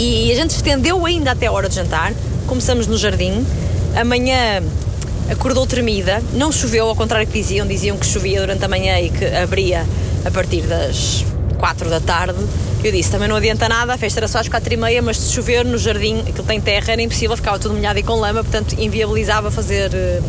E 0.00 0.30
a 0.30 0.34
gente 0.36 0.50
estendeu 0.50 1.04
ainda 1.04 1.32
até 1.32 1.46
a 1.46 1.52
hora 1.52 1.68
de 1.68 1.74
jantar. 1.74 2.14
Começamos 2.46 2.86
no 2.86 2.96
jardim. 2.96 3.44
Amanhã 4.00 4.62
acordou 5.28 5.66
tremida. 5.66 6.22
Não 6.34 6.52
choveu, 6.52 6.86
ao 6.86 6.94
contrário 6.94 7.26
que 7.26 7.32
diziam. 7.32 7.66
Diziam 7.66 7.96
que 7.96 8.06
chovia 8.06 8.38
durante 8.40 8.64
a 8.64 8.68
manhã 8.68 9.00
e 9.00 9.10
que 9.10 9.24
abria 9.24 9.84
a 10.24 10.30
partir 10.30 10.62
das 10.62 11.24
4 11.58 11.90
da 11.90 11.98
tarde. 11.98 12.38
Eu 12.84 12.92
disse, 12.92 13.10
também 13.10 13.26
não 13.26 13.34
adianta 13.34 13.68
nada, 13.68 13.92
a 13.92 13.98
festa 13.98 14.20
era 14.20 14.28
só 14.28 14.38
às 14.38 14.48
4 14.48 14.72
e 14.72 14.76
meia, 14.76 15.02
mas 15.02 15.16
se 15.16 15.32
chover 15.32 15.64
no 15.64 15.76
jardim, 15.76 16.20
aquilo 16.20 16.44
tem 16.44 16.60
terra, 16.60 16.92
era 16.92 17.02
impossível, 17.02 17.36
ficava 17.36 17.58
tudo 17.58 17.74
molhado 17.74 17.98
e 17.98 18.04
com 18.04 18.14
lama, 18.14 18.44
portanto 18.44 18.76
inviabilizava 18.78 19.50
fazer 19.50 19.92
eh, 19.92 20.20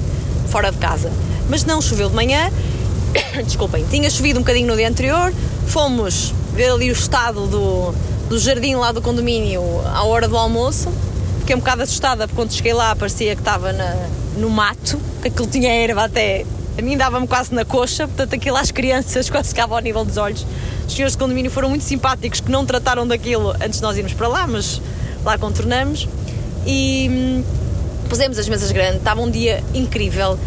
fora 0.48 0.72
de 0.72 0.80
casa. 0.80 1.12
Mas 1.48 1.64
não 1.64 1.80
choveu 1.80 2.10
de 2.10 2.16
manhã, 2.16 2.52
desculpem, 3.46 3.86
tinha 3.88 4.10
chovido 4.10 4.40
um 4.40 4.42
bocadinho 4.42 4.66
no 4.66 4.76
dia 4.76 4.90
anterior, 4.90 5.32
fomos 5.68 6.34
ver 6.56 6.72
ali 6.72 6.90
o 6.90 6.94
estado 6.94 7.46
do, 7.46 7.94
do 8.30 8.38
jardim 8.40 8.76
lá 8.76 8.92
do 8.92 9.02
condomínio 9.02 9.62
à 9.94 10.04
hora 10.04 10.28
do 10.28 10.38
almoço. 10.38 10.90
Fiquei 11.40 11.56
um 11.56 11.60
bocado 11.60 11.82
assustada 11.82 12.28
porque 12.28 12.40
quando 12.42 12.54
cheguei 12.54 12.74
lá 12.74 12.96
parecia 12.96 13.36
que 13.36 13.42
estava 13.42 13.74
na- 13.74 14.08
no 14.38 14.50
mato, 14.50 15.00
que 15.22 15.28
aquilo 15.30 15.48
tinha 15.48 15.72
erva 15.72 16.06
até. 16.06 16.46
A 16.78 16.82
mim 16.82 16.96
dava-me 16.96 17.28
quase 17.28 17.54
na 17.54 17.66
coxa, 17.66 18.08
portanto 18.08 18.36
aquilo 18.36 18.56
às 18.56 18.72
crianças 18.72 19.30
quase 19.32 19.50
ficava 19.50 19.76
ao 19.76 19.82
nível 19.82 20.06
dos 20.06 20.16
olhos. 20.18 20.46
Os 20.88 20.94
senhores 20.94 21.14
de 21.14 21.18
condomínio 21.18 21.52
foram 21.52 21.70
muito 21.70 21.84
simpáticos 21.84 22.40
que 22.40 22.52
não 22.52 22.66
trataram 22.66 23.06
daquilo 23.08 23.52
antes 23.62 23.78
de 23.80 23.82
nós 23.82 23.98
irmos 23.98 24.14
para 24.14 24.28
lá, 24.28 24.48
mas 24.48 24.82
lá 25.26 25.38
contornamos. 25.38 26.08
E 26.66 27.10
hum, 27.12 27.44
pusemos 28.08 28.38
as 28.38 28.48
mesas 28.48 28.72
grandes, 28.72 28.98
estava 28.98 29.22
um 29.22 29.30
dia 29.30 29.64
incrível. 29.74 30.38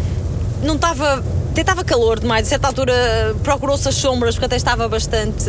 Não 0.62 0.76
estava. 0.76 1.22
Até 1.51 1.61
estava 1.61 1.85
calor 1.85 2.18
demais, 2.18 2.47
a 2.47 2.49
certa 2.49 2.66
altura 2.68 2.95
procurou-se 3.43 3.87
as 3.87 3.95
sombras 3.97 4.37
porque 4.37 4.47
até 4.47 4.57
estava 4.57 4.89
bastante, 4.89 5.45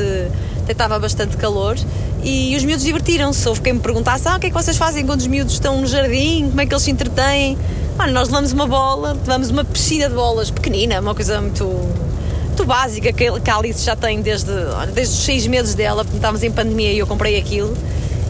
estava 0.71 0.97
bastante 0.97 1.37
calor 1.37 1.77
e 2.23 2.55
os 2.55 2.63
miúdos 2.63 2.83
divertiram-se. 2.83 3.47
Houve 3.47 3.61
quem 3.61 3.73
me 3.73 3.79
perguntasse: 3.79 4.27
ah, 4.27 4.37
o 4.37 4.39
que 4.39 4.47
é 4.47 4.49
que 4.49 4.55
vocês 4.55 4.77
fazem 4.77 5.05
quando 5.05 5.19
os 5.19 5.27
miúdos 5.27 5.53
estão 5.53 5.81
no 5.81 5.87
jardim? 5.87 6.47
Como 6.49 6.61
é 6.61 6.65
que 6.65 6.73
eles 6.73 6.83
se 6.83 6.91
entretêm? 6.91 7.57
Olha, 7.99 8.11
nós 8.11 8.27
levamos 8.29 8.51
uma 8.51 8.65
bola, 8.65 9.13
levamos 9.13 9.49
uma 9.49 9.63
piscina 9.63 10.09
de 10.09 10.15
bolas 10.15 10.49
pequenina, 10.49 10.99
uma 10.99 11.13
coisa 11.13 11.39
muito, 11.39 11.65
muito 11.65 12.65
básica 12.65 13.13
que 13.13 13.27
a 13.27 13.55
Alice 13.55 13.83
já 13.83 13.95
tem 13.95 14.21
desde, 14.21 14.51
desde 14.93 15.13
os 15.13 15.23
seis 15.23 15.45
meses 15.45 15.75
dela, 15.75 16.03
porque 16.03 16.17
estávamos 16.17 16.43
em 16.43 16.51
pandemia 16.51 16.91
e 16.91 16.97
eu 16.97 17.05
comprei 17.05 17.37
aquilo. 17.37 17.75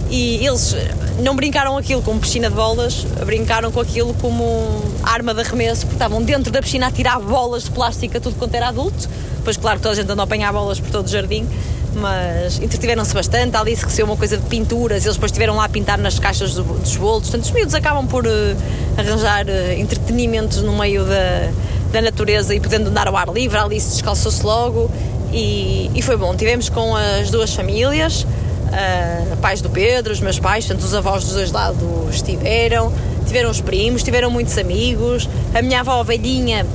E 0.10 0.46
eles 0.46 0.76
não 1.24 1.36
brincaram 1.36 1.78
aquilo 1.78 2.02
como 2.02 2.20
piscina 2.20 2.50
de 2.50 2.56
bolas, 2.56 3.06
brincaram 3.26 3.72
com 3.72 3.80
aquilo 3.80 4.14
como 4.16 4.84
arma 5.02 5.34
de 5.34 5.42
arremesso, 5.42 5.82
porque 5.82 5.96
estavam 5.96 6.22
dentro 6.22 6.52
da 6.52 6.62
piscina 6.62 6.88
a 6.88 6.92
tirar 6.92 7.20
bolas 7.20 7.64
de 7.64 7.72
plástico 7.72 8.18
a 8.18 8.20
tudo 8.20 8.36
quanto 8.36 8.54
era 8.54 8.68
adulto. 8.68 9.10
Pois, 9.44 9.58
claro, 9.58 9.80
toda 9.80 9.94
a 9.94 9.96
gente 9.96 10.12
andou 10.12 10.22
a 10.22 10.26
apanhar 10.26 10.54
bolas 10.54 10.80
por 10.80 10.92
todo 10.92 11.06
o 11.06 11.10
jardim, 11.10 11.48
mas 11.96 12.60
entretiveram-se 12.60 13.14
bastante. 13.14 13.56
A 13.56 13.62
Alice 13.62 13.84
recebeu 13.84 14.06
uma 14.08 14.18
coisa 14.18 14.38
de 14.38 14.44
pinturas, 14.44 15.04
eles 15.04 15.16
depois 15.16 15.32
estiveram 15.32 15.56
lá 15.56 15.66
a 15.66 15.70
pintar 15.70 15.98
nas 15.98 16.20
caixas 16.20 16.54
do- 16.56 16.64
dos 16.64 16.96
bolos. 16.96 17.24
Portanto, 17.24 17.44
os 17.46 17.52
miúdos 17.52 17.74
acabam 17.76 18.06
por 18.08 18.26
eh, 18.26 18.56
arranjar 18.98 19.48
eh, 19.48 19.78
entretenimentos 19.80 20.62
no 20.62 20.78
meio 20.78 21.04
da, 21.06 21.50
da 21.92 22.02
natureza 22.02 22.54
e 22.56 22.60
podendo 22.60 22.90
andar 22.90 23.08
ao 23.08 23.16
ar 23.18 23.28
livre. 23.30 23.58
A 23.58 23.64
Alice 23.64 23.90
descalçou-se 23.92 24.44
logo 24.46 24.90
e, 25.32 25.90
e 25.96 26.02
foi 26.02 26.18
bom. 26.18 26.36
Tivemos 26.36 26.70
com 26.70 26.96
as 26.96 27.30
duas 27.32 27.54
famílias. 27.54 28.26
Uh, 28.74 29.38
pais 29.38 29.62
do 29.62 29.70
Pedro, 29.70 30.12
os 30.12 30.20
meus 30.20 30.40
pais, 30.40 30.66
portanto, 30.66 30.84
os 30.84 30.96
avós 30.96 31.24
dos 31.26 31.34
dois 31.34 31.52
lados 31.52 31.80
estiveram, 32.10 32.92
tiveram 33.28 33.52
os 33.52 33.62
primos, 33.62 34.02
tiveram 34.02 34.32
muitos 34.32 34.58
amigos. 34.58 35.30
A 35.54 35.62
minha 35.62 35.82
avó 35.82 36.02
velhinha, 36.04 36.66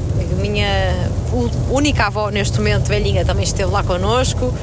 minha 0.41 0.95
única 1.73 2.07
avó 2.07 2.31
neste 2.31 2.57
momento, 2.59 2.87
velhinha, 2.87 3.25
também 3.25 3.43
esteve 3.43 3.73
lá 3.73 3.83
connosco 3.83 4.55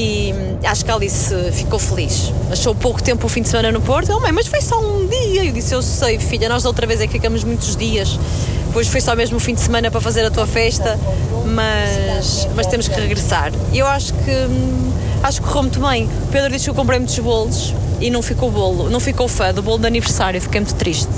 e 0.00 0.34
acho 0.64 0.82
que 0.82 0.90
a 0.90 0.94
Alice 0.94 1.34
ficou 1.52 1.78
feliz. 1.78 2.32
Achou 2.50 2.74
pouco 2.74 3.02
tempo 3.02 3.26
o 3.26 3.28
fim 3.28 3.42
de 3.42 3.50
semana 3.50 3.70
no 3.70 3.82
Porto. 3.82 4.10
Oh, 4.14 4.20
mãe, 4.20 4.32
mas 4.32 4.46
foi 4.46 4.62
só 4.62 4.80
um 4.80 5.06
dia. 5.06 5.44
Eu 5.44 5.52
disse: 5.52 5.74
Eu 5.74 5.82
sei, 5.82 6.18
filha, 6.18 6.48
nós 6.48 6.62
da 6.62 6.70
outra 6.70 6.86
vez 6.86 7.02
é 7.02 7.06
que 7.06 7.12
ficamos 7.12 7.44
muitos 7.44 7.76
dias. 7.76 8.18
Depois 8.66 8.88
foi 8.88 9.02
só 9.02 9.14
mesmo 9.14 9.36
o 9.36 9.40
fim 9.40 9.52
de 9.52 9.60
semana 9.60 9.90
para 9.90 10.00
fazer 10.00 10.24
a 10.24 10.30
tua 10.30 10.46
festa, 10.46 10.98
mas, 11.44 12.48
mas 12.54 12.66
temos 12.66 12.88
que 12.88 12.98
regressar. 12.98 13.52
E 13.72 13.78
eu 13.78 13.86
acho 13.86 14.14
que 14.14 14.30
hum, 14.30 14.92
acho 15.22 15.42
que 15.42 15.46
correu 15.46 15.62
muito 15.64 15.80
bem. 15.80 16.08
Pedro 16.32 16.50
disse 16.50 16.64
que 16.64 16.70
eu 16.70 16.74
comprei 16.74 16.98
muitos 16.98 17.18
bolos 17.18 17.74
e 18.00 18.10
não 18.10 18.22
ficou 18.22 18.50
bolo, 18.50 18.88
não 18.88 19.00
ficou 19.00 19.28
fã 19.28 19.52
do 19.52 19.62
bolo 19.62 19.80
de 19.80 19.86
aniversário, 19.86 20.40
fiquei 20.40 20.60
muito 20.60 20.74
triste. 20.76 21.12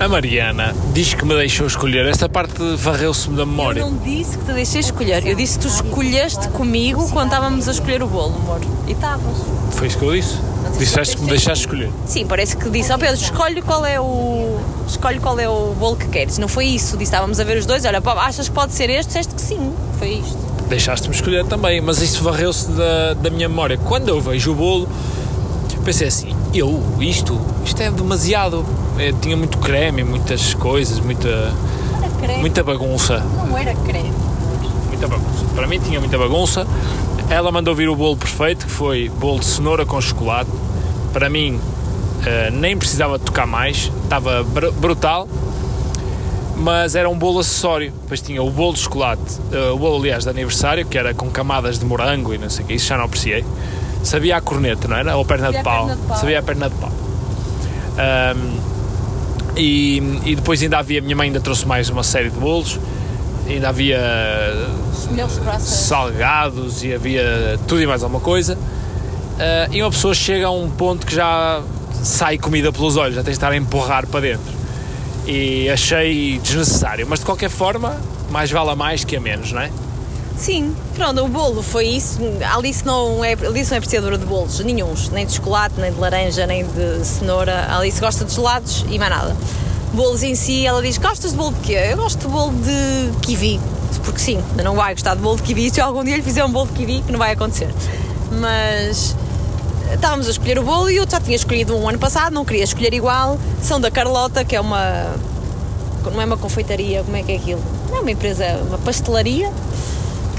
A 0.00 0.08
Mariana 0.08 0.74
diz 0.92 1.14
que 1.14 1.24
me 1.24 1.34
deixou 1.36 1.66
escolher. 1.66 2.04
Esta 2.06 2.28
parte 2.28 2.60
varreu-se-me 2.76 3.36
da 3.36 3.46
memória. 3.46 3.80
Eu 3.80 3.90
não 3.90 3.98
disse 3.98 4.36
que 4.36 4.44
te 4.44 4.52
deixei 4.52 4.80
escolher, 4.80 5.24
eu 5.26 5.36
disse 5.36 5.56
que 5.58 5.66
tu 5.66 5.68
escolheste 5.68 6.48
comigo 6.48 7.08
quando 7.10 7.28
estávamos 7.28 7.68
a 7.68 7.70
escolher 7.70 8.02
o 8.02 8.08
bolo, 8.08 8.34
amor. 8.34 8.60
E 8.88 8.92
estavas. 8.92 9.36
Foi 9.70 9.86
isso 9.86 9.98
que 9.98 10.04
eu 10.04 10.12
disse. 10.12 10.38
Disseste 10.78 11.16
que 11.16 11.22
me 11.22 11.30
deixaste 11.30 11.64
escolher. 11.66 11.90
Sim, 12.06 12.26
parece 12.26 12.56
que 12.56 12.68
disse 12.70 12.92
ao 12.92 12.98
Pedro, 12.98 13.14
escolhe 13.14 13.62
qual 13.62 13.86
é 13.86 14.00
o. 14.00 14.58
Escolhe 14.88 15.20
qual 15.20 15.38
é 15.38 15.48
o 15.48 15.74
bolo 15.78 15.96
que 15.96 16.08
queres. 16.08 16.38
Não 16.38 16.48
foi 16.48 16.66
isso. 16.66 16.96
Disse, 16.96 17.04
estávamos 17.04 17.38
a 17.38 17.44
ver 17.44 17.56
os 17.58 17.64
dois, 17.64 17.84
olha, 17.84 18.00
pá, 18.00 18.14
achas 18.14 18.48
que 18.48 18.54
pode 18.54 18.72
ser 18.72 18.90
este? 18.90 19.06
Disseste 19.06 19.34
que 19.34 19.40
sim. 19.40 19.72
Foi 19.98 20.14
isto. 20.14 20.36
Deixaste-me 20.68 21.14
escolher 21.14 21.46
também, 21.46 21.80
mas 21.80 22.02
isso 22.02 22.22
varreu-se 22.24 22.68
da, 22.72 23.14
da 23.14 23.30
minha 23.30 23.48
memória. 23.48 23.78
Quando 23.78 24.08
eu 24.08 24.20
vejo 24.20 24.50
o 24.50 24.54
bolo, 24.54 24.88
pensei 25.84 26.08
assim, 26.08 26.34
eu, 26.52 26.82
isto, 26.98 27.40
isto 27.64 27.80
é 27.80 27.90
demasiado. 27.90 28.66
É, 28.98 29.12
tinha 29.20 29.36
muito 29.36 29.58
creme, 29.58 30.04
muitas 30.04 30.54
coisas, 30.54 31.00
muita, 31.00 31.28
Era 31.28 32.08
creme. 32.20 32.40
muita 32.40 32.62
bagunça. 32.62 33.18
Não 33.48 33.56
era 33.58 33.74
creme. 33.74 34.12
Muita 34.88 35.08
bagunça. 35.08 35.44
Para 35.54 35.66
mim 35.66 35.80
tinha 35.80 35.98
muita 36.00 36.16
bagunça. 36.16 36.66
Ela 37.28 37.50
mandou 37.50 37.74
vir 37.74 37.88
o 37.88 37.96
bolo 37.96 38.16
perfeito, 38.16 38.66
que 38.66 38.70
foi 38.72 39.08
bolo 39.08 39.40
de 39.40 39.46
cenoura 39.46 39.84
com 39.84 40.00
chocolate. 40.00 40.50
Para 41.12 41.28
mim, 41.28 41.58
eh, 42.24 42.50
nem 42.52 42.76
precisava 42.76 43.18
tocar 43.18 43.46
mais, 43.46 43.90
estava 44.04 44.44
br- 44.44 44.70
brutal. 44.72 45.26
Mas 46.56 46.94
era 46.94 47.08
um 47.10 47.18
bolo 47.18 47.40
acessório. 47.40 47.92
Depois 48.02 48.20
tinha 48.20 48.40
o 48.42 48.48
bolo 48.50 48.74
de 48.74 48.78
chocolate, 48.80 49.40
eh, 49.52 49.70
o 49.70 49.78
bolo, 49.78 49.96
aliás, 49.98 50.22
de 50.24 50.30
aniversário, 50.30 50.86
que 50.86 50.96
era 50.96 51.12
com 51.12 51.28
camadas 51.28 51.78
de 51.80 51.84
morango 51.84 52.32
e 52.32 52.38
não 52.38 52.48
sei 52.48 52.64
o 52.64 52.68
que, 52.68 52.74
isso 52.74 52.86
já 52.86 52.96
não 52.96 53.04
apreciei. 53.06 53.44
Sabia 54.04 54.36
a 54.36 54.40
corneta, 54.40 54.86
não 54.86 54.96
era? 54.96 55.16
Ou 55.16 55.24
perna 55.24 55.50
de 55.50 55.56
a 55.58 55.62
pau. 55.62 55.86
perna 55.86 56.00
de 56.00 56.06
pau. 56.06 56.16
Sabia 56.18 56.38
a 56.38 56.42
perna 56.42 56.68
de 56.68 56.74
pau. 56.76 56.92
Ahm, 57.98 58.73
e, 59.56 59.98
e 60.24 60.36
depois 60.36 60.62
ainda 60.62 60.78
havia, 60.78 60.98
a 60.98 61.02
minha 61.02 61.16
mãe 61.16 61.28
ainda 61.28 61.40
trouxe 61.40 61.66
mais 61.66 61.88
uma 61.88 62.02
série 62.02 62.30
de 62.30 62.38
bolos. 62.38 62.78
Ainda 63.46 63.68
havia 63.68 64.00
salgados 65.60 66.82
e 66.82 66.94
havia 66.94 67.58
tudo 67.68 67.82
e 67.82 67.86
mais 67.86 68.02
alguma 68.02 68.20
coisa. 68.20 68.56
Ah, 69.38 69.68
e 69.70 69.82
uma 69.82 69.90
pessoa 69.90 70.14
chega 70.14 70.46
a 70.46 70.50
um 70.50 70.70
ponto 70.70 71.06
que 71.06 71.14
já 71.14 71.62
sai 72.02 72.38
comida 72.38 72.72
pelos 72.72 72.96
olhos, 72.96 73.14
já 73.14 73.22
tem 73.22 73.32
de 73.32 73.36
estar 73.36 73.52
a 73.52 73.56
empurrar 73.56 74.06
para 74.06 74.20
dentro. 74.20 74.52
E 75.26 75.68
achei 75.70 76.38
desnecessário, 76.38 77.06
mas 77.08 77.20
de 77.20 77.24
qualquer 77.24 77.48
forma, 77.48 77.98
mais 78.30 78.50
vale 78.50 78.70
a 78.70 78.76
mais 78.76 79.04
que 79.04 79.16
a 79.16 79.20
menos, 79.20 79.52
não 79.52 79.62
é? 79.62 79.70
Sim, 80.36 80.74
pronto, 80.94 81.24
o 81.24 81.28
bolo 81.28 81.62
foi 81.62 81.86
isso. 81.86 82.18
A 82.44 82.56
Alice 82.56 82.84
não 82.84 83.24
é, 83.24 83.32
Alice 83.32 83.70
não 83.70 83.76
é 83.76 83.78
apreciadora 83.78 84.18
de 84.18 84.26
bolos, 84.26 84.58
nenhuns, 84.60 85.08
nem 85.08 85.24
de 85.24 85.32
chocolate, 85.32 85.78
nem 85.78 85.92
de 85.92 85.98
laranja, 85.98 86.46
nem 86.46 86.66
de 86.66 87.04
cenoura. 87.04 87.66
A 87.68 87.78
Alice 87.78 88.00
gosta 88.00 88.24
de 88.24 88.34
gelados 88.34 88.84
e 88.90 88.98
mais 88.98 89.10
nada. 89.10 89.36
Bolos 89.92 90.22
em 90.22 90.34
si, 90.34 90.66
ela 90.66 90.82
diz: 90.82 90.98
Gostas 90.98 91.30
de 91.30 91.36
bolo 91.36 91.52
de 91.52 91.60
quê? 91.60 91.88
Eu 91.92 91.96
gosto 91.96 92.18
de 92.18 92.28
bolo 92.28 92.52
de 92.52 93.16
kiwi. 93.22 93.60
Porque 94.04 94.18
sim, 94.18 94.42
não 94.62 94.74
vai 94.74 94.92
gostar 94.92 95.14
de 95.14 95.22
bolo 95.22 95.36
de 95.36 95.42
kiwi 95.44 95.70
se 95.70 95.80
eu 95.80 95.86
algum 95.86 96.02
dia 96.02 96.16
lhe 96.16 96.22
fizer 96.22 96.44
um 96.44 96.50
bolo 96.50 96.66
de 96.66 96.72
kiwi, 96.72 97.02
que 97.02 97.12
não 97.12 97.18
vai 97.18 97.32
acontecer. 97.32 97.72
Mas 98.32 99.16
estávamos 99.92 100.26
a 100.26 100.30
escolher 100.30 100.58
o 100.58 100.64
bolo 100.64 100.90
e 100.90 100.96
eu 100.96 101.06
já 101.08 101.20
tinha 101.20 101.36
escolhido 101.36 101.76
um 101.76 101.88
ano 101.88 101.98
passado, 101.98 102.32
não 102.32 102.44
queria 102.44 102.64
escolher 102.64 102.92
igual. 102.92 103.38
São 103.62 103.80
da 103.80 103.90
Carlota, 103.90 104.44
que 104.44 104.56
é 104.56 104.60
uma. 104.60 105.14
Não 106.12 106.20
é 106.20 106.24
uma 106.24 106.36
confeitaria, 106.36 107.02
como 107.02 107.16
é 107.16 107.22
que 107.22 107.32
é 107.32 107.36
aquilo? 107.36 107.62
É 107.92 108.00
uma 108.00 108.10
empresa, 108.10 108.44
uma 108.66 108.78
pastelaria. 108.78 109.50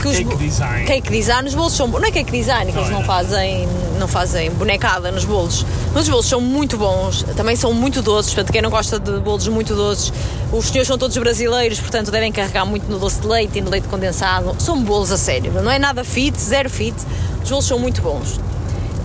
Que 0.06 0.10
os 0.10 0.18
Cake 0.18 0.36
design. 0.36 0.86
Cake 0.86 1.12
design, 1.12 1.48
os 1.48 1.56
bolos 1.56 1.74
são. 1.74 1.88
Não 1.88 2.04
é 2.04 2.12
cake 2.12 2.32
design, 2.32 2.72
que 2.72 2.78
eles 2.78 2.92
não 2.92 3.04
fazem, 3.04 3.68
não 4.00 4.08
fazem 4.08 4.52
bonecada 4.52 5.12
nos 5.12 5.26
bolos. 5.26 5.66
Mas 5.94 6.04
os 6.04 6.10
bolos 6.10 6.28
são 6.28 6.40
muito 6.40 6.78
bons, 6.78 7.24
também 7.36 7.56
são 7.56 7.74
muito 7.74 8.04
doces. 8.04 8.32
Portanto, 8.32 8.54
quem 8.54 8.62
não 8.62 8.70
gosta 8.70 9.00
de 9.00 9.20
bolos 9.20 9.48
muito 9.48 9.74
doces, 9.74 10.14
os 10.52 10.66
senhores 10.68 10.88
são 10.88 10.98
todos 10.98 11.18
brasileiros, 11.18 11.80
portanto, 11.80 12.12
devem 12.12 12.32
carregar 12.32 12.66
muito 12.66 12.88
no 12.88 13.00
doce 13.00 13.20
de 13.20 13.28
leite 13.28 13.58
e 13.58 13.62
no 13.62 13.72
leite 13.72 13.88
condensado. 13.88 14.56
São 14.60 14.84
bolos 14.84 15.12
a 15.12 15.18
sério, 15.18 15.52
não 15.54 15.72
é 15.72 15.80
nada 15.80 16.04
fit, 16.04 16.40
zero 16.40 16.70
fit. 16.70 16.96
Os 17.44 17.50
bolos 17.50 17.66
são 17.66 17.80
muito 17.80 18.02
bons. 18.04 18.40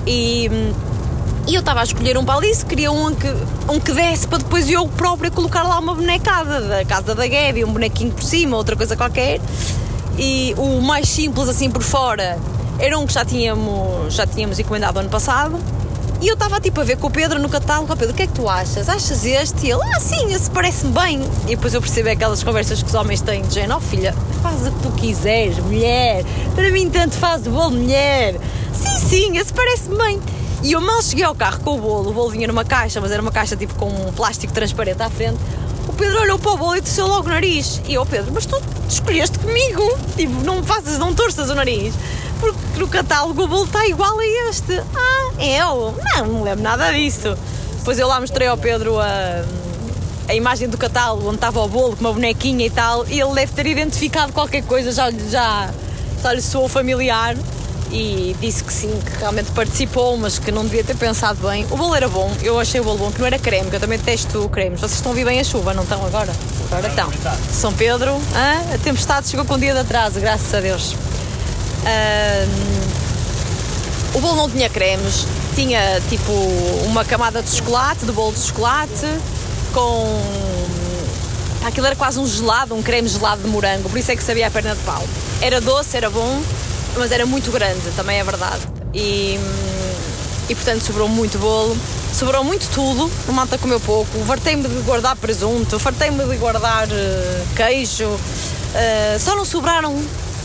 E. 0.06 0.50
e 1.46 1.54
eu 1.54 1.60
estava 1.60 1.80
a 1.80 1.84
escolher 1.84 2.18
um 2.18 2.24
para 2.26 2.34
a 2.34 2.38
Alice, 2.38 2.64
queria 2.64 2.92
um 2.92 3.14
que, 3.14 3.28
um 3.70 3.80
que 3.80 3.92
desse 3.92 4.28
para 4.28 4.38
depois 4.38 4.68
eu 4.68 4.86
própria 4.86 5.30
colocar 5.30 5.62
lá 5.62 5.78
uma 5.78 5.94
bonecada 5.94 6.60
da 6.60 6.84
casa 6.84 7.14
da 7.14 7.26
Gabi, 7.26 7.64
um 7.64 7.72
bonequinho 7.72 8.12
por 8.12 8.22
cima, 8.22 8.58
outra 8.58 8.76
coisa 8.76 8.96
qualquer. 8.96 9.40
E 10.22 10.54
o 10.58 10.82
mais 10.82 11.08
simples 11.08 11.48
assim 11.48 11.70
por 11.70 11.82
fora 11.82 12.38
era 12.78 12.98
um 12.98 13.06
que 13.06 13.12
já 13.14 13.24
tínhamos, 13.24 14.12
já 14.12 14.26
tínhamos 14.26 14.58
encomendado 14.58 14.98
ano 14.98 15.08
passado. 15.08 15.58
E 16.20 16.28
eu 16.28 16.34
estava 16.34 16.60
tipo 16.60 16.78
a 16.78 16.84
ver 16.84 16.98
com 16.98 17.06
o 17.06 17.10
Pedro 17.10 17.38
no 17.38 17.48
catálogo, 17.48 17.90
"Ó 17.90 17.96
Pedro, 17.96 18.12
o 18.12 18.16
que 18.16 18.24
é 18.24 18.26
que 18.26 18.34
tu 18.34 18.46
achas? 18.46 18.90
Achas 18.90 19.24
este? 19.24 19.66
E 19.66 19.70
ele, 19.70 19.80
ah 19.82 19.98
sim, 19.98 20.30
esse 20.34 20.50
parece-me 20.50 20.92
bem. 20.92 21.22
E 21.46 21.56
depois 21.56 21.72
eu 21.72 21.80
percebi 21.80 22.10
aquelas 22.10 22.42
conversas 22.42 22.82
que 22.82 22.88
os 22.90 22.94
homens 22.94 23.22
têm 23.22 23.40
de 23.40 23.54
género, 23.54 23.78
oh 23.78 23.80
filha, 23.80 24.14
faz 24.42 24.66
o 24.66 24.72
que 24.72 24.82
tu 24.82 24.90
quiseres, 24.90 25.58
mulher. 25.58 26.22
Para 26.54 26.70
mim 26.70 26.90
tanto 26.90 27.14
faz 27.16 27.46
o 27.46 27.50
bolo, 27.50 27.70
mulher. 27.70 28.38
Sim, 28.74 28.98
sim, 28.98 29.38
esse 29.38 29.54
parece-me 29.54 29.96
bem. 29.96 30.20
E 30.62 30.72
eu 30.72 30.80
mal 30.82 31.00
cheguei 31.00 31.24
ao 31.24 31.34
carro 31.34 31.60
com 31.60 31.78
o 31.78 31.80
bolo, 31.80 32.10
o 32.10 32.12
bolo 32.12 32.28
vinha 32.28 32.46
numa 32.46 32.66
caixa, 32.66 33.00
mas 33.00 33.10
era 33.10 33.22
uma 33.22 33.32
caixa 33.32 33.56
tipo 33.56 33.74
com 33.76 33.88
um 33.88 34.12
plástico 34.12 34.52
transparente 34.52 35.02
à 35.02 35.08
frente. 35.08 35.38
O 35.90 35.92
Pedro 35.92 36.20
olhou 36.20 36.38
para 36.38 36.52
o 36.52 36.56
bolo 36.56 36.76
e 36.76 36.80
desceu 36.80 37.08
logo 37.08 37.26
o 37.26 37.30
nariz. 37.30 37.82
E 37.88 37.94
eu, 37.94 38.06
Pedro, 38.06 38.30
mas 38.32 38.46
tu 38.46 38.56
escolheste 38.88 39.40
comigo. 39.40 39.82
Tipo, 40.16 40.34
não 40.44 40.62
faças, 40.62 41.00
não 41.00 41.12
torças 41.12 41.50
o 41.50 41.54
nariz. 41.56 41.92
Porque 42.38 42.60
no 42.78 42.86
catálogo 42.86 43.42
o 43.42 43.48
bolo 43.48 43.64
está 43.64 43.84
igual 43.88 44.16
a 44.16 44.24
este. 44.48 44.80
Ah, 44.94 45.44
eu? 45.44 45.92
Não, 46.14 46.26
não 46.26 46.42
lembro 46.44 46.62
nada 46.62 46.92
disso. 46.92 47.36
Depois 47.76 47.98
eu 47.98 48.06
lá 48.06 48.20
mostrei 48.20 48.46
ao 48.46 48.56
Pedro 48.56 49.00
a, 49.00 49.44
a 50.28 50.34
imagem 50.34 50.68
do 50.68 50.78
catálogo 50.78 51.26
onde 51.26 51.38
estava 51.38 51.60
o 51.60 51.66
bolo 51.66 51.96
com 51.96 52.02
uma 52.02 52.12
bonequinha 52.12 52.66
e 52.66 52.70
tal. 52.70 53.04
E 53.08 53.20
ele 53.20 53.34
deve 53.34 53.52
ter 53.52 53.66
identificado 53.66 54.32
qualquer 54.32 54.62
coisa, 54.62 54.92
já, 54.92 55.10
já, 55.10 55.70
já 56.22 56.32
lhe 56.32 56.40
soou 56.40 56.68
familiar. 56.68 57.34
E 57.92 58.36
disse 58.40 58.62
que 58.62 58.72
sim, 58.72 59.00
que 59.04 59.18
realmente 59.18 59.50
participou, 59.50 60.16
mas 60.16 60.38
que 60.38 60.52
não 60.52 60.62
devia 60.62 60.84
ter 60.84 60.96
pensado 60.96 61.48
bem. 61.48 61.66
O 61.70 61.76
bolo 61.76 61.94
era 61.94 62.08
bom, 62.08 62.32
eu 62.42 62.58
achei 62.60 62.80
o 62.80 62.84
bolo 62.84 62.98
bom, 62.98 63.10
que 63.10 63.18
não 63.18 63.26
era 63.26 63.38
creme, 63.38 63.68
que 63.68 63.76
eu 63.76 63.80
também 63.80 63.98
detesto 63.98 64.48
cremes. 64.48 64.78
Vocês 64.80 64.92
estão 64.92 65.10
a 65.10 65.12
ouvir 65.12 65.24
bem 65.24 65.40
a 65.40 65.44
chuva, 65.44 65.74
não 65.74 65.82
estão 65.82 66.04
agora? 66.06 66.32
Agora 66.70 66.86
estão. 66.86 67.10
São 67.52 67.72
Pedro, 67.72 68.12
hã? 68.12 68.74
a 68.74 68.78
tempestade 68.78 69.28
chegou 69.28 69.44
com 69.44 69.54
um 69.54 69.58
dia 69.58 69.72
de 69.72 69.80
atraso, 69.80 70.20
graças 70.20 70.54
a 70.54 70.60
Deus. 70.60 70.94
O 74.14 74.20
bolo 74.20 74.36
não 74.36 74.50
tinha 74.50 74.68
cremes, 74.68 75.26
tinha 75.54 76.00
tipo 76.08 76.32
uma 76.84 77.04
camada 77.04 77.42
de 77.42 77.50
chocolate, 77.50 78.04
de 78.04 78.12
bolo 78.12 78.32
de 78.32 78.40
chocolate, 78.40 79.06
com. 79.72 80.22
Aquilo 81.64 81.86
era 81.86 81.96
quase 81.96 82.18
um 82.18 82.26
gelado, 82.26 82.74
um 82.74 82.82
creme 82.82 83.08
gelado 83.08 83.42
de 83.42 83.48
morango, 83.48 83.88
por 83.88 83.98
isso 83.98 84.10
é 84.10 84.16
que 84.16 84.22
sabia 84.22 84.46
a 84.46 84.50
perna 84.50 84.74
de 84.74 84.80
pau. 84.82 85.02
Era 85.40 85.60
doce, 85.60 85.96
era 85.96 86.08
bom, 86.08 86.40
mas 86.96 87.12
era 87.12 87.26
muito 87.26 87.50
grande, 87.50 87.80
também 87.96 88.18
é 88.18 88.24
verdade. 88.24 88.60
E, 88.94 89.38
e 90.48 90.54
portanto 90.54 90.82
sobrou 90.82 91.08
muito 91.08 91.38
bolo, 91.38 91.76
sobrou 92.12 92.44
muito 92.44 92.68
tudo, 92.70 93.10
a 93.28 93.32
malta 93.32 93.58
comeu 93.58 93.80
pouco. 93.80 94.18
Fartei-me 94.24 94.62
de 94.68 94.82
guardar 94.82 95.16
presunto, 95.16 95.78
fartei-me 95.78 96.24
de 96.24 96.36
guardar 96.36 96.88
eh, 96.90 97.42
queijo, 97.56 98.18
eh, 98.74 99.16
só 99.18 99.34
não 99.34 99.44
sobraram 99.44 99.96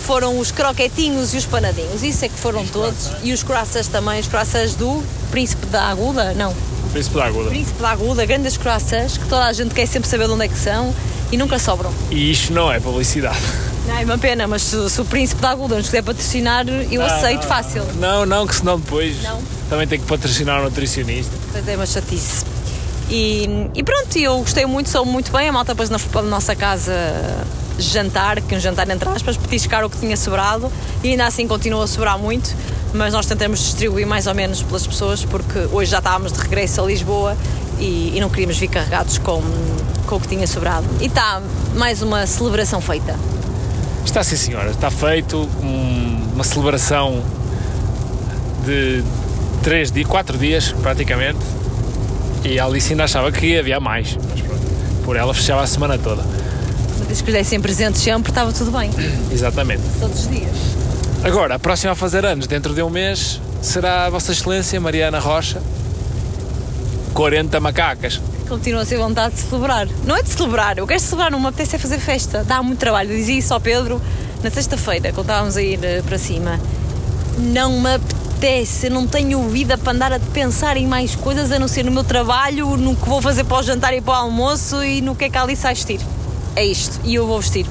foram 0.06 0.38
os 0.38 0.52
croquetinhos 0.52 1.34
e 1.34 1.38
os 1.38 1.48
panadinhos, 1.48 2.04
isso 2.04 2.26
é 2.26 2.30
que 2.30 2.38
foram 2.38 2.64
todos. 2.68 3.10
E 3.24 3.34
os 3.34 3.42
croissants 3.42 3.88
também, 3.88 4.20
os 4.20 4.28
croissants 4.28 4.76
do 4.76 5.04
Príncipe 5.32 5.66
da 5.66 5.86
Aguda, 5.90 6.32
não, 6.36 6.54
Príncipe 6.96 7.18
da 7.18 7.26
Aguda. 7.26 7.50
Príncipe 7.50 7.82
da 7.82 7.90
Aguda, 7.90 8.26
grandes 8.26 8.56
croissants 8.56 9.18
que 9.18 9.28
toda 9.28 9.44
a 9.44 9.52
gente 9.52 9.76
quer 9.76 9.86
sempre 9.86 10.08
saber 10.08 10.28
de 10.28 10.34
onde 10.34 10.46
é 10.46 10.48
que 10.48 10.58
são 10.58 10.96
e 11.30 11.36
nunca 11.36 11.60
sobram. 11.60 11.94
E 12.10 12.32
isto 12.32 12.54
não 12.54 12.72
é 12.72 12.80
publicidade. 12.80 13.38
Não, 13.88 13.98
é 13.98 14.04
uma 14.04 14.18
pena, 14.18 14.48
mas 14.48 14.62
se, 14.64 14.90
se 14.90 15.02
o 15.02 15.06
Príncipe 15.06 15.42
da 15.42 15.52
Aguda 15.52 15.76
nos 15.76 15.86
quiser 15.86 16.04
patrocinar, 16.04 16.66
eu 16.68 17.02
aceito 17.04 17.46
fácil. 17.46 17.84
Não, 18.00 18.26
não, 18.26 18.48
que 18.48 18.56
senão 18.56 18.80
depois 18.80 19.22
Não. 19.22 19.40
também 19.70 19.88
tem 19.88 20.00
que 20.00 20.06
patrocinar 20.06 20.62
o 20.62 20.64
nutricionista. 20.64 21.32
Pois 21.52 21.68
é, 21.68 21.76
uma 21.76 21.86
chatice. 21.86 22.46
E, 23.10 23.70
e 23.76 23.84
pronto, 23.84 24.18
eu 24.18 24.40
gostei 24.40 24.66
muito, 24.66 24.90
soube 24.90 25.12
muito 25.12 25.32
bem. 25.32 25.48
A 25.50 25.52
malta 25.52 25.74
depois 25.74 25.90
na, 25.90 26.00
para 26.00 26.22
a 26.22 26.24
nossa 26.24 26.56
casa 26.56 26.94
jantar, 27.78 28.42
que 28.42 28.56
um 28.56 28.60
jantar 28.60 28.90
entre 28.90 29.08
aspas, 29.10 29.38
petiscar 29.38 29.84
o 29.86 29.90
que 29.90 29.98
tinha 29.98 30.16
sobrado 30.16 30.72
e 31.04 31.10
ainda 31.10 31.28
assim 31.28 31.48
continua 31.48 31.84
a 31.84 31.88
sobrar 31.88 32.18
muito, 32.18 32.56
mas 32.94 33.14
nós 33.14 33.26
tentamos 33.26 33.60
distribuir 33.60 34.08
mais 34.08 34.28
ou 34.28 34.34
menos 34.34 34.64
pelas 34.64 34.88
pessoas 34.88 35.26
porque 35.26 35.60
hoje 35.72 35.92
já 35.92 35.98
estávamos 36.00 36.32
de 36.32 36.40
regresso 36.40 36.82
a 36.82 36.86
Lisboa 36.86 37.38
e, 37.78 38.14
e 38.16 38.22
não 38.22 38.30
queríamos 38.30 38.58
vir 38.58 38.70
carregados 38.70 39.18
com, 39.18 39.42
com 40.08 40.16
o 40.16 40.20
que 40.22 40.28
tinha 40.28 40.48
sobrado. 40.48 40.88
E 41.02 41.08
está 41.08 41.42
mais 41.76 42.02
uma 42.02 42.26
celebração 42.26 42.80
feita. 42.80 43.16
Está 44.06 44.24
sim, 44.24 44.36
senhora. 44.36 44.72
Está 44.72 44.90
feito 44.90 45.38
um- 45.62 46.30
uma 46.36 46.44
celebração 46.44 47.22
de 48.66 49.04
três 49.62 49.92
dias, 49.92 50.08
quatro 50.08 50.38
dias, 50.38 50.72
praticamente. 50.82 51.40
E 52.44 52.60
a 52.60 52.66
Alice 52.66 52.92
ainda 52.94 53.04
achava 53.06 53.32
que 53.32 53.58
havia 53.58 53.80
mais. 53.80 54.18
Mas 54.30 54.42
pronto, 54.42 54.62
por 55.04 55.16
ela 55.16 55.34
fechava 55.34 55.62
a 55.64 55.68
semana 55.68 55.98
toda. 55.98 56.24
Se 57.08 57.14
escolhessem 57.14 57.60
presentes 57.60 58.02
sempre, 58.02 58.32
estava 58.32 58.52
tudo 58.52 58.72
bem, 58.72 58.90
Exatamente. 59.32 59.82
todos 60.00 60.22
os 60.22 60.30
dias. 60.30 60.50
Agora, 61.24 61.56
a 61.56 61.60
próxima 61.60 61.94
a 61.94 61.96
fazer 61.96 62.26
anos, 62.26 62.46
dentro 62.48 62.74
de 62.74 62.82
um 62.82 62.90
mês, 62.90 63.42
será 63.62 64.06
a 64.06 64.10
Vossa 64.10 64.32
Excelência 64.32 64.80
Mariana 64.80 65.20
Rocha. 65.20 65.62
40 67.14 67.60
macacas. 67.60 68.22
Continua 68.48 68.82
a 68.82 68.86
ser 68.86 68.98
vontade 68.98 69.36
de 69.36 69.42
celebrar. 69.42 69.88
Não 70.06 70.16
é 70.16 70.22
de 70.22 70.30
celebrar, 70.30 70.78
eu 70.78 70.86
quero 70.86 71.00
celebrar, 71.00 71.32
não 71.32 71.40
me 71.40 71.48
apetece 71.48 71.76
é 71.76 71.80
fazer 71.80 72.00
festa. 72.00 72.44
Dá 72.44 72.62
muito 72.62 72.80
trabalho. 72.80 73.12
Eu 73.12 73.18
dizia 73.18 73.38
isso 73.40 73.54
ao 73.54 73.60
Pedro 73.60 74.00
na 74.44 74.52
sexta-feira, 74.52 75.12
quando 75.12 75.26
estávamos 75.28 75.58
a 75.58 75.62
ir 75.62 75.80
eh, 75.84 76.02
para 76.06 76.18
cima. 76.18 76.60
Não 77.38 77.80
me 77.82 77.96
apetece 77.96 78.26
eu 78.88 78.92
não 78.92 79.08
tenho 79.08 79.42
vida 79.50 79.78
para 79.78 79.94
andar 79.94 80.14
a 80.14 80.20
pensar 80.20 80.78
em 80.78 80.86
mais 80.86 81.16
coisas 81.16 81.52
a 81.52 81.58
não 81.58 81.68
ser 81.68 81.84
no 81.84 81.92
meu 81.92 82.04
trabalho, 82.04 82.78
no 82.78 82.96
que 82.96 83.08
vou 83.10 83.22
fazer 83.22 83.44
para 83.46 83.58
o 83.58 83.64
jantar 83.64 83.94
e 83.94 84.02
para 84.02 84.12
o 84.14 84.16
almoço 84.18 84.84
e 84.84 85.02
no 85.02 85.16
que 85.16 85.26
é 85.26 85.30
que 85.30 85.38
ali 85.38 85.56
sai 85.56 85.74
vestir. 85.74 86.00
É 86.56 86.64
isto, 86.64 87.00
e 87.04 87.16
eu 87.16 87.26
vou 87.26 87.40
vestir. 87.40 87.66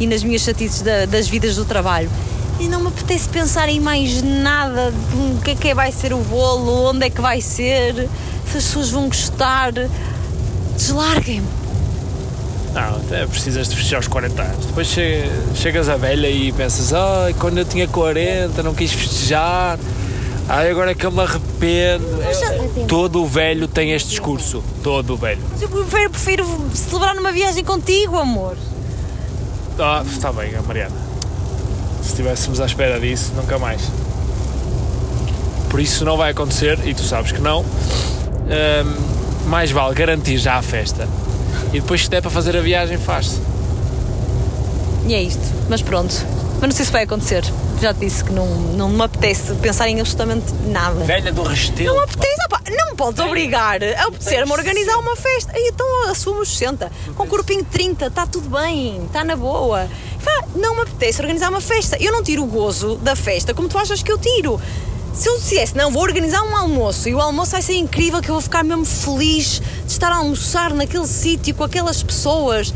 E 0.00 0.06
nas 0.06 0.24
minhas 0.24 0.42
chatices 0.42 0.80
da- 0.82 1.04
das 1.06 1.28
vidas 1.28 1.54
do 1.54 1.64
trabalho. 1.64 2.10
E 2.58 2.66
não 2.66 2.80
me 2.80 2.88
apetece 2.88 3.28
pensar 3.28 3.68
em 3.68 3.78
mais 3.78 4.20
nada, 4.22 4.92
o 5.14 5.40
que 5.42 5.52
é 5.52 5.54
que 5.54 5.74
vai 5.74 5.92
ser 5.92 6.12
o 6.12 6.18
bolo, 6.18 6.90
onde 6.90 7.06
é 7.06 7.10
que 7.10 7.20
vai 7.20 7.40
ser, 7.40 8.08
se 8.50 8.58
as 8.58 8.64
pessoas 8.64 8.90
vão 8.90 9.08
gostar. 9.08 9.72
Deslarguem-me. 10.76 11.46
Não, 12.72 12.96
até 12.96 13.26
precisas 13.26 13.68
de 13.68 13.74
festejar 13.76 14.00
os 14.00 14.06
40 14.08 14.42
anos. 14.42 14.66
Depois 14.66 14.86
che- 14.88 15.28
chegas 15.56 15.88
a 15.88 15.96
velha 15.96 16.28
e 16.28 16.52
pensas, 16.52 16.92
ai, 16.92 17.34
quando 17.38 17.58
eu 17.58 17.64
tinha 17.64 17.86
40 17.88 18.62
não 18.62 18.72
quis 18.74 18.92
festejar. 18.92 19.78
Ai, 20.48 20.70
agora 20.70 20.92
é 20.92 20.94
que 20.94 21.04
eu 21.04 21.10
me 21.10 21.20
arrependo. 21.20 22.06
É- 22.22 22.86
Todo 22.86 23.22
o 23.22 23.26
velho 23.26 23.66
tem 23.68 23.92
este 23.92 24.10
discurso. 24.10 24.62
Todo 24.82 25.14
o 25.14 25.16
velho. 25.16 25.40
Mas 25.50 25.62
eu 25.62 25.68
prefiro, 25.68 26.10
prefiro 26.10 26.70
celebrar 26.74 27.14
numa 27.14 27.32
viagem 27.32 27.64
contigo, 27.64 28.16
amor. 28.16 28.56
Ah, 29.78 30.02
está 30.06 30.32
bem, 30.32 30.52
Mariana. 30.66 30.94
Se 32.02 32.08
estivéssemos 32.10 32.60
à 32.60 32.66
espera 32.66 32.98
disso, 33.00 33.32
nunca 33.36 33.58
mais. 33.58 33.80
Por 35.68 35.80
isso 35.80 36.04
não 36.04 36.16
vai 36.16 36.30
acontecer, 36.32 36.78
e 36.84 36.94
tu 36.94 37.02
sabes 37.02 37.32
que 37.32 37.40
não. 37.40 37.64
Mais 39.46 39.70
vale 39.70 39.94
garantir 39.94 40.38
já 40.38 40.56
a 40.56 40.62
festa. 40.62 41.08
E 41.72 41.80
depois, 41.80 42.04
se 42.04 42.10
der 42.10 42.20
para 42.20 42.30
fazer 42.30 42.56
a 42.56 42.60
viagem, 42.60 42.98
faz-se. 42.98 43.40
E 45.06 45.14
é 45.14 45.22
isto. 45.22 45.42
Mas 45.68 45.82
pronto. 45.82 46.14
Mas 46.60 46.68
não 46.68 46.72
sei 46.72 46.84
se 46.84 46.92
vai 46.92 47.04
acontecer. 47.04 47.44
Já 47.80 47.94
te 47.94 48.00
disse 48.00 48.22
que 48.22 48.32
não, 48.32 48.46
não 48.46 48.88
me 48.90 49.02
apetece 49.02 49.54
pensar 49.54 49.88
em 49.88 50.00
absolutamente 50.00 50.52
nada. 50.66 51.02
Velha 51.04 51.32
do 51.32 51.42
Restelo. 51.42 51.88
Não 51.88 51.96
me 51.96 52.02
apetece, 52.02 52.44
opá, 52.44 52.60
não 52.68 52.90
me 52.90 52.96
podes 52.96 53.18
obrigar 53.24 53.82
a 53.82 54.02
apetecer-me 54.02 54.52
a 54.52 54.54
organizar 54.54 54.98
uma 54.98 55.16
festa. 55.16 55.52
Aí 55.54 55.70
então 55.72 56.10
assumo 56.10 56.40
os 56.40 56.50
60. 56.50 56.92
Com 57.16 57.26
corpinho 57.26 57.62
de 57.62 57.70
30, 57.70 58.06
está 58.08 58.26
tudo 58.26 58.50
bem, 58.50 59.04
está 59.06 59.24
na 59.24 59.36
boa. 59.36 59.88
Não 60.54 60.74
me 60.74 60.82
apetece 60.82 61.22
organizar 61.22 61.48
uma 61.48 61.60
festa. 61.60 61.96
Eu 61.98 62.12
não 62.12 62.22
tiro 62.22 62.42
o 62.42 62.46
gozo 62.46 62.96
da 62.96 63.16
festa 63.16 63.54
como 63.54 63.68
tu 63.68 63.78
achas 63.78 64.02
que 64.02 64.12
eu 64.12 64.18
tiro. 64.18 64.60
Se 65.12 65.28
eu 65.28 65.36
dissesse, 65.36 65.76
não, 65.76 65.90
vou 65.90 66.02
organizar 66.02 66.42
um 66.42 66.56
almoço 66.56 67.08
e 67.08 67.14
o 67.14 67.20
almoço 67.20 67.52
vai 67.52 67.62
ser 67.62 67.74
incrível, 67.74 68.20
que 68.22 68.30
eu 68.30 68.34
vou 68.34 68.40
ficar 68.40 68.64
mesmo 68.64 68.84
feliz 68.84 69.60
de 69.84 69.92
estar 69.92 70.10
a 70.10 70.16
almoçar 70.16 70.72
naquele 70.72 71.06
sítio 71.06 71.54
com 71.54 71.64
aquelas 71.64 72.02
pessoas. 72.02 72.72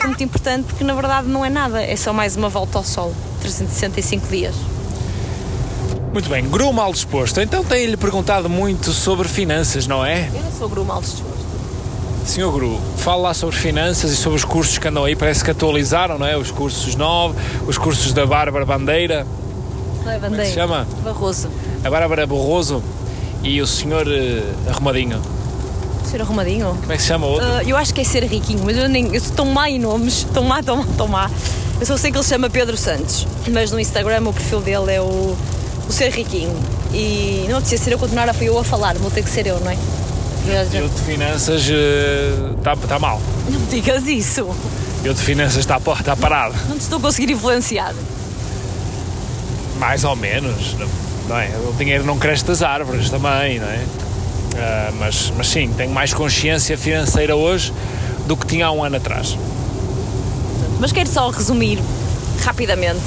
É 0.00 0.06
muito 0.06 0.22
importante 0.22 0.66
porque 0.66 0.84
na 0.84 0.94
verdade 0.94 1.28
não 1.28 1.44
é 1.44 1.48
nada, 1.48 1.82
é 1.82 1.96
só 1.96 2.12
mais 2.12 2.36
uma 2.36 2.48
volta 2.50 2.78
ao 2.78 2.84
sol. 2.84 3.14
365 3.40 4.26
dias. 4.28 4.54
Muito 6.12 6.28
bem, 6.28 6.48
Gru 6.48 6.72
mal 6.72 6.92
disposto. 6.92 7.40
Então 7.40 7.64
tem-lhe 7.64 7.96
perguntado 7.96 8.48
muito 8.48 8.92
sobre 8.92 9.26
finanças, 9.26 9.86
não 9.86 10.04
é? 10.04 10.30
Eu 10.32 10.42
não 10.42 10.52
sou 10.52 10.68
gru 10.68 10.84
mal 10.84 11.00
disposto. 11.00 11.33
Senhor 12.24 12.50
Gru, 12.52 12.80
fala 12.96 13.22
lá 13.22 13.34
sobre 13.34 13.54
finanças 13.54 14.10
e 14.10 14.16
sobre 14.16 14.38
os 14.38 14.44
cursos 14.44 14.78
que 14.78 14.88
andam 14.88 15.04
aí. 15.04 15.14
Parece 15.14 15.44
que 15.44 15.50
atualizaram, 15.50 16.18
não 16.18 16.26
é? 16.26 16.36
Os 16.36 16.50
cursos 16.50 16.94
novos, 16.96 17.36
os 17.66 17.76
cursos 17.76 18.12
da 18.12 18.26
Bárbara 18.26 18.64
Bandeira, 18.64 19.24
é 19.24 19.98
como 19.98 20.10
é 20.10 20.18
bandeira? 20.18 20.46
se 20.46 20.54
chama? 20.54 20.86
Barroso. 21.02 21.48
A 21.84 21.90
Bárbara 21.90 22.26
Barroso 22.26 22.82
e 23.42 23.60
o 23.60 23.66
senhor 23.66 24.06
eh, 24.08 24.42
Arrumadinho. 24.68 25.20
Ser 26.04 26.20
arrumadinho? 26.20 26.76
Como 26.80 26.92
é 26.92 26.96
que 26.96 27.02
se 27.02 27.08
chama 27.08 27.26
o 27.26 27.30
outro? 27.30 27.46
Ah, 27.46 27.62
eu 27.64 27.76
acho 27.76 27.92
que 27.92 28.00
é 28.00 28.04
ser 28.04 28.24
riquinho, 28.24 28.62
mas 28.64 28.76
eu 28.76 28.88
nem. 28.88 29.14
Eu 29.14 29.20
sou 29.20 29.34
tão 29.34 29.46
má 29.46 29.68
em 29.68 29.78
nomes. 29.78 30.26
Tão 30.32 30.44
má, 30.44 30.62
tão 30.62 30.76
má, 30.76 30.84
tão 30.96 31.08
má. 31.08 31.30
Eu 31.80 31.86
só 31.86 31.96
sei 31.96 32.10
que 32.10 32.16
ele 32.16 32.24
se 32.24 32.30
chama 32.30 32.48
Pedro 32.48 32.76
Santos, 32.76 33.26
mas 33.50 33.70
no 33.70 33.80
Instagram 33.80 34.28
o 34.28 34.32
perfil 34.32 34.60
dele 34.60 34.92
é 34.92 35.00
o, 35.00 35.36
o 35.88 35.92
ser 35.92 36.10
riquinho. 36.10 36.54
E 36.92 37.46
não 37.48 37.60
precisa 37.60 37.82
ser 37.82 37.92
eu 37.92 37.98
continuar 37.98 38.28
a, 38.28 38.34
eu 38.40 38.58
a 38.58 38.64
falar, 38.64 38.94
vou 38.96 39.10
ter 39.10 39.22
que 39.22 39.30
ser 39.30 39.46
eu, 39.46 39.58
não 39.60 39.70
é? 39.70 39.76
Já- 40.46 40.78
Eu 40.78 40.88
de 40.88 41.00
finanças 41.02 41.62
está 42.58 42.76
tá 42.76 42.98
mal. 42.98 43.20
Não 43.48 43.58
me 43.60 43.66
digas 43.66 44.06
isso. 44.06 44.46
Eu 45.02 45.14
de 45.14 45.20
finanças 45.22 45.58
está 45.58 45.78
tá 45.80 46.16
parado. 46.16 46.54
Não 46.68 46.76
te 46.76 46.82
estou 46.82 46.98
a 46.98 47.02
conseguir 47.02 47.32
influenciar. 47.32 47.94
Mais 49.78 50.04
ou 50.04 50.14
menos. 50.16 50.76
Não 51.28 51.38
é? 51.38 51.48
O 51.68 51.72
dinheiro 51.78 52.04
não 52.04 52.18
cresce 52.18 52.44
das 52.44 52.62
árvores 52.62 53.08
também, 53.10 53.58
não 53.58 53.66
é? 53.68 53.80
Ah, 54.56 54.92
mas, 54.98 55.32
mas 55.36 55.46
sim, 55.48 55.70
tenho 55.76 55.90
mais 55.90 56.12
consciência 56.14 56.76
financeira 56.78 57.34
hoje 57.34 57.72
do 58.26 58.36
que 58.36 58.46
tinha 58.46 58.66
há 58.66 58.72
um 58.72 58.84
ano 58.84 58.96
atrás. 58.96 59.36
Mas 60.78 60.92
quero 60.92 61.08
só 61.08 61.30
resumir 61.30 61.78
rapidamente, 62.44 63.02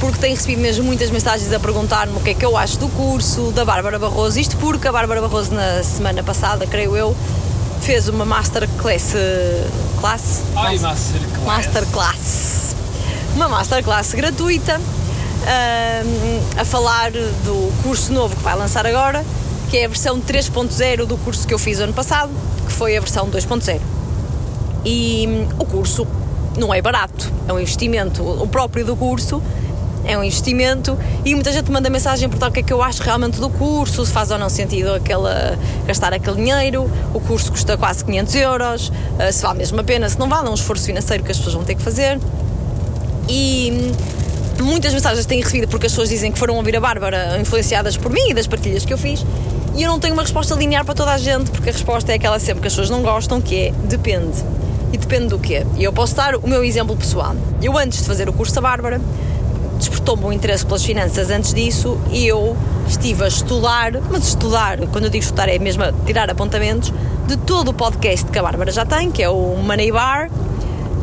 porque 0.00 0.18
tenho 0.18 0.34
recebido 0.34 0.62
mesmo 0.62 0.84
muitas 0.84 1.10
mensagens 1.10 1.52
a 1.52 1.60
perguntar-me 1.60 2.16
o 2.16 2.20
que 2.20 2.30
é 2.30 2.34
que 2.34 2.44
eu 2.44 2.56
acho 2.56 2.78
do 2.78 2.88
curso 2.88 3.52
da 3.52 3.64
Bárbara 3.66 3.98
Barroso. 3.98 4.40
Isto 4.40 4.56
porque 4.56 4.88
a 4.88 4.92
Bárbara 4.92 5.20
Barroso, 5.20 5.52
na 5.54 5.82
semana 5.84 6.22
passada, 6.22 6.66
creio 6.66 6.96
eu, 6.96 7.14
fez 7.82 8.08
uma 8.08 8.24
masterclass. 8.24 9.14
Classe? 10.00 10.42
Ai, 10.56 10.78
masterclass. 10.78 11.44
Masterclass. 11.44 12.74
Uma 13.36 13.48
masterclass 13.48 14.14
gratuita 14.14 14.74
ahm, 14.76 16.60
a 16.60 16.64
falar 16.64 17.12
do 17.12 17.72
curso 17.82 18.12
novo 18.12 18.34
que 18.34 18.42
vai 18.42 18.56
lançar 18.56 18.86
agora, 18.86 19.24
que 19.70 19.76
é 19.76 19.84
a 19.84 19.88
versão 19.88 20.18
3.0 20.18 21.04
do 21.04 21.18
curso 21.18 21.46
que 21.46 21.52
eu 21.52 21.58
fiz 21.58 21.78
ano 21.78 21.92
passado, 21.92 22.30
que 22.66 22.72
foi 22.72 22.96
a 22.96 23.00
versão 23.00 23.28
2.0. 23.28 23.78
E 24.82 25.26
hum, 25.28 25.48
o 25.58 25.66
curso 25.66 26.06
não 26.56 26.72
é 26.72 26.80
barato, 26.80 27.30
é 27.46 27.52
um 27.52 27.60
investimento. 27.60 28.22
O 28.22 28.48
próprio 28.48 28.84
do 28.84 28.96
curso 28.96 29.42
é 30.10 30.18
um 30.18 30.24
investimento 30.24 30.98
e 31.24 31.34
muita 31.34 31.52
gente 31.52 31.70
manda 31.70 31.88
mensagem 31.88 32.28
por 32.28 32.38
tal 32.38 32.48
o 32.48 32.52
que 32.52 32.60
é 32.60 32.62
que 32.62 32.72
eu 32.72 32.82
acho 32.82 33.02
realmente 33.02 33.40
do 33.40 33.48
curso, 33.48 34.04
se 34.04 34.12
faz 34.12 34.30
ou 34.30 34.38
não 34.38 34.48
sentido 34.48 34.92
aquela, 34.92 35.56
gastar 35.86 36.12
aquele 36.12 36.36
dinheiro. 36.36 36.90
O 37.14 37.20
curso 37.20 37.50
custa 37.52 37.76
quase 37.76 38.04
500 38.04 38.34
euros, 38.34 38.92
eh, 39.18 39.30
se 39.30 39.42
vale 39.42 39.58
mesmo 39.58 39.80
a 39.80 39.84
pena, 39.84 40.08
se 40.08 40.18
não 40.18 40.28
vale, 40.28 40.48
é 40.48 40.50
um 40.50 40.54
esforço 40.54 40.84
financeiro 40.84 41.22
que 41.22 41.30
as 41.30 41.36
pessoas 41.38 41.54
vão 41.54 41.64
ter 41.64 41.76
que 41.76 41.82
fazer. 41.82 42.18
E 43.28 43.92
hum, 44.58 44.64
muitas 44.64 44.92
mensagens 44.92 45.24
têm 45.26 45.40
recebido 45.40 45.68
porque 45.68 45.86
as 45.86 45.92
pessoas 45.92 46.08
dizem 46.08 46.32
que 46.32 46.38
foram 46.38 46.56
ouvir 46.56 46.76
a 46.76 46.80
Bárbara 46.80 47.38
influenciadas 47.40 47.96
por 47.96 48.10
mim 48.10 48.30
e 48.30 48.34
das 48.34 48.48
partilhas 48.48 48.84
que 48.84 48.92
eu 48.92 48.98
fiz. 48.98 49.24
E 49.76 49.82
eu 49.84 49.88
não 49.88 50.00
tenho 50.00 50.14
uma 50.14 50.22
resposta 50.22 50.54
linear 50.56 50.84
para 50.84 50.94
toda 50.94 51.12
a 51.12 51.18
gente, 51.18 51.50
porque 51.52 51.70
a 51.70 51.72
resposta 51.72 52.10
é 52.10 52.16
aquela 52.16 52.40
sempre 52.40 52.62
que 52.62 52.66
as 52.66 52.72
pessoas 52.72 52.90
não 52.90 53.02
gostam, 53.02 53.40
que 53.40 53.68
é 53.68 53.72
depende. 53.84 54.44
E 54.92 54.98
depende 54.98 55.28
do 55.28 55.38
quê? 55.38 55.64
E 55.76 55.84
eu 55.84 55.92
posso 55.92 56.16
dar 56.16 56.34
o 56.34 56.48
meu 56.48 56.64
exemplo 56.64 56.96
pessoal. 56.96 57.36
Eu, 57.62 57.78
antes 57.78 58.00
de 58.00 58.04
fazer 58.04 58.28
o 58.28 58.32
curso 58.32 58.52
da 58.56 58.60
Bárbara, 58.60 59.00
despertou-me 59.80 60.24
o 60.24 60.32
interesse 60.32 60.64
pelas 60.64 60.84
finanças 60.84 61.30
antes 61.30 61.52
disso 61.52 61.98
e 62.10 62.26
eu 62.26 62.56
estive 62.86 63.24
a 63.24 63.28
estudar, 63.28 63.92
mas 64.10 64.28
estudar, 64.28 64.78
quando 64.92 65.04
eu 65.04 65.10
digo 65.10 65.24
estudar 65.24 65.48
é 65.48 65.58
mesmo 65.58 65.82
tirar 66.06 66.30
apontamentos, 66.30 66.92
de 67.26 67.36
todo 67.36 67.70
o 67.70 67.74
podcast 67.74 68.30
que 68.30 68.38
a 68.38 68.42
Bárbara 68.42 68.70
já 68.70 68.84
tem, 68.84 69.10
que 69.10 69.22
é 69.22 69.28
o 69.28 69.56
Money 69.56 69.90
Bar, 69.90 70.30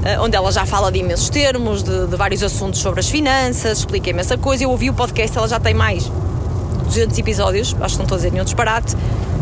eh, 0.06 0.20
onde 0.20 0.36
ela 0.36 0.52
já 0.52 0.66
fala 0.66 0.92
de 0.92 1.00
imensos 1.00 1.30
termos, 1.30 1.84
de, 1.84 2.08
de 2.08 2.16
vários 2.16 2.44
assuntos 2.44 2.80
sobre 2.80 3.00
as 3.00 3.10
finanças, 3.10 3.80
explica 3.80 4.10
imensa 4.10 4.38
coisa. 4.38 4.64
Eu 4.64 4.70
ouvi 4.70 4.90
o 4.90 4.94
podcast, 4.94 5.38
ela 5.38 5.48
já 5.48 5.60
tem 5.60 5.74
mais 5.74 6.04
de 6.04 6.84
200 6.86 7.18
episódios, 7.18 7.76
acho 7.80 7.96
que 7.96 8.00
não 8.00 8.06
estou 8.06 8.16
a 8.16 8.20
dizer 8.20 8.32
nenhum 8.32 8.46
disparate. 8.46 8.96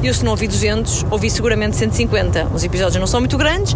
Eu, 0.03 0.13
se 0.13 0.23
não 0.23 0.31
ouvi 0.31 0.47
200, 0.47 1.05
ouvi 1.09 1.29
seguramente 1.29 1.75
150. 1.75 2.49
Os 2.53 2.63
episódios 2.63 2.97
não 2.97 3.07
são 3.07 3.19
muito 3.19 3.37
grandes. 3.37 3.75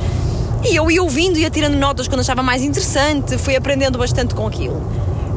E 0.63 0.75
eu 0.75 0.91
ia 0.91 1.01
ouvindo, 1.01 1.39
ia 1.39 1.49
tirando 1.49 1.75
notas 1.75 2.07
quando 2.07 2.19
achava 2.19 2.43
mais 2.43 2.61
interessante, 2.61 3.37
fui 3.37 3.55
aprendendo 3.55 3.97
bastante 3.97 4.35
com 4.35 4.45
aquilo. 4.45 4.81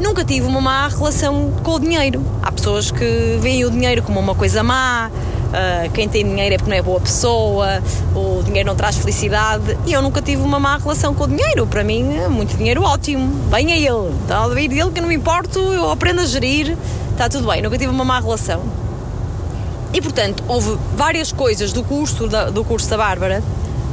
Nunca 0.02 0.24
tive 0.24 0.46
uma 0.46 0.60
má 0.60 0.88
relação 0.88 1.52
com 1.62 1.76
o 1.76 1.78
dinheiro. 1.78 2.20
Há 2.42 2.50
pessoas 2.50 2.90
que 2.90 3.38
veem 3.40 3.64
o 3.64 3.70
dinheiro 3.70 4.02
como 4.02 4.18
uma 4.18 4.34
coisa 4.34 4.60
má, 4.60 5.08
ah, 5.54 5.88
quem 5.94 6.08
tem 6.08 6.24
dinheiro 6.24 6.56
é 6.56 6.58
porque 6.58 6.68
não 6.68 6.76
é 6.76 6.82
boa 6.82 7.00
pessoa, 7.00 7.80
o 8.12 8.42
dinheiro 8.42 8.66
não 8.66 8.74
traz 8.74 8.96
felicidade. 8.96 9.78
E 9.86 9.92
eu 9.92 10.02
nunca 10.02 10.20
tive 10.20 10.42
uma 10.42 10.58
má 10.58 10.76
relação 10.76 11.14
com 11.14 11.22
o 11.22 11.28
dinheiro. 11.28 11.68
Para 11.68 11.84
mim, 11.84 12.02
muito 12.28 12.56
dinheiro 12.56 12.82
ótimo. 12.82 13.32
Bem 13.48 13.72
a 13.72 13.76
ele. 13.76 14.12
Está 14.22 14.42
a 14.42 14.48
vir 14.48 14.68
dele 14.68 14.90
que 14.90 15.00
não 15.00 15.08
me 15.08 15.14
importo, 15.14 15.60
eu 15.60 15.88
aprendo 15.88 16.20
a 16.20 16.26
gerir, 16.26 16.76
está 17.12 17.28
tudo 17.28 17.46
bem. 17.46 17.62
Nunca 17.62 17.78
tive 17.78 17.92
uma 17.92 18.04
má 18.04 18.18
relação. 18.18 18.60
E 19.94 20.00
portanto, 20.02 20.42
houve 20.48 20.78
várias 20.96 21.30
coisas 21.30 21.72
do 21.72 21.84
curso 21.84 22.26
da, 22.26 22.50
do 22.50 22.64
curso 22.64 22.90
da 22.90 22.96
Bárbara 22.96 23.40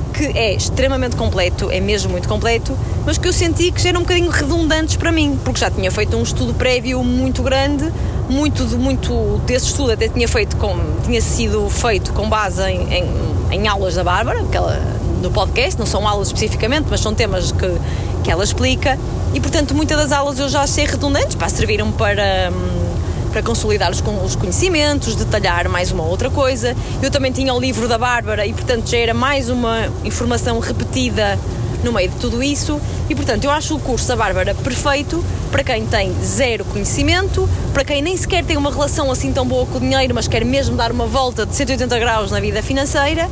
que 0.10 0.26
é 0.38 0.54
extremamente 0.54 1.16
completo, 1.16 1.70
é 1.72 1.80
mesmo 1.80 2.12
muito 2.12 2.28
completo, 2.28 2.78
mas 3.06 3.18
que 3.18 3.28
eu 3.28 3.34
senti 3.34 3.72
que 3.72 3.82
já 3.82 3.90
eram 3.90 4.02
um 4.02 4.04
bocadinho 4.04 4.30
redundantes 4.30 4.96
para 4.96 5.12
mim, 5.12 5.40
porque 5.44 5.60
já 5.60 5.72
tinha 5.72 5.92
feito 5.92 6.16
um 6.18 6.24
estudo 6.24 6.54
prévio 6.54 7.04
muito 7.04 7.42
grande, 7.42 7.92
muito, 8.30 8.64
muito 8.78 9.42
desse 9.46 9.68
estudo 9.68 9.92
até 9.92 10.08
tinha 10.08 10.28
feito 10.28 10.56
com, 10.58 10.76
tinha 11.04 11.22
sido 11.22 11.70
feito 11.70 12.14
com 12.14 12.30
base 12.30 12.62
em, 12.64 12.94
em, 12.94 13.06
em 13.52 13.68
aulas 13.68 13.96
da 13.96 14.04
Bárbara, 14.04 14.44
que 14.46 14.58
ela, 14.58 14.80
no 15.22 15.32
podcast, 15.32 15.80
não 15.80 15.86
são 15.86 16.08
aulas 16.08 16.28
especificamente, 16.28 16.88
mas 16.90 17.00
são 17.00 17.14
temas 17.14 17.52
que, 17.52 17.78
que 18.24 18.32
ela 18.32 18.44
explica, 18.44 19.00
e 19.34 19.40
portanto 19.40 19.74
muitas 19.74 19.98
das 19.98 20.12
aulas 20.12 20.40
eu 20.40 20.50
já 20.50 20.62
achei 20.62 20.86
redundantes, 20.86 21.36
para 21.36 21.50
serviram 21.50 21.92
para. 21.92 22.52
hum, 22.52 22.89
para 23.30 23.42
consolidar 23.42 23.92
os, 23.92 24.04
os 24.24 24.36
conhecimentos, 24.36 25.16
detalhar 25.16 25.70
mais 25.70 25.92
uma 25.92 26.04
outra 26.04 26.30
coisa. 26.30 26.76
Eu 27.02 27.12
também 27.12 27.32
tinha 27.32 27.54
o 27.54 27.60
livro 27.60 27.88
da 27.88 27.98
Bárbara 27.98 28.46
e, 28.46 28.54
portanto, 28.54 28.90
já 28.90 28.98
era 28.98 29.14
mais 29.14 29.50
uma 29.50 29.88
informação 30.04 30.60
repetida 30.60 31.38
no 31.84 31.92
meio 31.92 32.10
de 32.10 32.16
tudo 32.18 32.44
isso. 32.44 32.80
E 33.10 33.16
portanto, 33.16 33.46
eu 33.46 33.52
acho 33.52 33.76
o 33.76 33.80
curso 33.80 34.08
da 34.08 34.16
Bárbara 34.16 34.54
perfeito 34.56 35.24
para 35.52 35.64
quem 35.64 35.86
tem 35.86 36.14
zero 36.24 36.64
conhecimento, 36.66 37.50
para 37.74 37.84
quem 37.84 38.02
nem 38.02 38.16
sequer 38.16 38.44
tem 38.44 38.58
uma 38.58 38.72
relação 38.72 39.10
assim 39.12 39.32
tão 39.32 39.46
boa 39.46 39.66
com 39.66 39.78
o 39.78 39.82
dinheiro, 39.82 40.14
mas 40.14 40.28
quer 40.28 40.46
mesmo 40.46 40.76
dar 40.76 40.92
uma 40.92 41.06
volta 41.06 41.46
de 41.46 41.56
180 41.56 41.98
graus 42.00 42.32
na 42.32 42.40
vida 42.40 42.62
financeira. 42.62 43.30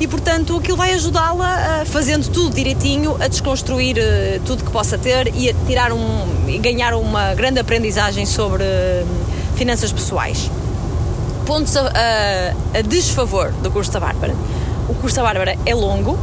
E 0.00 0.08
portanto, 0.08 0.56
aquilo 0.56 0.76
vai 0.76 0.92
ajudá-la, 0.92 1.84
fazendo 1.86 2.28
tudo 2.28 2.54
direitinho, 2.54 3.16
a 3.20 3.28
desconstruir 3.28 3.96
uh, 3.96 4.40
tudo 4.44 4.64
que 4.64 4.70
possa 4.70 4.98
ter 4.98 5.32
e 5.36 5.48
a 5.48 5.54
tirar 5.66 5.92
um, 5.92 6.26
ganhar 6.60 6.94
uma 6.94 7.32
grande 7.34 7.60
aprendizagem 7.60 8.26
sobre 8.26 8.64
finanças 9.54 9.92
pessoais. 9.92 10.50
Pontos 11.46 11.76
a, 11.76 11.82
a, 11.82 12.78
a 12.78 12.82
desfavor 12.82 13.50
do 13.62 13.70
curso 13.70 13.92
da 13.92 14.00
Bárbara. 14.00 14.34
O 14.88 14.94
curso 14.94 15.16
da 15.16 15.22
Bárbara 15.22 15.56
é 15.64 15.74
longo, 15.74 16.18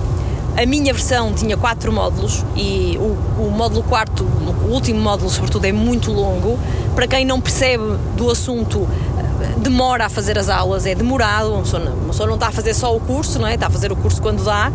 a 0.58 0.66
minha 0.66 0.94
versão 0.94 1.34
tinha 1.34 1.56
quatro 1.56 1.92
módulos 1.94 2.44
e 2.56 2.98
o, 3.00 3.44
o, 3.44 3.52
módulo 3.52 3.84
quarto, 3.84 4.24
o 4.24 4.72
último 4.72 5.00
módulo, 5.00 5.30
sobretudo, 5.30 5.66
é 5.66 5.72
muito 5.72 6.12
longo. 6.12 6.60
Para 6.94 7.08
quem 7.08 7.24
não 7.24 7.40
percebe 7.40 7.98
do 8.18 8.30
assunto, 8.30 8.88
demora 9.58 10.06
a 10.06 10.10
fazer 10.10 10.38
as 10.38 10.50
aulas, 10.50 10.86
é 10.86 10.94
demorado. 10.94 11.54
Uma 11.54 11.62
pessoa, 11.62 11.84
não, 11.84 11.94
uma 11.94 12.08
pessoa 12.08 12.28
não 12.28 12.36
está 12.36 12.48
a 12.48 12.52
fazer 12.52 12.74
só 12.74 12.96
o 12.96 13.00
curso, 13.00 13.40
não 13.40 13.48
é? 13.48 13.54
Está 13.54 13.68
a 13.68 13.70
fazer 13.70 13.92
o 13.92 13.96
curso 13.96 14.22
quando 14.22 14.44
dá, 14.44 14.72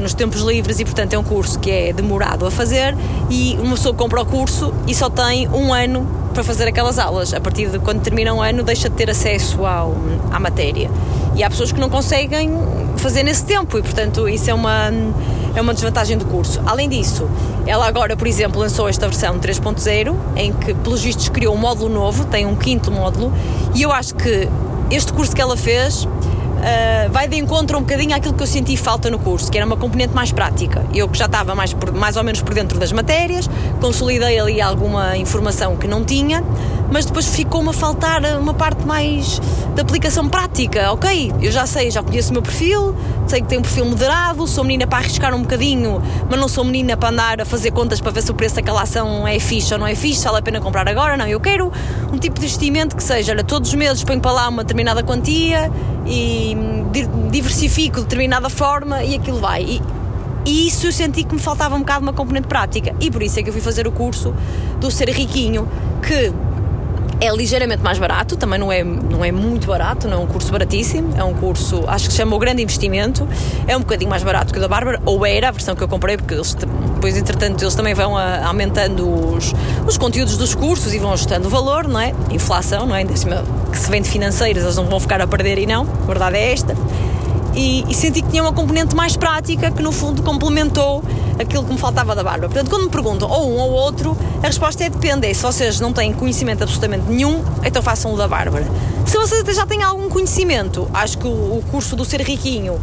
nos 0.00 0.14
tempos 0.14 0.40
livres, 0.40 0.80
e 0.80 0.84
portanto 0.84 1.14
é 1.14 1.18
um 1.18 1.24
curso 1.24 1.58
que 1.58 1.70
é 1.70 1.92
demorado 1.92 2.46
a 2.46 2.50
fazer. 2.50 2.96
E 3.30 3.56
uma 3.60 3.76
pessoa 3.76 3.94
compra 3.94 4.20
o 4.22 4.26
curso 4.26 4.72
e 4.86 4.94
só 4.94 5.08
tem 5.08 5.48
um 5.48 5.72
ano 5.72 6.06
para 6.34 6.44
fazer 6.44 6.68
aquelas 6.68 6.98
aulas. 6.98 7.32
A 7.32 7.40
partir 7.40 7.68
de 7.70 7.78
quando 7.78 8.02
termina 8.02 8.32
um 8.34 8.42
ano, 8.42 8.62
deixa 8.62 8.88
de 8.90 8.94
ter 8.94 9.08
acesso 9.08 9.64
ao, 9.64 9.94
à 10.30 10.38
matéria. 10.38 10.90
E 11.34 11.42
há 11.42 11.50
pessoas 11.50 11.72
que 11.72 11.80
não 11.80 11.88
conseguem 11.88 12.50
fazer 12.96 13.22
nesse 13.22 13.44
tempo 13.44 13.78
e, 13.78 13.82
portanto, 13.82 14.28
isso 14.28 14.50
é 14.50 14.54
uma, 14.54 14.90
é 15.54 15.60
uma 15.60 15.72
desvantagem 15.72 16.16
do 16.16 16.24
curso. 16.24 16.60
Além 16.66 16.88
disso, 16.88 17.28
ela 17.66 17.86
agora, 17.86 18.16
por 18.16 18.26
exemplo, 18.26 18.60
lançou 18.60 18.88
esta 18.88 19.06
versão 19.06 19.38
3.0 19.38 20.14
em 20.36 20.52
que, 20.52 20.74
pelos 20.74 21.02
vistos, 21.02 21.28
criou 21.28 21.54
um 21.54 21.58
módulo 21.58 21.92
novo, 21.92 22.24
tem 22.24 22.46
um 22.46 22.56
quinto 22.56 22.90
módulo, 22.90 23.32
e 23.74 23.82
eu 23.82 23.92
acho 23.92 24.14
que 24.14 24.48
este 24.90 25.12
curso 25.12 25.34
que 25.34 25.42
ela 25.42 25.56
fez 25.56 26.08
Uh, 26.56 27.10
vai 27.12 27.28
de 27.28 27.36
encontro 27.36 27.76
um 27.78 27.82
bocadinho 27.82 28.16
àquilo 28.16 28.34
que 28.34 28.42
eu 28.42 28.46
senti 28.46 28.76
falta 28.76 29.10
no 29.10 29.18
curso, 29.18 29.50
que 29.50 29.58
era 29.58 29.66
uma 29.66 29.76
componente 29.76 30.14
mais 30.14 30.32
prática. 30.32 30.84
Eu 30.94 31.08
que 31.08 31.18
já 31.18 31.26
estava 31.26 31.54
mais, 31.54 31.72
por, 31.72 31.92
mais 31.92 32.16
ou 32.16 32.24
menos 32.24 32.40
por 32.40 32.54
dentro 32.54 32.78
das 32.78 32.92
matérias, 32.92 33.48
consolidei 33.80 34.38
ali 34.38 34.60
alguma 34.60 35.16
informação 35.16 35.76
que 35.76 35.86
não 35.86 36.02
tinha, 36.04 36.42
mas 36.90 37.06
depois 37.06 37.34
ficou-me 37.34 37.70
a 37.70 37.72
faltar 37.72 38.22
uma 38.38 38.54
parte 38.54 38.86
mais 38.86 39.40
de 39.74 39.80
aplicação 39.80 40.28
prática. 40.28 40.92
Ok, 40.92 41.32
eu 41.40 41.50
já 41.50 41.66
sei, 41.66 41.90
já 41.90 42.02
conheço 42.02 42.30
o 42.30 42.32
meu 42.32 42.42
perfil, 42.42 42.94
sei 43.26 43.40
que 43.40 43.48
tenho 43.48 43.60
um 43.60 43.62
perfil 43.62 43.84
moderado, 43.84 44.46
sou 44.46 44.64
menina 44.64 44.86
para 44.86 44.98
arriscar 44.98 45.34
um 45.34 45.42
bocadinho, 45.42 46.00
mas 46.28 46.38
não 46.38 46.48
sou 46.48 46.64
menina 46.64 46.96
para 46.96 47.10
andar 47.10 47.40
a 47.40 47.44
fazer 47.44 47.70
contas 47.70 48.00
para 48.00 48.12
ver 48.12 48.22
se 48.22 48.30
o 48.30 48.34
preço 48.34 48.56
daquela 48.56 48.82
ação 48.82 49.26
é 49.26 49.38
fixe 49.38 49.72
ou 49.72 49.80
não 49.80 49.86
é 49.86 49.94
fixe, 49.94 50.24
vale 50.24 50.38
a 50.38 50.42
pena 50.42 50.60
comprar 50.60 50.88
agora. 50.88 51.16
Não, 51.16 51.26
eu 51.26 51.40
quero 51.40 51.72
um 52.12 52.18
tipo 52.18 52.38
de 52.38 52.46
investimento 52.46 52.96
que 52.96 53.02
seja, 53.02 53.32
olha, 53.32 53.44
todos 53.44 53.68
os 53.68 53.74
meses 53.74 54.02
ponho 54.04 54.20
para 54.20 54.32
lá 54.32 54.48
uma 54.48 54.62
determinada 54.62 55.02
quantia 55.02 55.70
e 56.06 56.56
diversifico 57.30 57.96
de 57.96 58.02
determinada 58.02 58.48
forma 58.48 59.02
e 59.02 59.14
aquilo 59.14 59.38
vai. 59.38 59.62
E, 59.62 59.82
e 60.44 60.68
isso 60.68 60.86
eu 60.86 60.92
senti 60.92 61.24
que 61.24 61.34
me 61.34 61.40
faltava 61.40 61.74
um 61.74 61.80
bocado 61.80 62.02
uma 62.02 62.12
componente 62.12 62.46
prática. 62.46 62.94
E 63.00 63.10
por 63.10 63.22
isso 63.22 63.38
é 63.38 63.42
que 63.42 63.48
eu 63.48 63.52
fui 63.52 63.62
fazer 63.62 63.86
o 63.86 63.92
curso 63.92 64.32
do 64.80 64.90
Ser 64.90 65.08
Riquinho, 65.10 65.68
que 66.00 66.32
é 67.20 67.34
ligeiramente 67.34 67.82
mais 67.82 67.98
barato, 67.98 68.36
também 68.36 68.58
não 68.58 68.70
é, 68.70 68.84
não 68.84 69.24
é 69.24 69.32
muito 69.32 69.66
barato, 69.66 70.06
não 70.06 70.18
é 70.18 70.20
um 70.20 70.26
curso 70.26 70.52
baratíssimo, 70.52 71.14
é 71.16 71.24
um 71.24 71.34
curso, 71.34 71.84
acho 71.88 72.06
que 72.06 72.12
se 72.12 72.18
chama 72.18 72.36
o 72.36 72.38
Grande 72.38 72.62
Investimento, 72.62 73.26
é 73.66 73.76
um 73.76 73.80
bocadinho 73.80 74.10
mais 74.10 74.22
barato 74.22 74.52
que 74.52 74.58
o 74.58 74.62
da 74.62 74.68
Bárbara, 74.68 75.00
ou 75.04 75.24
era 75.24 75.48
a 75.48 75.50
versão 75.50 75.74
que 75.74 75.82
eu 75.82 75.88
comprei, 75.88 76.16
porque 76.16 76.34
eles, 76.34 76.54
depois, 76.54 77.16
entretanto, 77.16 77.62
eles 77.62 77.74
também 77.74 77.94
vão 77.94 78.16
a, 78.16 78.46
aumentando 78.46 79.08
os, 79.08 79.54
os 79.86 79.96
conteúdos 79.96 80.36
dos 80.36 80.54
cursos 80.54 80.92
e 80.92 80.98
vão 80.98 81.12
ajustando 81.12 81.46
o 81.46 81.50
valor, 81.50 81.88
não 81.88 82.00
é? 82.00 82.12
Inflação, 82.30 82.86
não 82.86 82.94
é? 82.94 83.04
Que 83.04 83.18
se 83.78 83.90
vende 83.90 84.08
financeiras, 84.08 84.62
eles 84.64 84.76
não 84.76 84.84
vão 84.84 85.00
ficar 85.00 85.20
a 85.20 85.26
perder 85.26 85.58
e 85.58 85.66
não, 85.66 85.82
a 85.82 86.06
verdade 86.06 86.36
é 86.36 86.52
esta 86.52 86.76
e, 87.56 87.84
e, 87.88 87.94
senti 87.94 88.20
que 88.20 88.28
tinha 88.28 88.42
uma 88.42 88.52
componente 88.52 88.94
mais 88.94 89.16
prática 89.16 89.70
que 89.70 89.82
no 89.82 89.90
fundo 89.90 90.22
complementou 90.22 91.02
aquilo 91.38 91.64
que 91.64 91.72
me 91.72 91.78
faltava 91.78 92.14
da 92.14 92.22
Bárbara. 92.22 92.48
Portanto, 92.48 92.68
quando 92.68 92.84
me 92.84 92.90
perguntam 92.90 93.28
ou 93.28 93.50
um 93.50 93.58
ou 93.58 93.72
outro, 93.72 94.16
a 94.42 94.46
resposta 94.46 94.84
é 94.84 94.90
depende. 94.90 95.26
É, 95.26 95.32
se 95.32 95.42
vocês 95.42 95.80
não 95.80 95.92
têm 95.92 96.12
conhecimento 96.12 96.62
absolutamente 96.62 97.06
nenhum, 97.08 97.42
então 97.64 97.82
façam 97.82 98.12
o 98.12 98.16
da 98.16 98.28
Bárbara. 98.28 98.66
Se 99.06 99.16
vocês 99.16 99.40
até 99.40 99.54
já 99.54 99.66
têm 99.66 99.82
algum 99.82 100.08
conhecimento, 100.08 100.86
acho 100.92 101.16
que 101.16 101.26
o, 101.26 101.30
o 101.30 101.64
curso 101.70 101.96
do 101.96 102.04
Ser 102.04 102.20
Riquinho 102.20 102.78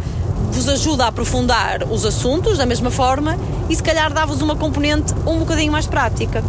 vos 0.52 0.68
ajuda 0.68 1.06
a 1.06 1.08
aprofundar 1.08 1.84
os 1.90 2.06
assuntos 2.06 2.58
da 2.58 2.66
mesma 2.66 2.90
forma 2.92 3.38
e 3.70 3.76
se 3.76 3.82
calhar 3.82 4.12
dá-vos 4.12 4.42
uma 4.42 4.56
componente 4.56 5.14
um 5.26 5.40
bocadinho 5.40 5.72
mais 5.72 5.88
prática. 5.88 6.44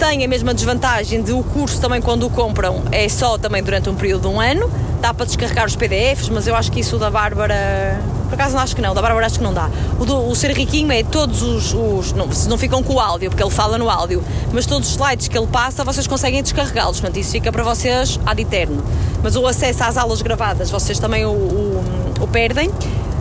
Tem 0.00 0.24
a 0.24 0.28
mesma 0.28 0.54
desvantagem 0.54 1.20
de 1.22 1.30
o 1.30 1.44
curso 1.44 1.78
também 1.78 2.00
quando 2.00 2.24
o 2.24 2.30
compram 2.30 2.82
é 2.90 3.06
só 3.06 3.36
também 3.36 3.62
durante 3.62 3.90
um 3.90 3.94
período 3.94 4.22
de 4.22 4.28
um 4.28 4.40
ano, 4.40 4.68
dá 4.98 5.12
para 5.12 5.26
descarregar 5.26 5.66
os 5.66 5.76
PDFs, 5.76 6.30
mas 6.30 6.46
eu 6.46 6.56
acho 6.56 6.72
que 6.72 6.80
isso 6.80 6.96
da 6.96 7.10
Bárbara. 7.10 8.00
Por 8.24 8.34
acaso 8.34 8.54
não 8.54 8.62
acho 8.62 8.74
que 8.74 8.80
não, 8.80 8.94
da 8.94 9.02
Bárbara 9.02 9.26
acho 9.26 9.36
que 9.36 9.44
não 9.44 9.52
dá. 9.52 9.68
O, 9.98 10.06
do, 10.06 10.26
o 10.26 10.34
Ser 10.34 10.52
Riquinho 10.52 10.90
é 10.90 11.02
todos 11.02 11.42
os. 11.42 11.74
os 11.74 12.12
não, 12.14 12.26
não 12.48 12.56
ficam 12.56 12.82
com 12.82 12.94
o 12.94 12.98
áudio, 12.98 13.28
porque 13.28 13.42
ele 13.42 13.52
fala 13.52 13.76
no 13.76 13.90
áudio, 13.90 14.24
mas 14.54 14.64
todos 14.64 14.88
os 14.88 14.94
slides 14.94 15.28
que 15.28 15.36
ele 15.36 15.46
passa 15.46 15.84
vocês 15.84 16.06
conseguem 16.06 16.42
descarregá-los, 16.42 16.98
portanto 16.98 17.18
isso 17.18 17.32
fica 17.32 17.52
para 17.52 17.62
vocês 17.62 18.18
ad 18.24 18.40
eterno. 18.40 18.82
Mas 19.22 19.36
o 19.36 19.46
acesso 19.46 19.84
às 19.84 19.98
aulas 19.98 20.22
gravadas 20.22 20.70
vocês 20.70 20.98
também 20.98 21.26
o, 21.26 21.30
o, 21.30 21.84
o 22.22 22.26
perdem. 22.26 22.70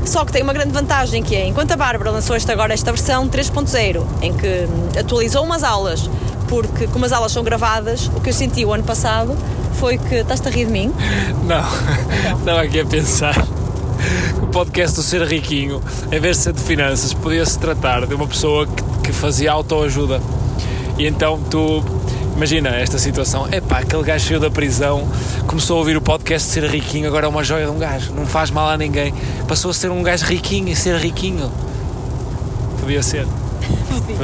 Só 0.05 0.25
que 0.25 0.31
tem 0.31 0.41
uma 0.41 0.53
grande 0.53 0.71
vantagem 0.71 1.21
que 1.21 1.35
é, 1.35 1.45
enquanto 1.45 1.73
a 1.73 1.75
Bárbara 1.75 2.09
lançou 2.09 2.35
esta, 2.35 2.53
agora 2.53 2.73
esta 2.73 2.91
versão 2.91 3.27
3.0, 3.27 4.03
em 4.21 4.33
que 4.33 4.67
atualizou 4.97 5.43
umas 5.43 5.63
aulas, 5.63 6.09
porque 6.49 6.87
como 6.87 7.05
as 7.05 7.11
aulas 7.11 7.31
são 7.31 7.43
gravadas, 7.43 8.09
o 8.15 8.19
que 8.19 8.29
eu 8.29 8.33
senti 8.33 8.65
o 8.65 8.73
ano 8.73 8.83
passado 8.83 9.37
foi 9.73 9.97
que. 9.97 10.15
Estás-te 10.15 10.47
a 10.47 10.51
rir 10.51 10.65
de 10.65 10.71
mim? 10.71 10.93
Não, 11.45 11.63
estava 12.39 12.61
aqui 12.61 12.79
a 12.79 12.85
pensar 12.85 13.35
o 14.41 14.47
podcast 14.47 14.95
do 14.95 15.03
Ser 15.03 15.23
Riquinho, 15.23 15.81
em 16.11 16.19
vez 16.19 16.37
de 16.37 16.43
ser 16.43 16.53
de 16.53 16.61
finanças, 16.61 17.13
podia-se 17.13 17.57
tratar 17.59 18.05
de 18.05 18.13
uma 18.13 18.27
pessoa 18.27 18.65
que, 18.65 18.83
que 19.03 19.11
fazia 19.11 19.51
autoajuda. 19.51 20.21
E 20.97 21.05
então 21.05 21.39
tu 21.49 21.83
imagina 22.35 22.69
esta 22.69 22.97
situação: 22.97 23.47
epá, 23.51 23.79
aquele 23.79 24.03
gajo 24.03 24.27
saiu 24.27 24.39
da 24.39 24.49
prisão, 24.49 25.07
começou 25.45 25.75
a 25.77 25.79
ouvir 25.79 25.97
o 25.97 26.01
podcast 26.01 26.47
de 26.47 26.53
ser 26.53 26.63
riquinho, 26.65 27.07
agora 27.07 27.25
é 27.25 27.29
uma 27.29 27.43
joia 27.43 27.65
de 27.65 27.71
um 27.71 27.77
gajo, 27.77 28.13
não 28.13 28.25
faz 28.25 28.49
mal 28.49 28.69
a 28.69 28.77
ninguém, 28.77 29.13
passou 29.47 29.71
a 29.71 29.73
ser 29.73 29.91
um 29.91 30.01
gajo 30.01 30.25
riquinho 30.25 30.69
e 30.69 30.75
ser 30.75 30.95
riquinho. 30.95 31.51
Podia 32.79 33.03
ser. 33.03 33.27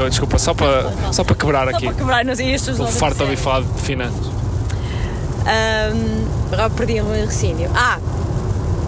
Desculpa, 0.09 0.37
só 0.37 0.53
para, 0.53 0.91
só 1.11 1.23
para 1.23 1.35
quebrar 1.35 1.69
aqui. 1.69 1.85
Só 1.85 1.91
para 1.91 1.93
quebrar, 1.93 2.25
não 2.25 2.35
sei, 2.35 2.53
estes 2.53 2.77
Farto 2.95 3.17
de 3.17 3.23
ouvir 3.23 3.37
falar 3.37 3.61
de 3.61 3.81
finanças. 3.81 4.27
Um, 5.45 6.25
agora 6.51 6.69
perdi 6.71 6.99
o 6.99 7.05
meu 7.05 7.25
raciocínio. 7.25 7.69
Ah, 7.73 7.99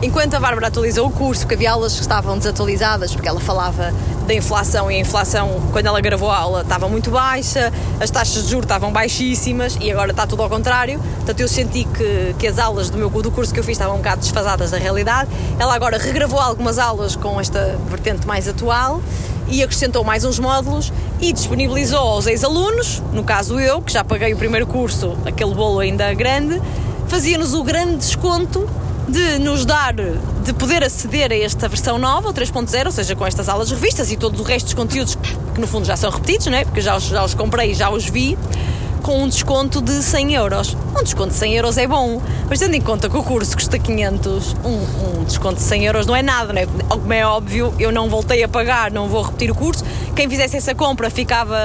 enquanto 0.02 0.34
a 0.34 0.40
Bárbara 0.40 0.68
atualizou 0.68 1.08
o 1.08 1.12
curso, 1.12 1.42
porque 1.42 1.56
havia 1.56 1.72
aulas 1.72 1.94
que 1.94 2.02
estavam 2.02 2.38
desatualizadas, 2.38 3.14
porque 3.14 3.28
ela 3.28 3.40
falava 3.40 3.94
da 4.28 4.34
inflação 4.34 4.92
e 4.92 4.96
a 4.96 5.00
inflação, 5.00 5.62
quando 5.72 5.86
ela 5.86 6.02
gravou 6.02 6.30
a 6.30 6.38
aula, 6.38 6.62
estava 6.62 6.90
muito 6.90 7.10
baixa, 7.10 7.72
as 8.00 8.10
taxas 8.10 8.44
de 8.44 8.50
juros 8.50 8.66
estavam 8.66 8.92
baixíssimas 8.92 9.78
e 9.80 9.90
agora 9.90 10.12
está 10.12 10.28
tudo 10.28 10.44
ao 10.44 10.50
contrário. 10.50 11.00
Portanto, 11.18 11.40
eu 11.40 11.48
senti 11.48 11.86
que, 11.86 12.36
que 12.38 12.48
as 12.48 12.60
aulas 12.60 12.90
do 12.90 12.98
meu 12.98 13.10
do 13.10 13.32
curso 13.32 13.54
que 13.54 13.60
eu 13.60 13.64
fiz 13.64 13.74
estavam 13.74 13.96
um 13.96 14.00
bocado 14.00 14.22
desfasadas 14.22 14.72
da 14.72 14.78
realidade. 14.78 15.30
Ela 15.58 15.74
agora 15.74 15.98
regravou 15.98 16.40
algumas 16.40 16.78
aulas 16.78 17.16
com 17.16 17.40
esta 17.40 17.78
vertente 17.90 18.28
mais 18.28 18.48
atual 18.48 19.02
e 19.50 19.64
acrescentou 19.64 20.04
mais 20.04 20.24
uns 20.24 20.40
módulos 20.40 20.92
e 21.20 21.32
disponibilizou 21.32 22.00
aos 22.00 22.28
ex-alunos, 22.28 23.02
no 23.14 23.24
caso 23.24 23.60
eu, 23.60 23.82
que 23.82 23.92
já 23.92 24.04
paguei 24.04 24.34
o 24.34 24.38
primeiro 24.38 24.68
curso, 24.68 25.18
aquele 25.26 25.54
bolo 25.54 25.80
ainda 25.80 26.14
grande, 26.14 26.62
fazia-nos 27.08 27.54
o 27.54 27.64
grande 27.64 27.98
desconto 27.98 28.70
de 29.08 29.40
nos 29.40 29.66
dar, 29.66 29.94
de 29.94 30.54
poder 30.54 30.84
aceder 30.84 31.32
a 31.32 31.38
esta 31.38 31.68
versão 31.70 31.98
nova, 31.98 32.30
o 32.30 32.34
3.0, 32.34 32.86
ou 32.86 32.92
seja, 32.92 33.16
com 33.16 33.26
estas 33.26 33.48
aulas 33.48 33.72
revistas 33.72 34.12
e 34.12 34.18
todo 34.18 34.38
o 34.40 34.44
resto 34.44 34.66
dos 34.66 34.74
conteúdos 34.74 35.16
que 35.16 35.62
no 35.62 35.66
fundo 35.66 35.86
já 35.86 35.96
são 35.96 36.12
repetidos, 36.12 36.48
não 36.48 36.58
é? 36.58 36.66
porque 36.66 36.82
já 36.82 36.96
os, 36.98 37.04
já 37.04 37.24
os 37.24 37.34
comprei 37.34 37.72
e 37.72 37.74
já 37.74 37.90
os 37.90 38.06
vi, 38.06 38.38
com 39.08 39.24
um 39.24 39.30
desconto 39.30 39.82
de 39.82 40.04
100 40.04 40.34
euros. 40.34 40.76
Um 40.92 41.02
desconto 41.02 41.30
de 41.30 41.36
100 41.36 41.56
euros 41.56 41.78
é 41.78 41.88
bom, 41.88 42.22
mas 42.50 42.60
tendo 42.60 42.76
em 42.76 42.82
conta 42.82 43.10
que 43.10 43.16
o 43.16 43.24
curso 43.24 43.56
custa 43.56 43.80
500, 43.80 44.54
um, 44.66 45.20
um 45.22 45.24
desconto 45.24 45.56
de 45.56 45.62
100 45.62 45.86
euros 45.86 46.06
não 46.06 46.14
é 46.14 46.22
nada, 46.22 46.52
não 46.52 46.62
é? 46.62 46.66
Como 46.66 47.14
é 47.14 47.26
óbvio, 47.26 47.74
eu 47.80 47.90
não 47.90 48.10
voltei 48.10 48.44
a 48.44 48.50
pagar, 48.50 48.92
não 48.92 49.08
vou 49.08 49.24
repetir 49.24 49.50
o 49.50 49.56
curso. 49.56 49.82
Quem 50.14 50.30
fizesse 50.30 50.58
essa 50.58 50.76
compra 50.76 51.10
ficava, 51.10 51.58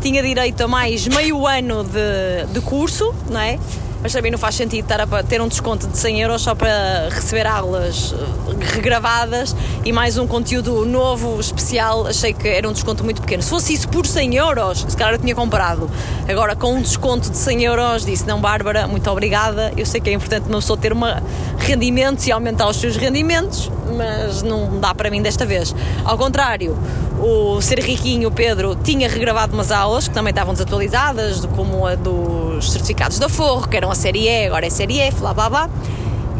tinha 0.00 0.22
direito 0.22 0.60
a 0.60 0.68
mais 0.68 1.08
meio 1.08 1.44
ano 1.48 1.82
de, 1.82 2.52
de 2.52 2.60
curso, 2.60 3.12
não 3.28 3.40
é? 3.40 3.58
Mas 4.04 4.12
também 4.12 4.30
não 4.30 4.38
faz 4.38 4.54
sentido 4.54 4.84
estar 4.84 5.00
a 5.00 5.22
ter 5.22 5.40
um 5.40 5.48
desconto 5.48 5.88
de 5.88 5.96
100 5.96 6.20
euros 6.20 6.42
só 6.42 6.54
para 6.54 7.08
receber 7.08 7.46
aulas 7.46 8.12
eh, 8.12 8.64
regravadas 8.74 9.56
e 9.82 9.92
mais 9.92 10.18
um 10.18 10.26
conteúdo 10.26 10.84
novo, 10.84 11.40
especial. 11.40 12.06
Achei 12.06 12.34
que 12.34 12.46
era 12.46 12.68
um 12.68 12.72
desconto 12.74 13.02
muito 13.02 13.22
pequeno. 13.22 13.42
Se 13.42 13.48
fosse 13.48 13.72
isso 13.72 13.88
por 13.88 14.06
100 14.06 14.34
euros, 14.34 14.84
se 14.86 14.94
calhar 14.94 15.14
eu 15.14 15.18
tinha 15.18 15.34
comprado. 15.34 15.90
Agora, 16.28 16.54
com 16.54 16.74
um 16.74 16.82
desconto 16.82 17.30
de 17.30 17.38
100 17.38 17.64
euros, 17.64 18.04
disse: 18.04 18.26
Não, 18.26 18.42
Bárbara, 18.42 18.86
muito 18.86 19.10
obrigada. 19.10 19.72
Eu 19.74 19.86
sei 19.86 20.02
que 20.02 20.10
é 20.10 20.12
importante 20.12 20.48
uma 20.48 20.58
pessoa 20.58 20.76
ter 20.76 20.92
uma 20.92 21.22
rendimentos 21.58 22.26
e 22.26 22.32
aumentar 22.32 22.68
os 22.68 22.76
seus 22.76 22.96
rendimentos 22.96 23.70
mas 23.96 24.42
não 24.42 24.78
dá 24.78 24.94
para 24.94 25.10
mim 25.10 25.22
desta 25.22 25.44
vez. 25.44 25.74
Ao 26.04 26.16
contrário, 26.16 26.76
o 27.18 27.60
Ser 27.60 27.80
Riquinho, 27.80 28.30
Pedro, 28.30 28.76
tinha 28.76 29.08
regravado 29.08 29.54
umas 29.54 29.70
aulas 29.70 30.08
que 30.08 30.14
também 30.14 30.30
estavam 30.30 30.52
desatualizadas, 30.54 31.44
como 31.56 31.86
a 31.86 31.94
dos 31.94 32.72
certificados 32.72 33.18
da 33.18 33.28
Forro, 33.28 33.68
que 33.68 33.76
eram 33.76 33.90
a 33.90 33.94
série 33.94 34.28
E, 34.28 34.46
agora 34.46 34.66
é 34.66 34.70
série 34.70 35.00
F, 35.00 35.20
blá 35.20 35.34
blá 35.34 35.48
blá 35.48 35.70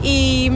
e, 0.04 0.50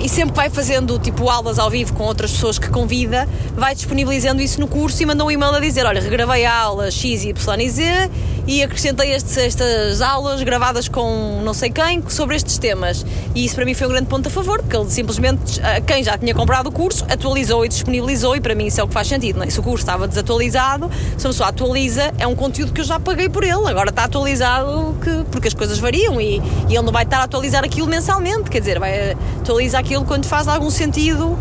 e, 0.00 0.08
sempre 0.08 0.34
vai 0.34 0.50
fazendo 0.50 0.98
tipo 0.98 1.28
aulas 1.28 1.58
ao 1.58 1.70
vivo 1.70 1.92
com 1.92 2.04
outras 2.04 2.32
pessoas 2.32 2.58
que 2.58 2.68
convida, 2.68 3.28
vai 3.54 3.74
disponibilizando 3.74 4.42
isso 4.42 4.60
no 4.60 4.66
curso 4.66 5.02
e 5.02 5.06
manda 5.06 5.24
um 5.24 5.30
e-mail 5.30 5.54
a 5.54 5.60
dizer: 5.60 5.86
Olha, 5.86 6.00
regravei 6.00 6.44
a 6.44 6.54
aula 6.54 6.90
X, 6.90 7.24
Y 7.24 7.60
e 7.60 7.70
Z 7.70 8.10
e 8.46 8.62
acrescentei 8.62 9.12
estes, 9.12 9.36
estas 9.36 10.02
aulas 10.02 10.42
gravadas 10.42 10.86
com 10.88 11.40
não 11.42 11.54
sei 11.54 11.70
quem 11.70 12.02
sobre 12.08 12.36
estes 12.36 12.58
temas. 12.58 13.04
E 13.34 13.44
isso 13.44 13.54
para 13.54 13.64
mim 13.64 13.74
foi 13.74 13.86
um 13.86 13.90
grande 13.90 14.06
ponto 14.06 14.26
a 14.26 14.30
favor, 14.30 14.60
porque 14.60 14.76
ele 14.76 14.90
simplesmente, 14.90 15.60
quem 15.86 16.04
já 16.04 16.18
tinha 16.18 16.34
comprado 16.34 16.66
o 16.66 16.72
curso, 16.72 17.04
atualizou 17.08 17.64
e 17.64 17.68
disponibilizou, 17.68 18.36
e 18.36 18.40
para 18.40 18.54
mim 18.54 18.66
isso 18.66 18.80
é 18.80 18.84
o 18.84 18.88
que 18.88 18.94
faz 18.94 19.08
sentido. 19.08 19.36
Não 19.36 19.44
é? 19.44 19.50
Se 19.50 19.58
o 19.58 19.62
curso 19.62 19.82
estava 19.82 20.06
desatualizado, 20.06 20.90
se 21.16 21.26
a 21.26 21.30
pessoa 21.30 21.48
atualiza, 21.48 22.12
é 22.18 22.26
um 22.26 22.34
conteúdo 22.34 22.72
que 22.72 22.80
eu 22.80 22.84
já 22.84 23.00
paguei 23.00 23.28
por 23.28 23.44
ele, 23.44 23.66
agora 23.68 23.90
está 23.90 24.04
atualizado 24.04 24.94
que, 25.02 25.24
porque 25.30 25.48
as 25.48 25.54
coisas 25.54 25.78
variam 25.78 26.20
e, 26.20 26.36
e 26.68 26.74
ele 26.74 26.82
não 26.82 26.92
vai 26.92 27.04
estar 27.04 27.18
a 27.18 27.24
atualizar 27.24 27.64
aquilo 27.64 27.86
mensalmente, 27.86 28.50
quer 28.50 28.60
dizer, 28.60 28.78
vai 28.78 29.16
atualiza 29.40 29.78
aquilo 29.84 30.04
quando 30.06 30.24
faz 30.24 30.48
algum 30.48 30.70
sentido, 30.70 31.36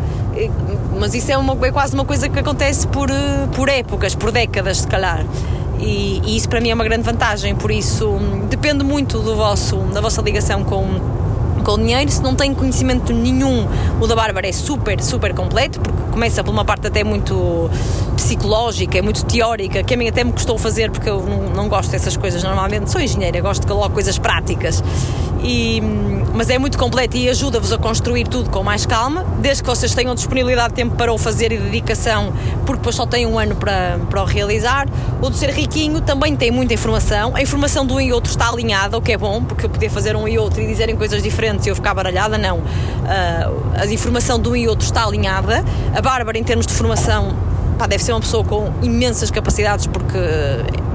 mas 1.00 1.16
isso 1.16 1.32
é, 1.32 1.38
uma, 1.38 1.56
é 1.66 1.72
quase 1.72 1.94
uma 1.94 2.04
coisa 2.04 2.28
que 2.28 2.38
acontece 2.38 2.86
por, 2.88 3.10
eh, 3.10 3.48
por 3.56 3.70
épocas, 3.70 4.14
por 4.14 4.32
décadas, 4.32 4.80
se 4.80 4.88
calhar. 4.88 5.26
E, 5.80 6.22
e, 6.26 6.36
isso 6.36 6.50
para 6.50 6.60
mim 6.60 6.70
é 6.70 6.74
uma 6.74 6.84
grande 6.84 7.04
vantagem, 7.04 7.56
por 7.56 7.72
isso 7.72 8.18
depende 8.50 8.84
muito 8.84 9.20
do 9.20 9.36
vosso, 9.36 9.78
da 9.94 10.02
vossa 10.02 10.22
ligação 10.22 10.64
com, 10.64 10.86
com 11.64 11.74
o 11.74 11.78
dinheiro. 11.78 12.12
Se 12.12 12.22
não 12.22 12.36
tem 12.36 12.54
conhecimento 12.54 13.14
nenhum, 13.14 13.68
o 14.00 14.08
da 14.08 14.16
Bárbara 14.16 14.48
é 14.48 14.52
super, 14.52 15.02
super 15.02 15.34
completo, 15.34 15.80
porque 15.80 16.12
começa 16.12 16.44
por 16.44 16.52
uma 16.52 16.66
parte 16.66 16.88
até 16.88 17.04
muito 17.04 17.70
psicológica, 18.16 18.98
é 18.98 19.02
muito 19.02 19.26
teórica, 19.26 19.84
que 19.84 19.94
a 19.94 19.98
mim 19.98 20.08
até 20.08 20.24
me 20.24 20.32
custou 20.32 20.58
fazer, 20.58 20.92
porque 20.92 21.10
eu 21.10 21.22
não, 21.22 21.50
não 21.50 21.70
gosto 21.70 21.92
dessas 21.92 22.16
coisas 22.16 22.44
normalmente. 22.44 22.92
Sou 22.92 23.02
engenheira, 23.02 23.42
gosto 23.42 23.62
de 23.62 23.68
colocar 23.68 23.90
coisas 23.90 24.18
práticas. 24.18 24.84
E, 25.44 25.82
mas 26.34 26.50
é 26.50 26.58
muito 26.58 26.78
completo 26.78 27.18
e 27.18 27.28
ajuda-vos 27.28 27.74
a 27.74 27.78
construir 27.78 28.26
tudo 28.26 28.50
com 28.50 28.64
mais 28.64 28.86
calma, 28.86 29.26
desde 29.40 29.62
que 29.62 29.70
vocês 29.70 29.94
tenham 29.94 30.16
disponibilidade 30.16 30.70
de 30.70 30.76
tempo 30.76 30.96
para 30.96 31.12
o 31.12 31.18
fazer 31.18 31.52
e 31.52 31.58
dedicação, 31.58 32.32
porque 32.66 32.78
depois 32.78 32.96
só 32.96 33.06
têm 33.06 33.26
um 33.26 33.38
ano 33.38 33.56
para, 33.56 34.00
para 34.10 34.22
o 34.22 34.26
realizar. 34.26 34.88
O 35.22 35.30
de 35.30 35.38
ser 35.38 35.50
riquinho 35.50 36.00
também 36.00 36.34
tem 36.34 36.50
muita 36.50 36.74
informação, 36.74 37.36
a 37.36 37.42
informação 37.42 37.86
de 37.86 37.92
um 37.92 38.00
e 38.00 38.14
outro 38.14 38.32
está 38.32 38.48
alinhada, 38.48 38.98
o 38.98 39.02
que 39.02 39.12
é 39.12 39.18
bom, 39.18 39.44
porque 39.44 39.66
eu 39.66 39.70
podia 39.70 39.90
fazer 39.90 40.16
um 40.16 40.26
e 40.28 40.38
outro 40.38 40.62
e 40.62 40.66
dizerem 40.66 40.96
coisas 40.96 41.22
diferentes 41.22 41.53
e 41.66 41.70
eu 41.70 41.76
ficar 41.76 41.94
baralhada, 41.94 42.38
não. 42.38 42.58
Uh, 42.60 42.64
a 43.76 43.86
informação 43.88 44.40
de 44.40 44.50
um 44.50 44.56
e 44.56 44.68
outro 44.68 44.86
está 44.86 45.06
alinhada. 45.06 45.64
A 45.96 46.02
Bárbara, 46.02 46.38
em 46.38 46.44
termos 46.44 46.66
de 46.66 46.74
formação, 46.74 47.36
pá, 47.78 47.88
deve 47.88 48.04
ser 48.04 48.14
uma 48.14 48.22
pessoa 48.22 48.44
com 48.44 48.72
imensas 48.82 49.32
capacidades, 49.32 49.88
porque 49.88 50.20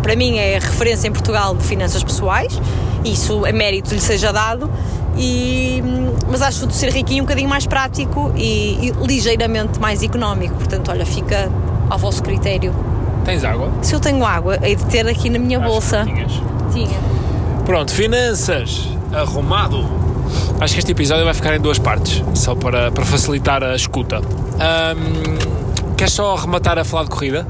para 0.02 0.16
mim 0.16 0.38
é 0.38 0.54
referência 0.54 1.08
em 1.08 1.12
Portugal 1.12 1.54
de 1.54 1.64
finanças 1.64 2.02
pessoais 2.02 2.58
isso 3.04 3.46
é 3.46 3.52
mérito 3.52 3.94
lhe 3.94 4.00
seja 4.00 4.32
dado. 4.32 4.70
E, 5.16 5.82
mas 6.30 6.42
acho 6.42 6.66
de 6.66 6.74
ser 6.74 6.92
riquinho 6.92 7.24
um 7.24 7.26
bocadinho 7.26 7.48
mais 7.48 7.66
prático 7.66 8.32
e, 8.36 8.88
e 8.88 8.90
ligeiramente 9.04 9.80
mais 9.80 10.02
económico. 10.02 10.54
Portanto, 10.54 10.90
olha, 10.90 11.04
fica 11.04 11.50
ao 11.90 11.98
vosso 11.98 12.22
critério. 12.22 12.72
Tens 13.24 13.42
água? 13.42 13.70
Se 13.82 13.94
eu 13.94 14.00
tenho 14.00 14.24
água, 14.24 14.58
hei 14.62 14.76
de 14.76 14.84
ter 14.86 15.06
aqui 15.08 15.28
na 15.28 15.38
minha 15.38 15.58
Acho 15.58 15.68
bolsa. 15.68 16.06
Tinha. 16.72 16.98
Pronto, 17.66 17.92
finanças, 17.92 18.88
arrumado. 19.12 20.07
Acho 20.60 20.74
que 20.74 20.80
este 20.80 20.92
episódio 20.92 21.24
vai 21.24 21.34
ficar 21.34 21.54
em 21.54 21.60
duas 21.60 21.78
partes, 21.78 22.22
só 22.34 22.54
para, 22.54 22.90
para 22.90 23.04
facilitar 23.04 23.62
a 23.62 23.74
escuta. 23.74 24.16
Ahm, 24.16 25.94
queres 25.96 26.12
só 26.12 26.34
arrematar 26.36 26.78
a 26.78 26.84
falar 26.84 27.04
de 27.04 27.10
corrida? 27.10 27.46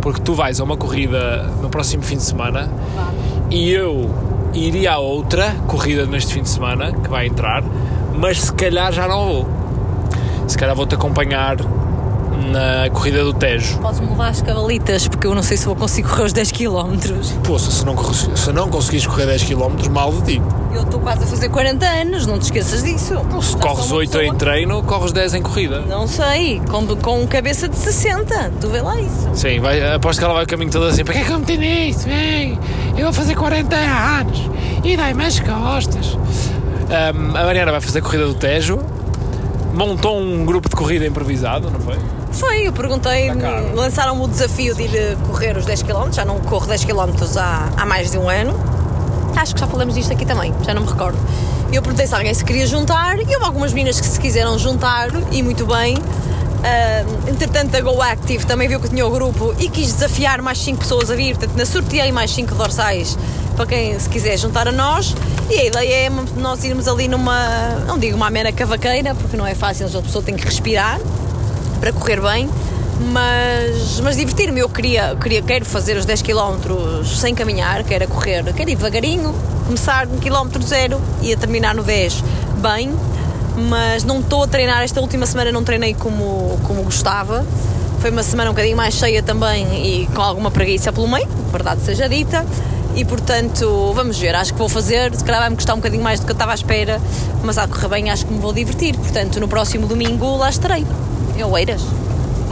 Porque 0.00 0.20
tu 0.20 0.34
vais 0.34 0.60
a 0.60 0.64
uma 0.64 0.76
corrida 0.76 1.50
no 1.62 1.68
próximo 1.68 2.02
fim 2.02 2.16
de 2.16 2.22
semana 2.22 2.70
e 3.50 3.70
eu 3.70 4.10
iria 4.52 4.92
a 4.92 4.98
outra 4.98 5.54
corrida 5.66 6.06
neste 6.06 6.32
fim 6.34 6.42
de 6.42 6.48
semana 6.48 6.92
que 6.92 7.08
vai 7.08 7.26
entrar, 7.26 7.62
mas 8.14 8.40
se 8.40 8.52
calhar 8.52 8.92
já 8.92 9.08
não 9.08 9.26
vou. 9.26 9.48
Se 10.46 10.58
calhar 10.58 10.76
vou-te 10.76 10.94
acompanhar 10.94 11.56
na 12.44 12.88
corrida 12.90 13.24
do 13.24 13.32
Tejo. 13.32 13.78
Podes-me 13.78 14.06
levar 14.08 14.28
as 14.28 14.40
cavalitas, 14.42 15.08
porque 15.08 15.26
eu 15.26 15.34
não 15.34 15.42
sei 15.42 15.56
se 15.56 15.64
vou 15.66 15.74
conseguir 15.74 16.08
correr 16.08 16.24
os 16.24 16.32
10 16.32 16.52
km. 16.52 16.96
Poxa, 17.44 17.70
se 17.70 17.84
não, 17.84 17.96
se 18.14 18.52
não 18.52 18.68
conseguires 18.68 19.06
correr 19.06 19.26
10 19.26 19.42
km, 19.44 19.90
mal 19.90 20.12
de 20.12 20.22
ti. 20.34 20.42
Eu 20.74 20.82
estou 20.82 21.00
quase 21.00 21.24
a 21.24 21.26
fazer 21.26 21.48
40 21.48 21.86
anos, 21.86 22.26
não 22.26 22.38
te 22.38 22.42
esqueças 22.44 22.82
disso. 22.82 23.14
Se 23.42 23.52
Já 23.52 23.58
corres 23.58 23.78
sou 23.84 23.86
uma 23.88 23.96
8 23.96 24.10
pessoa- 24.10 24.24
em 24.24 24.34
treino, 24.36 24.82
corres 24.82 25.12
10 25.12 25.34
em 25.34 25.42
corrida. 25.42 25.80
Não 25.82 26.06
sei, 26.06 26.60
com, 26.70 26.86
com 26.96 27.26
cabeça 27.26 27.68
de 27.68 27.76
60. 27.76 28.52
Tu 28.60 28.68
vê 28.68 28.80
lá 28.80 29.00
isso. 29.00 29.28
Sim, 29.34 29.60
vai, 29.60 29.94
aposto 29.94 30.18
que 30.18 30.24
ela 30.24 30.34
vai 30.34 30.44
o 30.44 30.46
caminho 30.46 30.70
todo 30.70 30.84
assim. 30.86 31.04
Para 31.04 31.14
que 31.14 31.20
é 31.20 31.24
que 31.24 31.30
eu 31.30 31.38
meti 31.38 31.56
nisso? 31.56 32.00
Vem, 32.08 32.58
eu 32.96 33.04
vou 33.04 33.12
fazer 33.12 33.34
40 33.36 33.74
anos 33.76 34.42
e 34.82 34.96
dai-me 34.96 35.24
as 35.24 35.38
costas. 35.40 36.18
Ahm, 36.90 37.36
a 37.36 37.44
Mariana 37.44 37.70
vai 37.72 37.80
fazer 37.80 38.00
a 38.00 38.02
corrida 38.02 38.26
do 38.26 38.34
Tejo. 38.34 38.80
Montou 39.72 40.20
um 40.20 40.44
grupo 40.44 40.68
de 40.68 40.76
corrida 40.76 41.04
improvisado, 41.06 41.68
não 41.70 41.80
foi? 41.80 41.96
Foi, 42.34 42.66
eu 42.66 42.72
perguntei, 42.72 43.30
Tá 43.30 43.60
lançaram-me 43.74 44.24
o 44.24 44.28
desafio 44.28 44.74
de 44.74 44.82
ir 44.82 44.94
eh, 44.94 45.16
correr 45.26 45.56
os 45.56 45.64
10 45.64 45.82
km, 45.82 46.10
já 46.12 46.24
não 46.24 46.40
corro 46.40 46.66
10 46.66 46.84
km 46.84 47.10
há, 47.38 47.68
há 47.76 47.86
mais 47.86 48.10
de 48.10 48.18
um 48.18 48.28
ano. 48.28 48.54
Acho 49.36 49.54
que 49.54 49.60
já 49.60 49.66
falamos 49.66 49.94
disto 49.94 50.12
aqui 50.12 50.26
também, 50.26 50.52
já 50.64 50.74
não 50.74 50.82
me 50.82 50.88
recordo. 50.88 51.18
Eu 51.72 51.80
perguntei 51.82 52.06
se 52.06 52.14
alguém 52.14 52.32
se 52.34 52.44
queria 52.44 52.66
juntar 52.66 53.18
e 53.18 53.34
houve 53.34 53.44
algumas 53.44 53.72
meninas 53.72 54.00
que 54.00 54.06
se 54.06 54.18
quiseram 54.18 54.58
juntar 54.58 55.08
e 55.32 55.42
muito 55.42 55.66
bem. 55.66 55.96
Ah, 56.62 57.04
entretanto, 57.28 57.76
a 57.76 57.80
Go 57.80 58.00
Active 58.00 58.46
também 58.46 58.68
viu 58.68 58.80
que 58.80 58.88
tinha 58.88 59.06
o 59.06 59.10
grupo 59.10 59.54
e 59.58 59.68
quis 59.68 59.92
desafiar 59.92 60.40
mais 60.40 60.58
5 60.58 60.78
pessoas 60.78 61.10
a 61.10 61.14
vir. 61.14 61.36
Portanto, 61.36 61.66
sorteei 61.66 62.10
mais 62.10 62.30
5 62.32 62.54
dorsais 62.54 63.18
para 63.56 63.66
quem 63.66 63.98
se 63.98 64.08
quiser 64.08 64.36
juntar 64.38 64.66
a 64.66 64.72
nós. 64.72 65.14
E 65.50 65.60
a 65.60 65.64
ideia 65.66 66.06
é 66.06 66.10
nós 66.36 66.64
irmos 66.64 66.88
ali 66.88 67.06
numa, 67.06 67.70
não 67.86 67.98
digo 67.98 68.16
uma 68.16 68.30
mera 68.30 68.50
cavaqueira, 68.50 69.14
porque 69.14 69.36
não 69.36 69.46
é 69.46 69.54
fácil, 69.54 69.86
a 69.86 70.02
pessoa 70.02 70.22
tem 70.24 70.34
que 70.36 70.44
respirar 70.44 70.98
para 71.84 71.92
correr 71.92 72.18
bem, 72.18 72.48
mas, 73.12 74.00
mas 74.00 74.16
divertir-me. 74.16 74.58
Eu 74.58 74.70
queria, 74.70 75.14
queria, 75.20 75.42
quero 75.42 75.66
fazer 75.66 75.98
os 75.98 76.06
10 76.06 76.22
km 76.22 77.02
sem 77.04 77.34
caminhar, 77.34 77.84
quero 77.84 78.08
correr, 78.08 78.42
quero 78.54 78.70
ir 78.70 78.74
devagarinho, 78.74 79.34
começar 79.66 80.06
no 80.06 80.18
quilómetro 80.18 80.62
zero 80.62 80.98
e 81.20 81.30
a 81.30 81.36
terminar 81.36 81.74
no 81.74 81.82
10 81.82 82.24
bem, 82.56 82.90
mas 83.68 84.02
não 84.02 84.20
estou 84.20 84.44
a 84.44 84.46
treinar. 84.46 84.82
Esta 84.82 84.98
última 84.98 85.26
semana 85.26 85.52
não 85.52 85.62
treinei 85.62 85.92
como, 85.92 86.58
como 86.62 86.82
gostava. 86.84 87.44
Foi 88.00 88.10
uma 88.10 88.22
semana 88.22 88.48
um 88.48 88.54
bocadinho 88.54 88.78
mais 88.78 88.94
cheia 88.94 89.22
também 89.22 89.66
e 89.86 90.06
com 90.06 90.22
alguma 90.22 90.50
preguiça 90.50 90.90
pelo 90.90 91.06
meio, 91.06 91.28
verdade 91.52 91.82
seja 91.82 92.08
dita. 92.08 92.46
E 92.96 93.04
portanto, 93.04 93.92
vamos 93.94 94.18
ver, 94.18 94.34
acho 94.34 94.54
que 94.54 94.58
vou 94.58 94.70
fazer, 94.70 95.14
se 95.14 95.22
calhar 95.22 95.42
vai-me 95.42 95.56
custar 95.56 95.74
um 95.74 95.80
bocadinho 95.80 96.02
mais 96.02 96.18
do 96.18 96.24
que 96.24 96.32
eu 96.32 96.34
estava 96.34 96.52
à 96.52 96.54
espera, 96.54 96.98
mas 97.42 97.58
a 97.58 97.68
correr 97.68 97.88
bem 97.88 98.10
acho 98.10 98.24
que 98.24 98.32
me 98.32 98.38
vou 98.38 98.54
divertir. 98.54 98.96
Portanto, 98.96 99.38
no 99.38 99.48
próximo 99.48 99.86
domingo 99.86 100.38
lá 100.38 100.48
estarei. 100.48 100.86
Eu 101.36 101.56
Eiras. 101.56 101.82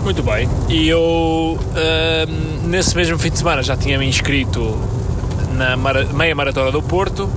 Muito 0.03 0.23
bem. 0.23 0.49
E 0.69 0.89
eu, 0.89 1.59
ahm, 1.77 2.69
nesse 2.69 2.97
mesmo 2.97 3.17
fim 3.19 3.31
de 3.31 3.39
semana, 3.39 3.63
já 3.63 3.77
tinha 3.77 3.97
me 3.99 4.07
inscrito 4.07 4.77
na 5.53 5.77
meia 6.13 6.35
maratona 6.35 6.73
do 6.73 6.83
Porto, 6.83 7.31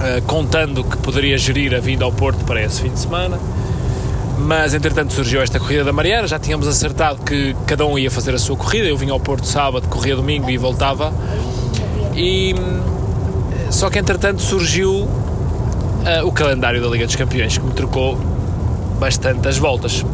ah, 0.00 0.20
contando 0.26 0.82
que 0.82 0.96
poderia 0.96 1.38
gerir 1.38 1.74
a 1.74 1.78
vinda 1.78 2.04
ao 2.04 2.10
Porto 2.10 2.44
para 2.44 2.60
esse 2.62 2.82
fim 2.82 2.90
de 2.90 2.98
semana. 2.98 3.38
Mas 4.38 4.74
entretanto 4.74 5.12
surgiu 5.12 5.40
esta 5.40 5.58
corrida 5.58 5.84
da 5.84 5.92
Mariana, 5.92 6.26
já 6.26 6.38
tínhamos 6.38 6.66
acertado 6.68 7.22
que 7.22 7.56
cada 7.66 7.86
um 7.86 7.98
ia 7.98 8.10
fazer 8.10 8.34
a 8.34 8.38
sua 8.38 8.56
corrida. 8.56 8.86
Eu 8.86 8.96
vinha 8.96 9.12
ao 9.12 9.20
Porto 9.20 9.46
sábado, 9.46 9.88
corria 9.88 10.16
domingo 10.16 10.50
e 10.50 10.58
voltava. 10.58 11.12
E 12.14 12.54
só 13.70 13.88
que 13.88 13.98
entretanto 13.98 14.42
surgiu 14.42 15.08
ah, 16.04 16.24
o 16.24 16.32
calendário 16.32 16.82
da 16.82 16.88
Liga 16.88 17.06
dos 17.06 17.14
Campeões 17.14 17.56
que 17.56 17.64
me 17.64 17.72
trocou 17.72 18.18
bastante 18.98 19.48
as 19.48 19.58
voltas. 19.58 20.04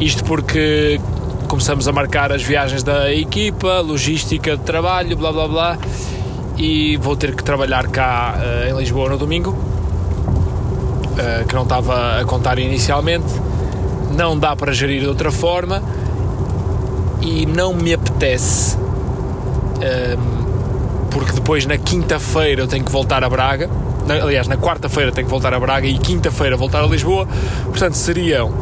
Isto 0.00 0.24
porque 0.24 1.00
começamos 1.48 1.86
a 1.86 1.92
marcar 1.92 2.32
as 2.32 2.42
viagens 2.42 2.82
da 2.82 3.12
equipa, 3.12 3.80
logística 3.80 4.56
de 4.56 4.62
trabalho, 4.62 5.16
blá 5.16 5.32
blá 5.32 5.48
blá, 5.48 5.78
e 6.56 6.96
vou 6.96 7.16
ter 7.16 7.34
que 7.34 7.42
trabalhar 7.42 7.86
cá 7.88 8.34
eh, 8.42 8.70
em 8.70 8.76
Lisboa 8.76 9.08
no 9.08 9.18
domingo, 9.18 9.56
eh, 11.18 11.44
que 11.48 11.54
não 11.54 11.62
estava 11.62 12.20
a 12.20 12.24
contar 12.24 12.58
inicialmente. 12.58 13.26
Não 14.16 14.38
dá 14.38 14.54
para 14.54 14.72
gerir 14.72 15.00
de 15.00 15.08
outra 15.08 15.30
forma 15.32 15.82
e 17.20 17.46
não 17.46 17.74
me 17.74 17.94
apetece, 17.94 18.76
ehm, 19.80 20.18
porque 21.10 21.32
depois 21.32 21.66
na 21.66 21.76
quinta-feira 21.76 22.62
eu 22.62 22.68
tenho 22.68 22.84
que 22.84 22.92
voltar 22.92 23.24
a 23.24 23.28
Braga. 23.28 23.68
Na- 24.06 24.14
aliás, 24.22 24.46
na 24.48 24.56
quarta-feira 24.56 25.10
tenho 25.12 25.26
que 25.26 25.30
voltar 25.30 25.52
a 25.54 25.60
Braga 25.60 25.86
e 25.86 25.98
quinta-feira 25.98 26.56
voltar 26.56 26.82
a 26.82 26.86
Lisboa. 26.86 27.26
Portanto, 27.64 27.94
seriam 27.94 28.52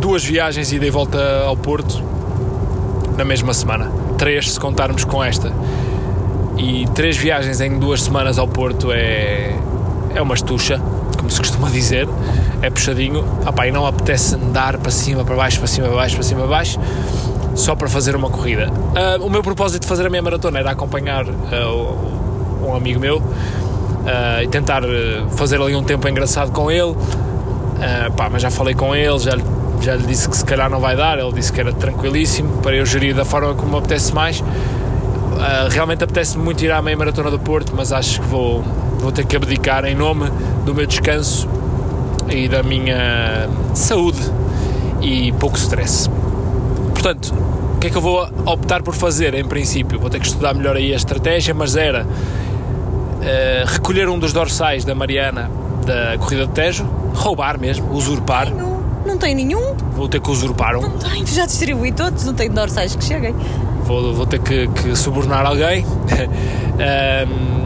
duas 0.00 0.24
viagens 0.24 0.72
ida 0.72 0.86
e 0.86 0.90
volta 0.90 1.44
ao 1.46 1.56
Porto 1.56 2.02
na 3.16 3.24
mesma 3.24 3.54
semana. 3.54 3.90
Três 4.18 4.52
se 4.52 4.60
contarmos 4.60 5.04
com 5.04 5.22
esta. 5.22 5.52
E 6.56 6.86
três 6.94 7.16
viagens 7.16 7.60
em 7.60 7.78
duas 7.78 8.02
semanas 8.02 8.38
ao 8.38 8.46
Porto 8.46 8.92
é, 8.92 9.54
é 10.14 10.22
uma 10.22 10.34
estucha, 10.34 10.80
como 11.18 11.30
se 11.30 11.38
costuma 11.38 11.68
dizer. 11.68 12.08
é 12.62 12.70
puxadinho, 12.70 13.24
opá, 13.46 13.66
e 13.66 13.72
não 13.72 13.86
apetece 13.86 14.36
andar 14.36 14.78
para 14.78 14.90
cima, 14.90 15.24
para 15.24 15.34
baixo, 15.34 15.58
para 15.58 15.66
cima, 15.66 15.88
para 15.88 15.96
baixo, 15.96 16.14
para 16.14 16.22
cima, 16.24 16.40
para 16.42 16.48
baixo, 16.50 16.78
só 17.56 17.74
para 17.74 17.88
fazer 17.88 18.14
uma 18.16 18.30
corrida. 18.30 18.70
Ah, 18.94 19.18
o 19.20 19.28
meu 19.28 19.42
propósito 19.42 19.82
de 19.82 19.88
fazer 19.88 20.06
a 20.06 20.10
minha 20.10 20.22
maratona 20.22 20.60
era 20.60 20.70
acompanhar 20.70 21.24
ah, 21.26 22.64
um 22.66 22.74
amigo 22.74 23.00
meu 23.00 23.20
ah, 23.20 23.63
e 24.42 24.48
tentar 24.48 24.82
ah, 24.84 25.26
fazer 25.30 25.60
ali 25.60 25.74
um 25.74 25.82
tempo 25.84 26.06
engraçado 26.08 26.50
com 26.52 26.70
ele, 26.70 26.94
Ah, 27.80 28.10
pá, 28.16 28.28
mas 28.30 28.40
já 28.42 28.50
falei 28.50 28.74
com 28.74 28.94
ele, 28.94 29.18
já, 29.18 29.34
lhe- 29.34 29.44
já 29.82 29.94
lhe 29.96 30.06
disse 30.06 30.28
que 30.28 30.36
se 30.36 30.44
calhar 30.44 30.70
não 30.70 30.80
vai 30.80 30.96
dar, 30.96 31.18
ele 31.18 31.32
disse 31.32 31.52
que 31.52 31.60
era 31.60 31.72
tranquilíssimo 31.72 32.58
para 32.62 32.74
eu 32.76 32.86
gerir 32.86 33.14
da 33.14 33.24
forma 33.24 33.52
como 33.54 33.72
me 33.72 33.78
apetece 33.78 34.14
mais. 34.14 34.40
Uh, 34.40 35.68
realmente 35.68 36.02
apetece-me 36.04 36.42
muito 36.44 36.64
ir 36.64 36.70
à 36.70 36.80
meia 36.80 36.96
maratona 36.96 37.30
do 37.30 37.38
Porto, 37.38 37.72
mas 37.76 37.92
acho 37.92 38.20
que 38.20 38.26
vou, 38.28 38.62
vou 39.00 39.10
ter 39.12 39.26
que 39.26 39.36
abdicar 39.36 39.84
em 39.84 39.94
nome 39.94 40.30
do 40.64 40.72
meu 40.74 40.86
descanso 40.86 41.48
e 42.30 42.48
da 42.48 42.62
minha 42.62 43.48
saúde 43.74 44.20
e 45.02 45.32
pouco 45.32 45.56
stress. 45.58 46.08
Portanto, 46.94 47.34
o 47.74 47.78
que 47.78 47.88
é 47.88 47.90
que 47.90 47.96
eu 47.96 48.00
vou 48.00 48.26
optar 48.46 48.82
por 48.82 48.94
fazer 48.94 49.34
em 49.34 49.44
princípio? 49.44 49.98
Vou 49.98 50.08
ter 50.08 50.20
que 50.20 50.26
estudar 50.26 50.54
melhor 50.54 50.76
aí 50.76 50.92
a 50.92 50.96
estratégia, 50.96 51.52
mas 51.52 51.74
era 51.76 52.06
uh, 53.24 53.66
recolher 53.66 54.08
um 54.08 54.18
dos 54.18 54.32
dorsais 54.32 54.84
da 54.84 54.94
Mariana 54.94 55.50
da 55.84 56.16
corrida 56.18 56.46
do 56.46 56.52
Tejo, 56.52 56.84
roubar 57.14 57.58
mesmo, 57.58 57.92
usurpar. 57.92 58.50
Não, 58.54 58.82
não 59.04 59.18
tem 59.18 59.34
nenhum. 59.34 59.74
Vou 59.92 60.08
ter 60.08 60.20
que 60.20 60.30
usurpar 60.30 60.76
um. 60.76 60.82
Não 60.82 60.98
tem. 60.98 61.26
Já 61.26 61.46
distribuí 61.46 61.92
todos. 61.92 62.24
Não 62.24 62.34
tem 62.34 62.50
dorsais 62.50 62.94
que 62.94 63.04
cheguem. 63.04 63.34
vou, 63.82 64.14
vou 64.14 64.26
ter 64.26 64.40
que, 64.40 64.68
que 64.68 64.96
subornar 64.96 65.44
alguém. 65.44 65.84
Ahm, 66.74 67.64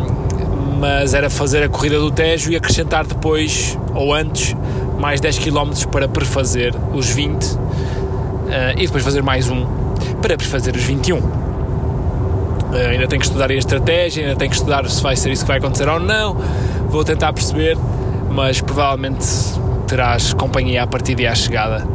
mas 0.78 1.12
era 1.12 1.28
fazer 1.28 1.62
a 1.62 1.68
corrida 1.68 1.98
do 1.98 2.10
Tejo 2.10 2.52
e 2.52 2.56
acrescentar 2.56 3.04
depois, 3.04 3.76
ou 3.94 4.14
antes, 4.14 4.54
mais 4.98 5.20
10 5.20 5.38
km 5.38 5.72
para 5.90 6.06
prefazer 6.06 6.74
os 6.94 7.08
20 7.08 7.58
ah, 8.48 8.72
e 8.76 8.86
depois 8.86 9.04
fazer 9.04 9.22
mais 9.22 9.48
um 9.50 9.66
para 10.22 10.36
prefazer 10.36 10.74
os 10.74 10.82
21. 10.82 11.47
Ah, 12.72 12.90
ainda 12.90 13.06
tenho 13.06 13.20
que 13.20 13.26
estudar 13.26 13.50
a 13.50 13.54
estratégia, 13.54 14.24
ainda 14.24 14.36
tenho 14.36 14.50
que 14.50 14.56
estudar 14.56 14.88
se 14.88 15.02
vai 15.02 15.16
ser 15.16 15.30
isso 15.30 15.44
que 15.44 15.48
vai 15.48 15.58
acontecer 15.58 15.88
ou 15.88 15.98
não. 15.98 16.34
Vou 16.88 17.04
tentar 17.04 17.32
perceber, 17.32 17.76
mas 18.30 18.60
provavelmente 18.60 19.26
terás 19.86 20.32
companhia 20.34 20.82
a 20.82 20.86
partir 20.86 21.18
e 21.18 21.26
à 21.26 21.34
chegada, 21.34 21.86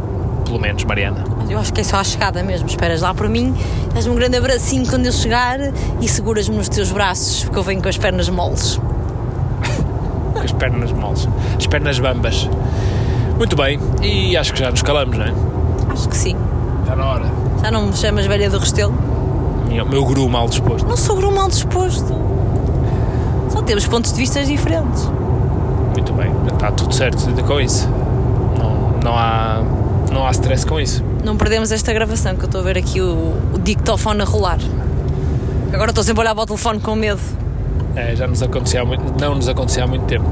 pelo 0.46 0.60
menos, 0.60 0.84
Mariana. 0.84 1.24
Eu 1.50 1.60
acho 1.60 1.72
que 1.74 1.82
é 1.82 1.84
só 1.84 1.98
a 1.98 2.04
chegada 2.04 2.42
mesmo. 2.42 2.68
Esperas 2.68 3.02
lá 3.02 3.14
por 3.14 3.30
mim, 3.30 3.56
dás-me 3.94 4.12
um 4.12 4.16
grande 4.16 4.38
abracinho 4.38 4.88
quando 4.88 5.06
eu 5.06 5.12
chegar 5.12 5.60
e 6.02 6.08
seguras-me 6.08 6.56
nos 6.56 6.70
teus 6.70 6.92
braços, 6.92 7.44
porque 7.44 7.60
eu 7.60 7.64
venho 7.64 7.82
com 7.82 7.90
as 7.90 7.98
pernas 7.98 8.28
moles. 8.30 8.80
com 10.34 10.40
as 10.40 10.52
pernas 10.52 10.92
moles, 10.92 11.28
as 11.58 11.68
pernas 11.68 12.00
bambas. 12.00 12.50
Muito 13.38 13.56
bem, 13.56 13.80
e 14.02 14.36
acho 14.36 14.54
que 14.54 14.60
já 14.60 14.72
nos 14.72 14.82
calamos, 14.82 15.18
não 15.18 15.26
é? 15.26 15.34
Acho 15.92 16.10
que 16.10 16.18
sim. 16.18 16.36
Está 16.82 16.96
na 16.96 17.06
hora. 17.06 17.26
Já 17.62 17.72
não 17.72 17.88
me 17.88 17.94
chamas 17.96 18.26
velha 18.26 18.50
do 18.50 18.58
Restelo? 18.58 18.94
Meu, 19.74 19.86
meu 19.88 20.06
guru 20.06 20.30
mal 20.30 20.48
disposto. 20.48 20.88
Não 20.88 20.96
sou 20.96 21.16
mal 21.32 21.50
disposto. 21.50 22.14
Só 23.50 23.62
temos 23.64 23.88
pontos 23.88 24.14
de 24.14 24.20
vista 24.20 24.44
diferentes. 24.44 25.10
Muito 25.94 26.14
bem, 26.14 26.32
está 26.52 26.72
tudo 26.72 26.94
certo 26.94 27.26
com 27.44 27.60
isso. 27.60 27.90
Não, 28.58 29.00
não, 29.04 29.18
há, 29.18 29.64
não 30.12 30.28
há 30.28 30.32
stress 30.32 30.66
com 30.66 30.80
isso. 30.80 31.04
Não 31.24 31.36
perdemos 31.36 31.72
esta 31.72 31.92
gravação, 31.92 32.36
que 32.36 32.42
eu 32.42 32.46
estou 32.46 32.62
a 32.62 32.64
ver 32.64 32.78
aqui 32.78 33.02
o, 33.02 33.34
o 33.54 33.60
dictofone 33.60 34.22
a 34.22 34.26
rolar. 34.26 34.60
Agora 35.74 35.90
estou 35.90 36.04
sempre 36.04 36.22
a 36.22 36.24
olhar 36.26 36.36
para 36.36 36.44
o 36.44 36.46
telefone 36.46 36.80
com 36.80 36.96
medo. 36.96 37.22
É, 37.96 38.16
já 38.16 38.28
nos 38.28 38.42
muito, 38.86 39.20
não 39.20 39.36
nos 39.36 39.48
acontecia 39.48 39.84
há 39.84 39.88
muito 39.88 40.06
tempo. 40.06 40.30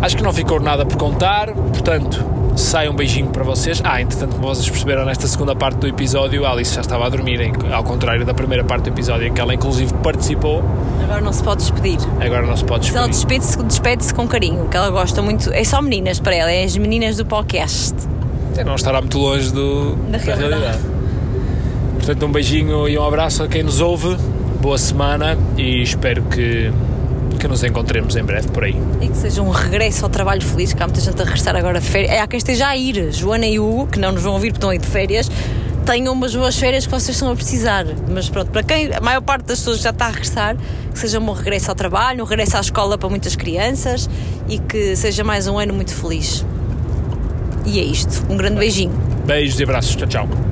Acho 0.00 0.16
que 0.16 0.22
não 0.22 0.32
ficou 0.32 0.60
nada 0.60 0.86
por 0.86 0.96
contar, 0.96 1.52
portanto, 1.52 2.24
sai 2.62 2.88
um 2.88 2.94
beijinho 2.94 3.28
para 3.28 3.42
vocês. 3.44 3.80
Ah, 3.84 4.00
entretanto, 4.00 4.36
como 4.36 4.46
vocês 4.48 4.68
perceberam 4.68 5.04
nesta 5.04 5.26
segunda 5.26 5.54
parte 5.56 5.76
do 5.78 5.86
episódio, 5.86 6.44
a 6.44 6.50
Alice 6.52 6.74
já 6.74 6.80
estava 6.80 7.06
a 7.06 7.08
dormir, 7.08 7.40
em- 7.40 7.52
ao 7.72 7.82
contrário 7.84 8.24
da 8.24 8.34
primeira 8.34 8.62
parte 8.64 8.84
do 8.84 8.88
episódio, 8.90 9.26
em 9.26 9.32
que 9.32 9.40
ela 9.40 9.54
inclusive 9.54 9.92
participou. 10.02 10.62
Agora 11.02 11.20
não 11.20 11.32
se 11.32 11.42
pode 11.42 11.60
despedir. 11.62 11.98
Agora 12.20 12.46
não 12.46 12.56
se 12.56 12.64
pode 12.64 12.86
Se 12.90 12.96
ela 12.96 13.08
despedir. 13.08 13.40
despede-se 13.40 13.66
despede 13.68 14.14
com 14.14 14.26
carinho, 14.28 14.68
que 14.68 14.76
ela 14.76 14.90
gosta 14.90 15.20
muito. 15.22 15.52
É 15.52 15.64
só 15.64 15.80
meninas 15.82 16.20
para 16.20 16.34
ela, 16.34 16.50
é 16.50 16.64
as 16.64 16.76
meninas 16.76 17.16
do 17.16 17.26
podcast. 17.26 17.94
É, 18.56 18.64
não 18.64 18.74
estará 18.74 19.00
muito 19.00 19.18
longe 19.18 19.50
do, 19.52 19.94
Da 20.10 20.18
da, 20.18 20.24
realidade. 20.24 20.50
realidade. 20.60 20.82
Portanto, 21.94 22.26
um 22.26 22.32
beijinho 22.32 22.88
e 22.88 22.98
um 22.98 23.04
abraço 23.06 23.42
a 23.42 23.48
quem 23.48 23.62
nos 23.62 23.80
ouve. 23.80 24.16
Boa 24.60 24.76
semana 24.78 25.38
e 25.56 25.82
espero 25.82 26.22
que, 26.24 26.70
que 27.40 27.48
nos 27.48 27.64
encontremos 27.64 28.14
em 28.16 28.22
breve 28.22 28.48
por 28.48 28.64
aí. 28.64 28.76
E 29.00 29.08
que 29.08 29.16
seja 29.16 29.40
um 29.40 29.48
regresso 29.48 30.04
ao 30.04 30.10
trabalho 30.10 30.42
feliz, 30.42 30.74
que 30.74 30.82
há 30.82 30.86
muita 30.86 31.00
gente 31.00 31.20
a 31.20 31.24
regressar 31.24 31.56
agora 31.56 31.80
de 31.80 31.86
férias. 31.86 32.12
É, 32.12 32.20
há 32.20 32.26
quem 32.26 32.36
esteja 32.36 32.68
a 32.68 32.76
ir, 32.76 33.10
Joana 33.12 33.46
e 33.46 33.58
Hugo, 33.58 33.86
que 33.86 33.98
não 33.98 34.12
nos 34.12 34.22
vão 34.22 34.34
ouvir 34.34 34.48
porque 34.48 34.58
estão 34.58 34.70
aí 34.70 34.78
de 34.78 34.86
férias, 34.86 35.30
tenham 35.86 36.12
umas 36.12 36.34
boas 36.36 36.58
férias 36.58 36.84
que 36.84 36.92
vocês 36.92 37.16
estão 37.16 37.32
a 37.32 37.34
precisar. 37.34 37.86
Mas 38.12 38.28
pronto, 38.28 38.50
para 38.50 38.62
quem, 38.62 38.92
a 38.94 39.00
maior 39.00 39.22
parte 39.22 39.46
das 39.46 39.58
pessoas 39.58 39.80
já 39.80 39.90
está 39.90 40.06
a 40.06 40.10
regressar, 40.10 40.56
que 40.92 40.98
seja 40.98 41.18
um 41.18 41.24
bom 41.24 41.32
regresso 41.32 41.70
ao 41.70 41.74
trabalho, 41.74 42.22
um 42.22 42.26
regresso 42.26 42.58
à 42.58 42.60
escola 42.60 42.98
para 42.98 43.08
muitas 43.08 43.34
crianças 43.34 44.08
e 44.46 44.58
que 44.58 44.94
seja 44.94 45.24
mais 45.24 45.48
um 45.48 45.58
ano 45.58 45.72
muito 45.72 45.94
feliz. 45.94 46.44
E 47.64 47.78
é 47.78 47.82
isto. 47.82 48.24
Um 48.28 48.36
grande 48.36 48.58
beijinho. 48.58 48.92
Beijos 49.26 49.58
e 49.58 49.62
abraços. 49.62 49.96
Tchau, 49.96 50.06
tchau. 50.06 50.49